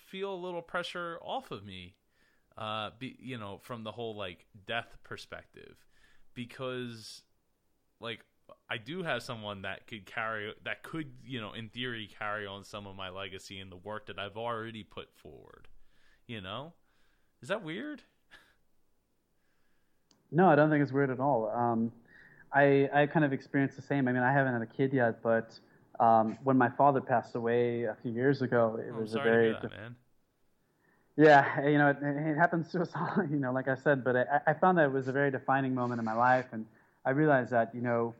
feel 0.08 0.32
a 0.32 0.36
little 0.36 0.62
pressure 0.62 1.18
off 1.22 1.50
of 1.50 1.64
me, 1.64 1.94
uh, 2.56 2.90
be, 2.98 3.16
you 3.20 3.36
know, 3.36 3.58
from 3.62 3.84
the 3.84 3.92
whole 3.92 4.16
like 4.16 4.46
death 4.66 4.96
perspective 5.04 5.76
because 6.39 7.22
like 8.01 8.20
I 8.70 8.78
do 8.78 9.03
have 9.03 9.24
someone 9.24 9.62
that 9.62 9.89
could 9.89 10.07
carry 10.07 10.55
that 10.64 10.84
could 10.84 11.11
you 11.26 11.41
know 11.41 11.53
in 11.53 11.68
theory 11.68 12.09
carry 12.16 12.47
on 12.47 12.62
some 12.62 12.86
of 12.86 12.95
my 12.95 13.09
legacy 13.09 13.59
and 13.59 13.72
the 13.72 13.76
work 13.76 14.07
that 14.07 14.20
I've 14.20 14.36
already 14.36 14.84
put 14.84 15.09
forward. 15.16 15.66
You 16.28 16.41
know, 16.41 16.74
is 17.43 17.49
that 17.49 17.64
weird? 17.64 18.03
No, 20.30 20.49
I 20.49 20.55
don't 20.55 20.70
think 20.70 20.82
it's 20.82 20.93
weird 20.93 21.11
at 21.11 21.18
all. 21.18 21.51
Um, 21.51 21.91
I 22.53 22.89
I 22.95 23.07
kind 23.07 23.24
of 23.24 23.32
experienced 23.32 23.74
the 23.74 23.82
same. 23.82 24.07
I 24.07 24.12
mean, 24.12 24.22
I 24.22 24.32
haven't 24.32 24.53
had 24.53 24.62
a 24.62 24.66
kid 24.66 24.93
yet, 24.93 25.20
but 25.22 25.59
um, 25.99 26.39
when 26.45 26.57
my 26.57 26.68
father 26.68 27.01
passed 27.01 27.34
away 27.34 27.82
a 27.82 27.97
few 28.01 28.12
years 28.12 28.43
ago, 28.43 28.78
it 28.78 28.93
Oh, 28.95 29.01
was 29.01 29.14
a 29.14 29.18
very 29.18 29.53
that, 29.53 29.70
man. 29.70 29.97
Yeah, 31.18 31.66
you 31.66 31.78
know, 31.78 31.88
it, 31.90 31.96
it 32.00 32.36
happens 32.36 32.70
to 32.70 32.80
us 32.80 32.90
all, 32.96 33.24
you 33.28 33.40
know, 33.40 33.52
like 33.52 33.66
I 33.66 33.74
said, 33.74 34.04
but 34.04 34.14
I, 34.16 34.40
I 34.46 34.54
found 34.54 34.78
that 34.78 34.84
it 34.84 34.92
was 34.92 35.08
a 35.08 35.12
very 35.12 35.32
defining 35.32 35.74
moment 35.74 35.98
in 35.98 36.04
my 36.04 36.14
life, 36.14 36.46
and 36.52 36.64
I 37.04 37.10
realized 37.10 37.50
that, 37.50 37.74
you 37.74 37.80
know, 37.80 38.14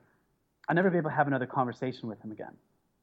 I'll 0.69 0.75
never 0.75 0.91
be 0.91 0.99
able 0.99 1.11
to 1.11 1.17
have 1.17 1.29
another 1.29 1.47
conversation 1.47 2.09
with 2.09 2.21
him 2.23 2.33
again. 2.33 2.53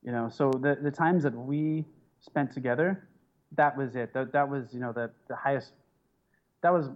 You 0.03 0.11
know, 0.11 0.29
so 0.29 0.51
the, 0.51 0.77
the 0.81 0.91
times 0.91 1.23
that 1.23 1.33
we 1.33 1.85
spent 2.19 2.51
together, 2.51 3.07
that 3.53 3.77
was 3.77 3.95
it. 3.95 4.13
That, 4.13 4.33
that 4.33 4.49
was, 4.49 4.73
you 4.73 4.81
know, 4.81 4.91
the, 4.91 5.11
the 5.29 5.35
highest, 5.35 5.71
that 6.61 6.73
was 6.73 6.89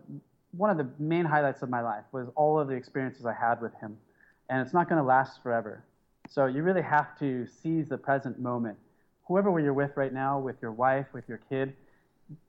one 0.52 0.70
of 0.70 0.78
the 0.78 0.88
main 1.00 1.24
highlights 1.24 1.62
of 1.62 1.70
my 1.70 1.82
life 1.82 2.04
was 2.12 2.28
all 2.36 2.60
of 2.60 2.68
the 2.68 2.74
experiences 2.74 3.26
I 3.26 3.34
had 3.34 3.62
with 3.62 3.74
him. 3.76 3.98
And 4.50 4.62
it's 4.62 4.74
not 4.74 4.90
going 4.90 5.02
to 5.02 5.08
last 5.08 5.42
forever. 5.42 5.86
So 6.28 6.48
you 6.48 6.64
really 6.64 6.82
have 6.82 7.18
to 7.20 7.48
seize 7.48 7.88
the 7.88 7.98
present 7.98 8.40
moment. 8.40 8.78
Whoever 9.28 9.58
you're 9.60 9.74
with 9.74 9.92
right 9.96 10.14
now, 10.14 10.40
with 10.40 10.58
your 10.62 10.72
wife, 10.72 11.06
with 11.14 11.24
your 11.30 11.40
kid, 11.50 11.74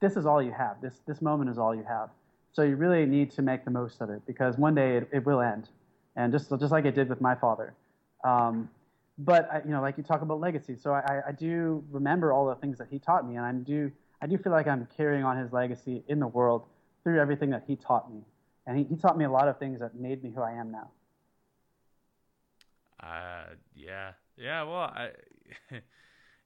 this 0.01 0.17
is 0.17 0.27
all 0.27 0.43
you 0.43 0.53
have. 0.53 0.81
This 0.81 1.01
this 1.07 1.23
moment 1.23 1.51
is 1.51 1.59
all 1.59 1.75
you 1.75 1.85
have. 1.85 2.11
So 2.53 2.63
you 2.63 2.77
really 2.77 3.07
need 3.07 3.31
to 3.33 3.43
make 3.43 3.65
the 3.65 3.71
most 3.71 4.01
of 4.01 4.11
it 4.11 4.23
because 4.27 4.59
one 4.59 4.75
day 4.75 4.97
it, 4.97 5.09
it 5.13 5.27
will 5.27 5.41
end, 5.41 5.69
and 6.17 6.33
just 6.33 6.51
just 6.51 6.73
like 6.73 6.85
it 6.85 6.95
did 6.95 7.09
with 7.09 7.21
my 7.21 7.35
father. 7.35 7.75
Um, 8.25 8.69
but 9.19 9.49
I, 9.53 9.59
you 9.65 9.71
know, 9.71 9.83
like 9.83 9.99
you 9.99 10.03
talk 10.03 10.23
about 10.23 10.41
legacy, 10.41 10.77
so 10.77 10.93
I, 10.93 11.21
I 11.29 11.33
do 11.33 11.85
remember 11.91 12.33
all 12.33 12.47
the 12.47 12.55
things 12.55 12.79
that 12.79 12.89
he 12.91 12.99
taught 12.99 13.29
me, 13.29 13.37
and 13.37 13.45
I 13.45 13.53
do 13.53 13.93
I 14.23 14.27
do 14.27 14.37
feel 14.39 14.53
like 14.53 14.67
I'm 14.67 14.87
carrying 14.97 15.25
on 15.25 15.37
his 15.37 15.53
legacy 15.53 16.03
in 16.09 16.21
the 16.21 16.27
world 16.27 16.65
through 17.03 17.21
everything 17.21 17.51
that 17.51 17.65
he 17.67 17.77
taught 17.77 18.13
me, 18.13 18.21
and 18.67 18.79
he, 18.79 18.85
he 18.85 18.97
taught 18.97 19.17
me 19.17 19.25
a 19.25 19.31
lot 19.31 19.49
of 19.49 19.59
things 19.59 19.81
that 19.81 19.95
made 19.95 20.23
me 20.23 20.31
who 20.35 20.43
I 20.43 20.53
am 20.53 20.73
now. 20.73 20.91
Uh, 23.03 23.55
yeah, 23.75 24.13
yeah. 24.37 24.63
Well, 24.63 24.75
I, 24.77 25.11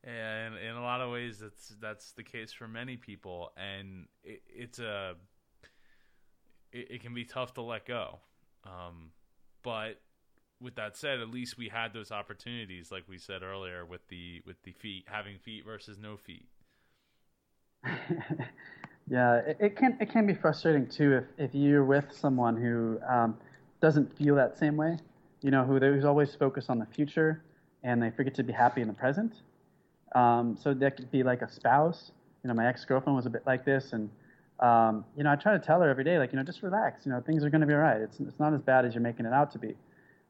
and 0.04 0.54
in 0.58 0.76
a 0.76 0.82
lot 0.82 1.00
of 1.00 1.10
ways, 1.10 1.38
that's 1.38 1.74
that's 1.80 2.12
the 2.12 2.22
case 2.22 2.52
for 2.52 2.68
many 2.68 2.96
people, 2.96 3.52
and 3.56 4.06
it, 4.22 4.42
it's 4.48 4.78
a, 4.78 5.14
it, 6.72 6.90
it 6.90 7.02
can 7.02 7.14
be 7.14 7.24
tough 7.24 7.54
to 7.54 7.62
let 7.62 7.86
go. 7.86 8.18
Um, 8.64 9.10
but 9.62 10.00
with 10.60 10.74
that 10.76 10.96
said, 10.96 11.20
at 11.20 11.30
least 11.30 11.56
we 11.56 11.68
had 11.68 11.92
those 11.92 12.12
opportunities, 12.12 12.92
like 12.92 13.04
we 13.08 13.18
said 13.18 13.42
earlier, 13.42 13.86
with 13.86 14.06
the 14.08 14.42
with 14.46 14.62
the 14.62 14.72
feet 14.72 15.04
having 15.06 15.38
feet 15.38 15.64
versus 15.64 15.98
no 15.98 16.16
feet. 16.16 16.46
yeah, 19.08 19.36
it, 19.36 19.56
it, 19.60 19.76
can 19.76 19.96
it 20.00 20.10
can 20.10 20.26
be 20.26 20.34
frustrating 20.34 20.86
too 20.86 21.14
if, 21.14 21.24
if 21.50 21.54
you're 21.54 21.84
with 21.84 22.12
someone 22.12 22.56
who 22.56 22.98
um, 23.08 23.36
doesn't 23.80 24.16
feel 24.18 24.34
that 24.34 24.58
same 24.58 24.76
way. 24.76 24.98
You 25.40 25.50
know, 25.50 25.64
who 25.64 25.78
who's 25.78 26.04
always 26.04 26.34
focused 26.34 26.68
on 26.68 26.78
the 26.78 26.86
future 26.86 27.42
and 27.82 28.02
they 28.02 28.10
forget 28.10 28.34
to 28.34 28.42
be 28.42 28.52
happy 28.52 28.80
in 28.80 28.88
the 28.88 28.94
present. 28.94 29.34
Um, 30.14 30.56
so 30.60 30.74
that 30.74 30.96
could 30.96 31.10
be 31.10 31.22
like 31.22 31.42
a 31.42 31.50
spouse. 31.50 32.12
You 32.42 32.48
know, 32.48 32.54
my 32.54 32.66
ex 32.66 32.84
girlfriend 32.84 33.16
was 33.16 33.26
a 33.26 33.30
bit 33.30 33.42
like 33.46 33.64
this, 33.64 33.92
and 33.92 34.10
um, 34.60 35.04
you 35.16 35.24
know, 35.24 35.32
I 35.32 35.36
try 35.36 35.52
to 35.52 35.58
tell 35.58 35.80
her 35.80 35.88
every 35.88 36.04
day, 36.04 36.18
like, 36.18 36.32
you 36.32 36.38
know, 36.38 36.44
just 36.44 36.62
relax. 36.62 37.04
You 37.04 37.12
know, 37.12 37.20
things 37.20 37.42
are 37.44 37.50
going 37.50 37.60
to 37.62 37.66
be 37.66 37.74
all 37.74 37.80
right. 37.80 38.00
It's 38.00 38.20
it's 38.20 38.38
not 38.38 38.54
as 38.54 38.60
bad 38.60 38.84
as 38.84 38.94
you're 38.94 39.02
making 39.02 39.26
it 39.26 39.32
out 39.32 39.50
to 39.52 39.58
be. 39.58 39.74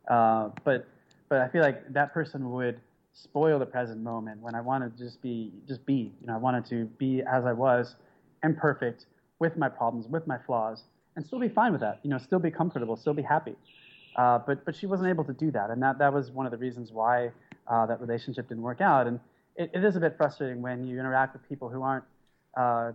Uh, 0.09 0.51
but 0.64 0.87
but 1.28 1.41
I 1.41 1.49
feel 1.49 1.62
like 1.62 1.93
that 1.93 2.12
person 2.14 2.51
would 2.53 2.80
spoil 3.12 3.59
the 3.59 3.66
present 3.66 4.01
moment 4.01 4.41
when 4.41 4.55
I 4.55 4.61
wanted 4.61 4.97
to 4.97 5.05
just 5.05 5.20
be 5.22 5.53
just 5.68 5.85
be. 5.85 6.12
You 6.20 6.26
know, 6.26 6.35
I 6.35 6.39
wanted 6.39 6.64
to 6.66 6.87
be 6.99 7.22
as 7.22 7.45
I 7.45 7.53
was, 7.53 7.97
imperfect, 8.43 9.07
with 9.39 9.57
my 9.57 9.68
problems, 9.68 10.07
with 10.09 10.26
my 10.26 10.39
flaws, 10.39 10.82
and 11.16 11.26
still 11.26 11.39
be 11.39 11.49
fine 11.49 11.72
with 11.72 11.80
that. 11.82 12.01
You 12.03 12.11
know, 12.11 12.18
still 12.18 12.39
be 12.39 12.51
comfortable, 12.51 12.97
still 12.97 13.14
be 13.14 13.22
happy. 13.22 13.57
Uh, 14.16 14.39
but 14.39 14.64
but 14.64 14.74
she 14.74 14.87
wasn't 14.87 15.09
able 15.09 15.24
to 15.24 15.32
do 15.32 15.51
that, 15.51 15.70
and 15.70 15.82
that 15.82 15.99
that 15.99 16.12
was 16.12 16.30
one 16.30 16.47
of 16.47 16.53
the 16.53 16.59
reasons 16.59 16.93
why 16.93 17.30
uh, 17.68 17.85
that 17.87 18.01
relationship 18.01 18.49
didn't 18.49 18.62
work 18.62 18.80
out. 18.80 19.07
And 19.07 19.20
it, 19.57 19.71
it 19.75 19.85
is 19.85 19.97
a 19.97 20.01
bit 20.01 20.17
frustrating 20.17 20.63
when 20.63 20.85
you 20.85 20.99
interact 20.99 21.33
with 21.33 21.49
people 21.49 21.69
who 21.69 21.83
aren't 21.83 22.05
uh, 22.57 22.93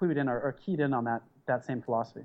clued 0.00 0.16
in 0.16 0.28
or, 0.28 0.40
or 0.40 0.52
keyed 0.52 0.80
in 0.80 0.92
on 0.92 1.04
that 1.04 1.22
that 1.46 1.64
same 1.64 1.82
philosophy. 1.82 2.24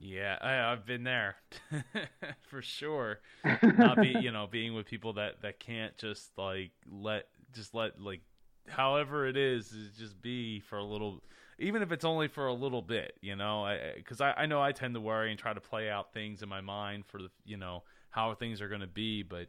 Yeah, 0.00 0.36
I, 0.40 0.72
I've 0.72 0.84
been 0.84 1.04
there 1.04 1.36
for 2.50 2.60
sure. 2.60 3.20
Not 3.62 4.00
be, 4.00 4.08
you 4.20 4.32
know, 4.32 4.46
being 4.50 4.74
with 4.74 4.86
people 4.86 5.14
that 5.14 5.42
that 5.42 5.60
can't 5.60 5.96
just 5.96 6.36
like 6.36 6.72
let 6.90 7.26
just 7.52 7.74
let 7.74 8.00
like 8.00 8.20
however 8.66 9.26
it 9.26 9.36
is 9.36 9.72
is 9.72 9.92
just 9.96 10.20
be 10.20 10.60
for 10.60 10.78
a 10.78 10.84
little 10.84 11.22
even 11.58 11.82
if 11.82 11.92
it's 11.92 12.04
only 12.04 12.26
for 12.26 12.48
a 12.48 12.52
little 12.52 12.82
bit, 12.82 13.16
you 13.20 13.36
know, 13.36 13.72
because 13.96 14.20
I, 14.20 14.30
I, 14.30 14.42
I 14.42 14.46
know 14.46 14.60
I 14.60 14.72
tend 14.72 14.94
to 14.94 15.00
worry 15.00 15.30
and 15.30 15.38
try 15.38 15.52
to 15.52 15.60
play 15.60 15.88
out 15.88 16.12
things 16.12 16.42
in 16.42 16.48
my 16.48 16.60
mind 16.60 17.06
for 17.06 17.22
the 17.22 17.30
you 17.44 17.56
know 17.56 17.82
how 18.10 18.34
things 18.34 18.60
are 18.60 18.68
going 18.68 18.80
to 18.80 18.86
be, 18.86 19.22
but 19.22 19.48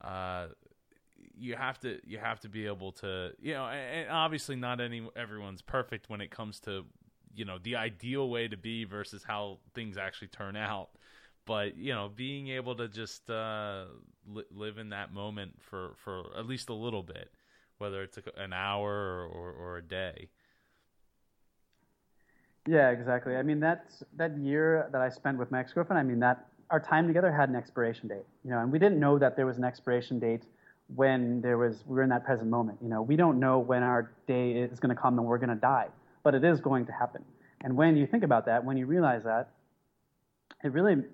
uh, 0.00 0.48
you 1.36 1.54
have 1.56 1.78
to 1.80 2.00
you 2.04 2.18
have 2.18 2.40
to 2.40 2.48
be 2.48 2.66
able 2.66 2.92
to 2.92 3.32
you 3.40 3.54
know, 3.54 3.66
and 3.66 4.10
obviously 4.10 4.56
not 4.56 4.80
any 4.80 5.06
everyone's 5.16 5.62
perfect 5.62 6.08
when 6.08 6.20
it 6.20 6.30
comes 6.30 6.60
to 6.60 6.84
you 7.34 7.44
know 7.44 7.58
the 7.62 7.76
ideal 7.76 8.28
way 8.28 8.48
to 8.48 8.56
be 8.56 8.84
versus 8.84 9.24
how 9.24 9.58
things 9.74 9.96
actually 9.96 10.28
turn 10.28 10.56
out. 10.56 10.90
But 11.46 11.76
you 11.76 11.92
know 11.92 12.10
being 12.14 12.48
able 12.48 12.74
to 12.76 12.88
just 12.88 13.28
uh, 13.30 13.84
li- 14.26 14.44
live 14.50 14.78
in 14.78 14.90
that 14.90 15.12
moment 15.12 15.54
for 15.60 15.92
for 15.96 16.24
at 16.36 16.46
least 16.46 16.68
a 16.68 16.74
little 16.74 17.02
bit 17.02 17.30
whether 17.78 18.02
it's 18.02 18.18
an 18.36 18.52
hour 18.52 18.88
or, 18.88 19.26
or, 19.26 19.52
or 19.52 19.76
a 19.78 19.82
day. 19.82 20.28
Yeah 22.68 22.90
exactly. 22.90 23.36
I 23.36 23.42
mean 23.42 23.60
that's 23.60 24.02
that 24.16 24.36
year 24.38 24.88
that 24.92 25.00
i 25.00 25.08
spent 25.08 25.38
with 25.38 25.50
my 25.50 25.60
ex-girlfriend 25.60 25.98
i 25.98 26.02
mean 26.02 26.20
that 26.20 26.46
our 26.70 26.80
time 26.80 27.06
together 27.06 27.30
had 27.30 27.48
an 27.48 27.56
expiration 27.56 28.08
date 28.08 28.24
you 28.44 28.50
know 28.50 28.60
and 28.60 28.72
we 28.72 28.78
didn't 28.78 28.98
know 28.98 29.18
that 29.18 29.36
there 29.36 29.46
was 29.46 29.58
an 29.58 29.64
expiration 29.64 30.18
date 30.18 30.44
when 30.94 31.40
there 31.40 31.56
was 31.56 31.82
we're 31.86 32.02
in 32.02 32.10
that 32.10 32.24
present 32.24 32.48
moment 32.48 32.78
you 32.82 32.88
know 32.88 33.00
we 33.00 33.16
don't 33.16 33.40
know 33.40 33.58
when 33.58 33.82
our 33.82 34.12
day 34.26 34.52
is 34.52 34.78
going 34.80 34.94
to 34.94 35.00
come 35.00 35.18
and 35.18 35.26
we're 35.26 35.38
going 35.38 35.48
to 35.48 35.54
die 35.54 35.88
but 36.24 36.34
it 36.34 36.42
is 36.42 36.60
going 36.60 36.86
to 36.86 36.92
happen. 36.92 37.22
And 37.62 37.76
when 37.76 37.96
you 37.96 38.06
think 38.06 38.24
about 38.24 38.46
that, 38.46 38.64
when 38.64 38.76
you 38.76 38.86
realize 38.86 39.22
that, 39.22 39.50
it 40.64 40.72
really 40.72 41.04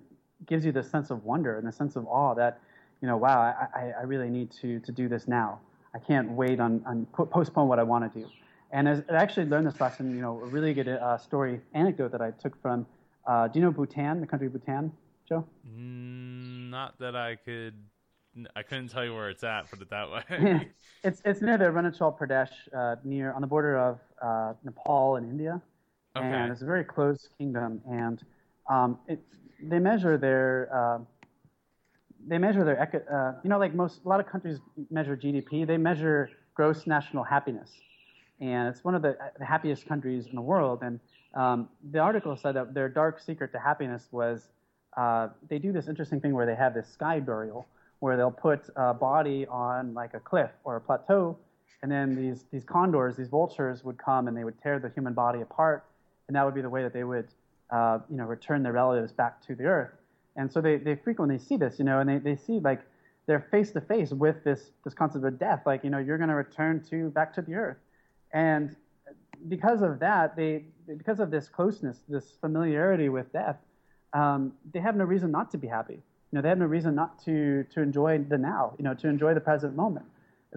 gives 0.47 0.65
you 0.65 0.71
this 0.71 0.89
sense 0.89 1.11
of 1.11 1.23
wonder 1.23 1.57
and 1.57 1.67
the 1.67 1.71
sense 1.71 1.95
of 1.95 2.07
awe 2.07 2.33
that, 2.33 2.59
you 3.01 3.07
know, 3.07 3.17
wow, 3.17 3.39
I, 3.75 3.91
I 3.99 4.03
really 4.03 4.29
need 4.29 4.49
to, 4.61 4.79
to 4.79 4.91
do 4.91 5.07
this 5.07 5.27
now. 5.27 5.59
I 5.93 5.99
can't 5.99 6.31
wait 6.31 6.59
on, 6.59 6.81
on 6.85 7.05
postpone 7.05 7.67
what 7.67 7.77
I 7.77 7.83
want 7.83 8.11
to 8.11 8.19
do. 8.21 8.27
And 8.71 8.87
as, 8.87 9.03
I 9.09 9.15
actually 9.15 9.47
learned 9.47 9.67
this 9.67 9.79
lesson, 9.81 10.15
you 10.15 10.21
know, 10.21 10.39
a 10.39 10.45
really 10.45 10.73
good 10.73 10.87
uh, 10.87 11.17
story, 11.17 11.59
anecdote 11.73 12.13
that 12.13 12.21
I 12.21 12.31
took 12.31 12.59
from, 12.61 12.87
uh, 13.27 13.49
do 13.49 13.59
you 13.59 13.65
know 13.65 13.71
Bhutan, 13.71 14.21
the 14.21 14.27
country 14.27 14.47
of 14.47 14.53
Bhutan, 14.53 14.93
Joe? 15.27 15.45
Mm, 15.77 16.69
not 16.69 16.97
that 16.99 17.15
I 17.15 17.35
could 17.35 17.73
I 18.55 18.63
couldn't 18.63 18.89
tell 18.89 19.03
you 19.03 19.13
where 19.13 19.29
it's 19.29 19.43
at. 19.43 19.69
Put 19.69 19.81
it 19.81 19.89
that 19.89 20.09
way. 20.09 20.69
it's 21.03 21.21
it's 21.25 21.41
near 21.41 21.57
the 21.57 21.65
Arunachal 21.65 22.17
Pradesh, 22.17 22.49
uh, 22.75 22.95
near 23.03 23.33
on 23.33 23.41
the 23.41 23.47
border 23.47 23.77
of 23.77 23.99
uh, 24.21 24.53
Nepal 24.63 25.17
and 25.17 25.29
India, 25.29 25.61
okay. 26.15 26.25
and 26.25 26.51
it's 26.51 26.61
a 26.61 26.65
very 26.65 26.83
close 26.83 27.29
kingdom. 27.37 27.81
And 27.89 28.23
um, 28.69 28.99
it, 29.07 29.19
they 29.61 29.79
measure 29.79 30.17
their 30.17 30.69
uh, 30.73 30.99
they 32.25 32.37
measure 32.37 32.63
their 32.63 32.81
uh, 33.11 33.41
you 33.43 33.49
know 33.49 33.59
like 33.59 33.75
most 33.75 34.01
a 34.05 34.07
lot 34.07 34.21
of 34.21 34.27
countries 34.27 34.59
measure 34.89 35.17
GDP. 35.17 35.67
They 35.67 35.77
measure 35.77 36.29
gross 36.53 36.87
national 36.87 37.25
happiness, 37.25 37.69
and 38.39 38.69
it's 38.69 38.83
one 38.83 38.95
of 38.95 39.01
the, 39.01 39.17
the 39.39 39.45
happiest 39.45 39.87
countries 39.87 40.27
in 40.27 40.35
the 40.35 40.41
world. 40.41 40.83
And 40.83 41.01
um, 41.35 41.67
the 41.91 41.99
article 41.99 42.37
said 42.37 42.55
that 42.55 42.73
their 42.73 42.87
dark 42.87 43.19
secret 43.19 43.51
to 43.51 43.59
happiness 43.59 44.07
was 44.11 44.51
uh, 44.95 45.29
they 45.49 45.59
do 45.59 45.73
this 45.73 45.89
interesting 45.89 46.21
thing 46.21 46.33
where 46.33 46.45
they 46.45 46.55
have 46.55 46.73
this 46.73 46.87
sky 46.87 47.19
burial 47.19 47.67
where 48.01 48.17
they'll 48.17 48.31
put 48.31 48.67
a 48.75 48.93
body 48.93 49.45
on 49.45 49.93
like 49.93 50.15
a 50.15 50.19
cliff 50.19 50.49
or 50.63 50.75
a 50.75 50.81
plateau, 50.81 51.37
and 51.83 51.91
then 51.91 52.15
these, 52.15 52.45
these 52.51 52.63
condors, 52.63 53.15
these 53.15 53.29
vultures 53.29 53.83
would 53.83 53.97
come 53.97 54.27
and 54.27 54.35
they 54.35 54.43
would 54.43 54.59
tear 54.61 54.79
the 54.79 54.89
human 54.89 55.13
body 55.13 55.41
apart, 55.41 55.85
and 56.27 56.35
that 56.35 56.43
would 56.43 56.55
be 56.55 56.61
the 56.61 56.69
way 56.69 56.81
that 56.81 56.93
they 56.93 57.03
would, 57.03 57.27
uh, 57.69 57.99
you 58.09 58.17
know, 58.17 58.25
return 58.25 58.63
their 58.63 58.73
relatives 58.73 59.11
back 59.11 59.39
to 59.45 59.53
the 59.53 59.65
earth. 59.65 59.91
And 60.35 60.51
so 60.51 60.61
they, 60.61 60.77
they 60.77 60.95
frequently 60.95 61.37
see 61.37 61.57
this, 61.57 61.77
you 61.77 61.85
know, 61.85 61.99
and 61.99 62.09
they, 62.09 62.17
they 62.17 62.35
see 62.35 62.59
like 62.59 62.81
they're 63.27 63.47
face 63.51 63.69
to 63.71 63.81
face 63.81 64.09
with 64.09 64.43
this, 64.43 64.71
this 64.83 64.95
concept 64.95 65.23
of 65.23 65.37
death, 65.37 65.61
like, 65.67 65.83
you 65.83 65.91
know, 65.91 65.99
you're 65.99 66.17
going 66.17 66.29
to 66.29 66.35
return 66.35 66.83
to 66.89 67.09
back 67.11 67.35
to 67.35 67.43
the 67.43 67.53
earth. 67.53 67.77
And 68.33 68.75
because 69.47 69.83
of 69.83 69.99
that, 69.99 70.35
they, 70.35 70.65
because 70.87 71.19
of 71.19 71.29
this 71.29 71.47
closeness, 71.47 71.99
this 72.09 72.31
familiarity 72.41 73.09
with 73.09 73.31
death, 73.31 73.57
um, 74.13 74.53
they 74.73 74.79
have 74.79 74.95
no 74.95 75.03
reason 75.03 75.29
not 75.29 75.51
to 75.51 75.59
be 75.59 75.67
happy 75.67 75.99
you 76.31 76.37
know, 76.37 76.41
they 76.41 76.49
have 76.49 76.57
no 76.57 76.65
reason 76.65 76.95
not 76.95 77.23
to, 77.25 77.65
to 77.73 77.81
enjoy 77.81 78.19
the 78.19 78.37
now, 78.37 78.73
you 78.77 78.83
know, 78.83 78.93
to 78.93 79.07
enjoy 79.07 79.33
the 79.33 79.41
present 79.41 79.75
moment. 79.75 80.05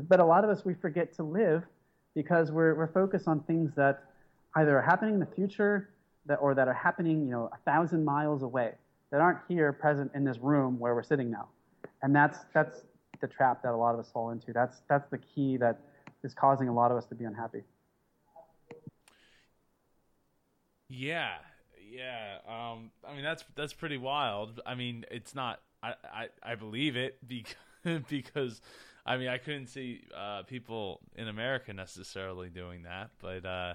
But 0.09 0.21
a 0.21 0.25
lot 0.25 0.45
of 0.45 0.51
us, 0.51 0.65
we 0.65 0.75
forget 0.75 1.15
to 1.17 1.23
live 1.23 1.65
because 2.15 2.51
we're, 2.53 2.75
we're 2.75 2.93
focused 2.93 3.27
on 3.27 3.41
things 3.41 3.73
that 3.77 4.05
either 4.57 4.79
are 4.79 4.83
happening 4.83 5.15
in 5.15 5.21
the 5.21 5.27
future 5.35 5.91
that, 6.27 6.37
or 6.37 6.55
that 6.55 6.69
are 6.69 6.75
happening, 6.75 7.25
you 7.25 7.31
know, 7.33 7.51
a 7.53 7.59
thousand 7.65 8.05
miles 8.05 8.43
away 8.43 8.73
that 9.11 9.21
aren't 9.21 9.41
here 9.49 9.73
present 9.73 10.11
in 10.15 10.25
this 10.25 10.39
room 10.39 10.79
where 10.79 10.95
we're 10.95 11.03
sitting 11.03 11.31
now. 11.31 11.49
and 12.03 12.15
that's 12.15 12.39
that's 12.53 12.83
the 13.21 13.27
trap 13.29 13.63
that 13.63 13.73
a 13.73 13.77
lot 13.77 13.95
of 13.95 14.01
us 14.01 14.11
fall 14.13 14.31
into. 14.31 14.53
That's 14.53 14.83
that's 14.89 15.09
the 15.11 15.19
key 15.19 15.57
that 15.57 15.81
is 16.23 16.35
causing 16.35 16.69
a 16.69 16.75
lot 16.75 16.91
of 16.91 16.97
us 16.97 17.07
to 17.07 17.15
be 17.15 17.25
unhappy. 17.25 17.63
Yeah, 20.89 21.37
yeah. 21.95 22.39
Um, 22.49 22.91
I 23.07 23.15
mean, 23.15 23.23
that's 23.23 23.45
that's 23.55 23.73
pretty 23.73 23.99
wild. 23.99 24.61
I 24.67 24.75
mean, 24.75 25.05
it's 25.11 25.35
not. 25.35 25.61
I 25.83 25.95
I, 26.05 26.29
I 26.43 26.55
believe 26.55 26.97
it 26.97 27.19
because 27.29 27.55
because 28.09 28.61
I 29.07 29.17
mean 29.17 29.29
I 29.29 29.39
couldn't 29.39 29.67
see 29.69 30.03
uh, 30.17 30.43
people 30.43 31.01
in 31.17 31.29
America 31.29 31.73
necessarily 31.73 32.49
doing 32.51 32.83
that, 32.85 33.11
but 33.21 33.45
uh, 33.45 33.75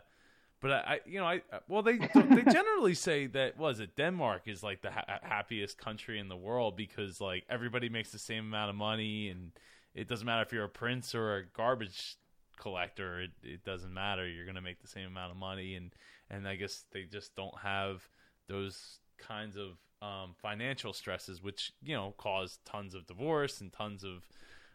but 0.61 0.71
I, 0.71 0.99
you 1.05 1.19
know 1.19 1.25
I 1.25 1.41
well 1.67 1.81
they 1.81 1.97
they 1.97 2.43
generally 2.51 2.93
say 2.93 3.27
that 3.27 3.57
was 3.57 3.79
it 3.79 3.95
Denmark 3.95 4.43
is 4.47 4.63
like 4.63 4.81
the 4.81 4.91
ha- 4.91 5.19
happiest 5.21 5.77
country 5.77 6.19
in 6.19 6.27
the 6.27 6.37
world 6.37 6.75
because 6.75 7.21
like 7.21 7.45
everybody 7.49 7.89
makes 7.89 8.11
the 8.11 8.19
same 8.19 8.45
amount 8.45 8.69
of 8.69 8.75
money 8.75 9.29
and 9.29 9.51
it 9.95 10.07
doesn't 10.07 10.25
matter 10.25 10.41
if 10.41 10.51
you're 10.51 10.65
a 10.65 10.69
prince 10.69 11.15
or 11.15 11.37
a 11.37 11.45
garbage 11.45 12.15
collector 12.57 13.21
it, 13.21 13.31
it 13.41 13.63
doesn't 13.63 13.93
matter 13.93 14.27
you're 14.27 14.43
going 14.45 14.55
to 14.55 14.61
make 14.61 14.81
the 14.81 14.87
same 14.87 15.07
amount 15.07 15.31
of 15.31 15.37
money 15.37 15.75
and 15.75 15.91
and 16.29 16.47
I 16.47 16.55
guess 16.55 16.85
they 16.91 17.03
just 17.03 17.35
don't 17.35 17.57
have 17.59 18.07
those 18.47 18.99
kinds 19.17 19.57
of 19.57 19.77
um, 20.01 20.33
financial 20.41 20.93
stresses, 20.93 21.43
which 21.43 21.73
you 21.83 21.95
know 21.95 22.13
cause 22.17 22.59
tons 22.65 22.95
of 22.95 23.05
divorce 23.05 23.61
and 23.61 23.71
tons 23.71 24.03
of 24.03 24.27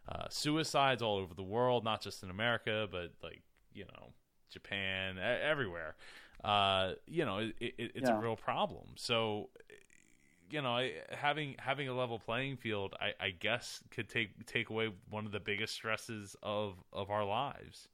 uh, 0.09 0.27
suicides 0.29 1.03
all 1.03 1.17
over 1.17 1.35
the 1.35 1.43
world, 1.43 1.85
not 1.85 2.03
just 2.03 2.23
in 2.23 2.31
America, 2.31 2.87
but 2.91 3.13
like 3.23 3.43
you 3.73 3.85
know 3.85 4.13
Japan, 4.51 5.19
everywhere. 5.19 5.97
Uh, 6.43 6.93
you 7.07 7.25
know, 7.25 7.39
it, 7.39 7.55
it, 7.61 7.93
it's 7.95 8.09
yeah. 8.09 8.17
a 8.17 8.21
real 8.21 8.37
problem. 8.37 8.85
So, 8.97 9.49
you 10.51 10.61
know, 10.61 10.87
having 11.11 11.57
having 11.59 11.89
a 11.89 11.95
level 11.95 12.19
playing 12.19 12.59
field, 12.59 12.95
I, 13.01 13.13
I 13.19 13.31
guess, 13.31 13.83
could 13.91 14.09
take 14.09 14.47
take 14.47 14.71
away 14.71 14.93
one 15.09 15.27
of 15.27 15.33
the 15.33 15.41
biggest 15.41 15.75
stresses 15.75 16.37
of 16.43 16.75
of 16.93 17.11
our 17.11 17.25
lives. 17.25 17.89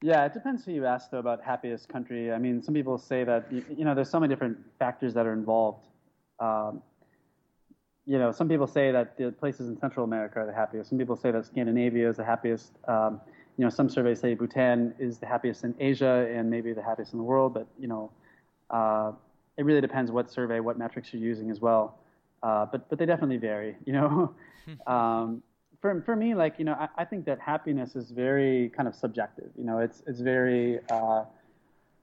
Yeah, 0.00 0.24
it 0.26 0.32
depends 0.32 0.64
who 0.64 0.72
you 0.72 0.86
ask 0.86 1.10
though 1.10 1.18
about 1.18 1.42
happiest 1.42 1.88
country. 1.88 2.32
I 2.32 2.38
mean, 2.38 2.62
some 2.62 2.72
people 2.72 2.98
say 2.98 3.24
that 3.24 3.50
you 3.50 3.84
know 3.84 3.94
there's 3.94 4.10
so 4.10 4.20
many 4.20 4.32
different 4.32 4.58
factors 4.78 5.12
that 5.14 5.26
are 5.26 5.32
involved. 5.32 5.86
Um, 6.38 6.82
you 8.06 8.18
know, 8.18 8.30
some 8.30 8.48
people 8.48 8.66
say 8.66 8.92
that 8.92 9.18
the 9.18 9.32
places 9.32 9.68
in 9.68 9.78
Central 9.78 10.04
America 10.04 10.38
are 10.38 10.46
the 10.46 10.52
happiest. 10.52 10.88
Some 10.88 10.98
people 10.98 11.16
say 11.16 11.30
that 11.32 11.44
Scandinavia 11.46 12.08
is 12.08 12.16
the 12.16 12.24
happiest. 12.24 12.72
Um, 12.86 13.20
you 13.56 13.64
know, 13.64 13.70
some 13.70 13.88
surveys 13.88 14.20
say 14.20 14.34
Bhutan 14.34 14.94
is 15.00 15.18
the 15.18 15.26
happiest 15.26 15.64
in 15.64 15.74
Asia 15.80 16.28
and 16.32 16.48
maybe 16.48 16.72
the 16.72 16.82
happiest 16.82 17.12
in 17.12 17.18
the 17.18 17.24
world. 17.24 17.54
But 17.54 17.66
you 17.78 17.88
know, 17.88 18.12
uh, 18.70 19.12
it 19.56 19.64
really 19.64 19.80
depends 19.80 20.12
what 20.12 20.30
survey, 20.30 20.60
what 20.60 20.78
metrics 20.78 21.12
you're 21.12 21.22
using 21.22 21.50
as 21.50 21.60
well. 21.60 21.98
Uh, 22.42 22.66
but 22.66 22.88
but 22.88 23.00
they 23.00 23.06
definitely 23.06 23.38
vary. 23.38 23.76
You 23.84 23.94
know, 23.94 24.34
um, 24.86 25.42
for 25.80 26.02
for 26.02 26.16
me, 26.16 26.34
like 26.34 26.58
you 26.58 26.64
know, 26.64 26.74
I, 26.74 26.88
I, 26.98 27.04
think 27.04 27.24
that 27.26 27.38
happiness 27.38 27.94
is 27.94 28.10
very 28.10 28.70
kind 28.76 28.88
of 28.88 28.94
subjective. 28.94 29.50
You 29.56 29.64
know, 29.64 29.78
it's 29.78 30.02
it's 30.06 30.20
very 30.20 30.80
uh, 30.90 31.24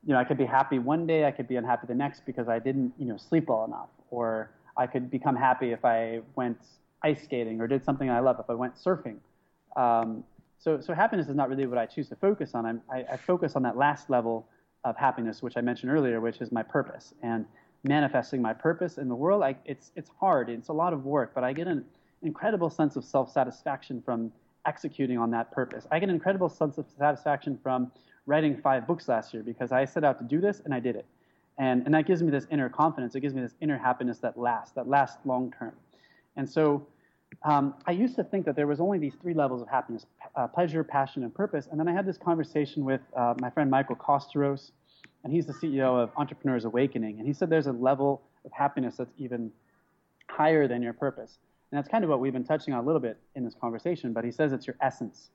you 0.06 0.14
know, 0.14 0.20
I 0.20 0.24
could 0.24 0.38
be 0.38 0.46
happy 0.46 0.80
one 0.80 1.08
day, 1.08 1.26
I 1.26 1.32
could 1.32 1.48
be 1.48 1.56
unhappy 1.56 1.88
the 1.88 1.96
next 1.96 2.26
because 2.26 2.48
I 2.48 2.60
didn't 2.60 2.94
you 2.98 3.06
know 3.06 3.18
sleep 3.18 3.48
well 3.48 3.66
enough, 3.66 3.90
or 4.12 4.52
I 4.78 4.88
could 4.88 5.10
become 5.10 5.36
happy 5.36 5.72
if 5.72 5.84
I 5.84 6.22
went 6.36 6.60
ice 7.04 7.24
skating 7.24 7.60
or 7.60 7.68
did 7.68 7.84
something 7.84 8.10
I 8.10 8.20
love, 8.20 8.40
if 8.40 8.50
I 8.50 8.54
went 8.54 8.76
surfing. 8.76 9.18
Um, 9.76 10.24
so 10.58 10.80
so 10.80 10.94
happiness 10.94 11.28
is 11.28 11.36
not 11.36 11.50
really 11.50 11.66
what 11.66 11.78
I 11.78 11.86
choose 11.86 12.08
to 12.10 12.16
focus 12.16 12.52
on. 12.54 12.82
I, 12.90 13.06
I 13.12 13.18
focus 13.18 13.56
on 13.56 13.64
that 13.64 13.78
last 13.78 14.10
level 14.10 14.48
of 14.86 14.96
happiness, 14.96 15.42
which 15.42 15.58
I 15.58 15.62
mentioned 15.62 15.92
earlier, 15.92 16.22
which 16.22 16.40
is 16.40 16.52
my 16.52 16.64
purpose 16.64 17.14
and 17.24 17.46
manifesting 17.84 18.42
my 18.42 18.54
purpose 18.54 18.98
in 18.98 19.10
the 19.10 19.16
world. 19.16 19.44
I, 19.44 19.56
it's 19.66 19.92
it's 19.96 20.10
hard, 20.20 20.50
it's 20.50 20.70
a 20.70 20.74
lot 20.74 20.94
of 20.94 21.06
work, 21.06 21.32
but 21.36 21.44
I 21.44 21.52
get 21.52 21.68
an 21.68 21.84
incredible 22.22 22.70
sense 22.70 22.96
of 22.96 23.04
self 23.04 23.32
satisfaction 23.32 24.02
from 24.04 24.32
executing 24.66 25.18
on 25.18 25.32
that 25.32 25.52
purpose. 25.52 25.86
I 25.92 26.00
get 26.00 26.10
an 26.10 26.16
incredible 26.16 26.50
sense 26.50 26.78
of 26.78 26.86
satisfaction 26.98 27.60
from 27.62 27.92
writing 28.26 28.58
five 28.58 28.88
books 28.88 29.08
last 29.08 29.34
year 29.34 29.44
because 29.44 29.72
I 29.72 29.86
set 29.86 30.04
out 30.04 30.18
to 30.18 30.24
do 30.24 30.42
this 30.42 30.62
and 30.66 30.74
I 30.74 30.80
did 30.80 30.96
it. 30.96 31.06
And, 31.58 31.86
and 31.86 31.94
that 31.94 32.06
gives 32.06 32.22
me 32.22 32.32
this 32.32 32.48
inner 32.52 32.70
confidence. 32.70 33.16
It 33.16 33.22
gives 33.22 33.34
me 33.34 33.42
this 33.42 33.56
inner 33.62 33.78
happiness 33.78 34.18
that 34.20 34.38
lasts, 34.38 34.74
that 34.76 34.88
lasts 34.88 35.18
long 35.26 35.54
term. 35.58 35.74
And 36.36 36.50
so 36.50 36.86
um, 37.44 37.76
I 37.86 37.92
used 37.92 38.16
to 38.16 38.24
think 38.24 38.46
that 38.46 38.56
there 38.56 38.68
was 38.68 38.80
only 38.80 38.98
these 38.98 39.14
three 39.22 39.34
levels 39.34 39.62
of 39.62 39.68
happiness 39.68 40.06
uh, 40.36 40.48
pleasure, 40.48 40.84
passion, 40.84 41.24
and 41.24 41.34
purpose. 41.34 41.68
And 41.72 41.80
then 41.80 41.88
I 41.88 41.94
had 41.94 42.06
this 42.06 42.18
conversation 42.18 42.84
with 42.84 43.00
uh, 43.16 43.36
my 43.40 43.50
friend 43.50 43.70
Michael 43.70 43.96
Kosteros, 43.96 44.72
and 45.24 45.32
he's 45.32 45.46
the 45.46 45.54
CEO 45.54 46.02
of 46.02 46.10
Entrepreneurs 46.18 46.66
Awakening. 46.66 47.20
And 47.20 47.28
he 47.28 47.34
said 47.34 47.50
there's 47.50 47.68
a 47.68 47.72
level 47.72 48.22
of 48.44 48.52
happiness 48.52 48.98
that's 48.98 49.14
even 49.18 49.52
higher 50.30 50.68
than 50.68 50.82
your 50.82 50.94
purpose. 50.94 51.38
And 51.76 51.84
that's 51.84 51.92
kind 51.92 52.06
of 52.06 52.10
what 52.10 52.22
we've 52.22 52.32
been 52.32 52.46
touching 52.46 52.74
on 52.74 52.82
a 52.82 52.88
little 52.88 53.02
bit 53.02 53.18
in 53.36 53.44
this 53.44 53.54
conversation, 53.54 54.14
but 54.14 54.24
he 54.24 54.32
says 54.32 54.54
it's 54.54 54.66
your 54.66 54.78
essence. 54.80 55.32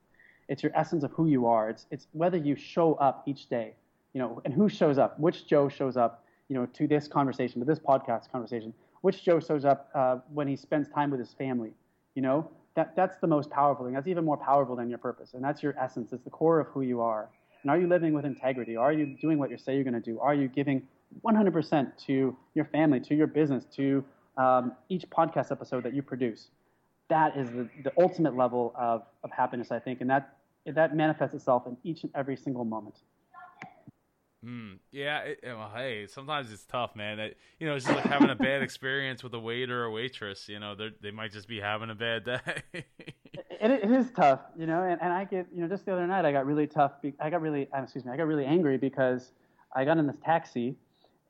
It's 0.49 0.63
your 0.63 0.73
essence 0.75 1.05
of 1.05 1.11
who 1.11 1.27
you 1.27 1.47
are. 1.47 1.69
It's, 1.69 1.85
it's 1.91 2.07
whether 2.13 2.39
you 2.39 2.57
show 2.57 2.95
up 2.95 3.25
each 3.27 3.51
day, 3.51 3.75
you 4.15 4.23
know, 4.23 4.41
and 4.47 4.55
who 4.55 4.71
shows 4.71 4.97
up, 4.97 5.21
which 5.21 5.47
Joe 5.47 5.69
shows 5.69 5.99
up, 5.99 6.25
you 6.49 6.57
know, 6.57 6.65
to 6.65 6.87
this 6.87 7.09
conversation, 7.09 7.61
to 7.61 7.67
this 7.67 7.79
podcast 7.79 8.33
conversation, 8.33 8.73
which 9.03 9.23
Joe 9.23 9.39
shows 9.39 9.67
up 9.67 9.91
uh, 9.95 10.21
when 10.33 10.49
he 10.49 10.57
spends 10.57 10.89
time 10.89 11.11
with 11.11 11.21
his 11.21 11.35
family, 11.35 11.73
you 12.15 12.23
know, 12.23 12.51
that, 12.75 12.97
that's 12.97 13.19
the 13.19 13.27
most 13.27 13.51
powerful 13.51 13.85
thing. 13.85 13.93
That's 13.93 14.09
even 14.09 14.25
more 14.25 14.39
powerful 14.39 14.77
than 14.77 14.89
your 14.89 14.97
purpose. 14.97 15.35
And 15.35 15.45
that's 15.45 15.63
your 15.63 15.77
essence. 15.79 16.11
It's 16.11 16.25
the 16.25 16.31
core 16.31 16.59
of 16.59 16.69
who 16.69 16.81
you 16.81 17.03
are. 17.03 17.29
And 17.63 17.71
are 17.71 17.79
you 17.79 17.87
living 17.87 18.15
with 18.15 18.25
integrity? 18.25 18.77
Are 18.77 18.95
you 18.95 19.15
doing 19.21 19.39
what 19.39 19.51
you 19.51 19.59
say 19.59 19.75
you're 19.75 19.85
going 19.85 19.93
to 19.93 20.01
do? 20.01 20.19
Are 20.21 20.33
you 20.35 20.49
giving 20.49 20.89
100% 21.23 21.93
to 22.07 22.35
your 22.55 22.65
family, 22.65 22.99
to 23.01 23.15
your 23.15 23.27
business, 23.27 23.67
to 23.77 24.03
um, 24.41 24.73
each 24.89 25.09
podcast 25.11 25.53
episode 25.53 25.85
that 25.85 25.95
you 25.95 26.03
produce. 26.03 26.49
That 27.09 27.37
is 27.37 27.51
the, 27.51 27.69
the 27.85 27.93
ultimate 27.99 28.37
level 28.37 28.73
of, 28.79 29.03
of 29.25 29.31
happiness, 29.31 29.71
I 29.71 29.79
think, 29.79 30.01
and 30.01 30.09
that 30.11 30.37
that 30.67 30.95
manifests 30.95 31.35
itself 31.35 31.67
in 31.67 31.77
each 31.85 32.05
and 32.05 32.13
every 32.15 32.37
single 32.37 32.65
moment. 32.65 32.97
Mm, 34.45 34.79
yeah, 34.91 35.21
it, 35.21 35.41
well, 35.45 35.71
hey, 35.75 36.07
sometimes 36.07 36.53
it's 36.53 36.65
tough, 36.65 36.95
man. 36.97 37.19
It, 37.19 37.37
you 37.59 37.67
know, 37.67 37.75
it's 37.75 37.85
just 37.85 37.97
like 37.97 38.07
having 38.07 38.31
a 38.31 38.35
bad 38.35 38.63
experience 38.63 39.23
with 39.23 39.35
a 39.35 39.39
waiter 39.39 39.85
or 39.85 39.91
waitress. 39.91 40.49
You 40.49 40.61
know, 40.61 40.75
they 41.03 41.11
might 41.11 41.33
just 41.33 41.49
be 41.49 41.61
having 41.61 41.91
a 41.91 41.95
bad 41.95 42.25
day. 42.25 42.41
it, 42.73 42.87
it 43.61 43.91
is 43.91 44.11
tough, 44.13 44.41
you 44.57 44.67
know, 44.67 44.83
and, 44.83 45.01
and 45.03 45.13
I 45.13 45.25
get, 45.25 45.47
you 45.53 45.61
know, 45.61 45.69
just 45.69 45.85
the 45.85 45.93
other 45.93 46.07
night 46.07 46.25
I 46.25 46.33
got 46.33 46.47
really 46.47 46.67
tough. 46.67 46.93
I 47.21 47.29
got 47.29 47.43
really, 47.43 47.69
excuse 47.75 48.05
me, 48.05 48.13
I 48.13 48.17
got 48.17 48.27
really 48.27 48.47
angry 48.47 48.79
because 48.79 49.33
I 49.75 49.85
got 49.85 49.99
in 49.99 50.07
this 50.07 50.17
taxi 50.25 50.77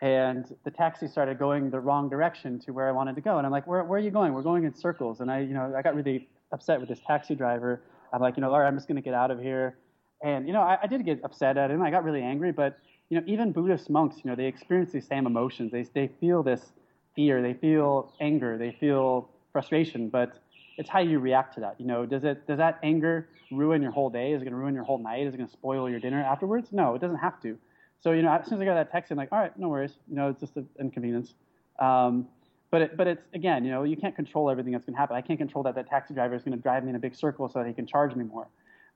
and 0.02 0.54
the 0.64 0.70
taxi 0.70 1.06
started 1.06 1.38
going 1.38 1.70
the 1.70 1.80
wrong 1.80 2.08
direction 2.08 2.58
to 2.60 2.72
where 2.72 2.88
I 2.88 2.92
wanted 2.92 3.16
to 3.16 3.20
go. 3.20 3.36
And 3.36 3.46
I'm 3.46 3.52
like, 3.52 3.66
where, 3.66 3.84
where 3.84 3.98
are 3.98 4.02
you 4.02 4.10
going? 4.10 4.32
We're 4.32 4.42
going 4.42 4.64
in 4.64 4.74
circles. 4.74 5.20
And 5.20 5.30
I, 5.30 5.40
you 5.40 5.52
know, 5.52 5.74
I 5.76 5.82
got 5.82 5.94
really 5.94 6.28
upset 6.52 6.80
with 6.80 6.88
this 6.88 7.00
taxi 7.06 7.34
driver. 7.34 7.82
I'm 8.12 8.20
like, 8.20 8.36
you 8.36 8.40
know, 8.40 8.50
all 8.50 8.60
right, 8.60 8.66
I'm 8.66 8.76
just 8.76 8.88
going 8.88 8.96
to 8.96 9.02
get 9.02 9.14
out 9.14 9.30
of 9.30 9.40
here. 9.40 9.76
And, 10.22 10.46
you 10.46 10.52
know, 10.52 10.62
I, 10.62 10.78
I, 10.82 10.86
did 10.86 11.04
get 11.04 11.22
upset 11.22 11.56
at 11.56 11.70
him. 11.70 11.82
I 11.82 11.90
got 11.90 12.04
really 12.04 12.22
angry. 12.22 12.50
But, 12.50 12.78
you 13.10 13.18
know, 13.18 13.24
even 13.26 13.52
Buddhist 13.52 13.90
monks, 13.90 14.16
you 14.24 14.30
know, 14.30 14.36
they 14.36 14.46
experience 14.46 14.90
these 14.90 15.06
same 15.06 15.26
emotions. 15.26 15.70
They, 15.70 15.82
they 15.94 16.10
feel 16.18 16.42
this 16.42 16.72
fear. 17.14 17.42
They 17.42 17.54
feel 17.54 18.12
anger. 18.20 18.56
They 18.56 18.76
feel 18.80 19.30
frustration. 19.52 20.08
But 20.08 20.38
it's 20.78 20.88
how 20.88 21.00
you 21.00 21.18
react 21.18 21.54
to 21.54 21.60
that. 21.60 21.78
You 21.78 21.86
know, 21.86 22.06
does 22.06 22.24
it 22.24 22.46
does 22.46 22.58
that 22.58 22.78
anger 22.82 23.28
ruin 23.50 23.82
your 23.82 23.92
whole 23.92 24.08
day? 24.08 24.32
Is 24.32 24.40
it 24.40 24.44
going 24.46 24.52
to 24.52 24.58
ruin 24.58 24.74
your 24.74 24.84
whole 24.84 24.98
night? 24.98 25.26
Is 25.26 25.34
it 25.34 25.36
going 25.36 25.48
to 25.48 25.52
spoil 25.52 25.90
your 25.90 26.00
dinner 26.00 26.22
afterwards? 26.22 26.68
No, 26.72 26.94
it 26.94 27.00
doesn't 27.00 27.18
have 27.18 27.40
to. 27.42 27.58
So 28.00 28.12
you 28.12 28.22
know, 28.22 28.32
as 28.32 28.46
soon 28.46 28.58
as 28.58 28.62
I 28.62 28.64
got 28.64 28.74
that 28.74 28.90
text, 28.90 29.10
I'm 29.10 29.18
like, 29.18 29.30
all 29.32 29.38
right, 29.38 29.56
no 29.58 29.68
worries. 29.68 29.92
You 30.08 30.16
know, 30.16 30.28
it's 30.28 30.40
just 30.40 30.56
an 30.56 30.68
inconvenience. 30.78 31.34
Um, 31.78 32.28
but 32.70 32.82
it, 32.82 32.96
but 32.96 33.06
it's 33.06 33.22
again, 33.34 33.64
you 33.64 33.70
know, 33.70 33.82
you 33.82 33.96
can't 33.96 34.14
control 34.14 34.50
everything 34.50 34.72
that's 34.72 34.84
going 34.84 34.94
to 34.94 35.00
happen. 35.00 35.16
I 35.16 35.20
can't 35.20 35.38
control 35.38 35.64
that 35.64 35.74
that 35.74 35.88
taxi 35.88 36.14
driver 36.14 36.34
is 36.34 36.42
going 36.42 36.56
to 36.56 36.62
drive 36.62 36.84
me 36.84 36.90
in 36.90 36.96
a 36.96 37.00
big 37.00 37.14
circle 37.14 37.48
so 37.48 37.58
that 37.58 37.68
he 37.68 37.74
can 37.74 37.86
charge 37.86 38.14
me 38.14 38.24
more. 38.24 38.48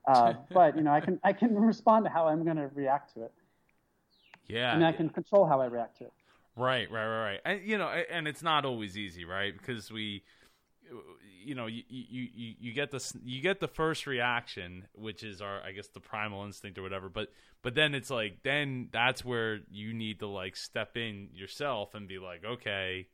Uh, 0.07 0.33
but 0.53 0.75
you 0.75 0.83
know, 0.83 0.91
I 0.91 1.01
can 1.01 1.19
I 1.23 1.33
can 1.33 1.55
respond 1.55 2.05
to 2.05 2.11
how 2.11 2.27
I'm 2.27 2.43
going 2.43 2.57
to 2.57 2.69
react 2.73 3.13
to 3.15 3.23
it. 3.23 3.31
Yeah, 4.47 4.71
I 4.71 4.75
mean, 4.75 4.83
I 4.83 4.91
can 4.91 5.09
control 5.09 5.45
how 5.45 5.61
I 5.61 5.65
react 5.65 5.97
to 5.99 6.05
it. 6.05 6.13
Right, 6.55 6.89
right, 6.89 7.05
right, 7.05 7.23
right. 7.23 7.39
And 7.43 7.67
you 7.67 7.77
know, 7.77 7.87
and 7.89 8.27
it's 8.27 8.41
not 8.41 8.65
always 8.65 8.97
easy, 8.97 9.25
right? 9.25 9.53
Because 9.55 9.91
we 9.91 10.23
you 11.43 11.55
know 11.55 11.67
you, 11.67 11.83
you 11.89 12.27
you 12.33 12.53
you 12.59 12.73
get 12.73 12.91
the 12.91 13.13
you 13.23 13.41
get 13.41 13.59
the 13.59 13.67
first 13.67 14.07
reaction 14.07 14.85
which 14.93 15.23
is 15.23 15.41
our 15.41 15.61
i 15.61 15.71
guess 15.71 15.87
the 15.89 15.99
primal 15.99 16.45
instinct 16.45 16.77
or 16.77 16.81
whatever 16.81 17.09
but 17.09 17.29
but 17.61 17.75
then 17.75 17.93
it's 17.93 18.09
like 18.09 18.43
then 18.43 18.89
that's 18.91 19.23
where 19.23 19.59
you 19.71 19.93
need 19.93 20.19
to 20.19 20.27
like 20.27 20.55
step 20.55 20.97
in 20.97 21.29
yourself 21.33 21.93
and 21.93 22.07
be 22.07 22.19
like 22.19 22.43
okay 22.43 23.07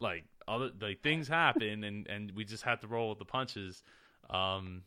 like 0.00 0.24
other 0.46 0.70
like 0.80 1.02
things 1.02 1.28
happen 1.28 1.84
and 1.84 2.06
and 2.08 2.32
we 2.34 2.44
just 2.44 2.64
have 2.64 2.80
to 2.80 2.88
roll 2.88 3.10
with 3.10 3.18
the 3.18 3.24
punches. 3.24 3.82
Um 4.30 4.82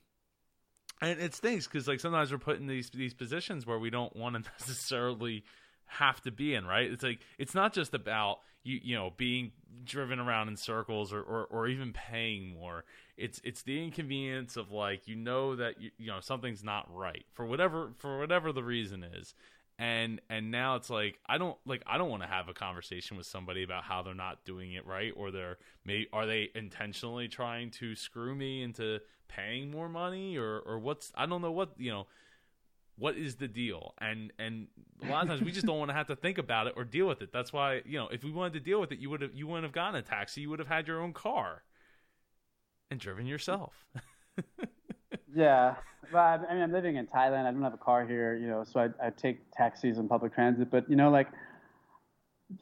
and 1.01 1.19
it 1.19 1.33
stinks 1.33 1.67
because 1.67 1.87
like 1.87 1.99
sometimes 1.99 2.31
we're 2.31 2.37
put 2.37 2.59
in 2.59 2.67
these 2.67 2.89
these 2.89 3.13
positions 3.13 3.65
where 3.65 3.79
we 3.79 3.89
don't 3.89 4.15
want 4.15 4.35
to 4.35 4.51
necessarily 4.59 5.43
have 5.85 6.21
to 6.21 6.31
be 6.31 6.53
in 6.53 6.65
right? 6.65 6.91
It's 6.91 7.03
like 7.03 7.19
it's 7.37 7.55
not 7.55 7.73
just 7.73 7.93
about 7.93 8.39
you 8.63 8.79
you 8.83 8.95
know 8.95 9.11
being 9.17 9.51
driven 9.83 10.19
around 10.19 10.47
in 10.47 10.57
circles 10.57 11.11
or, 11.11 11.21
or, 11.21 11.45
or 11.45 11.67
even 11.67 11.91
paying 11.93 12.53
more 12.53 12.83
it's 13.21 13.39
it's 13.43 13.61
the 13.61 13.83
inconvenience 13.83 14.57
of 14.57 14.71
like 14.71 15.07
you 15.07 15.15
know 15.15 15.55
that 15.55 15.79
you, 15.79 15.91
you 15.97 16.07
know 16.07 16.19
something's 16.19 16.63
not 16.63 16.87
right 16.93 17.23
for 17.33 17.45
whatever 17.45 17.91
for 17.97 18.19
whatever 18.19 18.51
the 18.51 18.63
reason 18.63 19.03
is. 19.03 19.33
And 19.77 20.21
and 20.29 20.51
now 20.51 20.75
it's 20.75 20.89
like 20.89 21.19
I 21.27 21.37
don't 21.37 21.57
like 21.65 21.83
I 21.87 21.97
don't 21.97 22.09
want 22.09 22.23
to 22.23 22.29
have 22.29 22.49
a 22.49 22.53
conversation 22.53 23.17
with 23.17 23.25
somebody 23.25 23.63
about 23.63 23.83
how 23.83 24.01
they're 24.01 24.13
not 24.13 24.43
doing 24.43 24.73
it 24.73 24.85
right 24.85 25.13
or 25.15 25.31
they're 25.31 25.57
may 25.85 26.07
are 26.11 26.25
they 26.25 26.49
intentionally 26.55 27.27
trying 27.27 27.71
to 27.71 27.95
screw 27.95 28.35
me 28.35 28.63
into 28.63 28.99
paying 29.27 29.71
more 29.71 29.89
money 29.89 30.37
or 30.37 30.59
or 30.59 30.79
what's 30.79 31.11
I 31.15 31.25
don't 31.25 31.41
know 31.41 31.51
what 31.51 31.71
you 31.77 31.91
know 31.91 32.07
what 32.97 33.17
is 33.17 33.35
the 33.35 33.47
deal? 33.47 33.93
And 33.99 34.31
and 34.39 34.67
a 35.03 35.07
lot 35.07 35.23
of 35.23 35.29
times 35.29 35.41
we 35.41 35.51
just 35.51 35.65
don't 35.65 35.79
want 35.79 35.89
to 35.89 35.95
have 35.95 36.07
to 36.07 36.15
think 36.15 36.37
about 36.37 36.67
it 36.67 36.73
or 36.75 36.83
deal 36.83 37.07
with 37.07 37.21
it. 37.21 37.31
That's 37.31 37.51
why 37.51 37.81
you 37.85 37.97
know 37.97 38.07
if 38.07 38.23
we 38.23 38.31
wanted 38.31 38.53
to 38.53 38.59
deal 38.59 38.79
with 38.79 38.91
it 38.91 38.99
you 38.99 39.09
would 39.09 39.21
have 39.21 39.33
you 39.33 39.47
wouldn't 39.47 39.63
have 39.65 39.73
gotten 39.73 39.95
a 39.95 40.01
taxi. 40.01 40.41
You 40.41 40.49
would 40.49 40.59
have 40.59 40.67
had 40.67 40.87
your 40.87 41.01
own 41.01 41.13
car 41.13 41.63
and 42.89 42.99
driven 42.99 43.25
yourself. 43.25 43.85
Yeah. 45.35 45.75
Well, 46.11 46.23
I 46.23 46.53
mean, 46.53 46.61
I'm 46.61 46.71
living 46.71 46.97
in 46.97 47.07
Thailand. 47.07 47.45
I 47.45 47.51
don't 47.51 47.61
have 47.61 47.73
a 47.73 47.77
car 47.77 48.05
here, 48.05 48.35
you 48.35 48.47
know, 48.47 48.63
so 48.63 48.81
I, 48.81 49.07
I 49.07 49.09
take 49.11 49.39
taxis 49.51 49.97
and 49.97 50.09
public 50.09 50.33
transit. 50.33 50.69
But 50.69 50.89
you 50.89 50.95
know, 50.95 51.09
like 51.09 51.27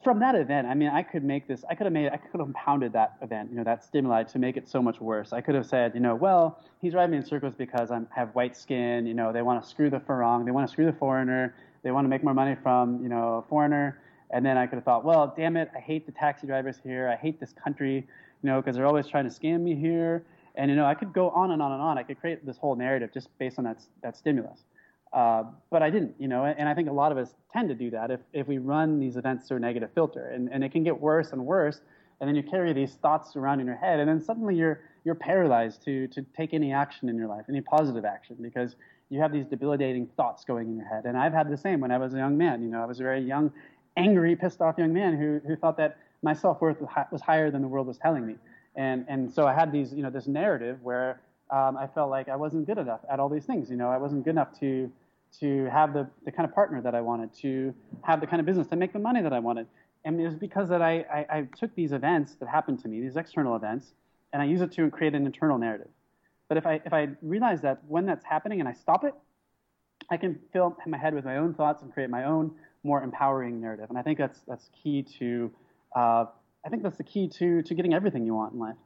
from 0.02 0.20
that 0.20 0.34
event, 0.34 0.66
I 0.66 0.74
mean, 0.74 0.88
I 0.88 1.02
could 1.02 1.24
make 1.24 1.48
this. 1.48 1.64
I 1.68 1.74
could 1.74 1.84
have 1.84 1.92
made. 1.92 2.08
I 2.12 2.16
could 2.16 2.38
have 2.38 2.40
compounded 2.40 2.92
that 2.92 3.16
event, 3.22 3.50
you 3.50 3.56
know, 3.56 3.64
that 3.64 3.84
stimuli 3.84 4.22
to 4.24 4.38
make 4.38 4.56
it 4.56 4.68
so 4.68 4.82
much 4.82 5.00
worse. 5.00 5.32
I 5.32 5.40
could 5.40 5.54
have 5.54 5.66
said, 5.66 5.94
you 5.94 6.00
know, 6.00 6.14
well, 6.14 6.58
he's 6.80 6.92
driving 6.92 7.12
me 7.12 7.16
in 7.18 7.24
circles 7.24 7.54
because 7.56 7.90
I 7.90 8.00
have 8.14 8.34
white 8.34 8.56
skin. 8.56 9.06
You 9.06 9.14
know, 9.14 9.32
they 9.32 9.42
want 9.42 9.62
to 9.62 9.68
screw 9.68 9.90
the 9.90 9.98
farang. 10.00 10.44
They 10.44 10.50
want 10.50 10.66
to 10.66 10.72
screw 10.72 10.86
the 10.86 10.92
foreigner. 10.92 11.54
They 11.82 11.90
want 11.90 12.04
to 12.04 12.08
make 12.08 12.22
more 12.22 12.34
money 12.34 12.56
from, 12.62 13.02
you 13.02 13.08
know, 13.08 13.42
a 13.44 13.48
foreigner. 13.48 14.00
And 14.30 14.44
then 14.44 14.56
I 14.56 14.66
could 14.66 14.76
have 14.76 14.84
thought, 14.84 15.04
well, 15.04 15.34
damn 15.36 15.56
it, 15.56 15.70
I 15.74 15.80
hate 15.80 16.06
the 16.06 16.12
taxi 16.12 16.46
drivers 16.46 16.76
here. 16.82 17.08
I 17.08 17.16
hate 17.16 17.40
this 17.40 17.52
country, 17.52 17.96
you 17.96 18.50
know, 18.50 18.60
because 18.60 18.76
they're 18.76 18.86
always 18.86 19.06
trying 19.06 19.28
to 19.28 19.30
scam 19.30 19.60
me 19.60 19.74
here. 19.74 20.24
And 20.54 20.70
you 20.70 20.76
know, 20.76 20.84
I 20.84 20.94
could 20.94 21.12
go 21.12 21.30
on 21.30 21.52
and 21.52 21.62
on 21.62 21.72
and 21.72 21.80
on. 21.80 21.98
I 21.98 22.02
could 22.02 22.20
create 22.20 22.44
this 22.44 22.58
whole 22.58 22.76
narrative 22.76 23.10
just 23.12 23.28
based 23.38 23.58
on 23.58 23.64
that 23.64 23.80
that 24.02 24.16
stimulus. 24.16 24.64
Uh, 25.12 25.44
but 25.70 25.82
I 25.82 25.90
didn't, 25.90 26.14
you 26.18 26.28
know, 26.28 26.44
and 26.44 26.68
I 26.68 26.74
think 26.74 26.88
a 26.88 26.92
lot 26.92 27.10
of 27.10 27.18
us 27.18 27.34
tend 27.52 27.68
to 27.68 27.74
do 27.74 27.90
that 27.90 28.10
if, 28.10 28.20
if 28.32 28.46
we 28.46 28.58
run 28.58 29.00
these 29.00 29.16
events 29.16 29.48
through 29.48 29.56
a 29.56 29.60
negative 29.60 29.90
filter, 29.94 30.28
and, 30.28 30.48
and 30.52 30.62
it 30.62 30.70
can 30.70 30.84
get 30.84 31.00
worse 31.00 31.32
and 31.32 31.44
worse, 31.44 31.80
and 32.20 32.28
then 32.28 32.36
you 32.36 32.42
carry 32.42 32.72
these 32.72 32.94
thoughts 32.94 33.34
around 33.34 33.60
in 33.60 33.66
your 33.66 33.76
head, 33.76 33.98
and 33.98 34.08
then 34.08 34.20
suddenly 34.20 34.54
you're 34.54 34.80
you're 35.04 35.14
paralyzed 35.14 35.82
to 35.84 36.06
to 36.08 36.22
take 36.36 36.54
any 36.54 36.72
action 36.72 37.08
in 37.08 37.16
your 37.16 37.26
life, 37.26 37.46
any 37.48 37.60
positive 37.60 38.04
action, 38.04 38.36
because 38.40 38.76
you 39.08 39.20
have 39.20 39.32
these 39.32 39.46
debilitating 39.46 40.06
thoughts 40.16 40.44
going 40.44 40.68
in 40.68 40.76
your 40.76 40.86
head. 40.86 41.06
And 41.06 41.16
I've 41.16 41.32
had 41.32 41.50
the 41.50 41.56
same 41.56 41.80
when 41.80 41.90
I 41.90 41.98
was 41.98 42.14
a 42.14 42.18
young 42.18 42.38
man. 42.38 42.62
You 42.62 42.68
know, 42.68 42.82
I 42.82 42.86
was 42.86 43.00
a 43.00 43.02
very 43.02 43.20
young, 43.20 43.50
angry, 43.96 44.36
pissed 44.36 44.60
off 44.60 44.78
young 44.78 44.92
man 44.92 45.16
who 45.16 45.40
who 45.48 45.56
thought 45.56 45.76
that 45.78 45.96
my 46.22 46.34
self 46.34 46.60
worth 46.60 46.76
was 47.10 47.20
higher 47.22 47.50
than 47.50 47.62
the 47.62 47.68
world 47.68 47.86
was 47.86 47.98
telling 47.98 48.26
me 48.26 48.36
and 48.76 49.04
and 49.08 49.32
so 49.32 49.46
I 49.46 49.54
had 49.54 49.72
these 49.72 49.92
you 49.92 50.02
know 50.02 50.10
this 50.10 50.26
narrative 50.26 50.78
where 50.82 51.20
um, 51.50 51.76
I 51.76 51.86
felt 51.86 52.10
like 52.10 52.28
I 52.28 52.36
wasn't 52.36 52.66
good 52.66 52.78
enough 52.78 53.00
at 53.10 53.18
all 53.18 53.28
these 53.28 53.44
things. 53.44 53.70
You 53.70 53.76
know, 53.76 53.88
I 53.90 53.96
wasn't 53.96 54.24
good 54.24 54.30
enough 54.30 54.58
to 54.60 54.90
to 55.38 55.66
have 55.66 55.92
the, 55.92 56.08
the 56.24 56.32
kind 56.32 56.48
of 56.48 56.54
partner 56.54 56.82
that 56.82 56.94
I 56.94 57.00
wanted, 57.00 57.32
to 57.42 57.72
have 58.02 58.20
the 58.20 58.26
kind 58.26 58.40
of 58.40 58.46
business, 58.46 58.66
to 58.68 58.76
make 58.76 58.92
the 58.92 58.98
money 58.98 59.22
that 59.22 59.32
I 59.32 59.38
wanted. 59.38 59.66
And 60.04 60.20
it 60.20 60.24
was 60.24 60.34
because 60.34 60.68
that 60.70 60.82
I, 60.82 61.04
I, 61.12 61.38
I 61.38 61.48
took 61.56 61.74
these 61.74 61.92
events 61.92 62.34
that 62.36 62.48
happened 62.48 62.80
to 62.82 62.88
me, 62.88 63.00
these 63.00 63.16
external 63.16 63.54
events, 63.54 63.92
and 64.32 64.40
I 64.40 64.46
use 64.46 64.60
it 64.60 64.72
to 64.72 64.90
create 64.90 65.14
an 65.14 65.26
internal 65.26 65.58
narrative. 65.58 65.88
But 66.48 66.56
if 66.56 66.66
I 66.66 66.80
if 66.84 66.92
I 66.92 67.08
realize 67.22 67.60
that 67.62 67.80
when 67.86 68.06
that's 68.06 68.24
happening 68.24 68.58
and 68.58 68.68
I 68.68 68.72
stop 68.72 69.04
it, 69.04 69.14
I 70.10 70.16
can 70.16 70.40
fill 70.52 70.76
my 70.86 70.98
head 70.98 71.14
with 71.14 71.24
my 71.24 71.36
own 71.36 71.54
thoughts 71.54 71.82
and 71.82 71.92
create 71.92 72.10
my 72.10 72.24
own 72.24 72.52
more 72.82 73.02
empowering 73.02 73.60
narrative. 73.60 73.86
And 73.88 73.98
I 73.98 74.02
think 74.02 74.18
that's 74.18 74.40
that's 74.48 74.68
key 74.82 75.04
to 75.18 75.50
uh, 75.94 76.24
I 76.64 76.68
think 76.68 76.82
that's 76.82 76.96
the 76.96 77.04
key 77.04 77.28
to 77.38 77.62
to 77.62 77.74
getting 77.74 77.94
everything 77.94 78.24
you 78.24 78.34
want 78.34 78.52
in 78.54 78.58
life. 78.58 78.76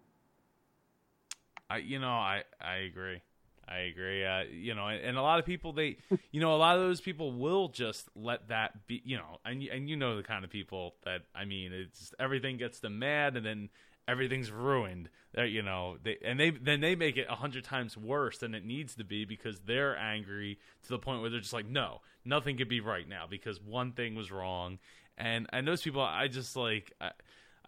I 1.71 1.79
you 1.79 1.99
know 1.99 2.09
I 2.11 2.43
I 2.61 2.77
agree. 2.77 3.23
I 3.69 3.79
agree. 3.79 4.25
Uh, 4.25 4.43
you 4.51 4.75
know, 4.75 4.87
and, 4.89 5.03
and, 5.05 5.17
a 5.17 5.23
lot 5.23 5.39
of 5.39 5.47
people 5.47 5.73
they, 5.73 5.97
you 6.31 6.41
know, 6.41 6.55
a 6.55 6.57
lot 6.59 6.77
of 6.77 6.83
those 6.83 7.01
people 7.01 7.33
will 7.33 7.69
just 7.69 8.09
let 8.15 8.49
that 8.49 8.87
be. 8.87 9.03
You 9.05 9.19
know, 9.19 9.39
and 9.45 9.63
and 9.63 9.89
you 9.89 9.97
know 9.97 10.17
the 10.17 10.23
kind 10.23 10.45
of 10.45 10.51
people 10.51 10.95
that 11.05 11.23
I 11.35 11.45
mean, 11.45 11.73
it's 11.73 12.13
everything 12.19 12.57
gets 12.57 12.81
them 12.81 12.99
mad, 12.99 13.37
and 13.37 13.45
then 13.45 13.71
everything's 14.07 14.51
ruined. 14.51 15.09
They're, 15.33 15.47
you 15.47 15.63
know, 15.63 15.97
they 16.03 16.19
and 16.25 16.39
they 16.39 16.51
then 16.51 16.81
they 16.81 16.95
make 16.95 17.17
it 17.17 17.27
a 17.29 17.37
hundred 17.37 17.65
times 17.65 17.97
worse 17.97 18.39
than 18.39 18.55
it 18.55 18.65
needs 18.65 18.95
to 18.97 19.05
be 19.05 19.25
because 19.25 19.61
they're 19.61 19.97
angry 19.97 20.59
to 20.85 20.89
the 20.89 20.99
point 20.99 21.21
where 21.21 21.31
they're 21.31 21.41
just 21.41 21.53
like, 21.53 21.69
no, 21.69 22.01
nothing 22.25 22.57
could 22.57 22.69
be 22.69 22.81
right 22.81 23.09
now 23.09 23.27
because 23.29 23.61
one 23.61 23.93
thing 23.93 24.15
was 24.15 24.31
wrong. 24.31 24.79
And 25.17 25.47
and 25.53 25.67
those 25.67 25.83
people, 25.83 26.03
I 26.03 26.29
just 26.29 26.57
like. 26.57 26.93
I, 27.01 27.11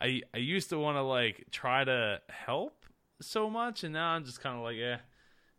I 0.01 0.23
I 0.35 0.39
used 0.39 0.71
to 0.71 0.79
want 0.79 0.97
to 0.97 1.03
like 1.03 1.47
try 1.51 1.85
to 1.85 2.21
help 2.29 2.85
so 3.21 3.49
much, 3.49 3.85
and 3.85 3.93
now 3.93 4.11
I'm 4.11 4.25
just 4.25 4.41
kind 4.41 4.57
of 4.57 4.63
like, 4.63 4.77
yeah, 4.77 4.99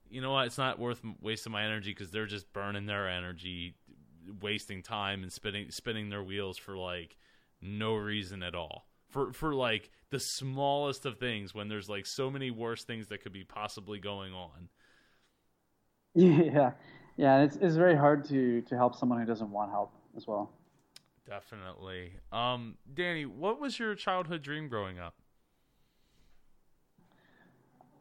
you 0.09 0.21
know 0.21 0.31
what? 0.31 0.47
It's 0.47 0.57
not 0.57 0.79
worth 0.79 1.01
wasting 1.21 1.51
my 1.51 1.63
energy 1.63 1.91
because 1.91 2.11
they're 2.11 2.25
just 2.25 2.51
burning 2.53 2.85
their 2.85 3.09
energy, 3.09 3.75
wasting 4.41 4.81
time 4.83 5.23
and 5.23 5.31
spinning 5.31 5.71
spinning 5.71 6.09
their 6.09 6.23
wheels 6.23 6.57
for 6.57 6.77
like 6.77 7.17
no 7.61 7.95
reason 7.95 8.43
at 8.43 8.55
all. 8.55 8.87
For 9.09 9.33
for 9.33 9.53
like 9.53 9.89
the 10.09 10.19
smallest 10.19 11.05
of 11.05 11.17
things 11.17 11.53
when 11.53 11.67
there's 11.67 11.89
like 11.89 12.05
so 12.05 12.29
many 12.29 12.51
worse 12.51 12.83
things 12.83 13.07
that 13.07 13.21
could 13.21 13.33
be 13.33 13.43
possibly 13.43 13.99
going 13.99 14.33
on. 14.33 14.69
Yeah, 16.15 16.71
yeah, 17.15 17.43
it's 17.43 17.57
it's 17.57 17.75
very 17.75 17.95
hard 17.95 18.25
to 18.29 18.61
to 18.61 18.75
help 18.75 18.95
someone 18.95 19.19
who 19.19 19.25
doesn't 19.25 19.51
want 19.51 19.69
help 19.69 19.93
as 20.15 20.25
well. 20.25 20.51
Definitely. 21.27 22.13
Um, 22.31 22.77
Danny, 22.91 23.25
what 23.25 23.59
was 23.59 23.77
your 23.77 23.93
childhood 23.95 24.41
dream 24.41 24.67
growing 24.69 24.97
up? 24.97 25.15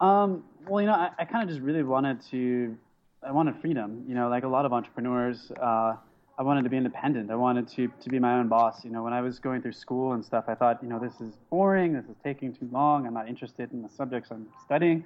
Um, 0.00 0.44
well, 0.66 0.80
you 0.80 0.86
know, 0.86 0.94
I, 0.94 1.10
I 1.18 1.24
kind 1.24 1.42
of 1.42 1.48
just 1.48 1.62
really 1.62 1.82
wanted 1.82 2.20
to, 2.30 2.76
I 3.22 3.32
wanted 3.32 3.56
freedom. 3.60 4.04
You 4.08 4.14
know, 4.14 4.28
like 4.28 4.44
a 4.44 4.48
lot 4.48 4.66
of 4.66 4.72
entrepreneurs, 4.72 5.50
uh, 5.60 5.96
I 6.38 6.42
wanted 6.42 6.64
to 6.64 6.70
be 6.70 6.76
independent. 6.76 7.30
I 7.30 7.34
wanted 7.36 7.66
to 7.68 7.88
to 8.02 8.10
be 8.10 8.18
my 8.18 8.34
own 8.34 8.48
boss. 8.48 8.84
You 8.84 8.90
know, 8.90 9.02
when 9.02 9.14
I 9.14 9.22
was 9.22 9.38
going 9.38 9.62
through 9.62 9.72
school 9.72 10.12
and 10.12 10.22
stuff, 10.22 10.44
I 10.48 10.54
thought, 10.54 10.82
you 10.82 10.88
know, 10.88 10.98
this 10.98 11.18
is 11.20 11.34
boring. 11.48 11.94
This 11.94 12.04
is 12.04 12.16
taking 12.22 12.52
too 12.52 12.68
long. 12.70 13.06
I'm 13.06 13.14
not 13.14 13.26
interested 13.26 13.72
in 13.72 13.80
the 13.80 13.88
subjects 13.88 14.30
I'm 14.30 14.46
studying. 14.62 15.04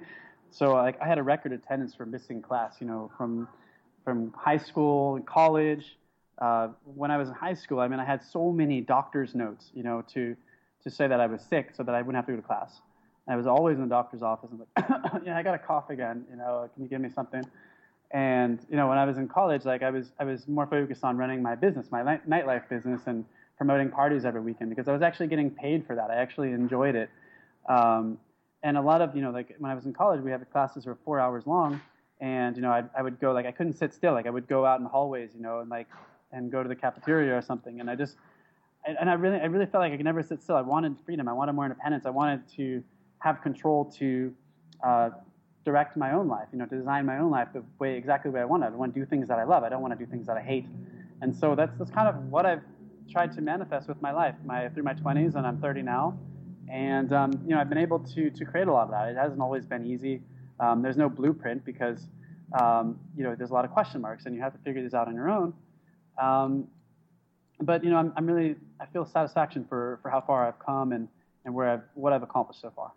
So, 0.49 0.73
like, 0.73 0.99
I 1.01 1.07
had 1.07 1.17
a 1.17 1.23
record 1.23 1.53
attendance 1.53 1.95
for 1.95 2.05
missing 2.05 2.41
class. 2.41 2.75
You 2.81 2.87
know, 2.87 3.11
from 3.17 3.47
from 4.03 4.33
high 4.35 4.57
school 4.57 5.15
and 5.15 5.25
college 5.25 5.97
uh, 6.41 6.69
when 6.95 7.11
I 7.11 7.17
was 7.17 7.29
in 7.29 7.35
high 7.35 7.53
school, 7.53 7.79
I 7.79 7.87
mean, 7.87 7.99
I 7.99 8.05
had 8.05 8.23
so 8.23 8.51
many 8.51 8.81
doctor's 8.81 9.35
notes, 9.35 9.69
you 9.73 9.83
know, 9.83 10.03
to 10.13 10.35
to 10.83 10.89
say 10.89 11.07
that 11.07 11.19
I 11.19 11.27
was 11.27 11.41
sick 11.43 11.69
so 11.75 11.83
that 11.83 11.93
I 11.93 12.01
wouldn't 12.01 12.15
have 12.15 12.25
to 12.25 12.31
go 12.31 12.37
to 12.37 12.45
class. 12.45 12.81
I 13.27 13.35
was 13.35 13.47
always 13.47 13.77
in 13.77 13.83
the 13.83 13.89
doctor's 13.89 14.21
office 14.21 14.49
and 14.51 14.59
like, 14.59 14.89
yeah, 15.25 15.37
I 15.37 15.43
got 15.43 15.53
a 15.53 15.59
cough 15.59 15.89
again. 15.89 16.25
You 16.29 16.37
know, 16.37 16.69
can 16.73 16.83
you 16.83 16.89
give 16.89 17.01
me 17.01 17.09
something? 17.09 17.43
And 18.11 18.59
you 18.69 18.75
know, 18.75 18.87
when 18.87 18.97
I 18.97 19.05
was 19.05 19.17
in 19.17 19.27
college, 19.27 19.63
like 19.63 19.83
I 19.83 19.89
was 19.89 20.11
I 20.19 20.23
was 20.23 20.47
more 20.47 20.67
focused 20.67 21.03
on 21.03 21.17
running 21.17 21.41
my 21.41 21.55
business, 21.55 21.87
my 21.91 22.01
nightlife 22.01 22.67
business, 22.67 23.01
and 23.05 23.25
promoting 23.57 23.89
parties 23.89 24.25
every 24.25 24.41
weekend 24.41 24.69
because 24.69 24.87
I 24.87 24.91
was 24.91 25.01
actually 25.01 25.27
getting 25.27 25.49
paid 25.49 25.85
for 25.85 25.95
that. 25.95 26.09
I 26.09 26.15
actually 26.15 26.51
enjoyed 26.51 26.95
it. 26.95 27.09
Um, 27.69 28.17
and 28.63 28.77
a 28.77 28.81
lot 28.81 29.01
of 29.01 29.15
you 29.15 29.21
know, 29.21 29.31
like 29.31 29.55
when 29.59 29.71
I 29.71 29.75
was 29.75 29.85
in 29.85 29.93
college, 29.93 30.21
we 30.21 30.31
had 30.31 30.45
classes 30.51 30.85
were 30.85 30.97
four 31.05 31.19
hours 31.19 31.47
long, 31.47 31.79
and 32.19 32.55
you 32.55 32.61
know, 32.61 32.71
I, 32.71 32.83
I 32.97 33.01
would 33.01 33.19
go 33.19 33.31
like 33.31 33.45
I 33.45 33.51
couldn't 33.51 33.73
sit 33.73 33.93
still. 33.93 34.13
Like 34.13 34.27
I 34.27 34.29
would 34.29 34.47
go 34.47 34.65
out 34.65 34.79
in 34.79 34.83
the 34.83 34.89
hallways, 34.89 35.29
you 35.33 35.41
know, 35.41 35.59
and 35.59 35.69
like 35.69 35.87
and 36.33 36.51
go 36.51 36.63
to 36.63 36.69
the 36.69 36.75
cafeteria 36.75 37.37
or 37.37 37.41
something. 37.41 37.79
And 37.79 37.89
I 37.89 37.95
just, 37.95 38.15
and 38.85 39.09
I 39.09 39.13
really, 39.13 39.37
I 39.37 39.45
really 39.45 39.65
felt 39.65 39.81
like 39.81 39.93
I 39.93 39.97
could 39.97 40.05
never 40.05 40.23
sit 40.23 40.41
still. 40.41 40.55
I 40.55 40.61
wanted 40.61 40.95
freedom. 41.05 41.27
I 41.27 41.33
wanted 41.33 41.53
more 41.53 41.65
independence. 41.65 42.05
I 42.05 42.09
wanted 42.09 42.41
to 42.55 42.83
have 43.21 43.41
control 43.41 43.85
to 43.99 44.33
uh, 44.83 45.09
direct 45.63 45.95
my 45.95 46.11
own 46.13 46.27
life. 46.27 46.47
You 46.51 46.59
know, 46.59 46.65
to 46.65 46.77
design 46.77 47.05
my 47.05 47.19
own 47.19 47.31
life 47.31 47.49
the 47.53 47.63
way 47.79 47.95
exactly 47.95 48.29
the 48.29 48.35
way 48.35 48.41
I 48.41 48.45
wanted. 48.45 48.67
I 48.67 48.75
want 48.75 48.93
to 48.93 48.99
do 48.99 49.05
things 49.05 49.27
that 49.27 49.39
I 49.39 49.43
love. 49.43 49.63
I 49.63 49.69
don't 49.69 49.81
want 49.81 49.97
to 49.97 50.05
do 50.05 50.09
things 50.09 50.27
that 50.27 50.37
I 50.37 50.41
hate. 50.41 50.67
And 51.21 51.35
so 51.35 51.55
that's 51.55 51.77
that's 51.77 51.91
kind 51.91 52.07
of 52.07 52.15
what 52.29 52.45
I've 52.45 52.63
tried 53.09 53.31
to 53.33 53.41
manifest 53.41 53.87
with 53.87 54.01
my 54.01 54.11
life. 54.11 54.35
My 54.43 54.69
through 54.69 54.83
my 54.83 54.93
20s, 54.93 55.35
and 55.35 55.45
I'm 55.45 55.59
30 55.59 55.83
now. 55.83 56.17
And 56.69 57.11
um, 57.13 57.31
you 57.45 57.53
know, 57.53 57.59
I've 57.61 57.69
been 57.69 57.77
able 57.77 57.99
to 57.99 58.29
to 58.29 58.45
create 58.45 58.67
a 58.67 58.73
lot 58.73 58.85
of 58.85 58.91
that. 58.91 59.09
It 59.09 59.17
hasn't 59.17 59.41
always 59.41 59.65
been 59.65 59.85
easy. 59.85 60.21
Um, 60.59 60.81
there's 60.81 60.97
no 60.97 61.09
blueprint 61.09 61.65
because 61.65 62.07
um, 62.59 62.99
you 63.15 63.23
know 63.23 63.35
there's 63.35 63.51
a 63.51 63.53
lot 63.53 63.65
of 63.65 63.71
question 63.71 64.01
marks, 64.01 64.25
and 64.25 64.35
you 64.35 64.41
have 64.41 64.53
to 64.53 64.59
figure 64.59 64.81
these 64.81 64.93
out 64.93 65.07
on 65.07 65.15
your 65.15 65.29
own. 65.29 65.53
Um, 66.21 66.67
but 67.61 67.83
you 67.83 67.89
know, 67.89 67.97
I'm, 67.97 68.13
I'm 68.15 68.25
really 68.25 68.55
I 68.79 68.85
feel 68.87 69.05
satisfaction 69.05 69.65
for, 69.67 69.99
for 70.01 70.09
how 70.09 70.21
far 70.21 70.47
I've 70.47 70.59
come 70.59 70.91
and, 70.91 71.07
and 71.45 71.53
where 71.53 71.69
I've 71.69 71.83
what 71.93 72.13
I've 72.13 72.23
accomplished 72.23 72.61
so 72.61 72.71
far. 72.75 72.91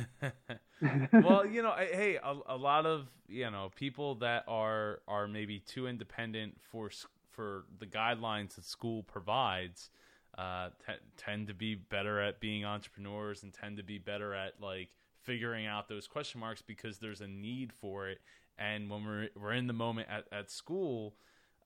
well, 1.12 1.46
you 1.46 1.62
know, 1.62 1.74
hey, 1.76 2.18
a, 2.22 2.36
a, 2.46 2.56
lot 2.56 2.86
of 2.86 3.08
you 3.28 3.50
know 3.50 3.70
people 3.74 4.16
that 4.16 4.44
are 4.48 5.00
are 5.06 5.28
maybe 5.28 5.58
too 5.58 5.86
independent 5.86 6.56
for 6.60 6.90
for 7.30 7.64
the 7.78 7.86
guidelines 7.86 8.54
that 8.54 8.64
school 8.64 9.02
provides 9.02 9.90
uh, 10.38 10.68
t- 10.86 10.94
tend 11.16 11.46
to 11.48 11.54
be 11.54 11.74
better 11.74 12.20
at 12.20 12.40
being 12.40 12.64
entrepreneurs 12.64 13.42
and 13.42 13.52
tend 13.52 13.76
to 13.76 13.82
be 13.82 13.98
better 13.98 14.34
at 14.34 14.54
like 14.60 14.90
figuring 15.22 15.66
out 15.66 15.88
those 15.88 16.06
question 16.06 16.40
marks 16.40 16.62
because 16.62 16.98
there's 16.98 17.20
a 17.20 17.28
need 17.28 17.72
for 17.72 18.08
it. 18.08 18.20
And 18.58 18.90
when 18.90 19.04
we're 19.04 19.28
we're 19.40 19.52
in 19.52 19.66
the 19.66 19.72
moment 19.72 20.08
at, 20.10 20.24
at 20.32 20.50
school 20.50 21.14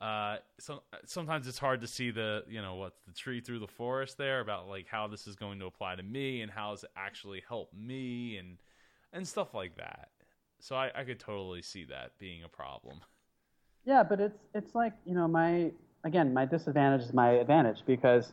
uh 0.01 0.37
so, 0.59 0.83
sometimes 1.05 1.47
it's 1.49 1.59
hard 1.59 1.81
to 1.81 1.87
see 1.87 2.11
the 2.11 2.45
you 2.49 2.61
know 2.61 2.75
what's 2.75 3.01
the 3.07 3.13
tree 3.13 3.41
through 3.41 3.59
the 3.59 3.67
forest 3.67 4.19
there 4.19 4.41
about 4.41 4.69
like 4.69 4.87
how 4.89 5.07
this 5.07 5.27
is 5.27 5.37
going 5.37 5.59
to 5.59 5.67
apply 5.67 5.97
to 5.97 6.03
me 6.03 6.43
and 6.43 6.51
how 6.51 6.71
does 6.73 6.85
it 6.85 6.91
actually 6.97 7.43
helped 7.49 7.75
me 7.75 8.37
and 8.37 8.59
and 9.13 9.27
stuff 9.27 9.55
like 9.55 9.77
that 9.77 10.11
so 10.61 10.77
i 10.77 10.91
i 10.95 11.05
could 11.05 11.19
totally 11.21 11.63
see 11.63 11.85
that 11.85 12.13
being 12.19 12.45
a 12.45 12.49
problem 12.49 13.01
Yeah, 13.85 14.03
but 14.03 14.21
it's 14.21 14.39
it's 14.55 14.75
like 14.75 14.93
you 15.07 15.15
know 15.15 15.29
my 15.29 15.71
again 16.05 16.35
my 16.35 16.45
disadvantage 16.45 17.03
is 17.03 17.15
my 17.15 17.31
advantage 17.31 17.83
because 17.87 18.33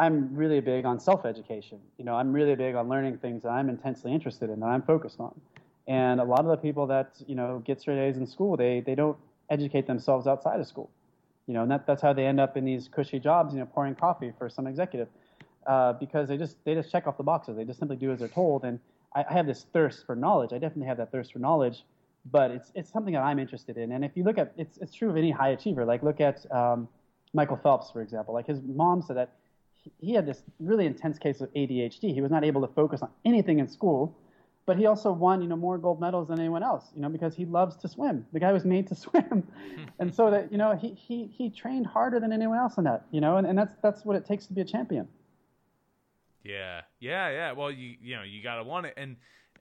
I'm 0.00 0.34
really 0.34 0.60
big 0.60 0.86
on 0.86 0.98
self 0.98 1.26
education. 1.26 1.78
You 1.98 2.06
know, 2.06 2.14
I'm 2.14 2.32
really 2.32 2.54
big 2.56 2.74
on 2.74 2.88
learning 2.88 3.18
things 3.18 3.42
that 3.42 3.50
I'm 3.50 3.68
intensely 3.68 4.12
interested 4.12 4.50
in 4.50 4.60
that 4.60 4.66
I'm 4.66 4.82
focused 4.82 5.20
on. 5.20 5.38
And 5.86 6.20
a 6.20 6.24
lot 6.24 6.40
of 6.40 6.46
the 6.46 6.56
people 6.56 6.86
that 6.88 7.12
you 7.26 7.34
know 7.34 7.62
get 7.66 7.80
straight 7.80 7.98
A's 7.98 8.16
in 8.16 8.26
school, 8.26 8.56
they 8.56 8.80
they 8.80 8.94
don't 8.94 9.18
educate 9.50 9.86
themselves 9.86 10.26
outside 10.26 10.60
of 10.60 10.66
school. 10.66 10.90
You 11.46 11.54
know, 11.54 11.62
and 11.62 11.70
that, 11.70 11.86
that's 11.86 12.00
how 12.00 12.12
they 12.12 12.26
end 12.26 12.38
up 12.38 12.56
in 12.56 12.64
these 12.64 12.88
cushy 12.88 13.18
jobs, 13.18 13.52
you 13.52 13.60
know, 13.60 13.66
pouring 13.66 13.94
coffee 13.94 14.32
for 14.38 14.48
some 14.48 14.66
executive, 14.66 15.08
uh, 15.66 15.94
because 15.94 16.28
they 16.28 16.36
just 16.36 16.56
they 16.64 16.74
just 16.74 16.90
check 16.92 17.06
off 17.06 17.16
the 17.16 17.24
boxes. 17.24 17.56
They 17.56 17.64
just 17.64 17.78
simply 17.78 17.96
do 17.96 18.12
as 18.12 18.20
they're 18.20 18.28
told. 18.28 18.64
And 18.64 18.78
I, 19.14 19.24
I 19.28 19.32
have 19.32 19.46
this 19.46 19.66
thirst 19.72 20.06
for 20.06 20.14
knowledge. 20.14 20.52
I 20.52 20.58
definitely 20.58 20.86
have 20.86 20.98
that 20.98 21.10
thirst 21.10 21.32
for 21.32 21.40
knowledge, 21.40 21.84
but 22.30 22.52
it's 22.52 22.70
it's 22.74 22.92
something 22.92 23.14
that 23.14 23.22
I'm 23.22 23.38
interested 23.38 23.76
in. 23.76 23.92
And 23.92 24.04
if 24.04 24.12
you 24.14 24.22
look 24.22 24.38
at 24.38 24.52
it's 24.56 24.78
it's 24.78 24.94
true 24.94 25.10
of 25.10 25.16
any 25.16 25.32
high 25.32 25.50
achiever. 25.50 25.84
Like 25.84 26.02
look 26.02 26.20
at 26.20 26.50
um, 26.52 26.88
Michael 27.34 27.56
Phelps, 27.56 27.90
for 27.90 28.00
example. 28.00 28.32
Like 28.32 28.46
his 28.46 28.60
mom 28.62 29.02
said 29.02 29.16
that 29.16 29.32
he, 29.74 29.90
he 29.98 30.14
had 30.14 30.26
this 30.26 30.42
really 30.60 30.86
intense 30.86 31.18
case 31.18 31.40
of 31.40 31.52
ADHD. 31.54 32.14
He 32.14 32.20
was 32.20 32.30
not 32.30 32.44
able 32.44 32.60
to 32.60 32.72
focus 32.74 33.02
on 33.02 33.10
anything 33.24 33.58
in 33.58 33.66
school 33.66 34.16
but 34.66 34.76
he 34.76 34.86
also 34.86 35.12
won, 35.12 35.42
you 35.42 35.48
know, 35.48 35.56
more 35.56 35.78
gold 35.78 36.00
medals 36.00 36.28
than 36.28 36.38
anyone 36.38 36.62
else, 36.62 36.90
you 36.94 37.02
know, 37.02 37.08
because 37.08 37.34
he 37.34 37.44
loves 37.44 37.76
to 37.76 37.88
swim. 37.88 38.26
The 38.32 38.40
guy 38.40 38.52
was 38.52 38.64
made 38.64 38.86
to 38.88 38.94
swim, 39.06 39.46
and 39.98 40.14
so 40.14 40.30
that 40.30 40.52
you 40.52 40.58
know, 40.58 40.76
he 40.76 40.94
he 40.94 41.26
he 41.26 41.50
trained 41.50 41.86
harder 41.86 42.20
than 42.20 42.32
anyone 42.32 42.58
else 42.58 42.78
in 42.78 42.84
that, 42.84 43.06
you 43.10 43.20
know, 43.20 43.36
and, 43.36 43.46
and 43.46 43.58
that's 43.58 43.76
that's 43.82 44.04
what 44.04 44.16
it 44.16 44.24
takes 44.24 44.46
to 44.46 44.52
be 44.52 44.60
a 44.60 44.64
champion. 44.64 45.08
Yeah, 46.42 46.82
yeah, 47.00 47.30
yeah. 47.30 47.52
Well, 47.52 47.70
you 47.70 47.96
you 48.00 48.16
know, 48.16 48.22
you 48.22 48.42
gotta 48.42 48.64
want 48.64 48.86
it, 48.86 48.94
and 48.96 49.16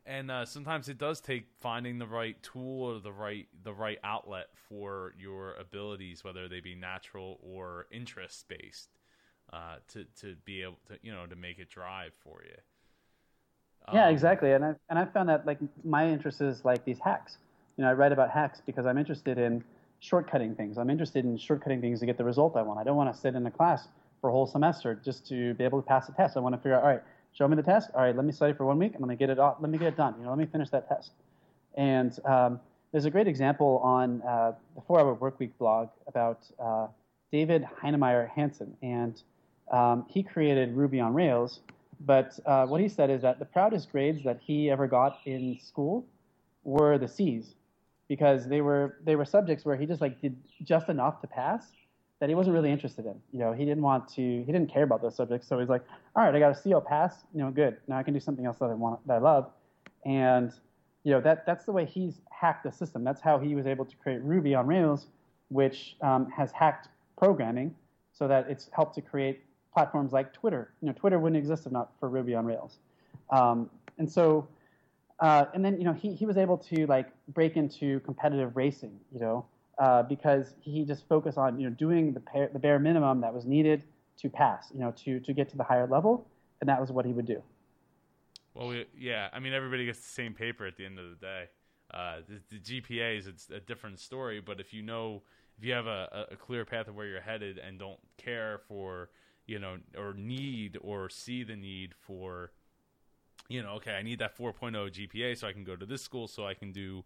and 0.06 0.32
uh, 0.32 0.46
sometimes 0.46 0.90
it 0.90 0.98
does 0.98 1.22
take 1.22 1.46
finding 1.60 2.00
the 2.00 2.08
right 2.08 2.42
tool 2.42 2.84
or 2.84 3.00
the 3.00 3.12
right 3.12 3.48
the 3.64 3.74
right 3.74 4.00
outlet 4.04 4.48
for 4.54 5.14
your 5.18 5.54
abilities, 5.56 6.24
whether 6.24 6.48
they 6.48 6.62
be 6.62 6.76
natural 6.76 7.40
or 7.44 7.88
interest 7.92 8.48
based, 8.48 8.90
uh, 9.52 9.76
to 9.90 10.06
to 10.22 10.36
be 10.46 10.64
able 10.64 10.80
to 10.88 10.98
you 11.02 11.12
know 11.12 11.26
to 11.26 11.36
make 11.36 11.60
it 11.60 11.70
drive 11.70 12.14
for 12.24 12.42
you. 12.44 12.56
Yeah, 13.94 14.08
Um, 14.08 14.14
exactly. 14.14 14.52
And 14.54 14.64
I 14.64 14.76
and 14.90 15.00
I 15.00 15.06
found 15.06 15.30
that 15.30 15.46
like 15.46 15.60
my 15.84 16.08
interest 16.08 16.42
is 16.42 16.66
like 16.66 16.86
these 16.86 17.00
hacks. 17.00 17.38
You 17.78 17.84
know, 17.84 17.90
I 17.90 17.94
write 17.94 18.12
about 18.12 18.30
hacks 18.30 18.62
because 18.66 18.86
I'm 18.86 18.98
interested 18.98 19.38
in 19.38 19.64
shortcutting 20.02 20.56
things. 20.56 20.78
I'm 20.78 20.90
interested 20.90 21.26
in 21.26 21.38
shortcutting 21.38 21.82
things 21.82 22.00
to 22.02 22.06
get 22.06 22.18
the 22.18 22.24
result 22.24 22.56
I 22.56 22.62
want. 22.62 22.80
I 22.80 22.84
don't 22.84 22.98
want 22.98 23.14
to 23.14 23.20
sit 23.20 23.36
in 23.36 23.46
a 23.46 23.52
class 23.52 23.88
for 24.22 24.30
a 24.30 24.34
whole 24.34 24.48
semester 24.48 25.00
just 25.04 25.28
to 25.30 25.54
be 25.56 25.64
able 25.64 25.82
to 25.82 25.88
pass 25.88 26.10
a 26.10 26.12
test. 26.14 26.38
I 26.38 26.40
want 26.42 26.54
to 26.54 26.60
figure 26.60 26.76
out, 26.76 26.84
all 26.84 26.90
right, 26.90 27.02
show 27.34 27.48
me 27.48 27.56
the 27.56 27.64
test. 27.64 27.90
All 27.94 28.02
right, 28.02 28.16
let 28.16 28.26
me 28.26 28.32
study 28.32 28.54
for 28.54 28.66
one 28.66 28.78
week. 28.80 28.94
I'm 28.96 29.02
going 29.02 29.10
to 29.10 29.16
get 29.16 29.30
it. 29.30 29.40
Off, 29.40 29.58
let 29.60 29.70
me 29.72 29.78
get 29.78 29.90
it 29.90 29.98
done. 29.98 30.16
You 30.18 30.24
know, 30.24 30.30
let 30.30 30.40
me 30.40 30.46
finish 30.46 30.70
that 30.70 30.88
test. 30.90 31.12
And 31.76 32.18
um, 32.26 32.60
there's 32.92 33.06
a 33.06 33.10
great 33.10 33.28
example 33.28 33.80
on 33.84 34.22
uh, 34.24 34.54
the 34.76 34.82
Four 34.82 35.00
Hour 35.00 35.16
Workweek 35.16 35.52
blog 35.58 35.90
about 36.08 36.40
uh, 36.60 36.88
David 37.32 37.66
Heinemeier 37.82 38.30
Hansson, 38.30 38.76
and 38.82 39.22
um, 39.72 40.06
he 40.10 40.24
created 40.24 40.76
Ruby 40.76 41.00
on 41.00 41.14
Rails. 41.14 41.60
But 42.00 42.40
uh, 42.46 42.66
what 42.66 42.82
he 42.82 42.88
said 42.88 43.10
is 43.10 43.22
that 43.24 43.40
the 43.40 43.46
proudest 43.46 43.92
grades 43.92 44.24
that 44.24 44.40
he 44.42 44.70
ever 44.70 44.88
got 44.88 45.20
in 45.26 45.60
school 45.62 46.06
were 46.64 46.98
the 46.98 47.08
C's, 47.08 47.56
because 48.08 48.48
they 48.48 48.62
were 48.62 49.00
they 49.04 49.16
were 49.16 49.26
subjects 49.26 49.66
where 49.66 49.76
he 49.76 49.86
just 49.86 50.02
like 50.02 50.22
did 50.22 50.36
just 50.64 50.90
enough 50.90 51.22
to 51.22 51.28
pass 51.28 51.72
that 52.20 52.28
he 52.28 52.36
wasn't 52.36 52.54
really 52.54 52.72
interested 52.72 53.06
in. 53.06 53.16
You 53.32 53.40
know, 53.40 53.54
he 53.54 53.64
didn't 53.66 53.84
want 53.84 54.10
to, 54.10 54.22
he 54.22 54.52
didn't 54.52 54.72
care 54.72 54.84
about 54.84 55.02
those 55.02 55.16
subjects. 55.16 55.48
So 55.48 55.58
he's 55.60 55.70
like, 55.70 55.84
all 56.16 56.24
right, 56.24 56.36
I 56.36 56.40
got 56.40 56.52
a 56.52 56.56
C, 56.56 56.74
I'll 56.74 56.82
pass. 56.82 57.16
You 57.34 57.42
know, 57.42 57.52
good. 57.52 57.78
Now 57.88 57.98
I 57.98 58.04
can 58.04 58.14
do 58.14 58.20
something 58.20 58.46
else 58.46 58.58
that 58.58 58.66
I 58.66 58.74
want, 58.74 59.06
that 59.08 59.14
I 59.14 59.20
love. 59.20 59.50
And 60.06 60.52
you 61.04 61.14
know, 61.14 61.22
that 61.22 61.46
that's 61.46 61.66
the 61.66 61.72
way 61.72 61.86
he's 61.86 62.20
hacked 62.30 62.66
the 62.66 62.72
system. 62.72 63.04
That's 63.04 63.22
how 63.22 63.40
he 63.40 63.56
was 63.56 63.66
able 63.66 63.86
to 63.86 63.96
create 63.96 64.22
Ruby 64.22 64.54
on 64.54 64.68
Rails, 64.68 65.08
which 65.48 65.96
um, 66.02 66.30
has 66.30 66.52
hacked 66.52 66.90
programming 67.18 67.74
so 68.12 68.28
that 68.28 68.50
it's 68.50 68.70
helped 68.74 68.96
to 68.96 69.02
create 69.02 69.44
platforms 69.74 70.12
like 70.12 70.34
Twitter. 70.34 70.72
You 70.82 70.88
know, 70.88 70.94
Twitter 70.94 71.20
wouldn't 71.20 71.38
exist 71.38 71.66
if 71.66 71.72
not 71.72 71.92
for 72.00 72.10
Ruby 72.10 72.36
on 72.36 72.46
Rails. 72.46 72.78
Um, 73.30 73.70
and 73.98 74.12
so, 74.12 74.48
uh, 75.20 75.46
and 75.54 75.64
then 75.64 75.78
you 75.78 75.84
know, 75.84 75.94
he 75.94 76.14
he 76.14 76.26
was 76.26 76.38
able 76.38 76.58
to 76.58 76.86
like 76.88 77.10
break 77.30 77.58
into 77.58 78.00
competitive 78.02 78.56
racing. 78.56 79.00
You 79.14 79.20
know, 79.20 79.46
uh, 79.78 80.04
because 80.04 80.56
he 80.62 80.86
just 80.86 81.08
focused 81.08 81.38
on 81.38 81.60
you 81.60 81.70
know 81.70 81.76
doing 81.76 82.14
the 82.14 82.50
the 82.54 82.60
bare 82.60 82.80
minimum 82.80 83.22
that 83.22 83.34
was 83.34 83.46
needed 83.46 83.84
to 84.18 84.30
pass. 84.30 84.70
You 84.74 84.80
know, 84.80 84.94
to 85.04 85.20
to 85.20 85.34
get 85.34 85.50
to 85.50 85.58
the 85.58 85.64
higher 85.64 85.88
level, 85.88 86.28
and 86.62 86.70
that 86.70 86.80
was 86.80 86.92
what 86.92 87.06
he 87.06 87.14
would 87.14 87.28
do. 87.28 87.42
Well, 88.54 88.70
we, 88.70 88.86
yeah. 88.98 89.30
I 89.32 89.40
mean, 89.40 89.54
everybody 89.54 89.86
gets 89.86 90.00
the 90.00 90.12
same 90.12 90.34
paper 90.34 90.66
at 90.66 90.78
the 90.78 90.86
end 90.86 91.00
of 91.00 91.10
the 91.10 91.16
day. 91.16 91.46
Uh, 91.94 92.18
the, 92.28 92.58
the 92.58 92.82
GPAs, 92.82 93.28
it's 93.28 93.50
a 93.50 93.60
different 93.60 94.00
story. 94.00 94.42
But 94.42 94.60
if 94.60 94.74
you 94.74 94.82
know, 94.82 95.24
if 95.58 95.66
you 95.66 95.74
have 95.74 95.88
a, 95.88 96.28
a 96.32 96.36
clear 96.36 96.66
path 96.66 96.88
of 96.88 96.96
where 96.96 97.08
you're 97.08 97.22
headed 97.22 97.58
and 97.58 97.80
don't 97.80 98.00
care 98.18 98.62
for, 98.68 99.10
you 99.50 99.60
know, 99.60 99.78
or 99.98 100.14
need 100.14 100.78
or 100.82 101.10
see 101.10 101.44
the 101.44 101.56
need 101.56 101.94
for, 102.00 102.52
you 103.48 103.62
know, 103.62 103.72
okay, 103.72 103.94
I 103.94 104.02
need 104.04 104.20
that 104.20 104.38
4.0 104.38 104.74
GPA 104.74 105.38
so 105.38 105.48
I 105.48 105.54
can 105.54 105.64
go 105.64 105.76
to 105.76 105.86
this 105.86 106.02
school 106.02 106.28
so 106.28 106.46
I 106.46 106.54
can 106.54 106.72
do, 106.72 107.04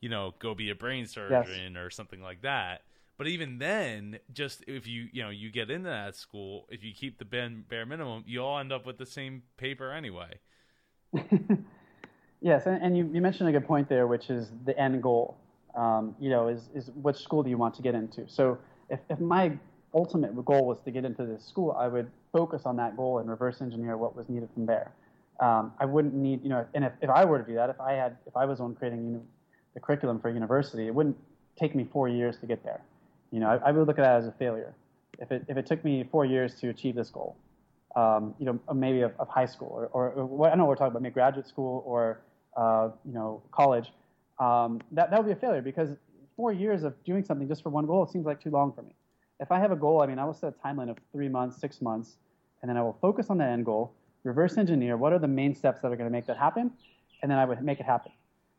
you 0.00 0.08
know, 0.08 0.34
go 0.38 0.54
be 0.54 0.70
a 0.70 0.74
brain 0.74 1.06
surgeon 1.06 1.76
or 1.76 1.90
something 1.90 2.22
like 2.22 2.42
that. 2.42 2.82
But 3.18 3.28
even 3.28 3.58
then, 3.58 4.18
just 4.30 4.62
if 4.66 4.86
you 4.86 5.08
you 5.10 5.22
know 5.22 5.30
you 5.30 5.50
get 5.50 5.70
into 5.70 5.88
that 5.88 6.16
school, 6.16 6.66
if 6.70 6.84
you 6.84 6.92
keep 6.92 7.18
the 7.18 7.24
bare, 7.24 7.48
bare 7.48 7.86
minimum, 7.86 8.24
you 8.26 8.44
all 8.44 8.58
end 8.58 8.72
up 8.72 8.84
with 8.84 8.98
the 8.98 9.06
same 9.06 9.42
paper 9.56 9.90
anyway. 9.90 10.38
Yes, 12.40 12.66
and, 12.66 12.82
and 12.82 12.96
you, 12.96 13.10
you 13.12 13.20
mentioned 13.20 13.48
a 13.48 13.52
good 13.52 13.66
point 13.66 13.88
there, 13.88 14.06
which 14.06 14.30
is 14.30 14.52
the 14.64 14.78
end 14.78 15.02
goal. 15.02 15.36
Um, 15.74 16.14
you 16.20 16.30
know, 16.30 16.48
is, 16.48 16.68
is 16.74 16.90
which 16.94 17.16
school 17.16 17.42
do 17.42 17.50
you 17.50 17.58
want 17.58 17.74
to 17.74 17.82
get 17.82 17.94
into? 17.94 18.28
So 18.28 18.58
if, 18.88 19.00
if 19.10 19.18
my 19.20 19.58
ultimate 19.96 20.32
goal 20.44 20.66
was 20.66 20.78
to 20.84 20.90
get 20.90 21.04
into 21.04 21.24
this 21.24 21.42
school, 21.44 21.72
I 21.72 21.88
would 21.88 22.10
focus 22.32 22.62
on 22.66 22.76
that 22.76 22.96
goal 22.96 23.18
and 23.18 23.28
reverse 23.28 23.62
engineer 23.62 23.96
what 23.96 24.14
was 24.14 24.28
needed 24.28 24.50
from 24.54 24.66
there. 24.66 24.92
Um, 25.40 25.72
I 25.80 25.86
wouldn't 25.86 26.14
need, 26.14 26.42
you 26.42 26.50
know, 26.50 26.66
and 26.74 26.84
if, 26.84 26.92
if 27.00 27.10
I 27.10 27.24
were 27.24 27.38
to 27.38 27.44
do 27.44 27.54
that, 27.54 27.70
if 27.70 27.80
I 27.80 27.92
had, 27.92 28.16
if 28.26 28.36
I 28.36 28.44
was 28.44 28.60
on 28.60 28.74
creating 28.74 29.04
uni- 29.04 29.20
the 29.74 29.80
curriculum 29.80 30.20
for 30.20 30.30
university, 30.30 30.86
it 30.86 30.94
wouldn't 30.94 31.16
take 31.58 31.74
me 31.74 31.86
four 31.92 32.08
years 32.08 32.38
to 32.38 32.46
get 32.46 32.62
there. 32.62 32.82
You 33.32 33.40
know, 33.40 33.48
I, 33.48 33.68
I 33.68 33.72
would 33.72 33.86
look 33.86 33.98
at 33.98 34.04
that 34.04 34.16
as 34.16 34.26
a 34.26 34.32
failure. 34.32 34.74
If 35.18 35.32
it, 35.32 35.44
if 35.48 35.56
it 35.56 35.66
took 35.66 35.82
me 35.84 36.06
four 36.10 36.24
years 36.24 36.54
to 36.60 36.68
achieve 36.68 36.94
this 36.94 37.10
goal, 37.10 37.36
um, 37.96 38.34
you 38.38 38.46
know, 38.46 38.60
maybe 38.74 39.00
of, 39.00 39.12
of 39.18 39.28
high 39.28 39.46
school 39.46 39.70
or, 39.72 39.86
or, 39.88 40.10
or 40.10 40.50
I 40.50 40.54
know 40.54 40.66
we're 40.66 40.74
talking 40.76 40.92
about 40.92 41.02
maybe 41.02 41.14
graduate 41.14 41.48
school 41.48 41.82
or, 41.86 42.20
uh, 42.56 42.90
you 43.04 43.14
know, 43.14 43.42
college, 43.50 43.92
um, 44.38 44.80
that, 44.92 45.10
that 45.10 45.18
would 45.18 45.26
be 45.26 45.32
a 45.32 45.40
failure 45.40 45.62
because 45.62 45.88
four 46.36 46.52
years 46.52 46.82
of 46.84 46.92
doing 47.04 47.24
something 47.24 47.48
just 47.48 47.62
for 47.62 47.70
one 47.70 47.86
goal, 47.86 48.06
seems 48.06 48.26
like 48.26 48.42
too 48.42 48.50
long 48.50 48.72
for 48.72 48.82
me. 48.82 48.92
If 49.38 49.52
I 49.52 49.58
have 49.58 49.70
a 49.70 49.76
goal, 49.76 50.02
I 50.02 50.06
mean, 50.06 50.18
I 50.18 50.24
will 50.24 50.34
set 50.34 50.54
a 50.54 50.66
timeline 50.66 50.90
of 50.90 50.96
three 51.12 51.28
months, 51.28 51.60
six 51.60 51.82
months, 51.82 52.16
and 52.62 52.68
then 52.68 52.76
I 52.76 52.82
will 52.82 52.96
focus 53.00 53.26
on 53.28 53.38
the 53.38 53.44
end 53.44 53.66
goal, 53.66 53.92
reverse 54.24 54.56
engineer 54.56 54.96
what 54.96 55.12
are 55.12 55.18
the 55.18 55.28
main 55.28 55.54
steps 55.54 55.82
that 55.82 55.88
are 55.92 55.96
going 55.96 56.08
to 56.08 56.12
make 56.12 56.26
that 56.26 56.38
happen, 56.38 56.70
and 57.22 57.30
then 57.30 57.38
I 57.38 57.44
would 57.44 57.62
make 57.62 57.78
it 57.80 57.86
happen. 57.86 58.12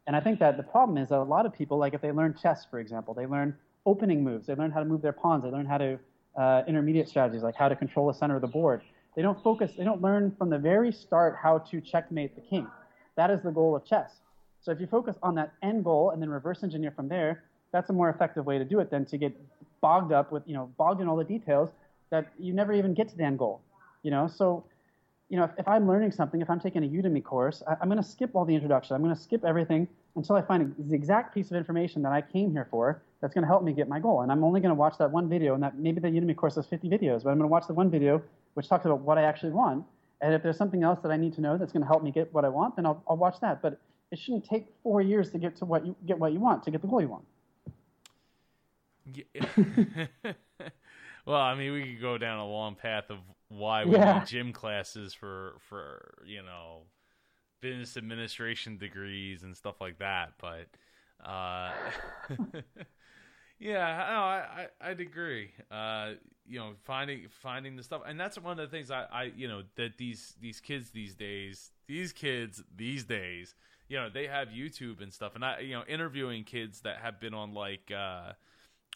And 0.05 0.15
I 0.15 0.19
think 0.19 0.39
that 0.39 0.55
the 0.55 0.63
problem 0.63 0.97
is 0.97 1.09
that 1.09 1.17
a 1.17 1.23
lot 1.23 1.45
of 1.45 1.53
people, 1.53 1.77
like 1.77 1.93
if 1.93 2.01
they 2.01 2.11
learn 2.11 2.35
chess, 2.41 2.65
for 2.69 2.79
example, 2.79 3.13
they 3.13 3.25
learn 3.25 3.55
opening 3.85 4.23
moves, 4.23 4.47
they 4.47 4.55
learn 4.55 4.71
how 4.71 4.79
to 4.79 4.85
move 4.85 5.01
their 5.01 5.13
pawns, 5.13 5.43
they 5.43 5.49
learn 5.49 5.65
how 5.65 5.77
to 5.77 5.99
uh, 6.37 6.63
intermediate 6.67 7.09
strategies, 7.09 7.41
like 7.41 7.55
how 7.55 7.67
to 7.67 7.75
control 7.75 8.07
the 8.07 8.13
center 8.13 8.35
of 8.35 8.41
the 8.41 8.47
board. 8.47 8.81
They 9.15 9.21
don't 9.23 9.41
focus, 9.43 9.71
they 9.77 9.83
don't 9.83 10.01
learn 10.01 10.33
from 10.37 10.49
the 10.49 10.59
very 10.59 10.91
start 10.91 11.35
how 11.41 11.57
to 11.57 11.81
checkmate 11.81 12.35
the 12.35 12.41
king. 12.41 12.67
That 13.15 13.31
is 13.31 13.41
the 13.41 13.51
goal 13.51 13.75
of 13.75 13.83
chess. 13.83 14.11
So 14.61 14.71
if 14.71 14.79
you 14.79 14.87
focus 14.87 15.15
on 15.23 15.35
that 15.35 15.53
end 15.63 15.83
goal 15.83 16.11
and 16.11 16.21
then 16.21 16.29
reverse 16.29 16.63
engineer 16.63 16.91
from 16.91 17.07
there, 17.07 17.43
that's 17.71 17.89
a 17.89 17.93
more 17.93 18.09
effective 18.09 18.45
way 18.45 18.59
to 18.59 18.65
do 18.65 18.79
it 18.79 18.89
than 18.89 19.05
to 19.05 19.17
get 19.17 19.35
bogged 19.81 20.11
up 20.11 20.31
with, 20.31 20.43
you 20.45 20.53
know, 20.53 20.71
bogged 20.77 21.01
in 21.01 21.07
all 21.07 21.17
the 21.17 21.23
details 21.23 21.69
that 22.09 22.31
you 22.39 22.53
never 22.53 22.73
even 22.73 22.93
get 22.93 23.09
to 23.09 23.17
the 23.17 23.23
end 23.23 23.39
goal. 23.39 23.61
You 24.03 24.11
know, 24.11 24.27
so 24.27 24.65
you 25.29 25.37
know, 25.37 25.43
if, 25.43 25.51
if 25.57 25.67
I'm 25.67 25.87
learning 25.87 26.11
something, 26.11 26.41
if 26.41 26.49
I'm 26.49 26.59
taking 26.59 26.83
a 26.83 26.87
Udemy 26.87 27.23
course, 27.23 27.61
I, 27.67 27.75
I'm 27.81 27.89
going 27.89 28.01
to 28.01 28.07
skip 28.07 28.31
all 28.33 28.45
the 28.45 28.55
introduction. 28.55 28.95
I'm 28.95 29.03
going 29.03 29.15
to 29.15 29.21
skip 29.21 29.43
everything 29.43 29.87
until 30.15 30.35
I 30.35 30.41
find 30.41 30.73
the 30.77 30.95
exact 30.95 31.33
piece 31.33 31.51
of 31.51 31.57
information 31.57 32.01
that 32.03 32.11
I 32.11 32.21
came 32.21 32.51
here 32.51 32.67
for 32.71 33.01
that's 33.21 33.33
going 33.33 33.43
to 33.43 33.47
help 33.47 33.63
me 33.63 33.73
get 33.73 33.89
my 33.89 33.99
goal. 33.99 34.21
And 34.21 34.31
I'm 34.31 34.43
only 34.43 34.61
going 34.61 34.69
to 34.69 34.75
watch 34.75 34.97
that 34.99 35.11
one 35.11 35.27
video, 35.27 35.53
and 35.53 35.63
that 35.63 35.77
maybe 35.77 35.99
the 35.99 36.07
Udemy 36.07 36.35
course 36.35 36.55
has 36.55 36.65
50 36.65 36.89
videos, 36.89 37.23
but 37.23 37.31
I'm 37.31 37.37
going 37.37 37.41
to 37.41 37.47
watch 37.47 37.67
the 37.67 37.73
one 37.73 37.89
video 37.89 38.21
which 38.53 38.67
talks 38.67 38.85
about 38.85 39.01
what 39.01 39.19
I 39.19 39.23
actually 39.23 39.51
want. 39.51 39.85
And 40.21 40.33
if 40.33 40.41
there's 40.41 40.57
something 40.57 40.81
else 40.81 40.99
that 41.03 41.11
I 41.11 41.17
need 41.17 41.33
to 41.35 41.41
know 41.41 41.59
that's 41.59 41.71
going 41.71 41.83
to 41.83 41.87
help 41.87 42.01
me 42.01 42.09
get 42.09 42.33
what 42.33 42.43
I 42.43 42.49
want, 42.49 42.75
then 42.75 42.87
I'll, 42.87 43.03
I'll 43.07 43.17
watch 43.17 43.39
that. 43.41 43.61
But 43.61 43.79
it 44.11 44.17
shouldn't 44.17 44.45
take 44.45 44.65
four 44.81 44.99
years 45.01 45.29
to 45.31 45.37
get 45.37 45.55
to 45.57 45.65
what 45.65 45.85
you 45.85 45.95
get 46.07 46.17
what 46.17 46.33
you 46.33 46.39
want 46.39 46.63
to 46.63 46.71
get 46.71 46.81
the 46.81 46.87
goal 46.87 47.01
you 47.01 47.07
want. 47.09 47.23
Yeah. 49.13 49.47
well, 51.25 51.37
I 51.41 51.55
mean, 51.55 51.73
we 51.73 51.93
could 51.93 52.01
go 52.01 52.17
down 52.17 52.39
a 52.39 52.47
long 52.47 52.75
path 52.75 53.09
of 53.09 53.19
why 53.49 53.85
we 53.85 53.99
Yeah. 53.99 54.01
need 54.01 54.25
gym 54.25 54.53
classes 54.53 55.13
for 55.13 55.55
for 55.69 56.23
you 56.25 56.41
know 56.43 56.83
business 57.61 57.97
administration 57.97 58.77
degrees 58.77 59.43
and 59.43 59.55
stuff 59.57 59.81
like 59.81 59.99
that, 59.99 60.33
but 60.39 60.67
uh, 61.27 61.73
yeah, 63.59 64.07
no, 64.09 64.19
I, 64.21 64.67
I 64.81 64.89
I'd 64.89 64.99
agree. 64.99 65.51
Uh, 65.71 66.13
you 66.47 66.59
know, 66.59 66.73
finding 66.83 67.27
finding 67.29 67.75
the 67.75 67.83
stuff, 67.83 68.01
and 68.05 68.19
that's 68.19 68.37
one 68.39 68.59
of 68.59 68.69
the 68.71 68.75
things 68.75 68.91
I, 68.91 69.05
I 69.11 69.23
you 69.35 69.47
know 69.47 69.63
that 69.75 69.97
these 69.97 70.35
these 70.39 70.59
kids 70.59 70.91
these 70.91 71.15
days, 71.15 71.71
these 71.87 72.13
kids 72.13 72.63
these 72.75 73.03
days, 73.03 73.55
you 73.89 73.97
know, 73.97 74.09
they 74.09 74.27
have 74.27 74.49
YouTube 74.49 75.01
and 75.01 75.13
stuff, 75.13 75.35
and 75.35 75.43
I 75.43 75.59
you 75.59 75.73
know 75.73 75.83
interviewing 75.87 76.43
kids 76.43 76.81
that 76.81 76.97
have 76.99 77.19
been 77.19 77.33
on 77.33 77.53
like. 77.53 77.91
Uh, 77.95 78.33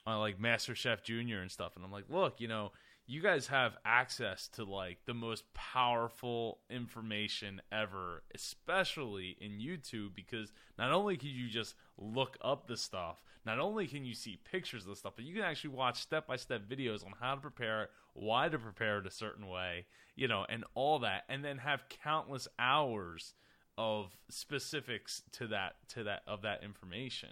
on 0.06 0.20
like 0.20 0.40
Master 0.40 0.76
Chef 0.76 1.04
Junior 1.04 1.42
and 1.42 1.52
stuff, 1.52 1.76
and 1.76 1.86
I'm 1.86 1.92
like, 1.92 2.10
look, 2.10 2.40
you 2.40 2.48
know, 2.48 2.72
you 3.08 3.22
guys 3.22 3.48
have 3.48 3.78
access 3.84 4.48
to 4.50 4.64
like 4.64 5.00
the 5.06 5.14
most 5.14 5.44
powerful 5.54 6.60
information 6.70 7.62
ever, 7.72 8.24
especially 8.34 9.38
in 9.42 9.60
YouTube, 9.60 10.16
because 10.16 10.52
not 10.78 10.92
only 10.92 11.18
can 11.18 11.30
you 11.30 11.50
just 11.50 11.76
look 11.98 12.38
up 12.42 12.68
the 12.68 12.78
stuff, 12.78 13.22
not 13.46 13.60
only 13.60 13.88
can 13.88 14.06
you 14.06 14.14
see 14.14 14.40
pictures 14.50 14.84
of 14.84 14.90
the 14.90 14.96
stuff, 14.96 15.14
but 15.16 15.26
you 15.26 15.34
can 15.34 15.44
actually 15.44 15.72
watch 15.72 16.02
step 16.02 16.28
by 16.28 16.36
step 16.36 16.62
videos 16.70 17.06
on 17.06 17.14
how 17.20 17.36
to 17.36 17.42
prepare 17.42 17.84
it, 17.84 17.90
why 18.14 18.48
to 18.48 18.58
prepare 18.58 19.00
it 19.00 19.08
a 19.08 19.12
certain 19.12 19.48
way, 19.48 19.86
you 20.16 20.28
know, 20.28 20.46
and 20.48 20.64
all 20.74 21.00
that, 21.00 21.24
and 21.28 21.44
then 21.44 21.58
have 21.58 21.90
countless 22.04 22.48
hours 22.60 23.34
of 23.78 24.16
specifics 24.30 25.24
to 25.32 25.48
that 25.48 25.76
to 25.88 26.04
that 26.04 26.22
of 26.28 26.44
that 26.44 26.64
information 26.64 27.30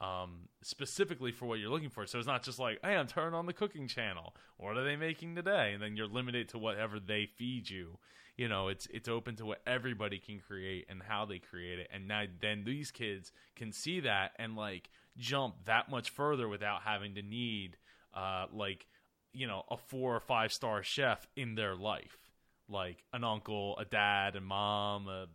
um, 0.00 0.48
specifically 0.62 1.32
for 1.32 1.46
what 1.46 1.58
you're 1.58 1.70
looking 1.70 1.90
for. 1.90 2.06
So 2.06 2.18
it's 2.18 2.26
not 2.26 2.42
just 2.42 2.58
like, 2.58 2.78
hey, 2.82 2.96
I'm 2.96 3.06
turning 3.06 3.34
on 3.34 3.46
the 3.46 3.52
cooking 3.52 3.88
channel. 3.88 4.34
What 4.56 4.76
are 4.76 4.84
they 4.84 4.96
making 4.96 5.34
today? 5.34 5.72
And 5.72 5.82
then 5.82 5.96
you're 5.96 6.06
limited 6.06 6.48
to 6.50 6.58
whatever 6.58 7.00
they 7.00 7.26
feed 7.26 7.68
you. 7.68 7.98
You 8.36 8.48
know, 8.48 8.68
it's 8.68 8.86
it's 8.92 9.08
open 9.08 9.34
to 9.36 9.46
what 9.46 9.60
everybody 9.66 10.18
can 10.18 10.38
create 10.38 10.86
and 10.88 11.02
how 11.02 11.24
they 11.24 11.40
create 11.40 11.80
it. 11.80 11.88
And 11.92 12.06
now 12.06 12.24
then 12.40 12.62
these 12.64 12.92
kids 12.92 13.32
can 13.56 13.72
see 13.72 14.00
that 14.00 14.32
and 14.36 14.54
like 14.54 14.90
jump 15.16 15.64
that 15.64 15.90
much 15.90 16.10
further 16.10 16.48
without 16.48 16.82
having 16.82 17.16
to 17.16 17.22
need 17.22 17.76
uh, 18.14 18.46
like 18.52 18.86
you 19.32 19.48
know 19.48 19.64
a 19.70 19.76
four 19.76 20.14
or 20.14 20.20
five 20.20 20.52
star 20.52 20.84
chef 20.84 21.26
in 21.34 21.56
their 21.56 21.74
life, 21.74 22.30
like 22.68 23.02
an 23.12 23.24
uncle, 23.24 23.76
a 23.76 23.84
dad, 23.84 24.36
a 24.36 24.40
mom, 24.40 25.08
a, 25.08 25.26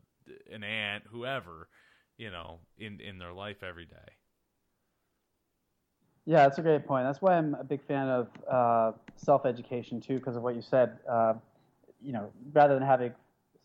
an 0.50 0.64
aunt, 0.64 1.04
whoever 1.12 1.68
you 2.18 2.32
know 2.32 2.60
in 2.78 3.02
in 3.02 3.20
their 3.20 3.34
life 3.34 3.64
every 3.64 3.86
day. 3.86 4.14
Yeah, 6.26 6.44
that's 6.44 6.58
a 6.58 6.62
great 6.62 6.88
point. 6.88 7.06
That's 7.06 7.22
why 7.22 7.36
I'm 7.36 7.56
a 7.56 7.64
big 7.64 7.86
fan 7.86 8.08
of 8.08 8.28
uh, 8.50 8.92
self 9.18 9.46
education 9.46 10.00
too, 10.00 10.20
because 10.20 10.36
of 10.36 10.44
what 10.44 10.56
you 10.56 10.62
said. 10.62 10.98
Uh, 11.10 11.34
you 12.02 12.14
know, 12.14 12.32
rather 12.54 12.74
than 12.74 12.84
having 12.84 13.14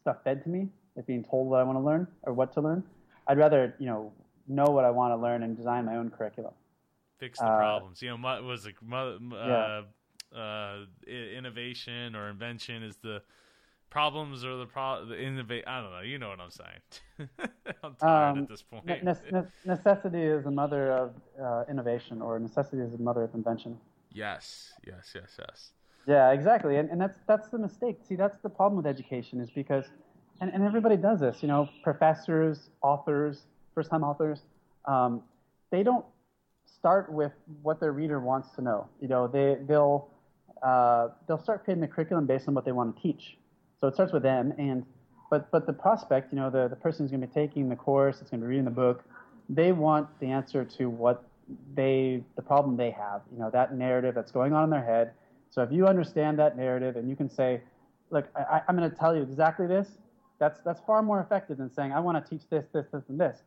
stuff 0.01 0.17
fed 0.25 0.43
to 0.45 0.49
me, 0.49 0.69
like 0.97 1.07
being 1.07 1.25
told 1.25 1.49
what 1.49 1.61
I 1.61 1.63
want 1.63 1.79
to 1.79 1.83
learn 1.83 2.07
or 2.23 2.33
what 2.33 2.53
to 2.55 2.61
learn, 2.61 2.83
I'd 3.27 3.39
rather 3.39 3.75
you 3.79 3.87
know 3.87 4.13
know 4.49 4.67
what 4.67 4.85
I 4.85 4.91
want 4.91 5.13
to 5.13 5.17
learn 5.17 5.43
and 5.43 5.57
design 5.57 5.85
my 5.85 5.97
own 5.97 6.11
curriculum. 6.11 6.55
Fix 7.19 7.39
the 7.39 7.45
uh, 7.45 7.57
problems. 7.57 8.03
You 8.03 8.17
know, 8.17 8.43
was 8.43 8.67
it 8.67 8.75
yeah. 8.83 9.23
Uh, 9.37 9.83
uh, 10.35 10.85
innovation 11.07 12.15
or 12.15 12.29
invention 12.29 12.83
is 12.83 12.97
the 12.97 13.23
problems 13.91 14.45
or 14.45 14.57
the 14.57 14.67
pro 14.67 15.05
the 15.05 15.21
innovate. 15.21 15.65
I 15.67 15.81
don't 15.81 15.91
know. 15.91 16.01
You 16.01 16.19
know 16.19 16.29
what 16.29 16.41
I'm 16.41 16.51
saying. 16.51 17.29
I'm 17.83 17.95
tired 17.95 18.31
um, 18.31 18.39
at 18.39 18.49
this 18.49 18.63
point. 18.63 18.87
Ne- 18.87 19.43
necessity 19.65 20.23
is 20.23 20.45
the 20.45 20.51
mother 20.51 20.93
of 20.93 21.15
uh, 21.43 21.65
innovation, 21.71 22.23
or 22.23 22.39
necessity 22.39 22.83
is 22.83 22.93
the 22.93 22.99
mother 22.99 23.23
of 23.23 23.35
invention. 23.35 23.79
Yes, 24.13 24.73
yes, 24.87 25.13
yes, 25.15 25.39
yes. 25.39 25.73
Yeah, 26.07 26.31
exactly, 26.31 26.77
and 26.77 26.91
and 26.91 27.01
that's 27.01 27.19
that's 27.27 27.49
the 27.49 27.59
mistake. 27.59 27.99
See, 28.09 28.17
that's 28.17 28.39
the 28.39 28.49
problem 28.49 28.77
with 28.77 28.87
education 28.87 29.41
is 29.41 29.51
because, 29.51 29.85
and, 30.41 30.51
and 30.53 30.63
everybody 30.63 30.97
does 30.97 31.21
this. 31.21 31.39
You 31.43 31.49
know, 31.49 31.69
professors, 31.83 32.71
authors, 32.83 33.47
first 33.75 33.91
time 33.91 34.05
authors, 34.05 34.43
um, 34.87 35.23
they 35.71 35.83
don't 35.83 36.05
start 36.65 37.13
with 37.13 37.33
what 37.63 37.81
their 37.81 37.93
reader 37.93 38.21
wants 38.21 38.51
to 38.53 38.63
know. 38.63 38.89
You 39.01 39.09
know, 39.09 39.27
they 39.27 39.59
they'll 39.67 40.09
uh, 40.63 41.09
they'll 41.27 41.43
start 41.43 41.65
creating 41.65 41.83
the 41.83 41.89
curriculum 41.89 42.27
based 42.27 42.49
on 42.49 42.55
what 42.55 42.65
they 42.65 42.73
want 42.73 42.97
to 42.97 43.03
teach. 43.03 43.37
So 43.81 43.87
it 43.87 43.95
starts 43.95 44.13
with 44.13 44.23
them, 44.23 44.53
and 44.59 44.85
but 45.31 45.51
but 45.51 45.67
the 45.67 45.73
prospect, 45.73 46.33
you 46.33 46.39
know, 46.39 46.51
the 46.51 46.69
the 46.69 46.77
person 46.77 47.05
who's 47.05 47.11
going 47.11 47.21
to 47.21 47.27
be 47.27 47.33
taking 47.33 47.69
the 47.69 47.77
course, 47.77 48.21
it's 48.21 48.31
going 48.31 48.41
to 48.41 48.47
be 48.47 48.51
reading 48.51 48.65
the 48.65 48.71
book, 48.71 49.05
they 49.49 49.73
want 49.73 50.09
the 50.21 50.27
answer 50.27 50.65
to 50.65 50.89
what 50.91 51.25
they 51.75 52.23
the 52.37 52.43
problem 52.43 52.77
they 52.77 52.91
have, 52.91 53.23
you 53.33 53.39
know, 53.39 53.51
that 53.51 53.75
narrative 53.75 54.15
that's 54.15 54.33
going 54.33 54.53
on 54.53 54.65
in 54.65 54.71
their 54.71 54.85
head. 54.85 55.13
So 55.51 55.63
if 55.63 55.73
you 55.73 55.87
understand 55.87 56.39
that 56.39 56.57
narrative 56.57 56.97
and 56.97 57.09
you 57.09 57.17
can 57.17 57.29
say, 57.29 57.63
look, 58.11 58.29
I, 58.37 58.61
I'm 58.69 58.77
going 58.77 58.89
to 58.91 58.95
tell 58.95 59.17
you 59.17 59.23
exactly 59.23 59.67
this, 59.67 59.89
that's 60.39 60.61
that's 60.65 60.81
far 60.87 61.03
more 61.03 61.21
effective 61.21 61.59
than 61.59 61.73
saying 61.73 61.93
I 61.93 62.01
want 62.01 62.23
to 62.23 62.31
teach 62.31 62.49
this, 62.51 62.67
this, 62.73 62.87
this, 62.93 63.03
and 63.09 63.19
this. 63.19 63.39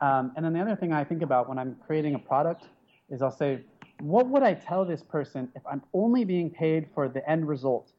Um, 0.00 0.32
and 0.36 0.44
then 0.44 0.52
the 0.52 0.60
other 0.60 0.76
thing 0.76 0.92
I 0.92 1.04
think 1.04 1.22
about 1.22 1.48
when 1.48 1.58
I'm 1.58 1.76
creating 1.86 2.14
a 2.14 2.18
product 2.18 2.64
is 3.10 3.20
I'll 3.20 3.36
say, 3.36 3.60
what 4.00 4.26
would 4.28 4.42
I 4.42 4.54
tell 4.54 4.84
this 4.84 5.02
person 5.02 5.48
if 5.54 5.62
I'm 5.70 5.82
only 5.92 6.24
being 6.24 6.50
paid 6.50 6.88
for 6.94 7.08
the 7.08 7.28
end 7.28 7.46
result? 7.46 7.92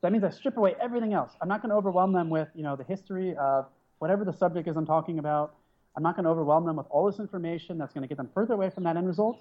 So 0.00 0.06
that 0.06 0.12
means 0.12 0.22
I 0.22 0.30
strip 0.30 0.56
away 0.56 0.76
everything 0.80 1.12
else. 1.12 1.32
I'm 1.42 1.48
not 1.48 1.60
going 1.60 1.70
to 1.70 1.74
overwhelm 1.76 2.12
them 2.12 2.30
with, 2.30 2.46
you 2.54 2.62
know, 2.62 2.76
the 2.76 2.84
history 2.84 3.34
of 3.36 3.66
whatever 3.98 4.24
the 4.24 4.32
subject 4.32 4.68
is 4.68 4.76
I'm 4.76 4.86
talking 4.86 5.18
about. 5.18 5.56
I'm 5.96 6.04
not 6.04 6.14
going 6.14 6.22
to 6.22 6.30
overwhelm 6.30 6.64
them 6.66 6.76
with 6.76 6.86
all 6.88 7.10
this 7.10 7.18
information 7.18 7.78
that's 7.78 7.92
going 7.92 8.02
to 8.02 8.08
get 8.08 8.16
them 8.16 8.30
further 8.32 8.54
away 8.54 8.70
from 8.70 8.84
that 8.84 8.96
end 8.96 9.08
result. 9.08 9.40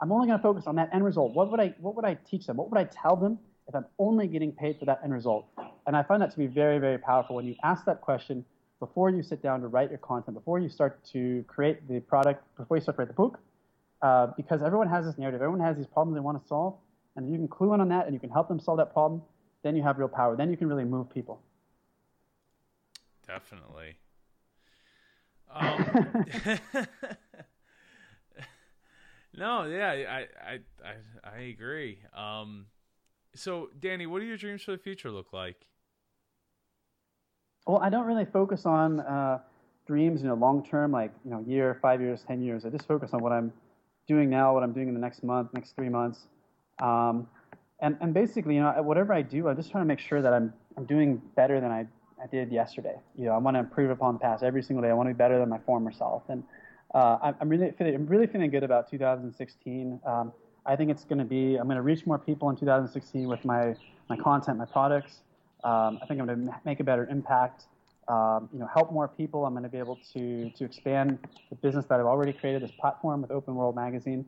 I'm 0.00 0.12
only 0.12 0.28
going 0.28 0.38
to 0.38 0.42
focus 0.44 0.68
on 0.68 0.76
that 0.76 0.90
end 0.94 1.04
result. 1.04 1.34
What 1.34 1.50
would 1.50 1.58
I 1.58 1.74
what 1.80 1.96
would 1.96 2.04
I 2.04 2.14
teach 2.30 2.46
them? 2.46 2.56
What 2.56 2.70
would 2.70 2.78
I 2.78 2.84
tell 2.84 3.16
them 3.16 3.40
if 3.66 3.74
I'm 3.74 3.86
only 3.98 4.28
getting 4.28 4.52
paid 4.52 4.78
for 4.78 4.84
that 4.84 5.00
end 5.02 5.12
result? 5.12 5.46
And 5.88 5.96
I 5.96 6.04
find 6.04 6.22
that 6.22 6.30
to 6.30 6.38
be 6.38 6.46
very 6.46 6.78
very 6.78 6.98
powerful 6.98 7.34
when 7.34 7.44
you 7.44 7.56
ask 7.64 7.84
that 7.86 8.00
question 8.00 8.44
before 8.78 9.10
you 9.10 9.24
sit 9.24 9.42
down 9.42 9.60
to 9.62 9.66
write 9.66 9.88
your 9.90 9.98
content, 9.98 10.36
before 10.36 10.60
you 10.60 10.68
start 10.68 11.04
to 11.06 11.44
create 11.48 11.88
the 11.88 11.98
product, 11.98 12.44
before 12.56 12.76
you 12.76 12.82
start 12.82 12.96
to 12.96 13.00
write 13.00 13.08
the 13.08 13.14
book, 13.14 13.40
uh, 14.02 14.28
because 14.36 14.62
everyone 14.62 14.88
has 14.88 15.04
this 15.04 15.18
narrative, 15.18 15.42
everyone 15.42 15.66
has 15.66 15.76
these 15.76 15.86
problems 15.86 16.14
they 16.14 16.20
want 16.20 16.40
to 16.40 16.46
solve, 16.46 16.76
and 17.16 17.28
you 17.28 17.36
can 17.38 17.48
clue 17.48 17.74
in 17.74 17.80
on 17.80 17.88
that 17.88 18.04
and 18.04 18.14
you 18.14 18.20
can 18.20 18.30
help 18.30 18.46
them 18.46 18.60
solve 18.60 18.78
that 18.78 18.92
problem 18.92 19.20
then 19.66 19.74
you 19.76 19.82
have 19.82 19.98
real 19.98 20.08
power. 20.08 20.36
Then 20.36 20.50
you 20.50 20.56
can 20.56 20.68
really 20.68 20.84
move 20.84 21.10
people. 21.10 21.40
Definitely. 23.26 23.96
Um, 25.48 26.26
no, 29.38 29.64
yeah, 29.64 29.90
I, 29.90 30.26
I, 30.44 30.58
I, 30.84 30.94
I 31.24 31.38
agree. 31.44 32.00
Um, 32.14 32.66
so, 33.34 33.70
Danny, 33.78 34.06
what 34.06 34.18
do 34.18 34.26
your 34.26 34.36
dreams 34.36 34.64
for 34.64 34.72
the 34.72 34.78
future 34.78 35.10
look 35.10 35.32
like? 35.32 35.64
Well, 37.66 37.78
I 37.78 37.88
don't 37.88 38.06
really 38.06 38.26
focus 38.26 38.66
on 38.66 39.00
uh, 39.00 39.38
dreams, 39.86 40.20
you 40.20 40.28
know, 40.28 40.34
long 40.34 40.66
term, 40.66 40.90
like 40.90 41.12
you 41.24 41.30
know, 41.30 41.44
year, 41.46 41.78
five 41.80 42.00
years, 42.02 42.24
ten 42.26 42.42
years. 42.42 42.66
I 42.66 42.68
just 42.68 42.86
focus 42.86 43.10
on 43.14 43.22
what 43.22 43.32
I'm 43.32 43.52
doing 44.08 44.28
now, 44.28 44.52
what 44.52 44.62
I'm 44.62 44.72
doing 44.72 44.88
in 44.88 44.94
the 44.94 45.00
next 45.00 45.22
month, 45.22 45.54
next 45.54 45.76
three 45.76 45.88
months. 45.88 46.26
Um, 46.82 47.28
and 47.80 47.96
and 48.00 48.14
basically, 48.14 48.54
you 48.54 48.60
know, 48.60 48.72
whatever 48.82 49.12
I 49.12 49.22
do, 49.22 49.48
I'm 49.48 49.56
just 49.56 49.70
trying 49.70 49.84
to 49.84 49.88
make 49.88 49.98
sure 49.98 50.22
that 50.22 50.32
I'm 50.32 50.52
I'm 50.76 50.84
doing 50.84 51.20
better 51.34 51.60
than 51.60 51.70
I, 51.70 51.86
I 52.22 52.26
did 52.26 52.50
yesterday. 52.50 52.96
You 53.16 53.26
know, 53.26 53.32
I 53.32 53.38
want 53.38 53.56
to 53.56 53.60
improve 53.60 53.90
upon 53.90 54.14
the 54.14 54.20
past 54.20 54.42
every 54.42 54.62
single 54.62 54.82
day. 54.82 54.90
I 54.90 54.94
want 54.94 55.08
to 55.08 55.14
be 55.14 55.18
better 55.18 55.38
than 55.38 55.48
my 55.48 55.58
former 55.58 55.92
self, 55.92 56.22
and 56.28 56.42
uh, 56.94 57.18
I'm, 57.22 57.34
I'm 57.40 57.48
really 57.48 57.72
feeling 57.72 57.94
I'm 57.94 58.06
really 58.06 58.26
feeling 58.26 58.50
good 58.50 58.62
about 58.62 58.90
2016. 58.90 60.00
Um, 60.06 60.32
I 60.64 60.74
think 60.74 60.90
it's 60.90 61.04
going 61.04 61.18
to 61.18 61.24
be 61.24 61.56
I'm 61.56 61.66
going 61.66 61.76
to 61.76 61.82
reach 61.82 62.06
more 62.06 62.18
people 62.18 62.48
in 62.50 62.56
2016 62.56 63.28
with 63.28 63.44
my 63.44 63.74
my 64.08 64.16
content, 64.16 64.58
my 64.58 64.64
products. 64.64 65.20
Um, 65.64 65.98
I 66.02 66.06
think 66.06 66.20
I'm 66.20 66.26
going 66.26 66.46
to 66.46 66.60
make 66.64 66.80
a 66.80 66.84
better 66.84 67.06
impact. 67.10 67.64
Um, 68.08 68.48
you 68.52 68.60
know, 68.60 68.68
help 68.72 68.92
more 68.92 69.08
people. 69.08 69.44
I'm 69.44 69.52
going 69.52 69.64
to 69.64 69.68
be 69.68 69.78
able 69.78 69.98
to 70.14 70.50
to 70.50 70.64
expand 70.64 71.18
the 71.50 71.56
business 71.56 71.84
that 71.86 72.00
I've 72.00 72.06
already 72.06 72.32
created, 72.32 72.62
this 72.62 72.70
platform 72.80 73.20
with 73.20 73.30
Open 73.30 73.54
World 73.54 73.76
Magazine. 73.76 74.24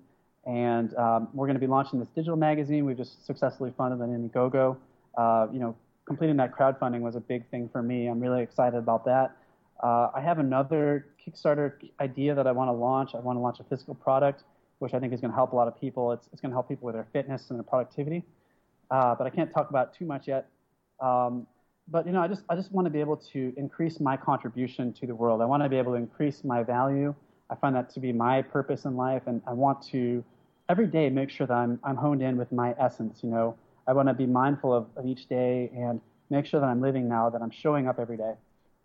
And 0.48 0.96
um, 0.96 1.28
we're 1.34 1.46
going 1.46 1.56
to 1.56 1.60
be 1.60 1.66
launching 1.66 2.00
this 2.00 2.08
digital 2.08 2.36
magazine. 2.36 2.86
We've 2.86 2.96
just 2.96 3.26
successfully 3.26 3.70
funded 3.76 4.00
an 4.00 4.30
Indiegogo. 4.30 4.78
Uh, 5.16 5.46
you 5.52 5.58
know, 5.58 5.76
completing 6.06 6.38
that 6.38 6.56
crowdfunding 6.56 7.00
was 7.00 7.16
a 7.16 7.20
big 7.20 7.46
thing 7.50 7.68
for 7.70 7.82
me. 7.82 8.06
I'm 8.06 8.18
really 8.18 8.42
excited 8.42 8.78
about 8.78 9.04
that. 9.04 9.36
Uh, 9.82 10.08
I 10.14 10.22
have 10.22 10.38
another 10.38 11.06
Kickstarter 11.20 11.74
idea 12.00 12.34
that 12.34 12.46
I 12.46 12.52
want 12.52 12.68
to 12.68 12.72
launch. 12.72 13.10
I 13.14 13.18
want 13.18 13.36
to 13.36 13.40
launch 13.40 13.60
a 13.60 13.64
physical 13.64 13.94
product, 13.94 14.44
which 14.78 14.94
I 14.94 14.98
think 14.98 15.12
is 15.12 15.20
going 15.20 15.30
to 15.30 15.34
help 15.34 15.52
a 15.52 15.56
lot 15.56 15.68
of 15.68 15.78
people. 15.78 16.12
It's, 16.12 16.28
it's 16.32 16.40
going 16.40 16.50
to 16.50 16.56
help 16.56 16.66
people 16.66 16.86
with 16.86 16.94
their 16.94 17.06
fitness 17.12 17.50
and 17.50 17.58
their 17.58 17.64
productivity. 17.64 18.24
Uh, 18.90 19.14
but 19.14 19.26
I 19.26 19.30
can't 19.30 19.52
talk 19.52 19.68
about 19.68 19.94
too 19.94 20.06
much 20.06 20.26
yet. 20.26 20.48
Um, 20.98 21.46
but 21.90 22.06
you 22.06 22.12
know, 22.12 22.22
I 22.22 22.28
just 22.28 22.42
I 22.48 22.56
just 22.56 22.72
want 22.72 22.86
to 22.86 22.90
be 22.90 23.00
able 23.00 23.16
to 23.32 23.52
increase 23.56 24.00
my 24.00 24.16
contribution 24.16 24.92
to 24.94 25.06
the 25.06 25.14
world. 25.14 25.40
I 25.42 25.44
want 25.44 25.62
to 25.62 25.68
be 25.68 25.76
able 25.76 25.92
to 25.92 25.98
increase 25.98 26.42
my 26.42 26.62
value. 26.62 27.14
I 27.50 27.54
find 27.54 27.74
that 27.76 27.90
to 27.94 28.00
be 28.00 28.12
my 28.12 28.42
purpose 28.42 28.84
in 28.84 28.96
life, 28.96 29.22
and 29.26 29.40
I 29.46 29.52
want 29.52 29.82
to 29.88 30.24
every 30.68 30.86
day 30.86 31.08
make 31.08 31.30
sure 31.30 31.46
that 31.46 31.54
I'm, 31.54 31.80
I'm 31.82 31.96
honed 31.96 32.22
in 32.22 32.36
with 32.36 32.52
my 32.52 32.74
essence. 32.78 33.20
You 33.22 33.30
know, 33.30 33.56
I 33.86 33.92
want 33.92 34.08
to 34.08 34.14
be 34.14 34.26
mindful 34.26 34.72
of, 34.72 34.86
of 34.96 35.06
each 35.06 35.28
day 35.28 35.70
and 35.74 36.00
make 36.30 36.46
sure 36.46 36.60
that 36.60 36.66
I'm 36.66 36.80
living 36.80 37.08
now, 37.08 37.30
that 37.30 37.40
I'm 37.40 37.50
showing 37.50 37.88
up 37.88 37.98
every 37.98 38.16
day. 38.16 38.34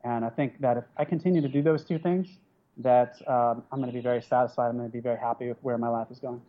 And 0.04 0.26
I 0.26 0.30
think 0.30 0.60
that 0.62 0.78
if 0.78 0.84
I 0.98 1.06
continue 1.06 1.42
to 1.42 1.48
do 1.48 1.62
those 1.62 1.84
two 1.84 2.00
things, 2.00 2.28
that 2.78 3.16
um, 3.28 3.64
I'm 3.72 3.80
going 3.80 3.90
to 3.90 3.94
be 3.94 4.02
very 4.02 4.22
satisfied. 4.22 4.70
I'm 4.70 4.78
going 4.78 4.90
to 4.90 4.94
be 4.94 5.00
very 5.00 5.20
happy 5.20 5.48
with 5.48 5.58
where 5.62 5.78
my 5.78 5.90
life 5.90 6.08
is 6.10 6.20
going. 6.20 6.42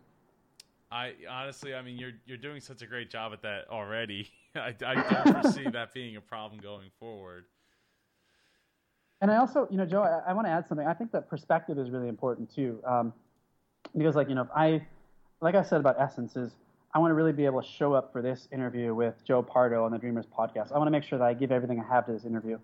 I 0.91 1.13
honestly, 1.29 1.75
I 1.75 1.81
mean, 1.81 1.97
you're 1.97 2.13
you're 2.25 2.37
doing 2.37 2.61
such 2.61 2.81
a 2.81 2.85
great 2.85 3.09
job 3.09 3.33
at 3.33 3.41
that 3.41 3.65
already. 3.69 4.29
I, 4.55 4.73
I 4.85 4.95
don't 4.95 5.41
foresee 5.41 5.69
that 5.69 5.93
being 5.93 6.15
a 6.15 6.21
problem 6.21 6.61
going 6.61 6.89
forward. 6.99 7.45
And 9.21 9.31
I 9.31 9.37
also, 9.37 9.67
you 9.71 9.77
know, 9.77 9.85
Joe, 9.85 10.03
I, 10.03 10.29
I 10.29 10.33
want 10.33 10.47
to 10.47 10.51
add 10.51 10.67
something. 10.67 10.85
I 10.85 10.93
think 10.93 11.11
that 11.11 11.29
perspective 11.29 11.79
is 11.79 11.89
really 11.89 12.07
important 12.07 12.53
too, 12.53 12.79
um, 12.85 13.13
because, 13.97 14.15
like, 14.15 14.29
you 14.29 14.35
know, 14.35 14.43
if 14.43 14.49
I 14.55 14.85
like 15.41 15.55
I 15.55 15.63
said 15.63 15.79
about 15.79 15.99
Essence, 15.99 16.35
is 16.35 16.51
I 16.93 16.99
want 16.99 17.11
to 17.11 17.15
really 17.15 17.33
be 17.33 17.45
able 17.45 17.61
to 17.61 17.67
show 17.67 17.93
up 17.93 18.11
for 18.11 18.21
this 18.21 18.47
interview 18.51 18.93
with 18.93 19.15
Joe 19.25 19.41
Pardo 19.41 19.83
on 19.83 19.91
the 19.91 19.97
Dreamers 19.97 20.25
podcast. 20.25 20.71
I 20.71 20.77
want 20.77 20.87
to 20.87 20.91
make 20.91 21.03
sure 21.03 21.19
that 21.19 21.25
I 21.25 21.33
give 21.33 21.51
everything 21.51 21.79
I 21.79 21.93
have 21.93 22.05
to 22.05 22.13
this 22.13 22.25
interview. 22.25 22.57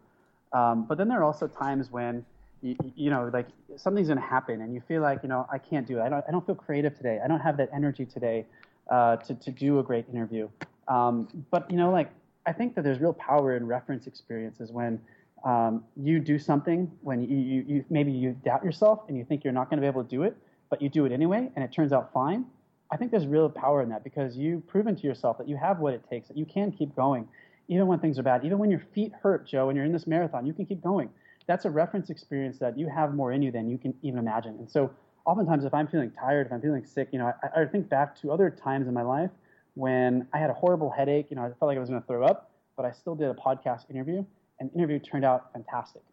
Um, 0.53 0.85
but 0.85 0.97
then 0.97 1.07
there 1.07 1.19
are 1.19 1.23
also 1.23 1.47
times 1.47 1.91
when, 1.91 2.25
you, 2.61 2.75
you 2.95 3.09
know, 3.09 3.29
like 3.33 3.47
something's 3.75 4.07
going 4.07 4.19
to 4.19 4.25
happen, 4.25 4.61
and 4.61 4.73
you 4.73 4.81
feel 4.87 5.01
like, 5.01 5.23
you 5.23 5.29
know, 5.29 5.47
I 5.51 5.57
can't 5.57 5.87
do 5.87 5.99
it. 5.99 6.01
I 6.01 6.09
don't, 6.09 6.23
I 6.27 6.31
don't 6.31 6.45
feel 6.45 6.55
creative 6.55 6.95
today. 6.95 7.19
I 7.23 7.27
don't 7.27 7.39
have 7.39 7.57
that 7.57 7.69
energy 7.73 8.05
today 8.05 8.45
uh, 8.89 9.17
to 9.17 9.35
to 9.35 9.51
do 9.51 9.79
a 9.79 9.83
great 9.83 10.05
interview. 10.09 10.49
Um, 10.87 11.27
but 11.51 11.69
you 11.69 11.77
know, 11.77 11.91
like 11.91 12.09
I 12.45 12.53
think 12.53 12.75
that 12.75 12.83
there's 12.83 12.99
real 12.99 13.13
power 13.13 13.55
in 13.55 13.65
reference 13.65 14.07
experiences 14.07 14.71
when 14.71 14.99
um, 15.43 15.83
you 15.95 16.19
do 16.19 16.37
something 16.37 16.91
when 17.01 17.23
you, 17.23 17.37
you, 17.37 17.65
you 17.67 17.85
maybe 17.89 18.11
you 18.11 18.35
doubt 18.43 18.63
yourself 18.63 19.01
and 19.07 19.17
you 19.17 19.23
think 19.23 19.43
you're 19.43 19.53
not 19.53 19.69
going 19.69 19.77
to 19.77 19.81
be 19.81 19.87
able 19.87 20.03
to 20.03 20.09
do 20.09 20.23
it, 20.23 20.37
but 20.69 20.81
you 20.81 20.89
do 20.89 21.05
it 21.05 21.11
anyway, 21.11 21.49
and 21.55 21.63
it 21.63 21.71
turns 21.71 21.93
out 21.93 22.13
fine. 22.13 22.45
I 22.91 22.97
think 22.97 23.11
there's 23.11 23.27
real 23.27 23.49
power 23.49 23.81
in 23.81 23.89
that 23.89 24.03
because 24.03 24.35
you've 24.35 24.67
proven 24.67 24.95
to 24.95 25.07
yourself 25.07 25.37
that 25.37 25.47
you 25.47 25.55
have 25.55 25.79
what 25.79 25.93
it 25.93 26.03
takes, 26.09 26.27
that 26.27 26.37
you 26.37 26.45
can 26.45 26.71
keep 26.71 26.95
going, 26.95 27.27
even 27.67 27.87
when 27.87 27.99
things 27.99 28.19
are 28.19 28.23
bad, 28.23 28.43
even 28.43 28.57
when 28.57 28.69
your 28.69 28.81
feet 28.93 29.13
hurt, 29.23 29.47
Joe, 29.47 29.69
and 29.69 29.77
you're 29.77 29.85
in 29.85 29.93
this 29.93 30.07
marathon, 30.07 30.45
you 30.45 30.53
can 30.53 30.65
keep 30.65 30.83
going 30.83 31.09
that's 31.47 31.65
a 31.65 31.69
reference 31.69 32.09
experience 32.09 32.57
that 32.59 32.77
you 32.77 32.87
have 32.87 33.13
more 33.13 33.31
in 33.31 33.41
you 33.41 33.51
than 33.51 33.69
you 33.69 33.77
can 33.77 33.93
even 34.01 34.19
imagine. 34.19 34.55
And 34.59 34.69
so, 34.69 34.91
oftentimes, 35.25 35.65
if 35.65 35.73
I'm 35.73 35.87
feeling 35.87 36.11
tired, 36.11 36.47
if 36.47 36.53
I'm 36.53 36.61
feeling 36.61 36.85
sick, 36.85 37.09
you 37.11 37.19
know, 37.19 37.31
I, 37.43 37.61
I 37.61 37.65
think 37.65 37.89
back 37.89 38.19
to 38.21 38.31
other 38.31 38.49
times 38.49 38.87
in 38.87 38.93
my 38.93 39.03
life 39.03 39.29
when 39.75 40.27
I 40.33 40.37
had 40.37 40.49
a 40.49 40.53
horrible 40.53 40.89
headache. 40.89 41.27
You 41.29 41.35
know, 41.35 41.43
I 41.43 41.47
felt 41.47 41.63
like 41.63 41.77
I 41.77 41.79
was 41.79 41.89
going 41.89 42.01
to 42.01 42.07
throw 42.07 42.25
up, 42.25 42.51
but 42.75 42.85
I 42.85 42.91
still 42.91 43.15
did 43.15 43.29
a 43.29 43.33
podcast 43.33 43.89
interview, 43.89 44.23
and 44.59 44.69
the 44.69 44.75
interview 44.75 44.99
turned 44.99 45.25
out 45.25 45.51
fantastic. 45.53 46.03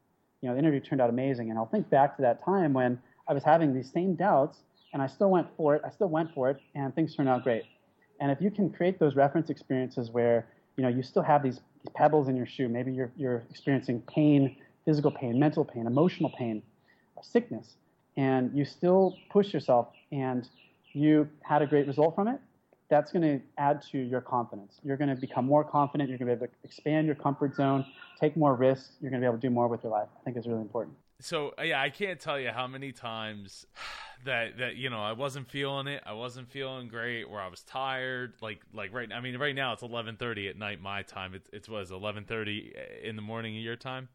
You 0.42 0.48
know, 0.48 0.54
the 0.54 0.60
interview 0.60 0.80
turned 0.80 1.00
out 1.00 1.10
amazing, 1.10 1.50
and 1.50 1.58
I'll 1.58 1.66
think 1.66 1.88
back 1.90 2.16
to 2.16 2.22
that 2.22 2.44
time 2.44 2.72
when 2.72 3.00
I 3.28 3.32
was 3.32 3.44
having 3.44 3.74
these 3.74 3.90
same 3.90 4.14
doubts, 4.14 4.58
and 4.92 5.02
I 5.02 5.06
still 5.06 5.30
went 5.30 5.48
for 5.56 5.74
it. 5.76 5.82
I 5.84 5.90
still 5.90 6.08
went 6.08 6.32
for 6.34 6.50
it, 6.50 6.58
and 6.74 6.94
things 6.94 7.14
turned 7.14 7.28
out 7.28 7.44
great. 7.44 7.64
And 8.20 8.30
if 8.30 8.40
you 8.40 8.50
can 8.50 8.70
create 8.70 8.98
those 8.98 9.14
reference 9.14 9.50
experiences 9.50 10.10
where 10.10 10.46
you 10.76 10.82
know 10.82 10.88
you 10.88 11.02
still 11.02 11.22
have 11.22 11.42
these, 11.42 11.60
these 11.82 11.92
pebbles 11.94 12.28
in 12.28 12.36
your 12.36 12.46
shoe, 12.46 12.68
maybe 12.68 12.92
you're 12.92 13.12
you're 13.16 13.44
experiencing 13.50 14.02
pain 14.02 14.56
physical 14.88 15.10
pain, 15.10 15.38
mental 15.38 15.66
pain, 15.66 15.86
emotional 15.86 16.30
pain, 16.30 16.62
uh, 17.18 17.20
sickness, 17.20 17.74
and 18.16 18.50
you 18.56 18.64
still 18.64 19.18
push 19.30 19.52
yourself 19.52 19.88
and 20.12 20.48
you 20.94 21.28
had 21.42 21.60
a 21.60 21.66
great 21.66 21.86
result 21.86 22.14
from 22.14 22.26
it, 22.26 22.40
that's 22.88 23.12
going 23.12 23.22
to 23.22 23.44
add 23.58 23.82
to 23.92 23.98
your 23.98 24.22
confidence. 24.22 24.80
You're 24.82 24.96
going 24.96 25.10
to 25.10 25.20
become 25.20 25.44
more 25.44 25.62
confident. 25.62 26.08
You're 26.08 26.16
going 26.16 26.30
to 26.30 26.36
be 26.36 26.44
able 26.44 26.46
to 26.46 26.66
expand 26.66 27.06
your 27.06 27.16
comfort 27.16 27.54
zone, 27.54 27.84
take 28.18 28.34
more 28.34 28.54
risks. 28.54 28.92
You're 29.02 29.10
going 29.10 29.20
to 29.20 29.26
be 29.26 29.28
able 29.28 29.36
to 29.36 29.46
do 29.46 29.50
more 29.50 29.68
with 29.68 29.82
your 29.82 29.92
life. 29.92 30.08
I 30.18 30.24
think 30.24 30.38
is 30.38 30.46
really 30.46 30.62
important. 30.62 30.96
So 31.20 31.52
yeah, 31.62 31.80
I 31.80 31.90
can't 31.90 32.20
tell 32.20 32.38
you 32.38 32.50
how 32.50 32.66
many 32.66 32.92
times 32.92 33.66
that 34.24 34.58
that 34.58 34.76
you 34.76 34.90
know 34.90 35.00
I 35.00 35.12
wasn't 35.12 35.50
feeling 35.50 35.86
it. 35.88 36.02
I 36.06 36.12
wasn't 36.12 36.50
feeling 36.50 36.88
great, 36.88 37.24
or 37.24 37.40
I 37.40 37.48
was 37.48 37.62
tired. 37.62 38.34
Like 38.40 38.60
like 38.72 38.92
right. 38.92 39.08
I 39.12 39.20
mean, 39.20 39.36
right 39.36 39.54
now 39.54 39.72
it's 39.72 39.82
eleven 39.82 40.16
thirty 40.16 40.48
at 40.48 40.56
night 40.56 40.80
my 40.80 41.02
time. 41.02 41.34
It's 41.34 41.48
it's 41.52 41.68
was 41.68 41.90
eleven 41.90 42.24
thirty 42.24 42.72
in 43.02 43.16
the 43.16 43.22
morning 43.22 43.54
your 43.54 43.76
time. 43.76 44.08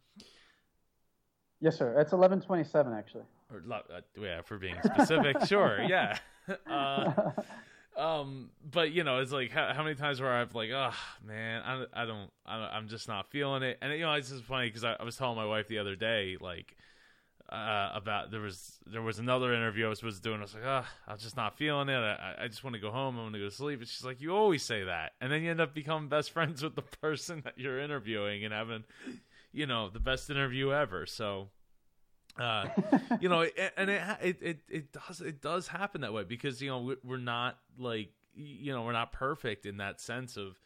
Yes, 1.60 1.78
sir. 1.78 2.00
It's 2.00 2.14
eleven 2.14 2.42
twenty-seven, 2.42 2.94
actually. 2.94 3.24
Or 3.52 3.62
uh, 3.72 4.02
yeah, 4.20 4.42
for 4.42 4.58
being 4.58 4.76
specific, 4.84 5.38
sure, 5.46 5.82
yeah. 5.82 6.18
Uh, 6.68 7.32
um, 7.98 8.50
but 8.70 8.92
you 8.92 9.04
know, 9.04 9.20
it's 9.20 9.32
like 9.32 9.52
how, 9.52 9.72
how, 9.74 9.84
many 9.84 9.96
times 9.96 10.20
where 10.20 10.34
I've 10.34 10.56
like, 10.56 10.72
oh 10.72 10.94
man, 11.26 11.62
I, 11.64 11.86
I 11.94 12.06
don't, 12.06 12.32
I 12.46 12.78
am 12.78 12.88
just 12.88 13.08
not 13.08 13.30
feeling 13.30 13.64
it. 13.64 13.78
And 13.82 13.94
you 13.94 14.00
know, 14.00 14.14
it's 14.14 14.30
just 14.30 14.44
funny 14.44 14.68
because 14.68 14.84
I, 14.84 14.96
I, 15.00 15.04
was 15.04 15.16
telling 15.16 15.38
my 15.38 15.46
wife 15.46 15.68
the 15.68 15.78
other 15.78 15.96
day, 15.96 16.38
like, 16.42 16.76
uh, 17.54 17.92
about 17.94 18.32
there 18.32 18.42
was 18.42 18.80
there 18.86 19.02
was 19.02 19.20
another 19.20 19.54
interview 19.54 19.86
I 19.86 19.90
was 19.90 20.00
supposed 20.00 20.24
to 20.24 20.30
do, 20.30 20.34
and 20.34 20.42
I 20.42 20.46
was 20.46 20.54
like, 20.54 20.64
oh, 20.66 20.86
I'm 21.08 21.18
just 21.18 21.38
not 21.38 21.58
feeling 21.58 21.90
it. 21.90 21.98
I, 21.98 22.36
I 22.42 22.48
just 22.48 22.64
want 22.64 22.76
to 22.76 22.82
go 22.82 22.92
home. 22.92 23.18
I 23.18 23.22
want 23.22 23.34
to 23.34 23.40
go 23.40 23.46
to 23.46 23.56
sleep. 23.56 23.80
And 23.80 23.88
she's 23.88 24.04
like, 24.04 24.22
you 24.22 24.36
always 24.36 24.64
say 24.64 24.84
that, 24.84 25.14
and 25.22 25.32
then 25.32 25.44
you 25.44 25.52
end 25.52 25.62
up 25.62 25.74
becoming 25.74 26.10
best 26.10 26.32
friends 26.32 26.64
with 26.64 26.76
the 26.76 26.82
person 27.02 27.42
that 27.46 27.58
you're 27.58 27.80
interviewing 27.80 28.44
and 28.44 28.54
having, 28.54 28.84
you 29.52 29.68
know, 29.68 29.90
the 29.90 30.00
best 30.00 30.30
interview 30.30 30.74
ever. 30.74 31.06
So 31.06 31.50
uh, 32.40 32.68
you 33.20 33.30
know, 33.30 33.46
and 33.78 33.90
it, 33.90 34.02
it 34.22 34.38
it 34.42 34.60
it 34.70 34.92
does 34.92 35.22
it 35.22 35.42
does 35.42 35.68
happen 35.68 36.02
that 36.02 36.14
way 36.14 36.24
because 36.24 36.62
you 36.62 36.70
know 36.70 36.96
we're 37.04 37.18
not 37.18 37.58
like 37.78 38.10
you 38.36 38.74
know 38.74 38.84
we're 38.84 38.94
not 38.94 39.12
perfect 39.12 39.66
in 39.66 39.78
that 39.78 40.02
sense 40.02 40.38
of 40.38 40.60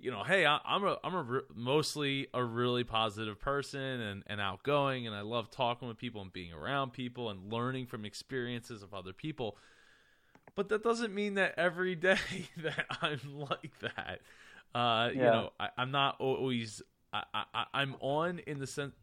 you 0.00 0.10
know 0.10 0.22
hey 0.22 0.46
I, 0.46 0.58
am 0.64 0.84
a 0.84 0.98
I'm 1.04 1.14
a 1.14 1.22
re- 1.22 1.40
mostly 1.54 2.28
a 2.32 2.42
really 2.42 2.84
positive 2.84 3.38
person 3.38 3.80
and 3.80 4.22
and 4.26 4.40
outgoing 4.40 5.06
and 5.06 5.14
I 5.14 5.20
love 5.20 5.50
talking 5.50 5.88
with 5.88 5.98
people 5.98 6.22
and 6.22 6.32
being 6.32 6.52
around 6.52 6.92
people 6.92 7.30
and 7.30 7.52
learning 7.52 7.86
from 7.86 8.04
experiences 8.04 8.82
of 8.82 8.94
other 8.94 9.12
people 9.12 9.56
but 10.54 10.68
that 10.70 10.82
doesn't 10.82 11.14
mean 11.14 11.34
that 11.34 11.54
every 11.56 11.94
day 11.96 12.18
that 12.62 12.86
I'm 13.02 13.20
like 13.38 13.78
that 13.80 14.20
uh, 14.74 15.10
yeah. 15.10 15.12
you 15.12 15.20
know 15.20 15.50
I, 15.58 15.68
am 15.78 15.90
not 15.90 16.16
always 16.18 16.82
I, 17.12 17.24
I 17.54 17.64
I'm 17.74 17.96
on 18.00 18.40
in 18.40 18.58
the 18.58 18.66
sense 18.66 18.94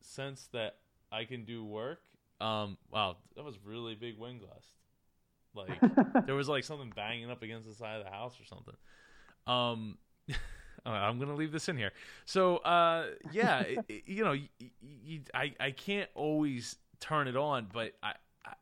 sense 0.00 0.48
that 0.52 0.76
I 1.10 1.24
can 1.24 1.44
do 1.44 1.64
work. 1.64 2.00
Um, 2.40 2.76
wow, 2.90 3.16
that 3.36 3.44
was 3.44 3.56
really 3.64 3.94
big 3.94 4.18
wind 4.18 4.40
gust. 4.40 4.68
Like 5.54 6.26
there 6.26 6.34
was 6.34 6.48
like 6.48 6.64
something 6.64 6.92
banging 6.94 7.30
up 7.30 7.42
against 7.42 7.68
the 7.68 7.74
side 7.74 7.98
of 7.98 8.04
the 8.04 8.10
house 8.10 8.34
or 8.40 8.44
something. 8.44 8.74
Um, 9.46 9.98
I'm 10.86 11.18
gonna 11.18 11.34
leave 11.34 11.52
this 11.52 11.68
in 11.68 11.76
here. 11.76 11.92
So, 12.24 12.58
uh, 12.58 13.06
yeah, 13.32 13.60
it, 13.88 14.02
you 14.06 14.24
know, 14.24 14.36
I 15.34 15.70
can't 15.70 16.10
always 16.14 16.76
turn 17.00 17.28
it 17.28 17.36
on, 17.36 17.68
but 17.72 17.92
I 18.02 18.14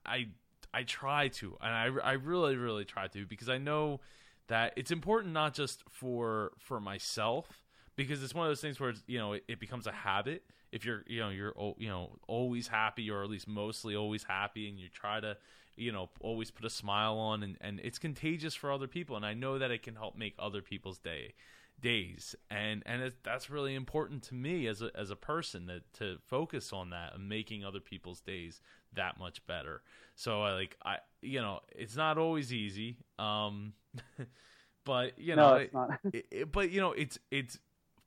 I 0.05 0.27
I 0.75 0.83
try 0.85 1.29
to, 1.29 1.57
and 1.61 1.73
I 1.73 2.11
I 2.11 2.13
really 2.13 2.57
really 2.57 2.85
try 2.85 3.09
to 3.09 3.27
because 3.27 3.49
I 3.49 3.59
know 3.59 4.01
that 4.49 4.73
it's 4.77 4.91
important 4.91 5.33
not 5.33 5.55
just 5.55 5.83
for 5.89 6.53
for 6.59 6.81
myself 6.81 7.65
because 7.97 8.23
it's 8.23 8.35
one 8.35 8.47
of 8.47 8.51
those 8.51 8.61
things 8.61 8.81
where 8.81 8.95
you 9.07 9.19
know 9.19 9.35
it, 9.35 9.45
it 9.49 9.61
becomes 9.61 9.87
a 9.87 9.93
habit 9.93 10.45
if 10.73 10.85
you're 10.85 11.05
you 11.07 11.21
know 11.21 11.29
you're 11.29 11.55
you 11.79 11.89
know 11.89 12.17
always 12.27 12.69
happy 12.69 13.11
or 13.11 13.23
at 13.23 13.31
least 13.31 13.47
mostly 13.47 13.95
always 13.95 14.25
happy 14.25 14.69
and 14.69 14.79
you 14.79 14.89
try 14.89 15.21
to 15.21 15.37
you 15.77 15.93
know 15.93 16.11
always 16.21 16.51
put 16.51 16.65
a 16.65 16.71
smile 16.71 17.17
on 17.17 17.43
and, 17.43 17.57
and 17.61 17.81
it's 17.83 17.99
contagious 17.99 18.55
for 18.55 18.71
other 18.71 18.87
people 18.87 19.17
and 19.17 19.25
i 19.25 19.33
know 19.33 19.59
that 19.59 19.71
it 19.71 19.83
can 19.83 19.95
help 19.95 20.17
make 20.17 20.35
other 20.39 20.61
people's 20.61 20.99
day 20.99 21.35
days. 21.83 22.35
And 22.51 22.83
and 22.87 23.03
it, 23.03 23.15
that's 23.23 23.51
really 23.51 23.75
important 23.75 24.23
to 24.25 24.35
me 24.35 24.67
as 24.69 24.81
a 24.81 24.91
as 24.95 25.11
a 25.11 25.17
person 25.17 25.67
that 25.67 25.93
to 25.95 26.19
focus 26.27 26.73
on 26.73 26.91
that 26.91 27.15
and 27.15 27.29
making 27.29 27.65
other 27.65 27.81
people's 27.81 28.21
days 28.21 28.63
that 28.95 29.19
much 29.19 29.45
better. 29.47 29.83
So 30.15 30.43
I 30.43 30.53
like 30.55 30.77
i 30.85 30.99
you 31.21 31.43
know 31.43 31.61
it's 31.75 31.97
not 31.97 32.17
always 32.17 32.53
easy 32.53 32.97
um 33.19 33.75
but 34.85 35.19
you 35.19 35.37
know 35.37 35.51
no, 35.51 35.57
it's 35.57 35.75
not. 35.75 36.01
it, 36.13 36.27
it, 36.31 36.53
but 36.53 36.71
you 36.71 36.81
know 36.81 36.93
it's 36.93 37.19
it's 37.31 37.59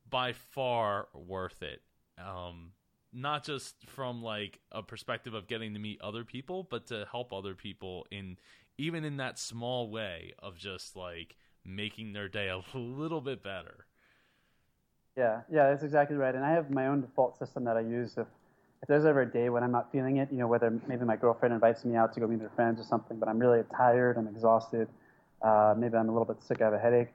by 0.09 0.33
far 0.33 1.07
worth 1.13 1.61
it. 1.61 1.81
Um, 2.17 2.71
not 3.15 3.43
just 3.43 3.75
from 3.87 4.21
like 4.21 4.59
a 4.71 4.83
perspective 4.83 5.33
of 5.33 5.47
getting 5.47 5.73
to 5.73 5.79
meet 5.79 6.01
other 6.01 6.23
people, 6.23 6.67
but 6.69 6.87
to 6.87 7.07
help 7.09 7.31
other 7.31 7.55
people 7.55 8.05
in 8.11 8.37
even 8.77 9.05
in 9.05 9.17
that 9.17 9.39
small 9.39 9.89
way 9.89 10.33
of 10.39 10.57
just 10.57 10.95
like 10.95 11.37
making 11.63 12.13
their 12.13 12.27
day 12.27 12.49
a 12.73 12.77
little 12.77 13.21
bit 13.21 13.41
better. 13.41 13.85
Yeah, 15.17 15.41
yeah, 15.49 15.69
that's 15.69 15.83
exactly 15.83 16.17
right. 16.17 16.35
And 16.35 16.43
I 16.43 16.51
have 16.51 16.69
my 16.69 16.87
own 16.87 16.99
default 16.99 17.39
system 17.39 17.63
that 17.63 17.77
I 17.77 17.81
use 17.81 18.15
if 18.17 18.27
if 18.81 18.89
there's 18.89 19.05
ever 19.05 19.21
a 19.21 19.31
day 19.31 19.49
when 19.49 19.63
I'm 19.63 19.71
not 19.71 19.91
feeling 19.91 20.17
it, 20.17 20.27
you 20.31 20.37
know, 20.37 20.47
whether 20.47 20.69
maybe 20.87 21.05
my 21.05 21.15
girlfriend 21.15 21.53
invites 21.53 21.85
me 21.85 21.95
out 21.95 22.13
to 22.13 22.19
go 22.19 22.27
meet 22.27 22.41
her 22.41 22.51
friends 22.55 22.79
or 22.79 22.83
something, 22.83 23.17
but 23.17 23.29
I'm 23.29 23.39
really 23.39 23.63
tired, 23.75 24.17
I'm 24.17 24.27
exhausted, 24.27 24.89
uh, 25.41 25.73
maybe 25.77 25.95
I'm 25.95 26.09
a 26.09 26.11
little 26.11 26.25
bit 26.25 26.43
sick, 26.43 26.61
I 26.61 26.65
have 26.65 26.73
a 26.73 26.77
headache. 26.77 27.07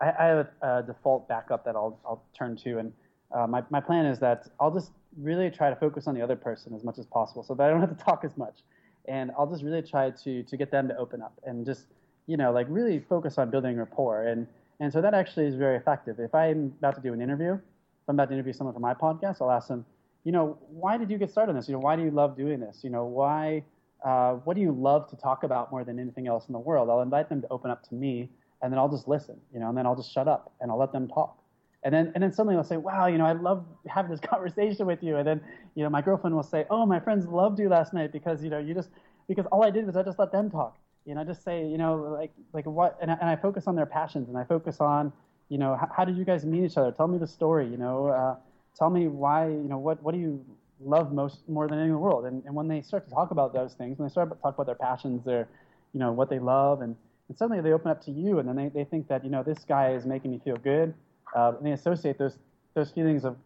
I, 0.00 0.12
I 0.18 0.24
have 0.24 0.48
a, 0.62 0.78
a, 0.78 0.82
default 0.82 1.28
backup 1.28 1.64
that 1.66 1.76
I'll 1.76 2.00
I'll 2.04 2.24
turn 2.36 2.56
to, 2.64 2.78
and 2.78 2.92
uh, 3.32 3.46
my, 3.46 3.62
my 3.70 3.80
plan 3.80 4.06
is 4.06 4.18
that 4.20 4.48
I'll 4.58 4.72
just 4.72 4.90
really 5.20 5.50
try 5.50 5.70
to 5.70 5.76
focus 5.76 6.06
on 6.06 6.14
the 6.14 6.22
other 6.22 6.36
person 6.36 6.74
as 6.74 6.84
much 6.84 6.98
as 6.98 7.06
possible 7.06 7.42
so 7.42 7.54
that 7.54 7.66
I 7.66 7.70
don't 7.70 7.80
have 7.80 7.96
to 7.96 8.04
talk 8.04 8.24
as 8.24 8.36
much. 8.36 8.60
And 9.06 9.30
I'll 9.38 9.46
just 9.46 9.62
really 9.62 9.82
try 9.82 10.10
to, 10.10 10.42
to 10.42 10.56
get 10.56 10.70
them 10.70 10.88
to 10.88 10.96
open 10.96 11.22
up 11.22 11.38
and 11.44 11.66
just, 11.66 11.86
you 12.26 12.36
know, 12.36 12.52
like 12.52 12.66
really 12.70 13.00
focus 13.00 13.38
on 13.38 13.50
building 13.50 13.76
rapport. 13.76 14.26
And, 14.26 14.46
and 14.80 14.92
so 14.92 15.02
that 15.02 15.14
actually 15.14 15.46
is 15.46 15.54
very 15.54 15.76
effective. 15.76 16.18
If 16.18 16.34
I'm 16.34 16.74
about 16.78 16.94
to 16.96 17.00
do 17.00 17.12
an 17.12 17.20
interview, 17.20 17.54
if 17.54 18.08
I'm 18.08 18.16
about 18.16 18.28
to 18.28 18.34
interview 18.34 18.52
someone 18.52 18.74
for 18.74 18.80
my 18.80 18.94
podcast, 18.94 19.42
I'll 19.42 19.50
ask 19.50 19.68
them, 19.68 19.84
you 20.24 20.32
know, 20.32 20.58
why 20.70 20.96
did 20.96 21.10
you 21.10 21.18
get 21.18 21.30
started 21.30 21.50
on 21.50 21.56
this? 21.56 21.68
You 21.68 21.74
know, 21.74 21.80
why 21.80 21.96
do 21.96 22.02
you 22.02 22.10
love 22.10 22.36
doing 22.36 22.60
this? 22.60 22.80
You 22.82 22.90
know, 22.90 23.04
why, 23.04 23.62
uh, 24.04 24.34
what 24.44 24.54
do 24.54 24.62
you 24.62 24.72
love 24.72 25.08
to 25.10 25.16
talk 25.16 25.42
about 25.42 25.70
more 25.70 25.84
than 25.84 25.98
anything 25.98 26.26
else 26.26 26.46
in 26.48 26.54
the 26.54 26.58
world? 26.58 26.88
I'll 26.88 27.02
invite 27.02 27.28
them 27.28 27.42
to 27.42 27.48
open 27.50 27.70
up 27.70 27.86
to 27.88 27.94
me 27.94 28.30
and 28.62 28.72
then 28.72 28.78
I'll 28.78 28.88
just 28.88 29.06
listen, 29.06 29.36
you 29.52 29.60
know, 29.60 29.68
and 29.68 29.76
then 29.76 29.84
I'll 29.84 29.96
just 29.96 30.10
shut 30.10 30.28
up 30.28 30.52
and 30.60 30.70
I'll 30.70 30.78
let 30.78 30.92
them 30.92 31.08
talk 31.08 31.38
and 31.84 31.92
then 31.92 32.12
and 32.14 32.22
then 32.22 32.32
suddenly 32.32 32.54
they'll 32.56 32.64
say, 32.64 32.78
"Wow, 32.78 33.06
you 33.06 33.18
know, 33.18 33.26
I 33.26 33.32
love 33.32 33.64
having 33.86 34.10
this 34.10 34.20
conversation 34.20 34.86
with 34.86 35.02
you." 35.02 35.16
And 35.16 35.26
then 35.26 35.40
you 35.74 35.84
know, 35.84 35.90
my 35.90 36.00
girlfriend 36.00 36.34
will 36.34 36.42
say, 36.42 36.64
"Oh, 36.70 36.86
my 36.86 36.98
friends 36.98 37.26
loved 37.26 37.58
you 37.60 37.68
last 37.68 37.92
night 37.92 38.10
because 38.10 38.42
you 38.42 38.50
know 38.50 38.58
you 38.58 38.74
just 38.74 38.88
because 39.28 39.46
all 39.52 39.64
I 39.64 39.70
did 39.70 39.86
was 39.86 39.96
I 39.96 40.02
just 40.02 40.18
let 40.18 40.32
them 40.32 40.50
talk." 40.50 40.78
You 41.04 41.14
know, 41.14 41.20
I 41.20 41.24
just 41.24 41.44
say, 41.44 41.66
you 41.66 41.76
know, 41.76 41.96
like 42.18 42.32
like 42.54 42.64
what, 42.64 42.96
and 43.02 43.10
I, 43.10 43.14
and 43.20 43.28
I 43.28 43.36
focus 43.36 43.66
on 43.66 43.76
their 43.76 43.86
passions 43.86 44.30
and 44.30 44.38
I 44.38 44.44
focus 44.44 44.80
on, 44.80 45.12
you 45.50 45.58
know, 45.58 45.76
how, 45.76 45.90
how 45.94 46.04
did 46.06 46.16
you 46.16 46.24
guys 46.24 46.46
meet 46.46 46.64
each 46.64 46.78
other? 46.78 46.90
Tell 46.90 47.06
me 47.06 47.18
the 47.18 47.26
story. 47.26 47.68
You 47.68 47.76
know, 47.76 48.06
uh, 48.06 48.36
tell 48.76 48.88
me 48.88 49.08
why. 49.08 49.48
You 49.48 49.68
know, 49.68 49.78
what 49.78 50.02
what 50.02 50.14
do 50.14 50.20
you 50.20 50.42
love 50.80 51.12
most 51.12 51.46
more 51.48 51.68
than 51.68 51.78
anything 51.78 51.90
in 51.90 51.96
the 51.96 51.98
world? 51.98 52.24
And 52.24 52.42
and 52.46 52.54
when 52.54 52.66
they 52.66 52.80
start 52.80 53.06
to 53.06 53.14
talk 53.14 53.30
about 53.30 53.52
those 53.52 53.74
things, 53.74 53.98
when 53.98 54.08
they 54.08 54.12
start 54.12 54.30
to 54.30 54.36
talk 54.36 54.54
about 54.54 54.64
their 54.64 54.74
passions, 54.74 55.22
their, 55.26 55.48
you 55.92 56.00
know, 56.00 56.12
what 56.12 56.30
they 56.30 56.38
love, 56.38 56.80
and 56.80 56.96
and 57.28 57.36
suddenly 57.36 57.60
they 57.60 57.72
open 57.72 57.90
up 57.90 58.02
to 58.04 58.10
you, 58.10 58.38
and 58.38 58.48
then 58.48 58.56
they, 58.56 58.70
they 58.70 58.84
think 58.84 59.08
that 59.08 59.22
you 59.22 59.30
know 59.30 59.42
this 59.42 59.64
guy 59.68 59.92
is 59.92 60.06
making 60.06 60.30
me 60.30 60.40
feel 60.42 60.56
good 60.56 60.94
uh, 61.34 61.52
and 61.56 61.66
they 61.66 61.72
associate 61.72 62.18
those 62.18 62.38
those 62.74 62.90
feelings 62.90 63.24
of 63.24 63.36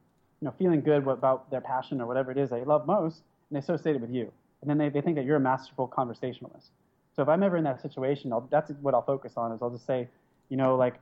you 0.40 0.46
know, 0.46 0.54
feeling 0.58 0.80
good 0.80 1.06
about 1.06 1.50
their 1.50 1.60
passion 1.60 2.00
or 2.00 2.06
whatever 2.06 2.30
it 2.30 2.38
is 2.38 2.50
they 2.50 2.64
love 2.64 2.86
most, 2.86 3.22
and 3.50 3.56
they 3.56 3.58
associate 3.58 3.96
it 3.96 4.00
with 4.00 4.10
you. 4.10 4.30
And 4.60 4.70
then 4.70 4.78
they, 4.78 4.88
they 4.88 5.00
think 5.00 5.16
that 5.16 5.24
you're 5.24 5.36
a 5.36 5.40
masterful 5.40 5.86
conversationalist. 5.86 6.70
So 7.16 7.22
if 7.22 7.28
I'm 7.28 7.42
ever 7.42 7.56
in 7.56 7.64
that 7.64 7.82
situation, 7.82 8.32
I'll, 8.32 8.46
that's 8.50 8.70
what 8.80 8.94
I'll 8.94 9.02
focus 9.02 9.32
on 9.36 9.52
is 9.52 9.58
I'll 9.60 9.70
just 9.70 9.86
say, 9.86 10.08
you 10.48 10.56
know, 10.56 10.76
like, 10.76 10.94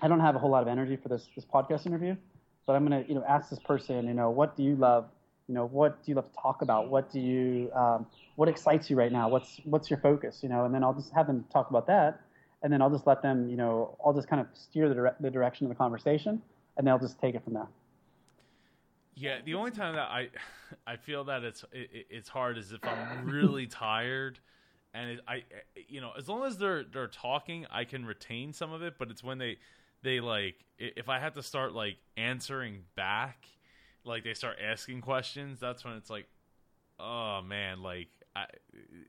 I 0.00 0.08
don't 0.08 0.20
have 0.20 0.36
a 0.36 0.38
whole 0.38 0.50
lot 0.50 0.62
of 0.62 0.68
energy 0.68 0.96
for 0.96 1.08
this, 1.08 1.26
this 1.34 1.44
podcast 1.44 1.86
interview, 1.86 2.16
but 2.66 2.74
I'm 2.74 2.88
to, 2.90 3.04
you 3.08 3.14
know, 3.14 3.24
ask 3.28 3.50
this 3.50 3.58
person, 3.58 4.06
you 4.06 4.14
know, 4.14 4.30
what 4.30 4.56
do 4.56 4.62
you 4.62 4.76
love? 4.76 5.06
You 5.48 5.54
know, 5.54 5.66
what 5.66 6.04
do 6.04 6.10
you 6.10 6.16
love 6.16 6.30
to 6.32 6.38
talk 6.40 6.62
about? 6.62 6.90
What 6.90 7.10
do 7.12 7.20
you, 7.20 7.72
um, 7.72 8.06
what 8.36 8.48
excites 8.48 8.90
you 8.90 8.96
right 8.96 9.12
now? 9.12 9.28
What's, 9.28 9.60
what's 9.64 9.90
your 9.90 10.00
focus? 10.00 10.40
You 10.42 10.48
know, 10.48 10.64
and 10.64 10.74
then 10.74 10.84
I'll 10.84 10.94
just 10.94 11.12
have 11.14 11.26
them 11.26 11.44
talk 11.52 11.70
about 11.70 11.86
that. 11.86 12.20
And 12.66 12.72
then 12.72 12.82
I'll 12.82 12.90
just 12.90 13.06
let 13.06 13.22
them, 13.22 13.48
you 13.48 13.56
know, 13.56 13.96
I'll 14.04 14.12
just 14.12 14.26
kind 14.26 14.40
of 14.40 14.48
steer 14.52 14.88
the, 14.88 14.94
dire- 14.96 15.14
the 15.20 15.30
direction 15.30 15.66
of 15.66 15.68
the 15.68 15.76
conversation 15.76 16.42
and 16.76 16.84
they'll 16.84 16.98
just 16.98 17.16
take 17.20 17.36
it 17.36 17.44
from 17.44 17.54
there. 17.54 17.68
Yeah, 19.14 19.36
the 19.44 19.54
only 19.54 19.70
time 19.70 19.94
that 19.94 20.08
I 20.10 20.30
I 20.84 20.96
feel 20.96 21.22
that 21.26 21.44
it's 21.44 21.64
it, 21.70 22.06
it's 22.10 22.28
hard 22.28 22.58
is 22.58 22.72
if 22.72 22.80
I'm 22.82 23.24
really 23.24 23.66
tired, 23.68 24.40
and 24.92 25.10
it, 25.10 25.20
I 25.28 25.44
you 25.86 26.00
know 26.00 26.10
as 26.18 26.28
long 26.28 26.42
as 26.42 26.58
they're 26.58 26.82
they're 26.82 27.06
talking, 27.06 27.66
I 27.70 27.84
can 27.84 28.04
retain 28.04 28.52
some 28.52 28.72
of 28.72 28.82
it. 28.82 28.94
But 28.98 29.12
it's 29.12 29.22
when 29.22 29.38
they 29.38 29.58
they 30.02 30.18
like 30.18 30.56
if 30.76 31.08
I 31.08 31.20
have 31.20 31.34
to 31.34 31.44
start 31.44 31.72
like 31.72 31.98
answering 32.16 32.82
back, 32.96 33.46
like 34.04 34.24
they 34.24 34.34
start 34.34 34.56
asking 34.60 35.02
questions, 35.02 35.60
that's 35.60 35.84
when 35.84 35.94
it's 35.94 36.10
like, 36.10 36.26
oh 36.98 37.42
man, 37.42 37.80
like 37.80 38.08
I 38.36 38.46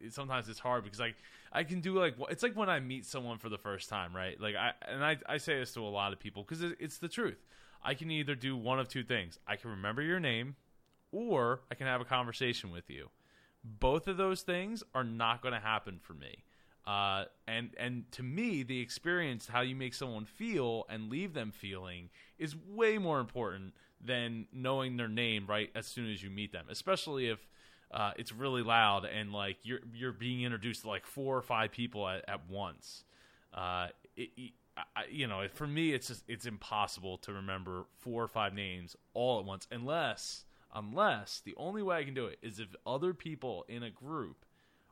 sometimes 0.09 0.47
it's 0.49 0.59
hard 0.59 0.83
because 0.83 0.99
like 0.99 1.15
I 1.51 1.63
can 1.63 1.81
do 1.81 1.99
like 1.99 2.15
it's 2.29 2.43
like 2.43 2.55
when 2.55 2.69
I 2.69 2.79
meet 2.79 3.05
someone 3.05 3.37
for 3.37 3.49
the 3.49 3.57
first 3.57 3.89
time, 3.89 4.15
right? 4.15 4.39
Like 4.39 4.55
I 4.55 4.71
and 4.87 5.03
I 5.03 5.17
I 5.27 5.37
say 5.37 5.59
this 5.59 5.73
to 5.73 5.81
a 5.81 5.89
lot 5.89 6.13
of 6.13 6.19
people 6.19 6.43
because 6.43 6.63
it, 6.63 6.77
it's 6.79 6.97
the 6.97 7.09
truth. 7.09 7.43
I 7.83 7.93
can 7.93 8.09
either 8.11 8.35
do 8.35 8.55
one 8.55 8.79
of 8.79 8.87
two 8.87 9.03
things. 9.03 9.39
I 9.47 9.55
can 9.55 9.69
remember 9.69 10.01
your 10.01 10.19
name, 10.19 10.55
or 11.11 11.61
I 11.71 11.75
can 11.75 11.87
have 11.87 12.01
a 12.01 12.05
conversation 12.05 12.71
with 12.71 12.89
you. 12.89 13.09
Both 13.63 14.07
of 14.07 14.17
those 14.17 14.41
things 14.41 14.83
are 14.95 15.03
not 15.03 15.41
going 15.41 15.53
to 15.53 15.59
happen 15.59 15.99
for 16.01 16.13
me. 16.13 16.43
Uh, 16.85 17.25
and 17.47 17.71
and 17.77 18.09
to 18.13 18.23
me, 18.23 18.63
the 18.63 18.79
experience, 18.79 19.47
how 19.47 19.61
you 19.61 19.75
make 19.75 19.93
someone 19.93 20.25
feel 20.25 20.85
and 20.89 21.09
leave 21.09 21.33
them 21.33 21.51
feeling, 21.51 22.09
is 22.39 22.55
way 22.55 22.97
more 22.97 23.19
important 23.19 23.73
than 23.99 24.47
knowing 24.53 24.95
their 24.95 25.07
name 25.07 25.45
right 25.47 25.69
as 25.75 25.85
soon 25.85 26.09
as 26.11 26.23
you 26.23 26.29
meet 26.29 26.53
them. 26.53 26.65
Especially 26.69 27.27
if 27.27 27.45
uh, 27.91 28.11
it's 28.17 28.31
really 28.31 28.63
loud 28.63 29.05
and 29.05 29.31
like 29.31 29.57
you're 29.63 29.79
you're 29.93 30.11
being 30.11 30.43
introduced 30.43 30.81
to 30.81 30.89
like 30.89 31.05
four 31.05 31.37
or 31.37 31.41
five 31.41 31.71
people 31.71 32.07
at, 32.07 32.27
at 32.27 32.49
once. 32.49 33.03
Uh, 33.53 33.87
it, 34.15 34.29
it, 34.37 34.51
I, 34.95 35.05
you 35.09 35.27
know, 35.27 35.47
for 35.53 35.65
me, 35.65 35.93
it's 35.93 36.07
just 36.07 36.23
it's 36.27 36.45
impossible 36.45 37.17
to 37.19 37.33
remember 37.33 37.85
four 37.99 38.23
or 38.23 38.27
five 38.27 38.53
names 38.53 38.95
all 39.13 39.39
at 39.39 39.45
once, 39.45 39.67
unless 39.71 40.45
unless 40.75 41.41
the 41.43 41.55
only 41.57 41.81
way 41.81 41.97
I 41.97 42.03
can 42.03 42.13
do 42.13 42.25
it 42.25 42.37
is 42.41 42.59
if 42.59 42.75
other 42.85 43.13
people 43.13 43.65
in 43.67 43.83
a 43.83 43.89
group 43.89 44.45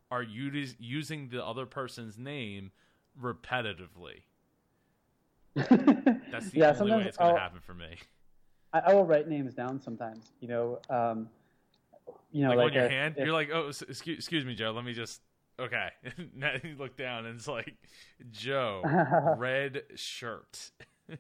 are 0.09 0.23
us- 0.23 0.75
using 0.79 1.29
the 1.29 1.45
other 1.45 1.65
person's 1.65 2.17
name 2.17 2.71
repetitively. 3.21 4.23
That's 5.55 6.49
the 6.49 6.59
yeah, 6.59 6.75
only 6.79 6.93
way 6.93 7.03
it's 7.03 7.17
going 7.17 7.35
to 7.35 7.39
happen 7.39 7.59
for 7.61 7.73
me. 7.73 7.97
I, 8.73 8.79
I 8.87 8.93
will 8.93 9.05
write 9.05 9.27
names 9.27 9.53
down 9.53 9.81
sometimes. 9.81 10.31
You 10.41 10.47
know, 10.47 10.79
um, 10.89 11.29
you 12.31 12.43
know, 12.43 12.49
like, 12.49 12.57
like, 12.57 12.67
on 12.67 12.73
your 12.73 12.85
a- 12.85 12.89
hand, 12.89 13.15
if- 13.17 13.25
you're 13.25 13.33
like, 13.33 13.49
oh, 13.53 13.67
excuse, 13.67 14.17
excuse 14.17 14.45
me, 14.45 14.55
Joe. 14.55 14.71
Let 14.71 14.85
me 14.85 14.93
just. 14.93 15.21
Okay. 15.59 15.87
now 16.35 16.51
you 16.63 16.75
look 16.77 16.97
down 16.97 17.25
and 17.25 17.37
it's 17.37 17.47
like, 17.47 17.73
Joe, 18.31 18.81
red 19.37 19.83
shirt. 19.95 20.71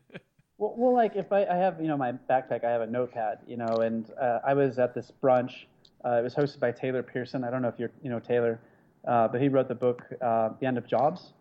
Well, 0.57 0.73
well, 0.77 0.93
like 0.93 1.17
if 1.17 1.33
I, 1.33 1.43
I 1.43 1.55
have, 1.57 1.81
you 1.81 1.87
know, 1.89 1.97
my 1.97 2.13
backpack, 2.13 2.63
I 2.63 2.69
have 2.71 2.79
a 2.79 2.87
notepad, 2.87 3.39
you 3.45 3.57
know, 3.57 3.81
and 3.81 4.09
uh, 4.17 4.39
I 4.47 4.53
was 4.53 4.79
at 4.79 4.95
this 4.95 5.11
brunch. 5.21 5.51
Uh, 6.05 6.11
it 6.11 6.23
was 6.23 6.33
hosted 6.33 6.61
by 6.61 6.71
Taylor 6.71 7.03
Pearson. 7.03 7.43
I 7.43 7.51
don't 7.51 7.61
know 7.61 7.67
if 7.67 7.77
you're, 7.77 7.91
you 8.01 8.09
know, 8.09 8.21
Taylor, 8.21 8.57
uh, 9.05 9.27
but 9.27 9.41
he 9.41 9.49
wrote 9.49 9.67
the 9.67 9.75
book 9.75 10.03
uh, 10.21 10.51
The 10.61 10.65
End 10.65 10.77
of 10.77 10.87
Jobs. 10.87 11.33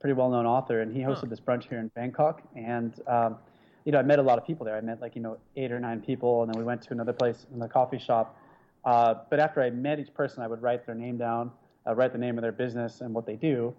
Pretty 0.00 0.14
well-known 0.14 0.46
author, 0.46 0.80
and 0.80 0.92
he 0.92 1.00
hosted 1.02 1.20
Huh. 1.20 1.26
this 1.28 1.38
brunch 1.38 1.68
here 1.68 1.78
in 1.78 1.88
Bangkok. 1.94 2.42
And 2.56 2.92
um, 3.06 3.36
you 3.84 3.92
know, 3.92 4.00
I 4.00 4.02
met 4.02 4.18
a 4.18 4.22
lot 4.22 4.36
of 4.36 4.44
people 4.44 4.66
there. 4.66 4.76
I 4.76 4.80
met 4.80 5.00
like 5.00 5.14
you 5.14 5.22
know 5.22 5.36
eight 5.54 5.70
or 5.70 5.78
nine 5.78 6.00
people, 6.00 6.42
and 6.42 6.52
then 6.52 6.58
we 6.58 6.64
went 6.64 6.82
to 6.82 6.92
another 6.92 7.12
place 7.12 7.46
in 7.52 7.60
the 7.60 7.68
coffee 7.68 8.00
shop. 8.00 8.36
Uh, 8.84 9.14
but 9.28 9.38
after 9.40 9.62
I 9.62 9.70
met 9.70 9.98
each 9.98 10.12
person, 10.14 10.42
I 10.42 10.46
would 10.46 10.62
write 10.62 10.86
their 10.86 10.94
name 10.94 11.18
down, 11.18 11.50
uh, 11.86 11.94
write 11.94 12.12
the 12.12 12.18
name 12.18 12.38
of 12.38 12.42
their 12.42 12.52
business 12.52 13.00
and 13.00 13.12
what 13.12 13.26
they 13.26 13.36
do, 13.36 13.74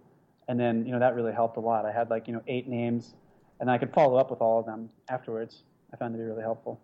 and 0.47 0.59
then 0.59 0.85
you 0.85 0.91
know 0.91 0.99
that 0.99 1.15
really 1.15 1.33
helped 1.33 1.57
a 1.57 1.59
lot. 1.59 1.85
I 1.85 1.91
had 1.91 2.09
like 2.09 2.27
you 2.27 2.33
know 2.33 2.41
eight 2.47 2.67
names 2.67 3.15
and 3.61 3.69
I 3.69 3.77
could 3.77 3.93
follow 3.93 4.17
up 4.17 4.29
with 4.29 4.41
all 4.41 4.59
of 4.59 4.65
them 4.65 4.89
afterwards. 5.07 5.63
I 5.93 5.97
found 5.97 6.13
to 6.15 6.17
be 6.17 6.25
really 6.25 6.41
helpful. 6.41 6.81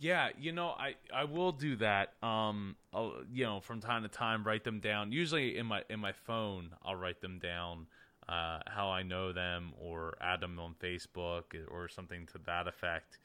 Yeah, 0.00 0.30
you 0.38 0.52
know, 0.52 0.68
I 0.68 0.94
I 1.12 1.24
will 1.24 1.52
do 1.52 1.76
that. 1.76 2.14
Um, 2.22 2.76
I'll, 2.92 3.16
you 3.32 3.44
know, 3.44 3.60
from 3.60 3.80
time 3.80 4.02
to 4.02 4.08
time, 4.08 4.44
write 4.44 4.64
them 4.64 4.80
down. 4.80 5.12
Usually 5.12 5.58
in 5.58 5.66
my 5.66 5.82
in 5.90 6.00
my 6.00 6.12
phone, 6.12 6.70
I'll 6.82 6.96
write 6.96 7.20
them 7.20 7.38
down. 7.38 7.86
Uh, 8.28 8.60
how 8.66 8.90
I 8.90 9.02
know 9.02 9.32
them, 9.32 9.72
or 9.80 10.16
add 10.20 10.40
them 10.40 10.58
on 10.58 10.74
Facebook, 10.82 11.44
or 11.70 11.88
something 11.88 12.26
to 12.26 12.38
that 12.46 12.68
effect. 12.68 13.18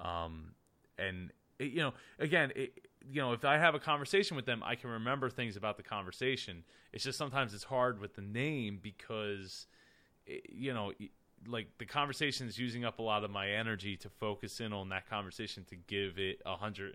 Um, 0.00 0.52
and 0.98 1.30
it, 1.58 1.70
you 1.70 1.78
know, 1.78 1.94
again, 2.18 2.52
you 3.10 3.20
know, 3.20 3.32
if 3.32 3.44
I 3.44 3.58
have 3.58 3.74
a 3.74 3.78
conversation 3.78 4.36
with 4.36 4.46
them, 4.46 4.62
I 4.64 4.74
can 4.74 4.90
remember 4.90 5.30
things 5.30 5.56
about 5.56 5.76
the 5.76 5.82
conversation. 5.82 6.64
It's 6.92 7.04
just 7.04 7.18
sometimes 7.18 7.54
it's 7.54 7.64
hard 7.64 8.00
with 8.00 8.14
the 8.14 8.22
name 8.22 8.78
because, 8.82 9.66
it, 10.26 10.46
you 10.50 10.74
know, 10.74 10.92
like 11.46 11.68
the 11.78 11.86
conversation 11.86 12.46
is 12.48 12.58
using 12.58 12.84
up 12.84 12.98
a 12.98 13.02
lot 13.02 13.24
of 13.24 13.30
my 13.30 13.48
energy 13.50 13.96
to 13.96 14.08
focus 14.08 14.60
in 14.60 14.72
on 14.72 14.88
that 14.90 15.08
conversation 15.08 15.64
to 15.70 15.76
give 15.76 16.18
it 16.18 16.42
110% 16.44 16.94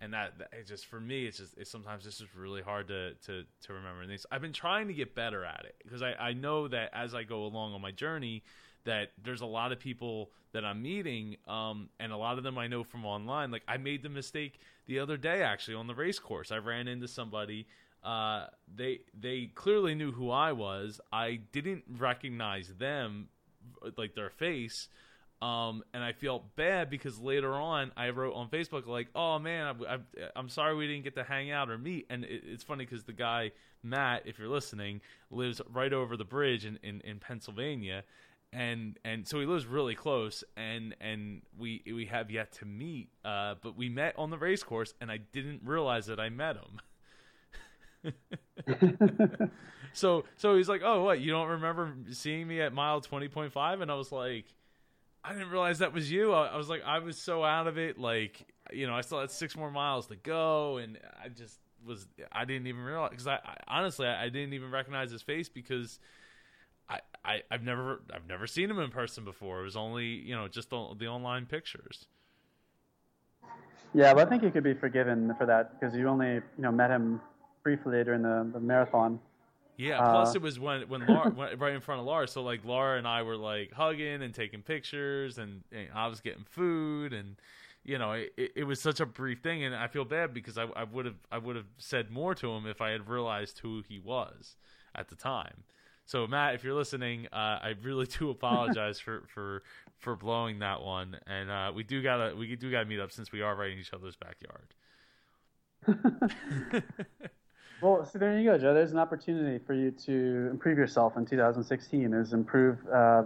and 0.00 0.14
that, 0.14 0.38
that 0.38 0.66
just 0.66 0.86
for 0.86 1.00
me 1.00 1.26
it's 1.26 1.38
just 1.38 1.56
it's 1.56 1.70
sometimes 1.70 2.06
it's 2.06 2.18
just 2.18 2.34
really 2.34 2.62
hard 2.62 2.88
to 2.88 3.14
to 3.14 3.44
to 3.62 3.72
remember 3.72 4.06
things 4.06 4.26
i've 4.30 4.42
been 4.42 4.52
trying 4.52 4.86
to 4.88 4.94
get 4.94 5.14
better 5.14 5.44
at 5.44 5.64
it 5.64 5.74
because 5.82 6.02
i 6.02 6.12
i 6.14 6.32
know 6.32 6.68
that 6.68 6.90
as 6.92 7.14
i 7.14 7.22
go 7.22 7.44
along 7.44 7.72
on 7.72 7.80
my 7.80 7.90
journey 7.90 8.42
that 8.88 9.10
there's 9.22 9.42
a 9.42 9.46
lot 9.46 9.70
of 9.70 9.78
people 9.78 10.30
that 10.52 10.64
i'm 10.64 10.82
meeting 10.82 11.36
um 11.46 11.88
and 12.00 12.10
a 12.10 12.16
lot 12.16 12.38
of 12.38 12.44
them 12.44 12.56
i 12.56 12.66
know 12.66 12.82
from 12.82 13.04
online 13.04 13.50
like 13.50 13.62
i 13.68 13.76
made 13.76 14.02
the 14.02 14.08
mistake 14.08 14.58
the 14.86 14.98
other 14.98 15.16
day 15.16 15.42
actually 15.42 15.74
on 15.74 15.86
the 15.86 15.94
race 15.94 16.18
course 16.18 16.50
i 16.50 16.56
ran 16.56 16.88
into 16.88 17.06
somebody 17.06 17.66
uh, 18.02 18.46
they 18.72 19.00
they 19.18 19.50
clearly 19.54 19.94
knew 19.94 20.12
who 20.12 20.30
I 20.30 20.52
was. 20.52 21.00
I 21.12 21.40
didn't 21.52 21.82
recognize 21.98 22.68
them, 22.78 23.28
like 23.96 24.14
their 24.14 24.30
face, 24.30 24.88
um, 25.42 25.82
and 25.92 26.04
I 26.04 26.12
felt 26.12 26.54
bad 26.54 26.90
because 26.90 27.18
later 27.18 27.54
on 27.54 27.90
I 27.96 28.10
wrote 28.10 28.34
on 28.34 28.48
Facebook 28.50 28.86
like, 28.86 29.08
"Oh 29.16 29.40
man, 29.40 29.76
I, 29.88 29.98
I'm 30.36 30.48
sorry 30.48 30.76
we 30.76 30.86
didn't 30.86 31.04
get 31.04 31.16
to 31.16 31.24
hang 31.24 31.50
out 31.50 31.70
or 31.70 31.76
meet." 31.76 32.06
And 32.08 32.24
it, 32.24 32.44
it's 32.46 32.62
funny 32.62 32.84
because 32.84 33.02
the 33.02 33.12
guy 33.12 33.50
Matt, 33.82 34.22
if 34.26 34.38
you're 34.38 34.48
listening, 34.48 35.00
lives 35.30 35.60
right 35.72 35.92
over 35.92 36.16
the 36.16 36.24
bridge 36.24 36.64
in, 36.64 36.78
in, 36.82 37.00
in 37.02 37.18
Pennsylvania, 37.18 38.04
and 38.52 38.98
and 39.04 39.28
so 39.28 39.38
he 39.40 39.46
lives 39.46 39.66
really 39.66 39.94
close 39.94 40.42
and 40.56 40.96
and 41.00 41.42
we 41.58 41.82
we 41.86 42.06
have 42.06 42.30
yet 42.30 42.50
to 42.50 42.64
meet 42.64 43.10
uh 43.24 43.54
but 43.62 43.76
we 43.76 43.88
met 43.90 44.14
on 44.16 44.30
the 44.30 44.38
race 44.38 44.62
course 44.62 44.94
and 45.00 45.10
I 45.10 45.18
didn't 45.18 45.60
realize 45.64 46.06
that 46.06 46.18
I 46.18 46.30
met 46.30 46.56
him 46.56 46.80
so 49.92 50.24
so 50.36 50.56
he's 50.56 50.68
like, 50.68 50.82
"Oh, 50.84 51.02
what? 51.04 51.20
You 51.20 51.30
don't 51.30 51.48
remember 51.48 51.94
seeing 52.10 52.46
me 52.46 52.60
at 52.60 52.72
mile 52.72 53.00
twenty 53.00 53.28
point 53.28 53.52
five? 53.52 53.80
And 53.80 53.90
I 53.90 53.94
was 53.94 54.12
like, 54.12 54.46
"I 55.24 55.32
didn't 55.32 55.50
realize 55.50 55.78
that 55.80 55.92
was 55.92 56.10
you." 56.10 56.32
I, 56.32 56.48
I 56.48 56.56
was 56.56 56.68
like, 56.68 56.82
I 56.84 56.98
was 56.98 57.18
so 57.18 57.44
out 57.44 57.66
of 57.66 57.78
it. 57.78 57.98
Like, 57.98 58.46
you 58.72 58.86
know, 58.86 58.94
I 58.94 59.00
still 59.02 59.20
had 59.20 59.30
six 59.30 59.56
more 59.56 59.70
miles 59.70 60.06
to 60.08 60.16
go, 60.16 60.78
and 60.78 60.98
I 61.22 61.28
just 61.28 61.58
was. 61.84 62.06
I 62.32 62.44
didn't 62.44 62.66
even 62.66 62.82
realize 62.82 63.10
because 63.10 63.26
I, 63.26 63.34
I 63.44 63.56
honestly 63.66 64.06
I, 64.06 64.24
I 64.24 64.28
didn't 64.28 64.52
even 64.54 64.70
recognize 64.70 65.10
his 65.10 65.22
face 65.22 65.48
because. 65.48 65.98
I, 66.88 67.00
I, 67.24 67.42
I've 67.50 67.62
never 67.62 68.00
I've 68.12 68.26
never 68.26 68.46
seen 68.46 68.70
him 68.70 68.78
in 68.78 68.90
person 68.90 69.24
before. 69.24 69.60
It 69.60 69.64
was 69.64 69.76
only 69.76 70.06
you 70.06 70.34
know 70.34 70.48
just 70.48 70.70
the, 70.70 70.94
the 70.98 71.06
online 71.06 71.46
pictures. 71.46 72.06
Yeah, 73.94 74.12
but 74.14 74.26
I 74.26 74.30
think 74.30 74.42
you 74.42 74.50
could 74.50 74.64
be 74.64 74.74
forgiven 74.74 75.34
for 75.38 75.46
that 75.46 75.78
because 75.78 75.96
you 75.96 76.08
only 76.08 76.34
you 76.34 76.42
know 76.58 76.72
met 76.72 76.90
him 76.90 77.20
briefly 77.62 78.04
during 78.04 78.22
the, 78.22 78.48
the 78.52 78.60
marathon. 78.60 79.20
Yeah. 79.76 80.00
Uh, 80.00 80.10
Plus, 80.10 80.34
it 80.34 80.42
was 80.42 80.58
when 80.58 80.82
when 80.88 81.06
Laura 81.06 81.30
when, 81.34 81.58
right 81.58 81.74
in 81.74 81.80
front 81.80 82.00
of 82.00 82.06
Laura. 82.06 82.28
So 82.28 82.42
like 82.42 82.64
Laura 82.64 82.98
and 82.98 83.06
I 83.06 83.22
were 83.22 83.36
like 83.36 83.72
hugging 83.72 84.22
and 84.22 84.34
taking 84.34 84.62
pictures, 84.62 85.38
and, 85.38 85.62
and 85.72 85.88
I 85.94 86.08
was 86.08 86.20
getting 86.20 86.44
food, 86.44 87.12
and 87.12 87.36
you 87.84 87.98
know 87.98 88.12
it, 88.12 88.32
it, 88.36 88.52
it 88.56 88.64
was 88.64 88.80
such 88.80 89.00
a 89.00 89.06
brief 89.06 89.40
thing, 89.40 89.64
and 89.64 89.74
I 89.74 89.86
feel 89.86 90.04
bad 90.04 90.34
because 90.34 90.58
I 90.58 90.64
I 90.76 90.84
would 90.84 91.06
have 91.06 91.18
I 91.30 91.38
would 91.38 91.56
have 91.56 91.68
said 91.78 92.10
more 92.10 92.34
to 92.34 92.50
him 92.50 92.66
if 92.66 92.80
I 92.80 92.90
had 92.90 93.08
realized 93.08 93.60
who 93.60 93.82
he 93.88 93.98
was 93.98 94.56
at 94.94 95.08
the 95.08 95.16
time. 95.16 95.64
So 96.08 96.26
Matt, 96.26 96.54
if 96.54 96.64
you're 96.64 96.72
listening, 96.72 97.26
uh, 97.34 97.60
I 97.62 97.74
really 97.82 98.06
do 98.06 98.30
apologize 98.36 98.98
for, 98.98 99.24
for 99.28 99.62
for 99.98 100.16
blowing 100.16 100.60
that 100.60 100.80
one, 100.80 101.18
and 101.26 101.50
uh, 101.50 101.70
we 101.74 101.82
do 101.82 102.02
gotta 102.02 102.34
we 102.34 102.56
do 102.56 102.70
gotta 102.70 102.86
meet 102.86 102.98
up 102.98 103.12
since 103.12 103.30
we 103.30 103.42
are 103.42 103.54
right 103.54 103.70
in 103.70 103.78
each 103.78 103.92
other's 103.92 104.16
backyard. 104.16 104.74
Well, 107.80 108.04
so 108.04 108.18
there 108.18 108.36
you 108.36 108.50
go, 108.50 108.58
Joe. 108.58 108.74
There's 108.74 108.90
an 108.90 108.98
opportunity 108.98 109.64
for 109.64 109.72
you 109.72 109.92
to 109.92 110.48
improve 110.50 110.78
yourself 110.78 111.16
in 111.16 111.24
2016. 111.24 112.12
Is 112.12 112.32
improve, 112.32 112.76
uh, 112.92 113.22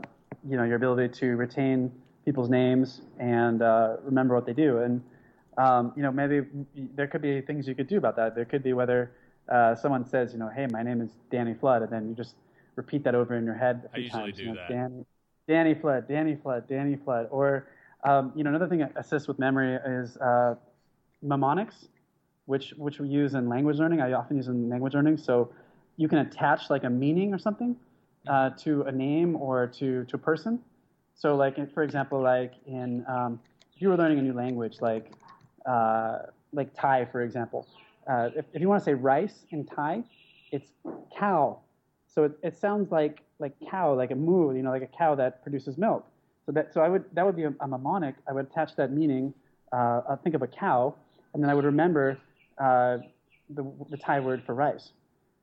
you 0.47 0.59
know, 0.59 0.65
your 0.65 0.77
ability 0.77 1.15
to 1.21 1.37
retain 1.37 1.91
people's 2.27 2.51
names 2.51 3.01
and 3.19 3.63
uh, 3.63 3.97
remember 4.03 4.35
what 4.35 4.45
they 4.45 4.53
do. 4.53 4.81
And 4.81 5.03
um, 5.57 5.95
you 5.97 6.03
know, 6.03 6.13
maybe 6.13 6.43
there 6.95 7.07
could 7.07 7.23
be 7.23 7.41
things 7.41 7.67
you 7.67 7.75
could 7.75 7.89
do 7.89 7.97
about 7.97 8.15
that. 8.17 8.35
There 8.35 8.45
could 8.45 8.63
be 8.63 8.75
whether 8.75 9.13
uh, 9.49 9.75
someone 9.75 10.07
says, 10.07 10.35
you 10.35 10.39
know, 10.39 10.51
hey, 10.55 10.67
my 10.71 10.83
name 10.83 11.01
is 11.01 11.09
Danny 11.31 11.55
Flood, 11.55 11.81
and 11.81 11.91
then 11.91 12.11
you 12.11 12.15
just 12.15 12.35
repeat 12.77 13.05
that 13.05 13.15
over 13.15 13.37
in 13.37 13.45
your 13.45 13.55
head 13.55 13.83
a 13.85 13.95
few 13.95 14.03
I 14.03 14.05
usually 14.05 14.23
times. 14.23 14.37
do 14.37 14.43
you 14.43 14.49
know, 14.49 14.55
that. 14.55 14.69
Danny, 14.69 15.05
Danny 15.49 15.75
Flood, 15.75 16.09
Danny 16.09 16.37
Flood, 16.37 16.69
Danny 16.69 16.97
Flood. 16.97 17.29
Or, 17.31 17.69
um, 18.05 18.33
you 18.35 18.45
know, 18.45 18.51
another 18.51 18.69
thing 18.69 18.79
that 18.79 18.93
assists 18.97 19.29
with 19.29 19.39
memory 19.39 19.79
is 19.87 20.17
uh, 20.17 20.55
mnemonics, 21.23 21.89
which 22.47 22.75
which 22.77 22.99
we 22.99 23.09
use 23.09 23.35
in 23.35 23.49
language 23.49 23.77
learning. 23.79 24.01
I 24.01 24.13
often 24.13 24.37
use 24.37 24.49
in 24.49 24.69
language 24.69 24.95
learning. 24.95 25.19
So 25.19 25.53
you 25.97 26.09
can 26.09 26.19
attach 26.19 26.71
like 26.71 26.85
a 26.85 26.91
meaning 26.91 27.33
or 27.35 27.39
something 27.39 27.77
uh, 28.29 28.51
to 28.59 28.83
a 28.83 28.93
name 28.93 29.37
or 29.37 29.67
to 29.79 30.05
to 30.05 30.17
a 30.17 30.19
person. 30.19 30.61
So, 31.15 31.37
like 31.37 31.73
for 31.73 31.83
example, 31.83 32.21
like 32.21 32.55
in 32.67 33.05
um, 33.09 33.41
if 33.75 33.83
you 33.83 33.89
were 33.89 33.97
learning 33.97 34.19
a 34.19 34.23
new 34.23 34.33
language, 34.33 34.81
like 34.81 35.13
uh, 35.67 36.19
like 36.53 36.75
Thai, 36.75 37.07
for 37.07 37.23
example, 37.23 37.67
uh, 38.11 38.31
if, 38.35 38.45
if 38.53 38.61
you 38.61 38.69
want 38.69 38.81
to 38.81 38.85
say 38.85 38.95
rice 38.95 39.45
in 39.51 39.65
Thai, 39.65 40.03
it's 40.51 40.71
cow. 41.17 41.61
So 42.15 42.25
it, 42.25 42.33
it 42.43 42.57
sounds 42.59 42.91
like 42.93 43.23
like 43.39 43.55
cow, 43.71 43.95
like 43.95 44.11
a 44.11 44.15
moo, 44.15 44.55
you 44.55 44.63
know, 44.63 44.71
like 44.71 44.83
a 44.83 44.87
cow 44.99 45.15
that 45.15 45.43
produces 45.43 45.79
milk. 45.79 46.07
So 46.47 46.53
that 46.53 46.73
so 46.75 46.81
I 46.81 46.89
would 46.89 47.05
that 47.15 47.25
would 47.25 47.37
be 47.37 47.45
a, 47.45 47.55
a 47.61 47.67
mnemonic. 47.67 48.17
I 48.29 48.33
would 48.33 48.47
attach 48.47 48.77
that 48.77 48.93
meaning. 48.93 49.33
Uh, 49.73 50.03
I'll 50.09 50.21
think 50.23 50.35
of 50.35 50.43
a 50.43 50.47
cow, 50.47 50.95
and 51.33 51.43
then 51.43 51.49
I 51.49 51.55
would 51.55 51.65
remember 51.65 52.19
uh, 52.59 52.99
the, 53.49 53.65
the 53.91 53.97
Thai 53.97 54.21
word 54.21 54.43
for 54.45 54.55
rice. 54.55 54.91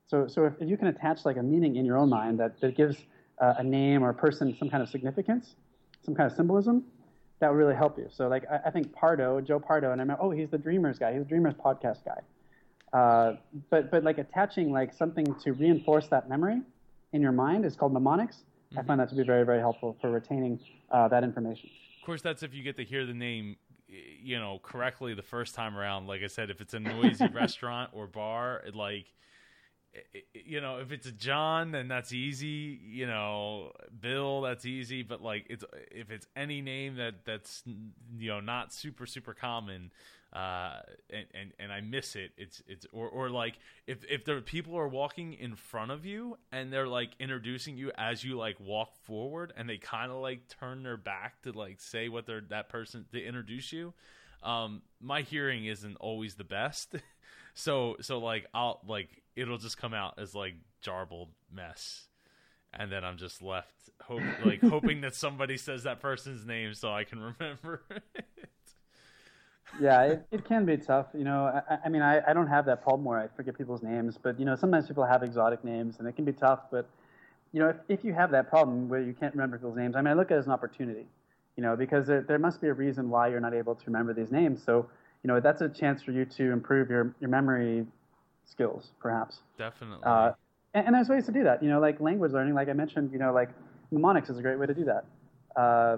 So 0.07 0.27
so 0.27 0.45
if, 0.45 0.53
if 0.59 0.69
you 0.69 0.77
can 0.77 0.87
attach 0.87 1.25
like 1.25 1.37
a 1.37 1.43
meaning 1.43 1.75
in 1.75 1.85
your 1.85 1.97
own 1.97 2.09
mind 2.09 2.39
that 2.39 2.59
that 2.61 2.75
gives 2.75 2.97
uh, 3.39 3.55
a 3.57 3.63
name 3.63 4.03
or 4.03 4.09
a 4.09 4.13
person 4.13 4.55
some 4.57 4.69
kind 4.69 4.83
of 4.83 4.89
significance, 4.89 5.55
some 6.03 6.13
kind 6.13 6.29
of 6.29 6.35
symbolism, 6.35 6.83
that 7.39 7.49
would 7.49 7.57
really 7.57 7.75
help 7.75 7.97
you. 7.97 8.07
So 8.11 8.27
like 8.27 8.43
I, 8.51 8.67
I 8.67 8.71
think 8.71 8.93
Pardo, 8.93 9.41
Joe 9.41 9.59
Pardo, 9.59 9.91
and 9.91 9.99
I 10.01 10.03
remember, 10.03 10.21
oh, 10.21 10.29
he's 10.29 10.49
the 10.49 10.57
Dreamers 10.57 10.99
guy. 10.99 11.13
He's 11.13 11.23
the 11.23 11.29
Dreamers 11.29 11.55
podcast 11.55 12.05
guy. 12.05 12.21
Uh, 12.93 13.33
but 13.69 13.91
but 13.91 14.03
like 14.03 14.17
attaching 14.17 14.71
like 14.71 14.93
something 14.93 15.35
to 15.43 15.53
reinforce 15.53 16.07
that 16.07 16.27
memory 16.27 16.61
in 17.13 17.21
your 17.21 17.31
mind 17.31 17.65
is 17.65 17.75
called 17.75 17.93
mnemonics. 17.93 18.43
I 18.77 18.83
find 18.83 18.99
that 18.99 19.09
to 19.09 19.15
be 19.15 19.23
very 19.23 19.45
very 19.45 19.59
helpful 19.59 19.97
for 20.01 20.11
retaining 20.11 20.59
uh, 20.91 21.07
that 21.09 21.23
information. 21.23 21.69
Of 22.01 22.05
course, 22.05 22.21
that's 22.21 22.43
if 22.43 22.53
you 22.53 22.63
get 22.63 22.77
to 22.77 22.83
hear 22.83 23.05
the 23.05 23.13
name, 23.13 23.57
you 23.87 24.39
know, 24.39 24.59
correctly 24.63 25.13
the 25.13 25.21
first 25.21 25.53
time 25.53 25.77
around. 25.77 26.07
Like 26.07 26.23
I 26.23 26.27
said, 26.27 26.49
if 26.49 26.61
it's 26.61 26.73
a 26.73 26.79
noisy 26.79 27.27
restaurant 27.33 27.91
or 27.93 28.07
bar, 28.07 28.63
it 28.65 28.75
like, 28.75 29.05
you 30.33 30.61
know, 30.61 30.77
if 30.77 30.91
it's 30.91 31.07
a 31.07 31.11
John, 31.11 31.71
then 31.71 31.87
that's 31.87 32.13
easy. 32.13 32.79
You 32.83 33.07
know, 33.07 33.71
Bill, 33.99 34.41
that's 34.41 34.65
easy. 34.65 35.03
But 35.03 35.21
like, 35.21 35.45
it's 35.49 35.63
if 35.91 36.09
it's 36.09 36.25
any 36.35 36.61
name 36.61 36.95
that 36.95 37.25
that's 37.25 37.63
you 38.17 38.29
know 38.29 38.39
not 38.39 38.73
super 38.73 39.05
super 39.05 39.33
common, 39.33 39.91
uh, 40.33 40.81
and, 41.09 41.25
and 41.33 41.51
and 41.59 41.71
I 41.71 41.81
miss 41.81 42.15
it. 42.15 42.31
It's 42.37 42.61
it's 42.67 42.85
or 42.91 43.09
or 43.09 43.29
like 43.29 43.57
if 43.87 44.03
if 44.09 44.25
there 44.25 44.39
people 44.41 44.77
are 44.77 44.87
walking 44.87 45.33
in 45.33 45.55
front 45.55 45.91
of 45.91 46.05
you 46.05 46.37
and 46.51 46.71
they're 46.71 46.87
like 46.87 47.11
introducing 47.19 47.77
you 47.77 47.91
as 47.97 48.23
you 48.23 48.37
like 48.37 48.59
walk 48.59 48.95
forward 49.03 49.53
and 49.57 49.67
they 49.67 49.77
kind 49.77 50.11
of 50.11 50.19
like 50.19 50.41
turn 50.59 50.83
their 50.83 50.97
back 50.97 51.41
to 51.43 51.51
like 51.51 51.79
say 51.81 52.09
what 52.09 52.27
they're 52.27 52.41
that 52.49 52.69
person 52.69 53.05
to 53.11 53.23
introduce 53.23 53.73
you. 53.73 53.93
Um, 54.43 54.83
my 55.01 55.21
hearing 55.21 55.65
isn't 55.65 55.95
always 55.97 56.35
the 56.35 56.43
best, 56.43 56.95
so 57.55 57.97
so 58.01 58.19
like 58.19 58.45
I'll 58.53 58.81
like 58.87 59.23
it'll 59.35 59.57
just 59.57 59.77
come 59.77 59.93
out 59.93 60.19
as 60.19 60.35
like 60.35 60.55
jarbled 60.83 61.29
mess. 61.51 62.05
And 62.71 62.91
then 62.91 63.03
I'm 63.03 63.17
just 63.17 63.41
left 63.41 63.79
hope 64.03 64.21
like 64.43 64.61
hoping 64.61 65.01
that 65.01 65.15
somebody 65.15 65.57
says 65.57 65.83
that 65.83 65.99
person's 65.99 66.45
name 66.45 66.73
so 66.73 66.91
I 66.91 67.03
can 67.03 67.19
remember. 67.39 67.83
Yeah, 69.79 70.03
it, 70.03 70.25
it 70.31 70.45
can 70.45 70.65
be 70.65 70.77
tough. 70.77 71.07
You 71.13 71.23
know, 71.23 71.61
I, 71.69 71.77
I 71.85 71.89
mean, 71.89 72.01
I, 72.01 72.21
I 72.27 72.33
don't 72.33 72.47
have 72.47 72.65
that 72.65 72.83
problem 72.83 73.05
where 73.05 73.19
I 73.19 73.27
forget 73.35 73.57
people's 73.57 73.83
names, 73.83 74.17
but 74.21 74.39
you 74.39 74.45
know, 74.45 74.55
sometimes 74.55 74.87
people 74.87 75.05
have 75.05 75.23
exotic 75.23 75.63
names, 75.63 75.95
and 75.99 76.07
it 76.07 76.15
can 76.15 76.25
be 76.25 76.33
tough. 76.33 76.59
But 76.71 76.87
you 77.51 77.59
know, 77.59 77.69
if, 77.69 77.77
if 77.87 78.03
you 78.03 78.13
have 78.13 78.31
that 78.31 78.49
problem 78.49 78.89
where 78.89 79.01
you 79.01 79.13
can't 79.13 79.33
remember 79.33 79.57
people's 79.57 79.77
names, 79.77 79.95
I 79.95 80.01
mean, 80.01 80.11
I 80.11 80.13
look 80.13 80.31
at 80.31 80.35
it 80.35 80.39
as 80.39 80.45
an 80.45 80.51
opportunity. 80.51 81.05
You 81.55 81.63
know, 81.63 81.75
because 81.75 82.07
there, 82.07 82.21
there 82.21 82.39
must 82.39 82.61
be 82.61 82.67
a 82.67 82.73
reason 82.73 83.09
why 83.09 83.27
you're 83.27 83.41
not 83.41 83.53
able 83.53 83.75
to 83.75 83.83
remember 83.85 84.13
these 84.13 84.31
names. 84.31 84.63
So, 84.63 84.89
you 85.23 85.27
know, 85.27 85.41
that's 85.41 85.59
a 85.61 85.67
chance 85.67 86.01
for 86.01 86.11
you 86.11 86.23
to 86.23 86.51
improve 86.51 86.89
your 86.89 87.13
your 87.19 87.29
memory 87.29 87.85
skills, 88.45 88.91
perhaps. 88.99 89.39
Definitely. 89.57 90.03
Uh, 90.03 90.31
and, 90.73 90.87
and 90.87 90.95
there's 90.95 91.09
ways 91.09 91.25
to 91.25 91.31
do 91.31 91.43
that. 91.43 91.61
You 91.61 91.69
know, 91.69 91.79
like 91.79 91.99
language 91.99 92.31
learning, 92.31 92.53
like 92.53 92.69
I 92.69 92.73
mentioned, 92.73 93.11
you 93.11 93.19
know, 93.19 93.33
like 93.33 93.49
mnemonics 93.91 94.29
is 94.29 94.37
a 94.37 94.41
great 94.41 94.59
way 94.59 94.67
to 94.67 94.73
do 94.73 94.85
that. 94.85 95.05
Uh, 95.55 95.97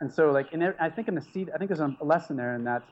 and 0.00 0.12
so, 0.12 0.30
like, 0.30 0.52
in, 0.52 0.62
I 0.80 0.90
think 0.90 1.08
in 1.08 1.14
the 1.14 1.22
seed, 1.22 1.50
I 1.54 1.58
think 1.58 1.68
there's 1.68 1.80
a 1.80 1.96
lesson 2.02 2.36
there 2.36 2.54
in 2.54 2.64
that 2.64 2.82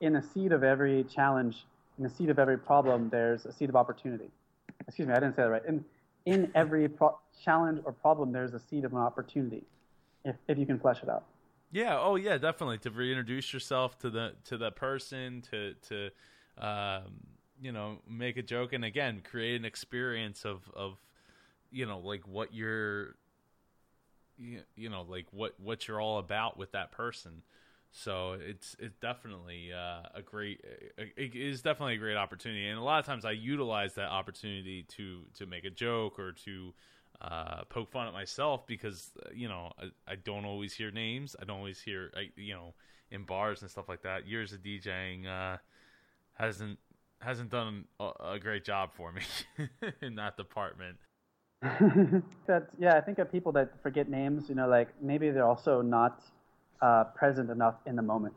in 0.00 0.12
the 0.12 0.22
seed 0.22 0.52
of 0.52 0.62
every 0.62 1.04
challenge, 1.04 1.66
in 1.98 2.04
the 2.04 2.10
seed 2.10 2.30
of 2.30 2.38
every 2.38 2.58
problem, 2.58 3.08
there's 3.10 3.46
a 3.46 3.52
seed 3.52 3.68
of 3.68 3.76
opportunity. 3.76 4.30
Excuse 4.86 5.08
me, 5.08 5.14
I 5.14 5.20
didn't 5.20 5.36
say 5.36 5.42
that 5.42 5.50
right. 5.50 5.62
In, 5.66 5.84
in 6.24 6.50
every 6.54 6.88
pro- 6.88 7.18
challenge 7.44 7.80
or 7.84 7.92
problem, 7.92 8.32
there's 8.32 8.54
a 8.54 8.60
seed 8.60 8.84
of 8.84 8.92
an 8.92 8.98
opportunity, 8.98 9.64
if, 10.24 10.36
if 10.46 10.58
you 10.58 10.66
can 10.66 10.78
flesh 10.78 11.02
it 11.02 11.08
out. 11.08 11.24
Yeah. 11.70 11.98
Oh, 11.98 12.16
yeah. 12.16 12.38
Definitely 12.38 12.78
to 12.78 12.90
reintroduce 12.90 13.52
yourself 13.52 13.98
to 13.98 14.08
the 14.08 14.32
to 14.44 14.56
the 14.56 14.70
person 14.70 15.42
to 15.50 15.74
to 15.88 16.10
um, 16.56 17.26
you 17.60 17.72
know 17.72 17.98
make 18.08 18.38
a 18.38 18.42
joke 18.42 18.72
and 18.72 18.86
again 18.86 19.20
create 19.28 19.56
an 19.56 19.66
experience 19.66 20.46
of 20.46 20.70
of 20.74 20.96
you 21.70 21.84
know 21.84 21.98
like 21.98 22.26
what 22.26 22.54
you're 22.54 23.16
you, 24.38 24.60
you 24.76 24.88
know 24.88 25.02
like 25.08 25.26
what 25.32 25.54
what 25.60 25.86
you're 25.88 26.00
all 26.00 26.18
about 26.18 26.56
with 26.56 26.72
that 26.72 26.92
person. 26.92 27.42
So 27.90 28.36
it's 28.38 28.76
it's 28.78 28.96
definitely 28.98 29.72
uh, 29.72 30.08
a 30.14 30.22
great 30.22 30.60
it 30.96 31.34
is 31.34 31.62
definitely 31.62 31.94
a 31.94 31.98
great 31.98 32.16
opportunity, 32.16 32.68
and 32.68 32.78
a 32.78 32.82
lot 32.82 33.00
of 33.00 33.06
times 33.06 33.24
I 33.24 33.30
utilize 33.32 33.94
that 33.94 34.10
opportunity 34.10 34.84
to 34.96 35.22
to 35.34 35.46
make 35.46 35.64
a 35.64 35.70
joke 35.70 36.18
or 36.18 36.32
to 36.44 36.74
uh, 37.20 37.64
poke 37.64 37.90
fun 37.90 38.06
at 38.06 38.12
myself 38.12 38.66
because 38.66 39.10
uh, 39.24 39.30
you 39.34 39.48
know 39.48 39.72
I, 39.78 40.12
I 40.12 40.16
don't 40.16 40.44
always 40.44 40.74
hear 40.74 40.90
names. 40.90 41.34
I 41.40 41.44
don't 41.44 41.58
always 41.58 41.80
hear 41.80 42.10
I, 42.14 42.30
you 42.36 42.54
know 42.54 42.74
in 43.10 43.24
bars 43.24 43.62
and 43.62 43.70
stuff 43.70 43.88
like 43.88 44.02
that. 44.02 44.26
Years 44.26 44.52
of 44.52 44.62
DJing 44.62 45.26
uh, 45.26 45.56
hasn't 46.34 46.78
hasn't 47.20 47.50
done 47.50 47.84
a, 47.98 48.10
a 48.32 48.38
great 48.38 48.64
job 48.64 48.92
for 48.92 49.12
me 49.12 49.22
in 50.02 50.14
that 50.16 50.36
department. 50.36 50.98
that 52.46 52.68
yeah, 52.78 52.96
I 52.96 53.00
think 53.00 53.18
of 53.18 53.32
people 53.32 53.50
that 53.52 53.72
forget 53.82 54.08
names. 54.08 54.48
You 54.48 54.54
know, 54.54 54.68
like 54.68 54.88
maybe 55.02 55.30
they're 55.30 55.46
also 55.46 55.82
not 55.82 56.22
uh, 56.80 57.04
present 57.16 57.50
enough 57.50 57.74
in 57.86 57.96
the 57.96 58.02
moment. 58.02 58.34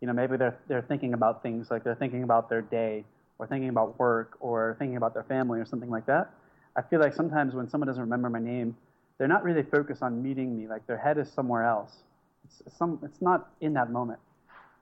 You 0.00 0.06
know, 0.06 0.14
maybe 0.14 0.36
they're 0.38 0.58
they're 0.68 0.82
thinking 0.82 1.12
about 1.12 1.42
things 1.42 1.70
like 1.70 1.84
they're 1.84 1.94
thinking 1.94 2.22
about 2.22 2.48
their 2.48 2.62
day, 2.62 3.04
or 3.38 3.46
thinking 3.46 3.68
about 3.68 3.98
work, 3.98 4.38
or 4.40 4.74
thinking 4.78 4.96
about 4.96 5.12
their 5.12 5.24
family, 5.24 5.60
or 5.60 5.66
something 5.66 5.90
like 5.90 6.06
that. 6.06 6.30
I 6.74 6.80
feel 6.80 6.98
like 6.98 7.12
sometimes 7.12 7.54
when 7.54 7.68
someone 7.68 7.88
doesn't 7.88 8.02
remember 8.02 8.30
my 8.30 8.40
name, 8.40 8.74
they're 9.18 9.28
not 9.28 9.44
really 9.44 9.62
focused 9.62 10.02
on 10.02 10.22
meeting 10.22 10.56
me. 10.56 10.66
Like 10.66 10.86
their 10.86 10.96
head 10.96 11.18
is 11.18 11.30
somewhere 11.30 11.64
else. 11.64 11.98
It's 12.44 12.62
some. 12.74 12.98
It's 13.04 13.20
not 13.20 13.50
in 13.60 13.74
that 13.74 13.90
moment. 13.90 14.18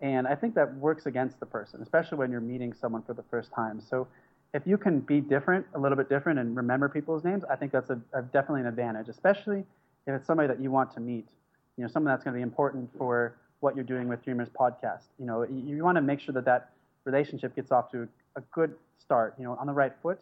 And 0.00 0.26
I 0.28 0.34
think 0.36 0.54
that 0.54 0.74
works 0.76 1.06
against 1.06 1.40
the 1.40 1.46
person, 1.46 1.82
especially 1.82 2.18
when 2.18 2.30
you're 2.30 2.40
meeting 2.40 2.72
someone 2.72 3.02
for 3.02 3.14
the 3.14 3.24
first 3.24 3.52
time. 3.52 3.80
So 3.80 4.06
if 4.52 4.66
you 4.66 4.76
can 4.76 5.00
be 5.00 5.20
different, 5.20 5.66
a 5.74 5.78
little 5.78 5.96
bit 5.96 6.08
different, 6.08 6.38
and 6.38 6.56
remember 6.56 6.88
people's 6.88 7.24
names, 7.24 7.44
I 7.48 7.56
think 7.56 7.72
that's 7.72 7.90
a, 7.90 8.00
a 8.12 8.22
definitely 8.22 8.62
an 8.62 8.66
advantage, 8.66 9.08
especially 9.08 9.60
if 10.06 10.14
it's 10.14 10.26
somebody 10.26 10.48
that 10.48 10.60
you 10.60 10.70
want 10.70 10.92
to 10.94 11.00
meet. 11.00 11.28
You 11.76 11.84
know, 11.84 11.88
someone 11.88 12.12
that's 12.12 12.24
going 12.24 12.34
to 12.34 12.38
be 12.38 12.42
important 12.42 12.90
for 12.98 13.36
what 13.60 13.74
you're 13.74 13.84
doing 13.84 14.08
with 14.08 14.24
Dreamers 14.24 14.48
Podcast. 14.48 15.04
You 15.18 15.26
know, 15.26 15.42
you, 15.42 15.76
you 15.76 15.84
want 15.84 15.96
to 15.96 16.02
make 16.02 16.20
sure 16.20 16.32
that 16.34 16.44
that 16.44 16.70
relationship 17.04 17.54
gets 17.54 17.70
off 17.70 17.90
to 17.92 18.08
a 18.36 18.40
good 18.52 18.74
start. 18.98 19.34
You 19.38 19.44
know, 19.44 19.56
on 19.60 19.66
the 19.66 19.72
right 19.72 19.92
foot, 20.02 20.20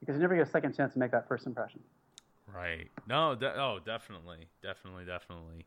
because 0.00 0.14
you 0.14 0.20
never 0.20 0.36
get 0.36 0.48
a 0.48 0.50
second 0.50 0.74
chance 0.74 0.94
to 0.94 0.98
make 0.98 1.10
that 1.10 1.28
first 1.28 1.46
impression. 1.46 1.80
Right. 2.52 2.88
No. 3.06 3.34
De- 3.34 3.54
oh, 3.54 3.80
definitely, 3.84 4.46
definitely, 4.62 5.04
definitely. 5.04 5.66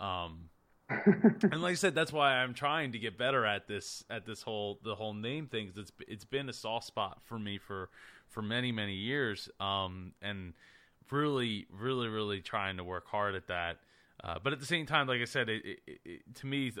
Um, 0.00 0.48
and 0.90 1.62
like 1.62 1.72
I 1.72 1.74
said, 1.74 1.94
that's 1.94 2.12
why 2.12 2.34
I'm 2.36 2.52
trying 2.52 2.92
to 2.92 2.98
get 2.98 3.16
better 3.16 3.46
at 3.46 3.66
this 3.66 4.04
at 4.10 4.26
this 4.26 4.42
whole 4.42 4.80
the 4.84 4.94
whole 4.94 5.14
name 5.14 5.46
thing. 5.46 5.72
It's 5.74 5.92
it's 6.06 6.24
been 6.24 6.48
a 6.48 6.52
soft 6.52 6.86
spot 6.86 7.22
for 7.24 7.38
me 7.38 7.58
for 7.58 7.88
for 8.28 8.42
many 8.42 8.70
many 8.70 8.94
years, 8.94 9.48
um, 9.60 10.12
and 10.20 10.52
really 11.10 11.66
really 11.70 12.08
really 12.08 12.40
trying 12.40 12.76
to 12.76 12.84
work 12.84 13.06
hard 13.06 13.34
at 13.34 13.46
that. 13.48 13.78
Uh, 14.22 14.38
but 14.42 14.52
at 14.52 14.60
the 14.60 14.66
same 14.66 14.86
time, 14.86 15.06
like 15.06 15.20
I 15.20 15.26
said, 15.26 15.48
it, 15.48 15.62
it, 15.86 16.00
it, 16.04 16.34
to 16.36 16.46
me 16.46 16.72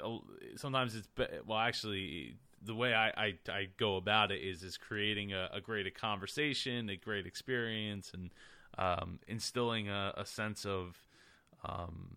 sometimes 0.56 0.94
it's 0.94 1.08
well 1.46 1.58
actually 1.58 2.36
the 2.62 2.74
way 2.74 2.94
I, 2.94 3.08
I, 3.08 3.34
I 3.48 3.68
go 3.76 3.96
about 3.96 4.30
it 4.32 4.40
is 4.40 4.62
is 4.62 4.76
creating 4.76 5.32
a, 5.32 5.48
a 5.52 5.60
great 5.60 5.92
conversation, 5.94 6.88
a 6.90 6.96
great 6.96 7.26
experience, 7.26 8.12
and 8.12 8.30
um, 8.78 9.18
instilling 9.28 9.88
a, 9.88 10.12
a 10.16 10.26
sense 10.26 10.64
of 10.64 10.96
um, 11.64 12.16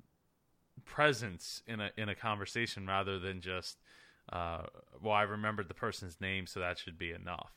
presence 0.86 1.62
in 1.68 1.80
a 1.80 1.92
in 1.98 2.10
a 2.10 2.16
conversation 2.16 2.88
rather 2.88 3.20
than 3.20 3.42
just 3.42 3.78
uh, 4.32 4.64
well 5.02 5.14
I 5.14 5.24
remembered 5.24 5.68
the 5.68 5.74
person's 5.74 6.20
name 6.22 6.48
so 6.48 6.60
that 6.60 6.78
should 6.80 6.98
be 6.98 7.12
enough 7.12 7.52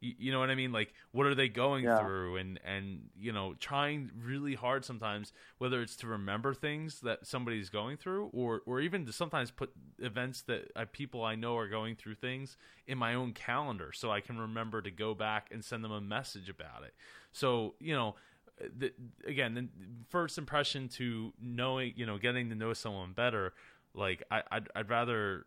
You, 0.00 0.14
you 0.18 0.32
know 0.32 0.40
what 0.40 0.50
I 0.50 0.54
mean? 0.54 0.72
Like, 0.72 0.92
what 1.12 1.26
are 1.26 1.34
they 1.34 1.48
going 1.48 1.88
Yeah. 1.88 1.90
through? 1.90 2.36
And 2.36 2.60
and 2.64 3.10
you 3.18 3.32
know, 3.32 3.54
trying 3.60 4.10
really 4.22 4.54
hard 4.54 4.84
sometimes, 4.84 5.32
whether 5.58 5.82
it's 5.82 5.96
to 5.96 6.06
remember 6.06 6.54
things 6.54 7.00
that 7.00 7.26
somebody's 7.26 7.70
going 7.70 7.96
through, 7.96 8.30
or 8.32 8.62
or 8.66 8.80
even 8.80 9.06
to 9.06 9.12
sometimes 9.12 9.50
put 9.50 9.70
events 9.98 10.42
that 10.42 10.70
uh, 10.76 10.84
people 10.92 11.24
I 11.24 11.36
know 11.36 11.56
are 11.56 11.68
going 11.68 11.96
through 11.96 12.16
things 12.16 12.56
in 12.86 12.98
my 12.98 13.14
own 13.14 13.32
calendar, 13.32 13.92
so 13.92 14.10
I 14.10 14.20
can 14.20 14.38
remember 14.38 14.82
to 14.82 14.90
go 14.90 15.14
back 15.14 15.48
and 15.52 15.64
send 15.64 15.84
them 15.84 15.92
a 15.92 16.00
message 16.00 16.48
about 16.48 16.82
it. 16.84 16.94
So 17.32 17.74
you 17.80 17.94
know. 17.94 18.16
The, 18.58 18.92
again, 19.26 19.54
the 19.54 19.68
first 20.10 20.38
impression 20.38 20.88
to 20.90 21.32
knowing, 21.40 21.92
you 21.96 22.06
know, 22.06 22.18
getting 22.18 22.48
to 22.50 22.54
know 22.54 22.72
someone 22.72 23.12
better, 23.12 23.52
like 23.94 24.22
I, 24.30 24.42
I'd, 24.50 24.68
I'd 24.76 24.90
rather 24.90 25.46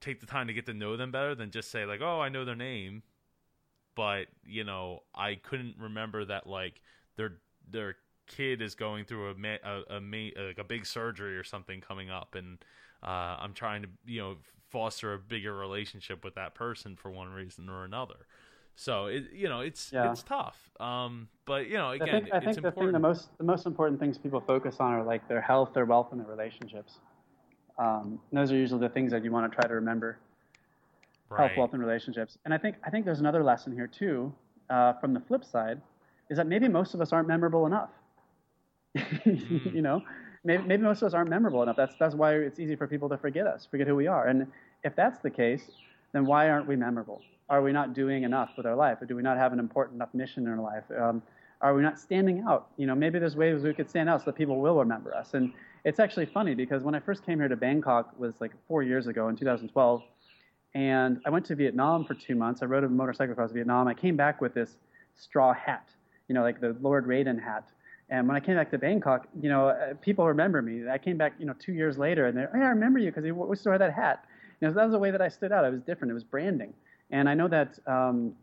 take 0.00 0.20
the 0.20 0.26
time 0.26 0.46
to 0.48 0.52
get 0.52 0.66
to 0.66 0.74
know 0.74 0.96
them 0.96 1.10
better 1.10 1.34
than 1.34 1.50
just 1.50 1.70
say 1.70 1.86
like, 1.86 2.00
oh, 2.02 2.20
I 2.20 2.28
know 2.28 2.44
their 2.44 2.56
name, 2.56 3.02
but 3.94 4.26
you 4.44 4.64
know, 4.64 5.02
I 5.14 5.36
couldn't 5.36 5.76
remember 5.78 6.24
that 6.26 6.46
like 6.46 6.80
their 7.16 7.38
their 7.68 7.96
kid 8.26 8.60
is 8.60 8.74
going 8.74 9.04
through 9.04 9.30
a 9.30 9.34
ma- 9.34 9.62
a, 9.64 9.96
a, 9.96 10.00
ma- 10.00 10.30
like 10.36 10.58
a 10.58 10.64
big 10.64 10.86
surgery 10.86 11.36
or 11.36 11.44
something 11.44 11.80
coming 11.80 12.10
up, 12.10 12.34
and 12.34 12.58
uh, 13.02 13.36
I'm 13.40 13.54
trying 13.54 13.82
to 13.82 13.88
you 14.04 14.20
know 14.20 14.36
foster 14.68 15.14
a 15.14 15.18
bigger 15.18 15.54
relationship 15.54 16.24
with 16.24 16.34
that 16.34 16.54
person 16.54 16.96
for 16.96 17.10
one 17.10 17.28
reason 17.30 17.68
or 17.68 17.84
another. 17.84 18.26
So 18.76 19.06
it 19.06 19.32
you 19.32 19.48
know 19.48 19.60
it's 19.60 19.90
Yeah. 19.92 20.12
it's 20.12 20.22
tough, 20.22 20.70
um, 20.80 21.28
but 21.46 21.66
you 21.68 21.78
know 21.78 21.90
I 21.90 21.94
again 21.94 22.14
think 22.14 22.32
I 22.32 22.36
it's 22.36 22.44
think 22.44 22.62
the 22.62 22.68
important. 22.68 22.92
thing 22.92 22.92
the 22.92 22.98
most 23.08 23.38
the 23.38 23.44
most 23.44 23.66
important 23.66 23.98
things 24.00 24.18
people 24.18 24.40
focus 24.40 24.76
on 24.80 24.92
are 24.92 25.02
like 25.02 25.26
their 25.28 25.40
health, 25.40 25.72
their 25.74 25.86
wealth, 25.86 26.08
and 26.12 26.20
their 26.20 26.28
relationships. 26.28 26.98
Um, 27.78 28.20
those 28.32 28.52
are 28.52 28.56
usually 28.56 28.80
the 28.80 28.88
things 28.88 29.12
that 29.12 29.24
you 29.24 29.32
want 29.32 29.50
to 29.50 29.56
try 29.56 29.66
to 29.68 29.74
remember. 29.74 30.18
health, 31.36 31.52
wealth, 31.56 31.72
and 31.72 31.82
relationships. 31.82 32.38
And 32.44 32.54
I 32.54 32.58
think 32.58 32.76
I 32.84 32.90
think 32.90 33.04
there's 33.04 33.20
another 33.20 33.42
lesson 33.42 33.72
here 33.72 33.86
too, 33.86 34.32
uh, 34.70 34.94
from 34.94 35.14
the 35.14 35.20
flip 35.20 35.44
side, 35.44 35.80
is 36.30 36.36
that 36.36 36.46
maybe 36.46 36.68
most 36.68 36.94
of 36.94 37.00
us 37.00 37.12
aren't 37.12 37.28
memorable 37.28 37.66
enough. 37.66 37.90
you 39.24 39.82
know, 39.82 40.02
maybe, 40.44 40.62
maybe 40.64 40.82
most 40.82 41.02
of 41.02 41.06
us 41.06 41.14
aren't 41.14 41.30
memorable 41.30 41.62
enough. 41.62 41.76
That's 41.76 41.94
that's 41.98 42.14
why 42.14 42.34
it's 42.34 42.58
easy 42.58 42.76
for 42.76 42.86
people 42.86 43.08
to 43.08 43.18
forget 43.18 43.46
us, 43.46 43.66
forget 43.70 43.86
who 43.86 43.96
we 43.96 44.06
are. 44.06 44.28
And 44.28 44.46
if 44.84 44.94
that's 44.96 45.18
the 45.20 45.30
case, 45.30 45.70
then 46.12 46.26
why 46.26 46.50
aren't 46.50 46.66
we 46.66 46.76
memorable? 46.76 47.22
Are 47.48 47.62
we 47.62 47.72
not 47.72 47.94
doing 47.94 48.24
enough 48.24 48.50
with 48.56 48.66
our 48.66 48.74
life, 48.74 49.00
or 49.00 49.06
do 49.06 49.14
we 49.14 49.22
not 49.22 49.36
have 49.36 49.52
an 49.52 49.58
important 49.58 49.96
enough 49.96 50.12
mission 50.14 50.44
in 50.44 50.52
our 50.52 50.60
life? 50.60 50.84
Um, 50.98 51.22
are 51.60 51.74
we 51.74 51.82
not 51.82 51.98
standing 51.98 52.44
out? 52.46 52.68
You 52.76 52.86
know, 52.86 52.94
maybe 52.94 53.18
there's 53.18 53.36
ways 53.36 53.62
we 53.62 53.72
could 53.72 53.88
stand 53.88 54.08
out 54.08 54.20
so 54.20 54.26
that 54.26 54.34
people 54.34 54.60
will 54.60 54.76
remember 54.78 55.14
us. 55.14 55.34
And 55.34 55.52
it's 55.84 56.00
actually 56.00 56.26
funny 56.26 56.54
because 56.54 56.82
when 56.82 56.94
I 56.94 57.00
first 57.00 57.24
came 57.24 57.38
here 57.38 57.48
to 57.48 57.56
Bangkok 57.56 58.18
was 58.18 58.34
like 58.40 58.52
four 58.68 58.82
years 58.82 59.06
ago 59.06 59.28
in 59.28 59.36
2012 59.36 60.02
and 60.74 61.20
I 61.24 61.30
went 61.30 61.46
to 61.46 61.54
Vietnam 61.54 62.04
for 62.04 62.12
two 62.12 62.34
months. 62.34 62.62
I 62.62 62.66
rode 62.66 62.84
a 62.84 62.88
motorcycle 62.88 63.32
across 63.32 63.52
Vietnam. 63.52 63.88
I 63.88 63.94
came 63.94 64.16
back 64.16 64.42
with 64.42 64.52
this 64.52 64.76
straw 65.14 65.54
hat, 65.54 65.88
you 66.28 66.34
know, 66.34 66.42
like 66.42 66.60
the 66.60 66.76
Lord 66.82 67.06
Raiden 67.06 67.42
hat. 67.42 67.70
And 68.10 68.28
when 68.28 68.36
I 68.36 68.40
came 68.40 68.56
back 68.56 68.70
to 68.72 68.78
Bangkok, 68.78 69.26
you 69.40 69.48
know, 69.48 69.68
uh, 69.68 69.94
people 70.02 70.26
remember 70.26 70.60
me. 70.60 70.88
I 70.88 70.98
came 70.98 71.16
back, 71.16 71.32
you 71.38 71.46
know, 71.46 71.54
two 71.58 71.72
years 71.72 71.96
later, 71.96 72.26
and 72.26 72.36
they're, 72.36 72.50
hey, 72.52 72.60
I 72.60 72.68
remember 72.68 72.98
you 72.98 73.10
because 73.10 73.24
we 73.24 73.56
still 73.56 73.72
had 73.72 73.80
that 73.80 73.94
hat. 73.94 74.24
You 74.60 74.68
know, 74.68 74.72
so 74.72 74.78
that 74.78 74.84
was 74.84 74.92
the 74.92 74.98
way 74.98 75.10
that 75.10 75.22
I 75.22 75.28
stood 75.28 75.50
out. 75.50 75.64
I 75.64 75.70
was 75.70 75.80
different. 75.80 76.10
It 76.10 76.14
was 76.14 76.24
branding. 76.24 76.74
And 77.10 77.28
I 77.28 77.34
know 77.34 77.48
that, 77.48 77.78
um, 77.86 78.34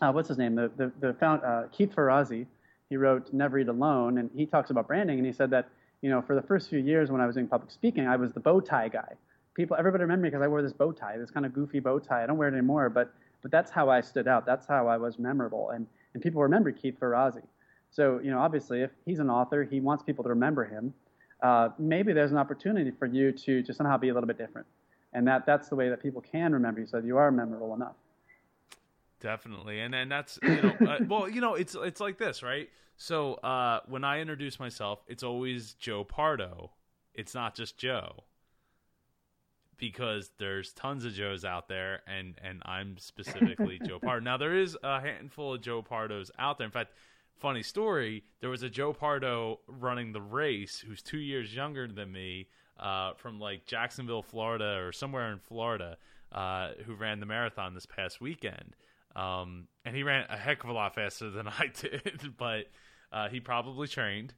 uh, 0.00 0.12
what's 0.12 0.28
his 0.28 0.38
name? 0.38 0.54
The 0.54 0.70
the, 0.76 0.92
the 1.00 1.14
found, 1.14 1.42
uh, 1.42 1.64
Keith 1.72 1.94
Ferrazzi. 1.94 2.46
He 2.88 2.96
wrote 2.98 3.32
Never 3.32 3.58
Eat 3.58 3.68
Alone, 3.68 4.18
and 4.18 4.30
he 4.36 4.44
talks 4.44 4.70
about 4.70 4.86
branding. 4.86 5.16
And 5.16 5.26
he 5.26 5.32
said 5.32 5.48
that, 5.50 5.70
you 6.02 6.10
know, 6.10 6.20
for 6.20 6.34
the 6.34 6.42
first 6.42 6.68
few 6.68 6.78
years 6.78 7.10
when 7.10 7.22
I 7.22 7.26
was 7.26 7.36
doing 7.36 7.48
public 7.48 7.70
speaking, 7.70 8.06
I 8.06 8.16
was 8.16 8.34
the 8.34 8.40
bow 8.40 8.60
tie 8.60 8.88
guy 8.88 9.16
people 9.54 9.76
everybody 9.78 10.02
remember 10.02 10.24
me 10.24 10.30
because 10.30 10.42
I 10.42 10.48
wore 10.48 10.62
this 10.62 10.72
bow 10.72 10.92
tie, 10.92 11.18
this 11.18 11.30
kind 11.30 11.46
of 11.46 11.52
goofy 11.52 11.80
bow 11.80 11.98
tie. 11.98 12.22
I 12.22 12.26
don't 12.26 12.36
wear 12.36 12.48
it 12.48 12.52
anymore, 12.52 12.88
but 12.88 13.12
but 13.42 13.50
that's 13.50 13.70
how 13.70 13.90
I 13.90 14.00
stood 14.00 14.28
out. 14.28 14.46
That's 14.46 14.66
how 14.66 14.86
I 14.88 14.96
was 14.96 15.18
memorable, 15.18 15.70
and 15.70 15.86
and 16.14 16.22
people 16.22 16.42
remember 16.42 16.72
Keith 16.72 16.98
Ferrazzi. 16.98 17.42
So 17.90 18.20
you 18.22 18.30
know, 18.30 18.38
obviously, 18.38 18.82
if 18.82 18.90
he's 19.04 19.18
an 19.18 19.30
author, 19.30 19.64
he 19.64 19.80
wants 19.80 20.02
people 20.02 20.24
to 20.24 20.30
remember 20.30 20.64
him. 20.64 20.94
Uh, 21.42 21.70
maybe 21.78 22.12
there's 22.12 22.30
an 22.30 22.38
opportunity 22.38 22.90
for 22.90 23.06
you 23.06 23.32
to 23.32 23.62
to 23.62 23.74
somehow 23.74 23.96
be 23.96 24.08
a 24.08 24.14
little 24.14 24.26
bit 24.26 24.38
different, 24.38 24.66
and 25.12 25.26
that 25.26 25.46
that's 25.46 25.68
the 25.68 25.76
way 25.76 25.88
that 25.88 26.02
people 26.02 26.20
can 26.20 26.52
remember 26.52 26.80
you, 26.80 26.86
so 26.86 26.98
you 26.98 27.16
are 27.16 27.30
memorable 27.30 27.74
enough. 27.74 27.96
Definitely, 29.20 29.80
and 29.80 29.94
and 29.94 30.10
that's 30.10 30.38
you 30.42 30.62
know, 30.62 30.74
uh, 30.88 30.98
well, 31.08 31.28
you 31.28 31.40
know, 31.40 31.54
it's 31.54 31.76
it's 31.78 32.00
like 32.00 32.18
this, 32.18 32.42
right? 32.42 32.68
So 32.96 33.34
uh, 33.34 33.80
when 33.88 34.04
I 34.04 34.20
introduce 34.20 34.60
myself, 34.60 35.00
it's 35.06 35.22
always 35.22 35.74
Joe 35.74 36.04
Pardo. 36.04 36.70
It's 37.14 37.34
not 37.34 37.54
just 37.54 37.76
Joe, 37.76 38.24
because 39.82 40.30
there's 40.38 40.72
tons 40.72 41.04
of 41.04 41.12
Joes 41.12 41.44
out 41.44 41.68
there, 41.68 42.02
and 42.06 42.36
and 42.42 42.62
I'm 42.64 42.96
specifically 42.98 43.80
Joe 43.84 43.98
Pardo. 44.02 44.24
Now 44.24 44.36
there 44.36 44.56
is 44.56 44.76
a 44.82 45.00
handful 45.00 45.54
of 45.54 45.60
Joe 45.60 45.82
Pardos 45.82 46.30
out 46.38 46.58
there. 46.58 46.66
In 46.66 46.70
fact, 46.70 46.92
funny 47.36 47.64
story, 47.64 48.22
there 48.40 48.50
was 48.50 48.62
a 48.62 48.70
Joe 48.70 48.92
Pardo 48.92 49.58
running 49.66 50.12
the 50.12 50.20
race 50.20 50.84
who's 50.86 51.02
two 51.02 51.18
years 51.18 51.54
younger 51.54 51.88
than 51.88 52.12
me, 52.12 52.46
uh, 52.78 53.14
from 53.14 53.38
like 53.38 53.66
Jacksonville, 53.66 54.22
Florida, 54.22 54.78
or 54.78 54.92
somewhere 54.92 55.32
in 55.32 55.38
Florida, 55.38 55.96
uh, 56.32 56.70
who 56.86 56.94
ran 56.94 57.20
the 57.20 57.26
marathon 57.26 57.74
this 57.74 57.86
past 57.86 58.20
weekend. 58.20 58.76
Um, 59.14 59.68
and 59.84 59.94
he 59.94 60.02
ran 60.02 60.26
a 60.30 60.36
heck 60.36 60.64
of 60.64 60.70
a 60.70 60.72
lot 60.72 60.94
faster 60.94 61.30
than 61.30 61.46
I 61.58 61.70
did, 61.80 62.34
but 62.36 62.66
uh, 63.12 63.28
he 63.28 63.40
probably 63.40 63.88
trained. 63.88 64.34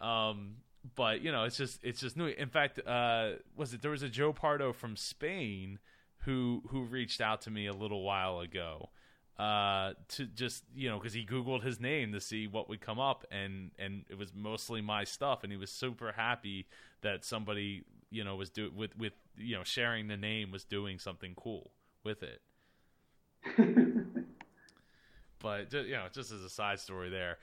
Um, 0.00 0.56
but 0.96 1.22
you 1.22 1.32
know, 1.32 1.44
it's 1.44 1.56
just 1.56 1.82
it's 1.82 2.00
just 2.00 2.16
new. 2.16 2.26
In 2.26 2.48
fact, 2.48 2.78
uh, 2.86 3.32
was 3.56 3.74
it 3.74 3.82
there 3.82 3.90
was 3.90 4.02
a 4.02 4.08
Joe 4.08 4.32
Pardo 4.32 4.72
from 4.72 4.96
Spain 4.96 5.78
who 6.18 6.62
who 6.68 6.84
reached 6.84 7.20
out 7.20 7.42
to 7.42 7.50
me 7.50 7.66
a 7.66 7.72
little 7.72 8.02
while 8.02 8.40
ago 8.40 8.90
uh, 9.38 9.94
to 10.08 10.26
just 10.26 10.64
you 10.76 10.88
know 10.88 10.98
because 10.98 11.12
he 11.12 11.24
googled 11.24 11.62
his 11.62 11.80
name 11.80 12.12
to 12.12 12.20
see 12.20 12.46
what 12.46 12.68
would 12.68 12.80
come 12.80 13.00
up 13.00 13.24
and 13.30 13.72
and 13.78 14.04
it 14.08 14.16
was 14.16 14.32
mostly 14.34 14.80
my 14.80 15.02
stuff 15.02 15.42
and 15.42 15.50
he 15.50 15.58
was 15.58 15.70
super 15.70 16.12
happy 16.12 16.66
that 17.02 17.24
somebody 17.24 17.82
you 18.10 18.22
know 18.22 18.36
was 18.36 18.50
do 18.50 18.70
with 18.74 18.96
with 18.96 19.12
you 19.36 19.56
know 19.56 19.64
sharing 19.64 20.06
the 20.06 20.16
name 20.16 20.52
was 20.52 20.64
doing 20.64 20.98
something 20.98 21.34
cool 21.36 21.72
with 22.04 22.22
it. 22.22 22.40
But 25.40 25.70
you 25.74 25.92
know 25.92 26.06
just 26.10 26.32
as 26.32 26.42
a 26.42 26.48
side 26.48 26.80
story 26.80 27.10
there. 27.10 27.36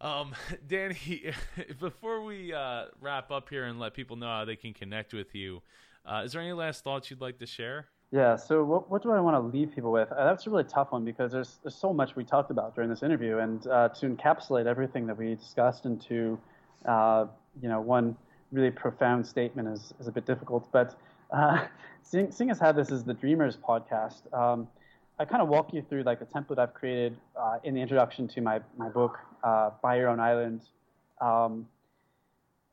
Um 0.00 0.34
danny 0.66 1.30
before 1.78 2.22
we 2.22 2.54
uh 2.54 2.86
wrap 3.02 3.30
up 3.30 3.50
here 3.50 3.64
and 3.64 3.78
let 3.78 3.92
people 3.92 4.16
know 4.16 4.28
how 4.28 4.44
they 4.46 4.56
can 4.56 4.72
connect 4.72 5.12
with 5.12 5.34
you 5.34 5.60
uh 6.06 6.22
is 6.24 6.32
there 6.32 6.40
any 6.40 6.52
last 6.52 6.84
thoughts 6.84 7.10
you'd 7.10 7.20
like 7.20 7.38
to 7.40 7.46
share 7.46 7.88
Yeah. 8.10 8.36
So 8.36 8.64
what, 8.64 8.90
what 8.90 9.02
do 9.02 9.10
I 9.12 9.20
want 9.20 9.36
to 9.36 9.58
leave 9.58 9.74
people 9.74 9.92
with? 9.92 10.10
Uh, 10.10 10.24
that's 10.24 10.46
a 10.46 10.50
really 10.50 10.64
tough 10.64 10.92
one 10.92 11.04
because 11.04 11.32
there's 11.32 11.58
there's 11.62 11.74
so 11.74 11.92
much 11.92 12.16
we 12.16 12.24
talked 12.24 12.50
about 12.50 12.74
during 12.74 12.88
this 12.88 13.02
interview, 13.02 13.38
and 13.38 13.66
uh, 13.66 13.90
to 13.90 14.08
encapsulate 14.08 14.66
everything 14.66 15.06
that 15.06 15.18
we 15.18 15.34
discussed 15.34 15.84
into, 15.84 16.38
uh, 16.86 17.26
you 17.60 17.68
know, 17.68 17.80
one 17.80 18.16
really 18.50 18.70
profound 18.70 19.26
statement 19.26 19.68
is, 19.68 19.92
is 20.00 20.06
a 20.06 20.12
bit 20.12 20.24
difficult. 20.24 20.66
But 20.72 20.98
uh, 21.30 21.66
seeing, 22.02 22.30
seeing 22.32 22.50
as 22.50 22.58
how 22.58 22.72
this 22.72 22.90
is 22.90 23.04
the 23.04 23.12
Dreamers 23.12 23.58
podcast, 23.58 24.32
um, 24.32 24.68
I 25.18 25.26
kind 25.26 25.42
of 25.42 25.48
walk 25.48 25.74
you 25.74 25.82
through 25.82 26.04
like 26.04 26.18
the 26.18 26.24
template 26.24 26.58
I've 26.58 26.72
created 26.72 27.14
uh, 27.38 27.58
in 27.62 27.74
the 27.74 27.82
introduction 27.82 28.26
to 28.28 28.40
my 28.40 28.60
my 28.78 28.88
book, 28.88 29.18
uh, 29.44 29.70
Buy 29.82 29.96
Your 29.96 30.08
Own 30.08 30.20
Island. 30.20 30.62
Um, 31.20 31.68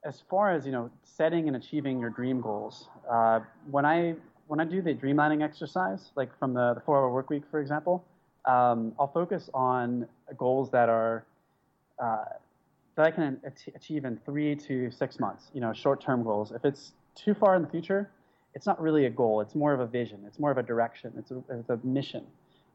as 0.05 0.21
far 0.29 0.53
as 0.53 0.65
you 0.65 0.71
know, 0.71 0.89
setting 1.03 1.47
and 1.47 1.57
achieving 1.57 1.99
your 1.99 2.11
dream 2.11 2.39
goals. 2.39 2.87
When 3.69 3.85
I 3.85 4.15
when 4.47 4.59
I 4.59 4.65
do 4.65 4.81
the 4.81 4.93
dreamlining 4.93 5.43
exercise, 5.43 6.11
like 6.15 6.37
from 6.37 6.53
the, 6.53 6.73
the 6.75 6.81
four 6.81 6.97
hour 6.97 7.11
work 7.11 7.29
week, 7.29 7.43
for 7.49 7.59
example, 7.59 8.05
um, 8.45 8.93
I'll 8.99 9.11
focus 9.11 9.49
on 9.53 10.07
goals 10.37 10.69
that 10.71 10.89
are 10.89 11.25
uh, 11.99 12.25
that 12.95 13.07
I 13.07 13.11
can 13.11 13.41
achieve 13.75 14.05
in 14.05 14.19
three 14.25 14.55
to 14.55 14.91
six 14.91 15.19
months. 15.19 15.49
You 15.53 15.61
know, 15.61 15.73
short 15.73 16.01
term 16.01 16.23
goals. 16.23 16.51
If 16.51 16.63
it's 16.63 16.93
too 17.15 17.33
far 17.33 17.55
in 17.55 17.61
the 17.61 17.67
future, 17.67 18.09
it's 18.53 18.65
not 18.65 18.79
really 18.81 19.05
a 19.05 19.09
goal. 19.09 19.41
It's 19.41 19.55
more 19.55 19.73
of 19.73 19.79
a 19.79 19.87
vision. 19.87 20.23
It's 20.27 20.39
more 20.39 20.51
of 20.51 20.57
a 20.57 20.63
direction. 20.63 21.13
It's 21.17 21.31
a, 21.31 21.41
it's 21.49 21.69
a 21.69 21.79
mission. 21.83 22.23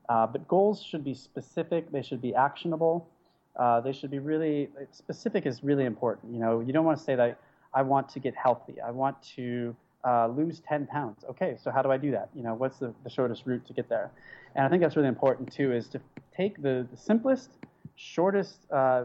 Uh, 0.08 0.26
but 0.26 0.46
goals 0.48 0.82
should 0.82 1.04
be 1.04 1.14
specific. 1.14 1.92
They 1.92 2.02
should 2.02 2.20
be 2.20 2.34
actionable. 2.34 3.08
Uh, 3.56 3.80
they 3.80 3.92
should 3.92 4.10
be 4.10 4.18
really 4.18 4.68
specific. 4.90 5.46
Is 5.46 5.62
really 5.62 5.84
important. 5.84 6.32
You 6.34 6.40
know, 6.40 6.60
you 6.60 6.72
don't 6.72 6.84
want 6.84 6.98
to 6.98 7.04
say 7.04 7.14
that 7.14 7.38
I 7.72 7.82
want 7.82 8.08
to 8.10 8.18
get 8.18 8.34
healthy. 8.34 8.80
I 8.80 8.90
want 8.90 9.22
to 9.36 9.76
uh, 10.04 10.28
lose 10.28 10.60
10 10.60 10.86
pounds. 10.86 11.24
Okay, 11.28 11.56
so 11.62 11.70
how 11.70 11.82
do 11.82 11.90
I 11.90 11.96
do 11.96 12.10
that? 12.12 12.30
You 12.34 12.42
know, 12.42 12.54
what's 12.54 12.78
the, 12.78 12.94
the 13.04 13.10
shortest 13.10 13.42
route 13.46 13.66
to 13.66 13.72
get 13.72 13.88
there? 13.88 14.10
And 14.54 14.64
I 14.64 14.68
think 14.68 14.82
that's 14.82 14.96
really 14.96 15.08
important 15.08 15.52
too, 15.52 15.72
is 15.72 15.88
to 15.88 16.00
take 16.34 16.62
the, 16.62 16.86
the 16.90 16.96
simplest, 16.96 17.50
shortest 17.96 18.70
uh, 18.70 19.04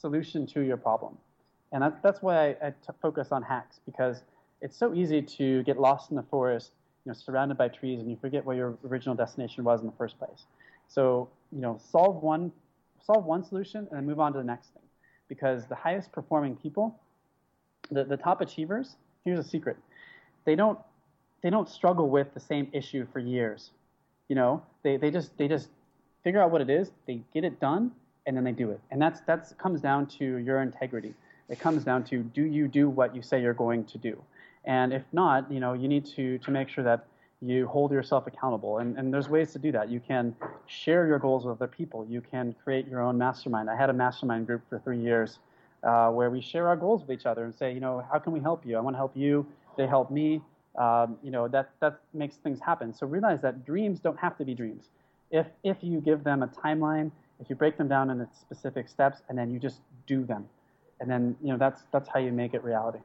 solution 0.00 0.46
to 0.48 0.60
your 0.60 0.76
problem. 0.76 1.16
And 1.72 1.82
that, 1.82 2.02
that's 2.02 2.22
why 2.22 2.50
I, 2.50 2.56
I 2.62 2.70
t- 2.70 2.92
focus 3.00 3.28
on 3.30 3.42
hacks 3.42 3.80
because 3.84 4.22
it's 4.60 4.76
so 4.76 4.94
easy 4.94 5.22
to 5.22 5.62
get 5.64 5.78
lost 5.78 6.10
in 6.10 6.16
the 6.16 6.22
forest, 6.24 6.72
you 7.04 7.10
know, 7.10 7.14
surrounded 7.14 7.56
by 7.56 7.68
trees, 7.68 8.00
and 8.00 8.10
you 8.10 8.16
forget 8.20 8.44
where 8.44 8.56
your 8.56 8.78
original 8.86 9.14
destination 9.14 9.64
was 9.64 9.80
in 9.80 9.86
the 9.86 9.96
first 9.96 10.18
place. 10.18 10.46
So, 10.88 11.28
you 11.52 11.60
know, 11.60 11.78
solve 11.90 12.22
one, 12.22 12.52
solve 13.04 13.24
one 13.24 13.44
solution 13.44 13.86
and 13.90 13.98
then 13.98 14.06
move 14.06 14.20
on 14.20 14.32
to 14.32 14.38
the 14.38 14.44
next 14.44 14.68
thing. 14.68 14.82
Because 15.28 15.66
the 15.66 15.74
highest 15.74 16.10
performing 16.12 16.56
people, 16.56 16.98
the, 17.90 18.04
the 18.04 18.16
top 18.16 18.40
achievers, 18.40 18.96
here's 19.24 19.38
a 19.38 19.48
secret 19.48 19.76
they 20.48 20.56
don't 20.56 20.78
they 21.42 21.50
don't 21.50 21.68
struggle 21.68 22.08
with 22.08 22.32
the 22.32 22.40
same 22.40 22.68
issue 22.72 23.06
for 23.12 23.18
years. 23.18 23.70
You 24.30 24.36
know, 24.36 24.62
they, 24.82 24.96
they 24.96 25.10
just 25.10 25.36
they 25.36 25.46
just 25.46 25.68
figure 26.24 26.40
out 26.42 26.50
what 26.50 26.62
it 26.62 26.70
is, 26.70 26.90
they 27.06 27.20
get 27.34 27.44
it 27.44 27.60
done, 27.60 27.92
and 28.26 28.34
then 28.34 28.44
they 28.44 28.52
do 28.52 28.70
it. 28.70 28.80
And 28.90 29.00
that's 29.00 29.20
that's 29.26 29.52
comes 29.64 29.82
down 29.82 30.06
to 30.18 30.24
your 30.38 30.62
integrity. 30.62 31.12
It 31.50 31.60
comes 31.60 31.84
down 31.84 32.04
to 32.04 32.22
do 32.22 32.42
you 32.42 32.66
do 32.66 32.88
what 32.88 33.14
you 33.14 33.20
say 33.20 33.42
you're 33.42 33.52
going 33.66 33.84
to 33.84 33.98
do, 33.98 34.16
and 34.64 34.94
if 34.94 35.02
not, 35.12 35.52
you 35.52 35.60
know, 35.60 35.74
you 35.74 35.86
need 35.86 36.06
to 36.16 36.38
to 36.38 36.50
make 36.50 36.70
sure 36.70 36.82
that 36.82 37.04
you 37.42 37.66
hold 37.66 37.92
yourself 37.92 38.26
accountable. 38.26 38.78
And, 38.78 38.96
and 38.98 39.12
there's 39.12 39.28
ways 39.28 39.52
to 39.52 39.58
do 39.58 39.70
that. 39.72 39.90
You 39.90 40.00
can 40.00 40.34
share 40.66 41.06
your 41.06 41.18
goals 41.18 41.44
with 41.44 41.56
other 41.58 41.68
people. 41.68 42.06
You 42.08 42.22
can 42.22 42.56
create 42.64 42.88
your 42.88 43.02
own 43.02 43.16
mastermind. 43.18 43.68
I 43.68 43.76
had 43.76 43.90
a 43.90 43.92
mastermind 43.92 44.46
group 44.46 44.62
for 44.68 44.78
three 44.80 44.98
years 44.98 45.38
uh, 45.84 46.08
where 46.10 46.30
we 46.30 46.40
share 46.40 46.66
our 46.68 46.74
goals 46.74 47.02
with 47.02 47.10
each 47.10 47.26
other 47.26 47.44
and 47.44 47.54
say, 47.54 47.72
you 47.72 47.80
know, 47.80 48.02
how 48.10 48.18
can 48.18 48.32
we 48.32 48.40
help 48.40 48.66
you? 48.66 48.76
I 48.76 48.80
want 48.80 48.94
to 48.94 48.98
help 48.98 49.16
you. 49.16 49.46
They 49.78 49.86
help 49.86 50.10
me. 50.10 50.42
Um, 50.78 51.16
you 51.22 51.30
know, 51.30 51.48
that, 51.48 51.70
that 51.80 52.00
makes 52.12 52.36
things 52.36 52.60
happen. 52.60 52.92
So 52.92 53.06
realize 53.06 53.40
that 53.40 53.64
dreams 53.64 54.00
don't 54.00 54.18
have 54.18 54.36
to 54.36 54.44
be 54.44 54.54
dreams. 54.54 54.90
If, 55.30 55.46
if 55.64 55.78
you 55.80 56.00
give 56.02 56.22
them 56.22 56.42
a 56.42 56.48
timeline, 56.48 57.10
if 57.40 57.48
you 57.48 57.56
break 57.56 57.78
them 57.78 57.88
down 57.88 58.10
into 58.10 58.28
specific 58.38 58.88
steps, 58.88 59.22
and 59.28 59.38
then 59.38 59.50
you 59.50 59.58
just 59.58 59.80
do 60.06 60.24
them, 60.24 60.44
and 61.00 61.10
then, 61.10 61.36
you 61.42 61.48
know, 61.52 61.58
that's, 61.58 61.82
that's 61.92 62.08
how 62.12 62.20
you 62.20 62.32
make 62.32 62.52
it 62.52 62.62
reality. 62.62 62.98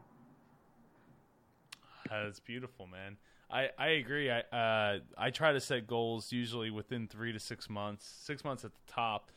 That's 2.10 2.40
beautiful, 2.40 2.86
man. 2.86 3.18
I, 3.50 3.70
I 3.78 3.88
agree. 3.90 4.32
I 4.32 4.40
uh, 4.40 5.00
I 5.18 5.30
try 5.30 5.52
to 5.52 5.60
set 5.60 5.88
goals 5.88 6.32
usually 6.32 6.72
within 6.72 7.08
three 7.08 7.34
to 7.34 7.40
six 7.40 7.70
months, 7.70 8.06
six 8.06 8.44
months 8.44 8.66
at 8.66 8.72
the 8.74 8.91
top, 8.91 9.32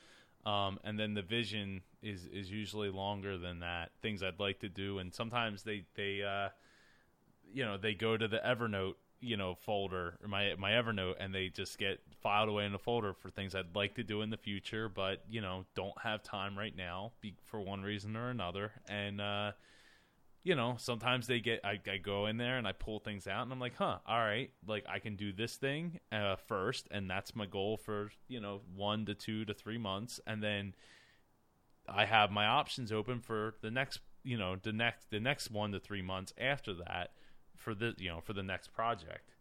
um, 0.45 0.79
and 0.85 0.99
then 0.99 1.15
the 1.15 1.23
vision 1.23 1.83
is 2.03 2.27
is 2.27 2.51
usually 2.51 2.91
longer 2.91 3.37
than 3.37 3.61
that. 3.61 3.91
Things 4.03 4.23
I'd 4.23 4.41
like 4.41 4.61
to 4.61 4.69
do, 4.69 4.99
and 4.99 5.15
sometimes 5.15 5.63
they 5.63 5.85
they 5.95 6.23
uh, 6.23 6.49
you 7.53 7.65
know 7.65 7.77
they 7.77 7.95
go 7.95 8.17
to 8.17 8.29
the 8.29 8.39
Evernote 8.39 8.95
you 9.21 9.37
know 9.37 9.55
folder 9.55 10.19
my 10.27 10.55
my 10.59 10.73
Evernote, 10.73 11.15
and 11.19 11.35
they 11.35 11.49
just 11.49 11.79
get 11.79 12.01
filed 12.23 12.49
away 12.49 12.67
in 12.67 12.75
a 12.75 12.79
folder 12.79 13.13
for 13.15 13.31
things 13.31 13.55
I'd 13.55 13.75
like 13.75 13.95
to 13.95 14.05
do 14.05 14.23
in 14.23 14.31
the 14.31 14.37
future, 14.37 14.89
but 14.89 15.23
you 15.29 15.41
know 15.41 15.65
don't 15.75 15.99
have 16.03 16.23
time 16.23 16.59
right 16.59 16.77
now 16.77 17.13
for 17.45 17.61
one 17.61 17.83
reason 17.83 18.17
or 18.17 18.31
another, 18.31 18.73
and 18.89 19.21
uh, 19.21 19.53
you 20.47 20.55
know, 20.55 20.77
sometimes 20.79 21.27
they 21.27 21.41
get, 21.41 21.65
I, 21.65 21.81
I, 21.91 21.97
go 21.97 22.27
in 22.27 22.37
there 22.37 22.57
and 22.57 22.69
I 22.69 22.73
pull 22.73 23.01
things 23.01 23.27
out 23.27 23.43
and 23.43 23.53
I'm 23.53 23.59
like, 23.59 23.75
huh, 23.75 23.99
all 24.07 24.21
right, 24.21 24.49
like 24.65 24.85
I 24.89 25.01
can 25.01 25.17
do 25.17 25.33
this 25.33 25.57
thing 25.57 25.99
uh, 26.13 26.37
first. 26.37 26.87
And 26.93 27.11
that's 27.11 27.35
my 27.35 27.47
goal 27.47 27.77
for, 27.77 28.13
you 28.29 28.39
know, 28.39 28.61
one 28.77 29.07
to 29.07 29.15
two 29.17 29.45
to 29.47 29.55
three 29.55 29.77
months. 29.77 30.21
And 30.25 30.41
then 30.41 30.77
I 31.89 32.05
have 32.05 32.31
my 32.31 32.47
options 32.47 32.93
open 32.93 33.23
for 33.23 33.57
the 33.61 33.73
next, 33.73 33.99
you 34.23 34.39
know, 34.39 34.55
the 34.55 34.73
next, 34.73 35.11
the 35.11 35.19
next 35.19 35.51
one 35.51 35.73
to 35.73 35.81
three 35.81 36.01
months 36.01 36.33
after 36.39 36.75
that 36.75 37.11
for 37.67 37.75
the, 37.75 37.95
you 37.99 38.09
know, 38.09 38.21
for 38.21 38.33
the 38.33 38.43
next 38.43 38.73
project. 38.73 39.35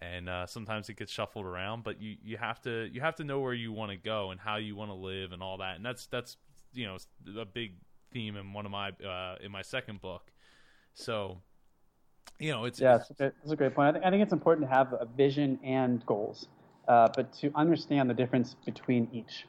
And 0.00 0.28
uh, 0.28 0.46
sometimes 0.46 0.88
it 0.88 0.96
gets 0.96 1.12
shuffled 1.12 1.46
around, 1.46 1.84
but 1.84 2.00
you, 2.00 2.16
you 2.24 2.36
have 2.36 2.60
to, 2.62 2.88
you 2.92 3.00
have 3.00 3.16
to 3.16 3.24
know 3.24 3.40
where 3.40 3.54
you 3.54 3.72
want 3.72 3.90
to 3.90 3.96
go 3.96 4.30
and 4.30 4.40
how 4.40 4.56
you 4.56 4.74
want 4.76 4.90
to 4.90 4.94
live 4.94 5.32
and 5.32 5.42
all 5.42 5.58
that. 5.58 5.76
And 5.76 5.84
that's, 5.84 6.06
that's, 6.06 6.36
you 6.72 6.86
know, 6.86 6.96
a 7.40 7.44
big 7.44 7.74
theme 8.12 8.36
in 8.36 8.52
one 8.52 8.66
of 8.66 8.72
my, 8.72 8.88
uh, 8.88 9.36
in 9.42 9.50
my 9.50 9.62
second 9.62 10.00
book 10.00 10.32
so, 10.94 11.38
you 12.38 12.50
know, 12.50 12.64
it's 12.64 12.80
yeah, 12.80 12.96
it's 12.96 13.20
a, 13.20 13.56
great, 13.56 13.74
point. 13.74 13.88
I 13.88 13.92
think, 13.92 14.04
I 14.04 14.10
think 14.10 14.22
it's 14.22 14.32
important 14.32 14.68
to 14.68 14.74
have 14.74 14.92
a 14.92 15.06
vision 15.06 15.58
and 15.62 16.04
goals, 16.06 16.48
uh, 16.88 17.08
but 17.14 17.32
to 17.34 17.50
understand 17.54 18.10
the 18.10 18.14
difference 18.14 18.56
between 18.64 19.08
each. 19.12 19.46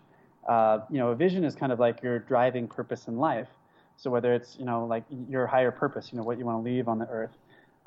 Uh, 0.47 0.79
you 0.89 0.97
know, 0.97 1.09
a 1.09 1.15
vision 1.15 1.43
is 1.43 1.55
kind 1.55 1.71
of 1.71 1.79
like 1.79 2.03
your 2.03 2.19
driving 2.19 2.67
purpose 2.67 3.07
in 3.07 3.17
life. 3.17 3.47
So 3.95 4.09
whether 4.09 4.33
it's 4.33 4.57
you 4.57 4.65
know 4.65 4.85
like 4.85 5.03
your 5.29 5.47
higher 5.47 5.71
purpose, 5.71 6.09
you 6.11 6.17
know 6.17 6.23
what 6.23 6.37
you 6.37 6.45
want 6.45 6.63
to 6.63 6.69
leave 6.69 6.87
on 6.87 6.99
the 6.99 7.07
earth, 7.07 7.31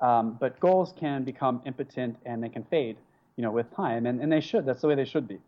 um, 0.00 0.36
but 0.40 0.58
goals 0.60 0.92
can 0.98 1.24
become 1.24 1.62
impotent 1.64 2.16
and 2.26 2.42
they 2.42 2.48
can 2.48 2.64
fade, 2.64 2.96
you 3.36 3.42
know, 3.42 3.50
with 3.50 3.74
time, 3.74 4.06
and, 4.06 4.20
and 4.20 4.30
they 4.30 4.40
should. 4.40 4.66
That's 4.66 4.80
the 4.82 4.88
way 4.88 4.94
they 4.94 5.04
should 5.04 5.26
be. 5.26 5.38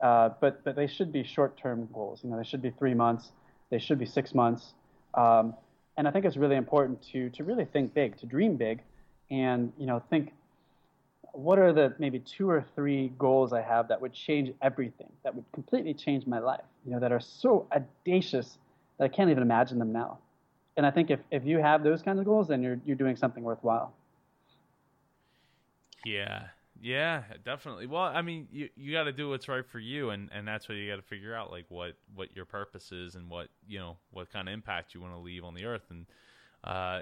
Uh, 0.00 0.30
but 0.40 0.62
but 0.64 0.76
they 0.76 0.86
should 0.86 1.12
be 1.12 1.24
short-term 1.24 1.88
goals. 1.92 2.20
You 2.22 2.30
know, 2.30 2.36
they 2.36 2.44
should 2.44 2.62
be 2.62 2.70
three 2.70 2.94
months. 2.94 3.32
They 3.70 3.78
should 3.78 3.98
be 3.98 4.06
six 4.06 4.34
months. 4.34 4.74
Um, 5.14 5.54
and 5.96 6.06
I 6.06 6.10
think 6.12 6.24
it's 6.24 6.36
really 6.36 6.56
important 6.56 7.02
to 7.12 7.30
to 7.30 7.44
really 7.44 7.64
think 7.64 7.94
big, 7.94 8.16
to 8.18 8.26
dream 8.26 8.56
big, 8.56 8.80
and 9.30 9.72
you 9.78 9.86
know 9.86 10.02
think 10.10 10.32
what 11.32 11.58
are 11.58 11.72
the 11.72 11.94
maybe 11.98 12.18
two 12.18 12.48
or 12.48 12.64
three 12.74 13.12
goals 13.18 13.52
I 13.52 13.62
have 13.62 13.88
that 13.88 14.00
would 14.00 14.12
change 14.12 14.52
everything, 14.62 15.10
that 15.24 15.34
would 15.34 15.44
completely 15.52 15.94
change 15.94 16.26
my 16.26 16.38
life, 16.38 16.64
you 16.84 16.92
know, 16.92 17.00
that 17.00 17.12
are 17.12 17.20
so 17.20 17.66
audacious 17.72 18.58
that 18.98 19.04
I 19.04 19.08
can't 19.08 19.30
even 19.30 19.42
imagine 19.42 19.78
them 19.78 19.92
now. 19.92 20.18
And 20.78 20.86
I 20.86 20.92
think 20.92 21.10
if, 21.10 21.18
if 21.32 21.44
you 21.44 21.58
have 21.58 21.82
those 21.82 22.02
kinds 22.02 22.20
of 22.20 22.24
goals, 22.24 22.46
then 22.46 22.62
you're 22.62 22.78
you're 22.86 22.96
doing 22.96 23.16
something 23.16 23.42
worthwhile. 23.42 23.92
Yeah, 26.04 26.44
yeah, 26.80 27.24
definitely. 27.44 27.86
Well, 27.86 28.04
I 28.04 28.22
mean, 28.22 28.46
you 28.52 28.68
you 28.76 28.92
got 28.92 29.02
to 29.04 29.12
do 29.12 29.28
what's 29.28 29.48
right 29.48 29.66
for 29.66 29.80
you, 29.80 30.10
and 30.10 30.30
and 30.32 30.46
that's 30.46 30.68
what 30.68 30.76
you 30.76 30.88
got 30.88 30.96
to 30.96 31.02
figure 31.02 31.34
out, 31.34 31.50
like 31.50 31.64
what 31.68 31.94
what 32.14 32.34
your 32.36 32.44
purpose 32.44 32.92
is 32.92 33.16
and 33.16 33.28
what 33.28 33.48
you 33.66 33.80
know 33.80 33.96
what 34.12 34.32
kind 34.32 34.46
of 34.46 34.54
impact 34.54 34.94
you 34.94 35.00
want 35.00 35.14
to 35.14 35.18
leave 35.18 35.42
on 35.42 35.54
the 35.54 35.64
earth. 35.64 35.86
And 35.90 36.06
uh, 36.62 37.00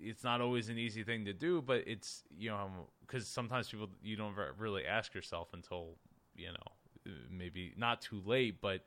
it's 0.00 0.22
not 0.22 0.40
always 0.40 0.68
an 0.68 0.78
easy 0.78 1.02
thing 1.02 1.24
to 1.24 1.32
do, 1.32 1.60
but 1.60 1.82
it's 1.84 2.22
you 2.38 2.50
know 2.50 2.70
because 3.00 3.26
sometimes 3.26 3.68
people 3.68 3.88
you 4.04 4.14
don't 4.14 4.36
really 4.56 4.86
ask 4.86 5.14
yourself 5.14 5.48
until 5.52 5.96
you 6.36 6.52
know 6.52 7.12
maybe 7.28 7.72
not 7.76 8.00
too 8.00 8.22
late, 8.24 8.60
but 8.60 8.82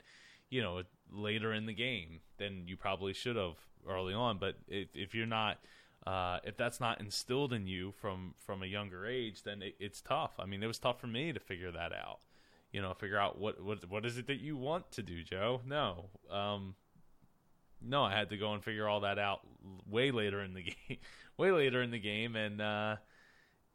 you 0.48 0.62
know 0.62 0.80
later 1.12 1.52
in 1.52 1.66
the 1.66 1.74
game 1.74 2.20
than 2.38 2.66
you 2.66 2.78
probably 2.78 3.12
should 3.12 3.36
have 3.36 3.56
early 3.88 4.14
on. 4.14 4.38
But 4.38 4.56
if 4.68 4.88
if 4.94 5.14
you're 5.14 5.26
not 5.26 5.58
uh, 6.06 6.38
if 6.44 6.56
that's 6.56 6.80
not 6.80 7.00
instilled 7.00 7.52
in 7.52 7.66
you 7.66 7.92
from 8.00 8.34
from 8.38 8.62
a 8.62 8.66
younger 8.66 9.06
age, 9.06 9.42
then 9.42 9.62
it, 9.62 9.76
it's 9.78 10.00
tough. 10.00 10.32
I 10.38 10.46
mean, 10.46 10.62
it 10.62 10.66
was 10.66 10.78
tough 10.78 11.00
for 11.00 11.06
me 11.06 11.32
to 11.32 11.40
figure 11.40 11.70
that 11.72 11.92
out. 11.92 12.20
You 12.72 12.80
know, 12.80 12.94
figure 12.94 13.18
out 13.18 13.38
what 13.38 13.62
what 13.62 13.88
what 13.90 14.06
is 14.06 14.16
it 14.16 14.26
that 14.28 14.40
you 14.40 14.56
want 14.56 14.90
to 14.92 15.02
do, 15.02 15.22
Joe? 15.22 15.60
No, 15.66 16.06
um, 16.30 16.74
no, 17.82 18.02
I 18.04 18.16
had 18.16 18.30
to 18.30 18.36
go 18.36 18.54
and 18.54 18.62
figure 18.62 18.88
all 18.88 19.00
that 19.00 19.18
out 19.18 19.40
way 19.88 20.10
later 20.10 20.42
in 20.42 20.54
the 20.54 20.62
game, 20.88 20.98
way 21.36 21.50
later 21.50 21.82
in 21.82 21.90
the 21.90 21.98
game, 21.98 22.34
and 22.34 22.60
uh, 22.60 22.96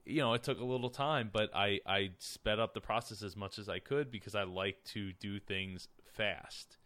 you 0.06 0.22
know, 0.22 0.34
it 0.34 0.44
took 0.44 0.60
a 0.60 0.66
little 0.66 0.90
time, 0.90 1.30
but 1.32 1.50
I 1.54 1.80
I 1.86 2.12
sped 2.20 2.60
up 2.60 2.74
the 2.74 2.82
process 2.82 3.22
as 3.22 3.36
much 3.36 3.60
as 3.60 3.70
I 3.70 3.80
could 3.80 4.12
because 4.12 4.34
I 4.34 4.44
like 4.44 4.84
to 4.94 5.14
do 5.14 5.40
things 5.40 5.88
fast, 6.06 6.78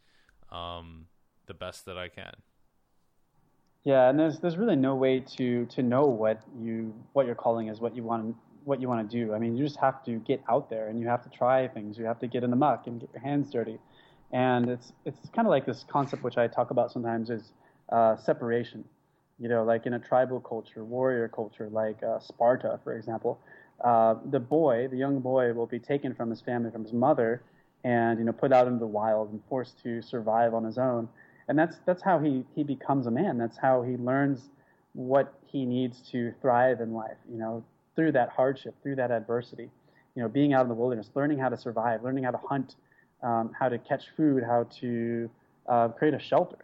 um, 0.51 1.07
the 1.45 1.53
best 1.53 1.85
that 1.85 1.97
I 1.97 2.09
can. 2.09 2.33
Yeah, 3.89 4.09
and 4.09 4.19
there's 4.19 4.39
there's 4.39 4.57
really 4.57 4.75
no 4.75 4.95
way 4.95 5.19
to 5.37 5.65
to 5.65 5.81
know 5.81 6.05
what 6.05 6.43
you 6.61 6.93
what 7.13 7.25
your 7.25 7.35
calling 7.35 7.69
is, 7.69 7.79
what 7.79 7.95
you 7.95 8.03
want 8.03 8.35
what 8.63 8.79
you 8.81 8.87
want 8.87 9.09
to 9.09 9.17
do. 9.25 9.33
I 9.33 9.39
mean, 9.39 9.57
you 9.57 9.65
just 9.65 9.79
have 9.79 10.03
to 10.05 10.19
get 10.19 10.43
out 10.47 10.69
there 10.69 10.89
and 10.89 10.99
you 10.99 11.07
have 11.07 11.23
to 11.23 11.29
try 11.29 11.67
things. 11.67 11.97
You 11.97 12.05
have 12.05 12.19
to 12.19 12.27
get 12.27 12.43
in 12.43 12.51
the 12.51 12.55
muck 12.55 12.85
and 12.87 12.99
get 13.01 13.09
your 13.13 13.21
hands 13.21 13.49
dirty. 13.51 13.79
And 14.31 14.69
it's 14.69 14.93
it's 15.05 15.29
kind 15.29 15.47
of 15.47 15.51
like 15.51 15.65
this 15.65 15.85
concept 15.89 16.23
which 16.23 16.37
I 16.37 16.47
talk 16.47 16.71
about 16.71 16.91
sometimes 16.91 17.31
is 17.31 17.53
uh, 17.91 18.15
separation. 18.17 18.83
You 19.39 19.49
know, 19.49 19.63
like 19.63 19.87
in 19.87 19.93
a 19.95 19.99
tribal 19.99 20.39
culture, 20.41 20.83
warrior 20.85 21.27
culture, 21.29 21.69
like 21.71 22.03
uh, 22.03 22.19
Sparta, 22.19 22.79
for 22.83 22.93
example, 22.95 23.39
uh, 23.83 24.15
the 24.29 24.39
boy, 24.39 24.87
the 24.89 24.97
young 24.97 25.19
boy, 25.19 25.53
will 25.53 25.65
be 25.65 25.79
taken 25.79 26.13
from 26.13 26.29
his 26.29 26.41
family, 26.41 26.69
from 26.69 26.83
his 26.83 26.93
mother, 26.93 27.41
and 27.83 28.19
you 28.19 28.25
know 28.25 28.33
put 28.33 28.53
out 28.53 28.67
into 28.67 28.79
the 28.79 28.87
wild 28.87 29.31
and 29.31 29.41
forced 29.49 29.81
to 29.83 30.01
survive 30.01 30.53
on 30.53 30.63
his 30.63 30.77
own 30.77 31.09
and 31.49 31.57
that's 31.57 31.77
that's 31.85 32.01
how 32.01 32.19
he 32.19 32.45
he 32.55 32.63
becomes 32.63 33.07
a 33.07 33.11
man. 33.11 33.37
That's 33.37 33.57
how 33.57 33.81
he 33.81 33.97
learns 33.97 34.49
what 34.93 35.33
he 35.47 35.65
needs 35.65 36.01
to 36.11 36.31
thrive 36.41 36.79
in 36.79 36.93
life. 36.93 37.17
You 37.29 37.39
know, 37.39 37.63
through 37.95 38.13
that 38.13 38.29
hardship, 38.29 38.75
through 38.83 38.95
that 38.97 39.11
adversity. 39.11 39.69
You 40.15 40.23
know, 40.23 40.29
being 40.29 40.53
out 40.53 40.61
in 40.61 40.69
the 40.69 40.75
wilderness, 40.75 41.09
learning 41.15 41.39
how 41.39 41.49
to 41.49 41.57
survive, 41.57 42.03
learning 42.03 42.23
how 42.23 42.31
to 42.31 42.37
hunt, 42.37 42.75
um, 43.23 43.51
how 43.57 43.67
to 43.69 43.77
catch 43.79 44.05
food, 44.15 44.43
how 44.43 44.67
to 44.79 45.29
uh, 45.67 45.87
create 45.89 46.13
a 46.13 46.19
shelter. 46.19 46.57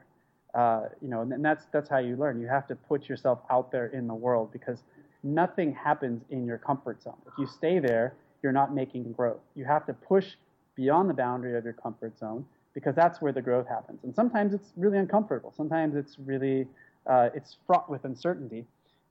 Uh, 0.53 0.84
you 1.02 1.10
know, 1.10 1.22
and, 1.22 1.34
and 1.34 1.44
that's 1.44 1.66
that's 1.74 1.90
how 1.90 1.98
you 1.98 2.16
learn. 2.16 2.40
You 2.40 2.48
have 2.48 2.68
to 2.68 2.76
put 2.76 3.10
yourself 3.10 3.40
out 3.49 3.72
there 3.72 3.88
in 3.88 4.07
the 4.07 4.14
world 4.14 4.52
because 4.53 4.84
nothing 5.24 5.74
happens 5.74 6.22
in 6.30 6.45
your 6.45 6.60
comfort 6.60 7.02
zone. 7.02 7.18
If 7.28 7.34
you 7.40 7.48
stay 7.48 7.80
there, 7.80 8.14
you're 8.44 8.52
not 8.52 8.74
making 8.74 9.12
growth. 9.14 9.41
You 9.56 9.66
have 9.66 9.86
to 9.88 9.94
push 9.94 10.36
beyond 10.76 11.10
the 11.10 11.14
boundary 11.16 11.57
of 11.57 11.64
your 11.64 11.74
comfort 11.74 12.18
zone 12.20 12.45
because 12.76 12.93
that's 12.93 13.22
where 13.22 13.31
the 13.31 13.41
growth 13.41 13.68
happens. 13.68 14.02
And 14.03 14.14
sometimes 14.14 14.53
it's 14.53 14.73
really 14.76 14.99
uncomfortable. 14.99 15.52
Sometimes 15.56 15.95
it's 15.95 16.19
really 16.19 16.68
uh, 17.07 17.30
it's 17.34 17.57
fraught 17.65 17.89
with 17.89 18.06
uncertainty, 18.06 18.65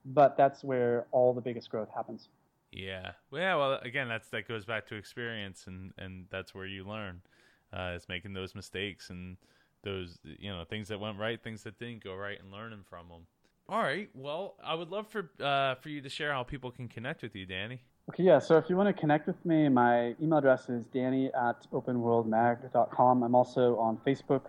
but 0.05 0.37
that's 0.37 0.63
where 0.63 1.07
all 1.11 1.33
the 1.33 1.41
biggest 1.41 1.69
growth 1.69 1.89
happens. 1.93 2.29
Yeah. 2.71 3.11
Well, 3.31 3.41
yeah. 3.41 3.55
Well, 3.55 3.79
again, 3.81 4.07
that's 4.07 4.29
that 4.29 4.47
goes 4.47 4.65
back 4.65 4.85
to 4.87 4.95
experience, 4.95 5.65
and 5.67 5.91
and 5.97 6.27
that's 6.29 6.55
where 6.55 6.65
you 6.65 6.87
learn. 6.87 7.21
Uh, 7.75 7.93
is 7.95 8.07
making 8.07 8.31
those 8.33 8.55
mistakes 8.55 9.09
and 9.09 9.35
those 9.83 10.19
you 10.23 10.49
know 10.49 10.63
things 10.63 10.87
that 10.87 10.99
went 10.99 11.17
right, 11.17 11.41
things 11.41 11.63
that 11.63 11.79
didn't 11.79 12.03
go 12.03 12.15
right, 12.15 12.39
and 12.39 12.51
learning 12.51 12.83
from 12.87 13.09
them. 13.09 13.27
All 13.67 13.81
right. 13.81 14.09
Well, 14.13 14.55
I 14.63 14.75
would 14.75 14.89
love 14.89 15.07
for 15.07 15.31
uh, 15.41 15.75
for 15.75 15.89
you 15.89 16.01
to 16.01 16.09
share 16.09 16.31
how 16.31 16.43
people 16.43 16.71
can 16.71 16.87
connect 16.87 17.23
with 17.23 17.35
you, 17.35 17.45
Danny. 17.45 17.81
Okay, 18.07 18.21
yeah. 18.21 18.37
So 18.37 18.57
if 18.57 18.69
you 18.69 18.77
want 18.77 18.87
to 18.87 18.93
connect 18.93 19.25
with 19.25 19.43
me, 19.43 19.67
my 19.67 20.13
email 20.21 20.37
address 20.37 20.69
is 20.69 20.85
danny 20.93 21.31
at 21.33 21.65
openworldmag.com. 21.71 23.23
I'm 23.23 23.33
also 23.33 23.77
on 23.77 23.97
Facebook. 24.05 24.41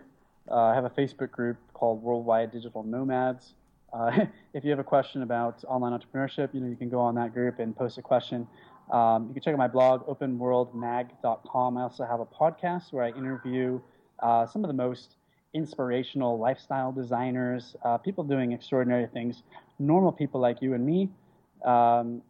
Uh, 0.51 0.57
I 0.57 0.75
have 0.75 0.85
a 0.85 0.91
Facebook 0.91 1.31
group 1.31 1.57
called 1.73 2.03
Worldwide 2.03 2.53
Digital 2.53 2.83
Nomads. 2.83 3.55
uh, 3.95 4.27
if 4.53 4.63
you 4.63 4.69
have 4.69 4.79
a 4.79 4.85
question 4.85 5.23
about 5.23 5.65
online 5.65 5.99
entrepreneurship, 5.99 6.53
you 6.53 6.61
know, 6.61 6.69
you 6.69 6.77
can 6.77 6.91
go 6.91 7.01
on 7.01 7.15
that 7.15 7.33
group 7.33 7.59
and 7.59 7.75
post 7.75 7.97
a 7.97 8.03
question. 8.03 8.47
Um, 8.93 9.29
you 9.29 9.33
can 9.33 9.43
check 9.43 9.55
out 9.55 9.59
my 9.59 9.69
blog, 9.69 10.07
openworldmag.com. 10.07 11.79
I 11.79 11.83
also 11.83 12.05
have 12.05 12.21
a 12.21 12.27
podcast 12.27 12.93
where 12.93 13.05
I 13.05 13.09
interview 13.13 13.81
uh, 14.19 14.45
some 14.45 14.65
of 14.65 14.69
the 14.69 14.75
most 14.75 15.17
inspirational 15.55 16.39
lifestyle 16.39 16.93
designers, 16.93 17.75
uh, 17.87 17.97
people 17.97 18.23
doing 18.23 18.53
extraordinary 18.53 19.07
things, 19.07 19.45
normal 19.79 20.13
people 20.13 20.43
like 20.43 20.61
you 20.61 20.75
and 20.75 20.85
me, 20.85 21.09
um, 21.65 22.21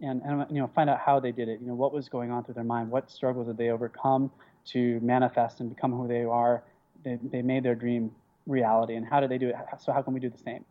and, 0.00 0.22
and 0.22 0.46
you 0.50 0.58
know 0.60 0.70
find 0.74 0.90
out 0.90 1.00
how 1.00 1.20
they 1.20 1.32
did 1.32 1.48
it. 1.48 1.60
You 1.60 1.68
know 1.68 1.74
what 1.74 1.92
was 1.92 2.08
going 2.08 2.30
on 2.30 2.44
through 2.44 2.54
their 2.54 2.64
mind, 2.64 2.90
what 2.90 3.10
struggles 3.10 3.46
did 3.46 3.56
they 3.56 3.70
overcome 3.70 4.30
to 4.72 5.00
manifest 5.00 5.60
and 5.60 5.68
become 5.68 5.92
who 5.92 6.08
they 6.08 6.24
are. 6.24 6.62
They, 7.04 7.18
they 7.22 7.42
made 7.42 7.62
their 7.62 7.74
dream 7.74 8.10
reality, 8.46 8.94
and 8.94 9.06
how 9.06 9.20
did 9.20 9.30
they 9.30 9.38
do 9.38 9.48
it? 9.48 9.56
So 9.80 9.92
how 9.92 10.02
can 10.02 10.12
we 10.12 10.20
do 10.20 10.30
the 10.30 10.38
same? 10.38 10.64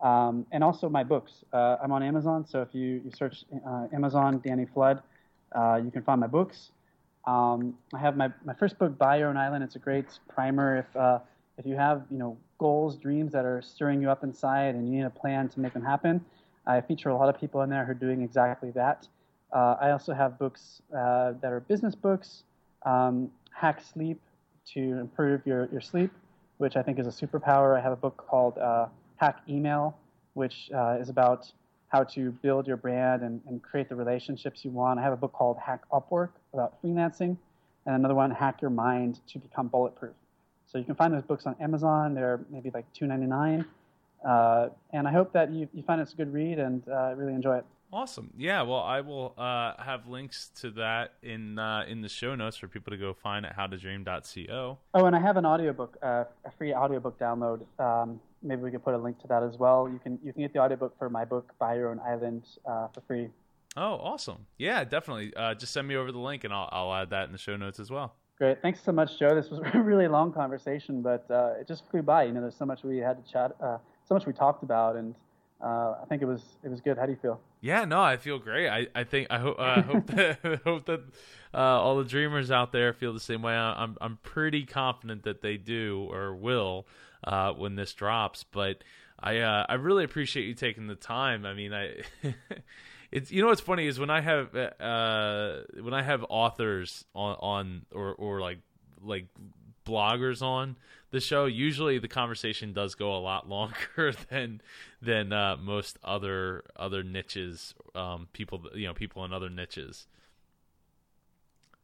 Um, 0.00 0.46
and 0.52 0.62
also 0.62 0.88
my 0.88 1.04
books. 1.04 1.44
Uh, 1.52 1.76
I'm 1.82 1.92
on 1.92 2.02
Amazon, 2.02 2.46
so 2.46 2.62
if 2.62 2.68
you, 2.72 3.00
you 3.04 3.10
search 3.16 3.44
uh, 3.66 3.86
Amazon 3.94 4.40
Danny 4.44 4.66
Flood, 4.66 5.02
uh, 5.54 5.80
you 5.82 5.90
can 5.90 6.02
find 6.02 6.20
my 6.20 6.26
books. 6.26 6.70
Um, 7.26 7.74
I 7.94 7.98
have 7.98 8.16
my, 8.16 8.30
my 8.44 8.54
first 8.54 8.78
book, 8.78 8.96
Buy 8.98 9.16
Your 9.16 9.28
Own 9.28 9.36
Island. 9.36 9.64
It's 9.64 9.76
a 9.76 9.80
great 9.80 10.06
primer 10.28 10.78
if 10.78 10.96
uh, 10.96 11.18
if 11.58 11.66
you 11.66 11.74
have 11.76 12.02
you 12.10 12.18
know 12.18 12.36
goals, 12.58 12.96
dreams 12.96 13.32
that 13.32 13.44
are 13.44 13.62
stirring 13.62 14.00
you 14.00 14.10
up 14.10 14.22
inside, 14.22 14.74
and 14.74 14.86
you 14.86 14.96
need 14.96 15.04
a 15.04 15.10
plan 15.10 15.48
to 15.50 15.60
make 15.60 15.72
them 15.72 15.82
happen. 15.84 16.24
I 16.66 16.80
feature 16.80 17.10
a 17.10 17.16
lot 17.16 17.28
of 17.28 17.40
people 17.40 17.62
in 17.62 17.70
there 17.70 17.84
who 17.84 17.92
are 17.92 17.94
doing 17.94 18.22
exactly 18.22 18.70
that. 18.72 19.06
Uh, 19.52 19.76
I 19.80 19.90
also 19.92 20.12
have 20.12 20.38
books 20.38 20.82
uh, 20.92 21.32
that 21.40 21.52
are 21.52 21.60
business 21.60 21.94
books, 21.94 22.42
um, 22.84 23.30
Hack 23.52 23.80
Sleep 23.80 24.20
to 24.74 24.80
improve 24.80 25.46
your, 25.46 25.68
your 25.70 25.80
sleep, 25.80 26.10
which 26.58 26.76
I 26.76 26.82
think 26.82 26.98
is 26.98 27.06
a 27.06 27.26
superpower. 27.26 27.78
I 27.78 27.80
have 27.80 27.92
a 27.92 27.96
book 27.96 28.24
called 28.28 28.58
Hack 29.16 29.40
Email, 29.48 29.96
which 30.34 30.70
uh, 30.74 30.98
is 31.00 31.08
about 31.08 31.50
how 31.88 32.04
to 32.04 32.30
build 32.30 32.66
your 32.66 32.76
brand 32.76 33.22
and, 33.22 33.40
and, 33.46 33.62
create 33.62 33.88
the 33.88 33.94
relationships 33.94 34.64
you 34.64 34.70
want. 34.70 34.98
I 34.98 35.02
have 35.02 35.12
a 35.12 35.16
book 35.16 35.32
called 35.32 35.56
Hack 35.56 35.82
Upwork 35.92 36.30
about 36.52 36.82
freelancing, 36.82 37.36
and 37.86 37.94
another 37.94 38.14
one, 38.14 38.30
Hack 38.30 38.60
Your 38.60 38.70
Mind 38.70 39.20
to 39.28 39.38
Become 39.38 39.68
Bulletproof. 39.68 40.14
So 40.66 40.78
you 40.78 40.84
can 40.84 40.96
find 40.96 41.14
those 41.14 41.22
books 41.22 41.46
on 41.46 41.54
Amazon. 41.60 42.14
They're 42.14 42.40
maybe 42.50 42.70
like 42.74 42.86
$2.99. 42.92 43.64
Uh, 44.24 44.68
and 44.92 45.06
I 45.06 45.12
hope 45.12 45.32
that 45.32 45.52
you, 45.52 45.68
you 45.72 45.82
find 45.82 46.00
it's 46.00 46.12
a 46.12 46.16
good 46.16 46.32
read 46.32 46.58
and 46.58 46.82
uh, 46.88 47.14
really 47.16 47.34
enjoy 47.34 47.58
it. 47.58 47.64
Awesome. 47.92 48.30
Yeah. 48.36 48.62
Well, 48.62 48.80
I 48.80 49.00
will 49.00 49.34
uh, 49.38 49.74
have 49.80 50.08
links 50.08 50.50
to 50.60 50.70
that 50.72 51.14
in 51.22 51.58
uh, 51.58 51.84
in 51.88 52.02
the 52.02 52.08
show 52.08 52.34
notes 52.34 52.56
for 52.56 52.68
people 52.68 52.90
to 52.90 52.96
go 52.96 53.14
find 53.14 53.46
at 53.46 53.56
howtodream.co. 53.56 54.78
Oh, 54.94 55.04
and 55.04 55.14
I 55.14 55.20
have 55.20 55.36
an 55.36 55.46
audiobook, 55.46 55.96
uh, 56.02 56.24
a 56.44 56.50
free 56.58 56.74
audiobook 56.74 57.18
download. 57.18 57.60
Um, 57.78 58.20
maybe 58.42 58.62
we 58.62 58.70
could 58.70 58.84
put 58.84 58.94
a 58.94 58.98
link 58.98 59.20
to 59.20 59.28
that 59.28 59.42
as 59.42 59.56
well. 59.56 59.88
You 59.88 60.00
can 60.00 60.18
you 60.24 60.32
can 60.32 60.42
get 60.42 60.52
the 60.52 60.58
audiobook 60.58 60.98
for 60.98 61.08
my 61.08 61.24
book, 61.24 61.52
Buy 61.58 61.76
Your 61.76 61.90
Own 61.90 62.00
Island, 62.00 62.44
uh, 62.68 62.88
for 62.88 63.02
free. 63.02 63.28
Oh, 63.76 63.94
awesome. 63.94 64.46
Yeah, 64.58 64.84
definitely. 64.84 65.34
Uh, 65.36 65.54
just 65.54 65.72
send 65.72 65.86
me 65.86 65.96
over 65.96 66.10
the 66.10 66.18
link 66.18 66.44
and 66.44 66.52
I'll, 66.52 66.68
I'll 66.72 66.94
add 66.94 67.10
that 67.10 67.26
in 67.26 67.32
the 67.32 67.38
show 67.38 67.56
notes 67.56 67.78
as 67.78 67.90
well. 67.90 68.14
Great. 68.38 68.60
Thanks 68.62 68.80
so 68.82 68.90
much, 68.90 69.18
Joe. 69.18 69.34
This 69.34 69.50
was 69.50 69.60
a 69.74 69.80
really 69.80 70.08
long 70.08 70.32
conversation, 70.32 71.02
but 71.02 71.26
uh, 71.30 71.52
it 71.60 71.68
just 71.68 71.88
flew 71.90 72.02
by. 72.02 72.24
You 72.24 72.32
know, 72.32 72.40
there's 72.40 72.56
so 72.56 72.64
much 72.64 72.84
we 72.84 72.98
had 72.98 73.22
to 73.22 73.32
chat, 73.32 73.52
so 74.06 74.14
much 74.14 74.26
we 74.26 74.32
talked 74.32 74.62
about, 74.62 74.96
and 74.96 75.14
uh, 75.62 75.94
I 76.02 76.04
think 76.08 76.22
it 76.22 76.26
was 76.26 76.42
it 76.62 76.70
was 76.70 76.80
good. 76.80 76.96
How 76.96 77.06
do 77.06 77.12
you 77.12 77.18
feel? 77.20 77.40
Yeah, 77.60 77.84
no, 77.84 78.00
I 78.00 78.16
feel 78.16 78.38
great. 78.38 78.68
I, 78.68 78.86
I 78.94 79.04
think 79.04 79.28
I 79.30 79.38
hope 79.38 79.56
uh, 79.58 79.82
hope 79.82 80.06
that 80.08 80.60
hope 80.64 80.86
that 80.86 81.00
uh, 81.52 81.58
all 81.58 81.98
the 81.98 82.04
dreamers 82.04 82.50
out 82.50 82.72
there 82.72 82.92
feel 82.92 83.12
the 83.12 83.20
same 83.20 83.42
way. 83.42 83.54
I'm 83.54 83.96
I'm 84.00 84.18
pretty 84.22 84.64
confident 84.64 85.24
that 85.24 85.42
they 85.42 85.56
do 85.56 86.08
or 86.10 86.34
will 86.34 86.86
uh, 87.24 87.52
when 87.52 87.74
this 87.74 87.92
drops. 87.94 88.44
But 88.44 88.84
I 89.18 89.38
uh, 89.38 89.66
I 89.68 89.74
really 89.74 90.04
appreciate 90.04 90.46
you 90.46 90.54
taking 90.54 90.86
the 90.86 90.94
time. 90.94 91.44
I 91.44 91.54
mean, 91.54 91.72
I 91.72 92.02
it's 93.10 93.32
you 93.32 93.42
know 93.42 93.48
what's 93.48 93.60
funny 93.60 93.86
is 93.86 93.98
when 93.98 94.10
I 94.10 94.20
have 94.20 94.54
uh, 94.54 95.62
when 95.80 95.94
I 95.94 96.02
have 96.02 96.24
authors 96.28 97.04
on 97.14 97.36
on 97.40 97.86
or 97.92 98.14
or 98.14 98.40
like 98.40 98.58
like 99.02 99.26
bloggers 99.86 100.42
on 100.42 100.76
the 101.16 101.20
show, 101.20 101.46
usually 101.46 101.98
the 101.98 102.08
conversation 102.08 102.74
does 102.74 102.94
go 102.94 103.16
a 103.16 103.18
lot 103.18 103.48
longer 103.56 104.12
than 104.28 104.60
than 105.00 105.32
uh, 105.32 105.56
most 105.56 105.98
other 106.04 106.62
other 106.76 107.02
niches. 107.02 107.74
Um, 107.94 108.28
people, 108.32 108.62
you 108.74 108.86
know, 108.86 108.94
people 108.94 109.24
in 109.24 109.32
other 109.32 109.48
niches. 109.48 110.06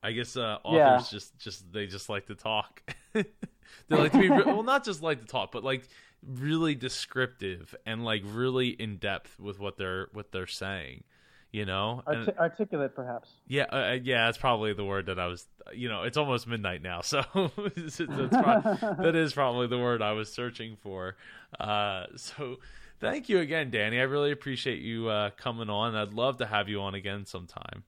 I 0.03 0.13
guess 0.13 0.37
uh, 0.37 0.59
authors 0.65 1.11
yeah. 1.11 1.19
just 1.19 1.39
just 1.39 1.73
they 1.73 1.87
just 1.87 2.09
like 2.11 2.27
to 2.27 2.35
talk. 2.35 2.83
they 3.15 3.25
like 3.89 4.13
to 4.13 4.19
be 4.19 4.29
well, 4.29 4.63
not 4.63 4.85
just 4.85 5.03
like 5.03 5.21
to 5.21 5.27
talk, 5.27 5.51
but 5.51 5.65
like 5.65 5.89
really 6.23 6.75
descriptive 6.75 7.75
and 7.87 8.05
like 8.05 8.23
really 8.27 8.69
in 8.69 8.97
depth 8.97 9.41
with 9.41 9.59
what 9.59 9.79
they're 9.79 10.09
what 10.13 10.31
they're 10.31 10.47
saying 10.47 11.05
you 11.53 11.67
know? 11.67 12.03
Artic- 12.07 12.39
articulate 12.39 12.95
perhaps. 12.97 13.29
Yeah 13.47 13.67
uh, 13.71 13.77
uh, 13.77 13.99
yeah 14.03 14.25
that's 14.25 14.39
probably 14.39 14.73
the 14.73 14.85
word 14.85 15.07
that 15.07 15.21
i 15.21 15.27
was 15.27 15.47
you 15.73 15.89
know 15.89 16.03
it's 16.03 16.17
almost 16.17 16.49
midnight 16.49 16.83
now 16.83 17.03
so 17.03 17.23
that's 17.77 17.99
probably, 17.99 18.79
that 19.05 19.15
is 19.15 19.33
probably 19.33 19.67
the 19.69 19.79
word 19.79 20.03
i 20.03 20.13
was 20.13 20.33
searching 20.33 20.77
for. 20.83 21.17
Uh, 21.61 22.07
so 22.17 22.57
thank 23.01 23.29
you 23.29 23.39
again 23.39 23.71
danny. 23.71 24.01
I 24.01 24.05
really 24.05 24.33
appreciate 24.33 24.81
you 24.81 25.09
uh, 25.09 25.31
coming 25.37 25.69
on. 25.69 25.95
I'd 25.95 26.15
love 26.15 26.39
to 26.39 26.47
have 26.47 26.69
you 26.69 26.81
on 26.81 26.95
again 26.95 27.27
sometime. 27.27 27.85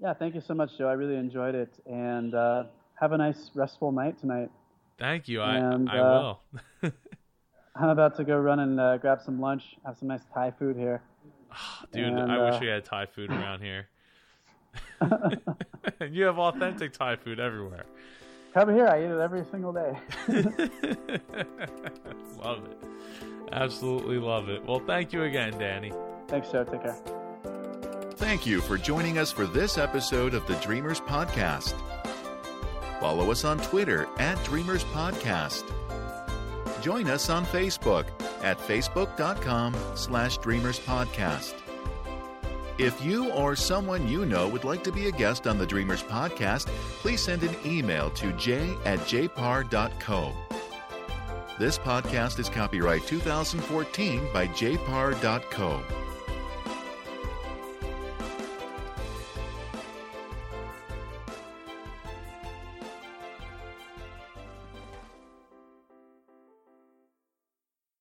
Yeah 0.00 0.14
thank 0.14 0.34
you 0.34 0.40
so 0.40 0.54
much 0.54 0.70
joe. 0.78 0.86
I 0.86 0.92
really 0.92 1.16
enjoyed 1.16 1.56
it. 1.56 1.72
And 1.84 2.34
uh, 2.34 2.64
have 3.00 3.12
a 3.12 3.18
nice 3.18 3.50
restful 3.54 3.90
night 3.90 4.20
tonight. 4.20 4.50
Thank 4.98 5.26
you. 5.26 5.40
I, 5.40 5.56
and, 5.56 5.90
I 5.90 6.00
will. 6.00 6.40
I'm 7.76 7.88
about 7.88 8.16
to 8.18 8.24
go 8.24 8.38
run 8.38 8.60
and 8.60 9.00
grab 9.00 9.18
some 9.24 9.40
lunch 9.40 9.62
have 9.84 9.98
some 9.98 10.06
nice 10.06 10.22
thai 10.32 10.52
food 10.56 10.76
here 10.76 11.02
Dude, 11.92 12.04
and, 12.04 12.30
I 12.30 12.36
uh, 12.36 12.50
wish 12.50 12.60
we 12.60 12.66
had 12.66 12.84
Thai 12.84 13.06
food 13.06 13.30
around 13.30 13.60
here. 13.60 13.88
you 16.10 16.24
have 16.24 16.38
authentic 16.38 16.92
Thai 16.92 17.16
food 17.16 17.40
everywhere. 17.40 17.84
Come 18.54 18.72
here, 18.72 18.86
I 18.86 19.00
eat 19.00 19.10
it 19.10 19.20
every 19.20 19.44
single 19.50 19.72
day. 19.72 19.98
love 22.38 22.64
it. 22.64 22.78
Absolutely 23.50 24.18
love 24.18 24.48
it. 24.48 24.64
Well, 24.64 24.78
thank 24.78 25.12
you 25.12 25.24
again, 25.24 25.58
Danny. 25.58 25.92
Thanks, 26.28 26.50
Joe. 26.52 26.62
Take 26.62 26.82
care. 26.82 26.96
Thank 28.14 28.46
you 28.46 28.60
for 28.60 28.78
joining 28.78 29.18
us 29.18 29.32
for 29.32 29.46
this 29.46 29.76
episode 29.76 30.34
of 30.34 30.46
the 30.46 30.54
Dreamers 30.56 31.00
Podcast. 31.00 31.74
Follow 33.00 33.32
us 33.32 33.44
on 33.44 33.58
Twitter 33.58 34.06
at 34.18 34.42
Dreamers 34.44 34.84
Podcast. 34.84 35.64
Join 36.84 37.08
us 37.08 37.30
on 37.30 37.46
Facebook 37.46 38.04
at 38.42 38.58
facebook.com 38.58 39.74
slash 39.94 40.38
dreamerspodcast. 40.40 41.54
If 42.76 43.02
you 43.02 43.30
or 43.30 43.56
someone 43.56 44.06
you 44.06 44.26
know 44.26 44.46
would 44.48 44.64
like 44.64 44.84
to 44.84 44.92
be 44.92 45.06
a 45.06 45.10
guest 45.10 45.46
on 45.46 45.56
the 45.56 45.64
Dreamers 45.64 46.02
Podcast, 46.02 46.66
please 47.00 47.22
send 47.22 47.42
an 47.42 47.56
email 47.64 48.10
to 48.10 48.32
j 48.34 48.76
at 48.84 48.98
jpar.co. 48.98 50.34
This 51.58 51.78
podcast 51.78 52.38
is 52.38 52.50
copyright 52.50 53.06
2014 53.06 54.28
by 54.34 54.46
jpar.co. 54.48 56.03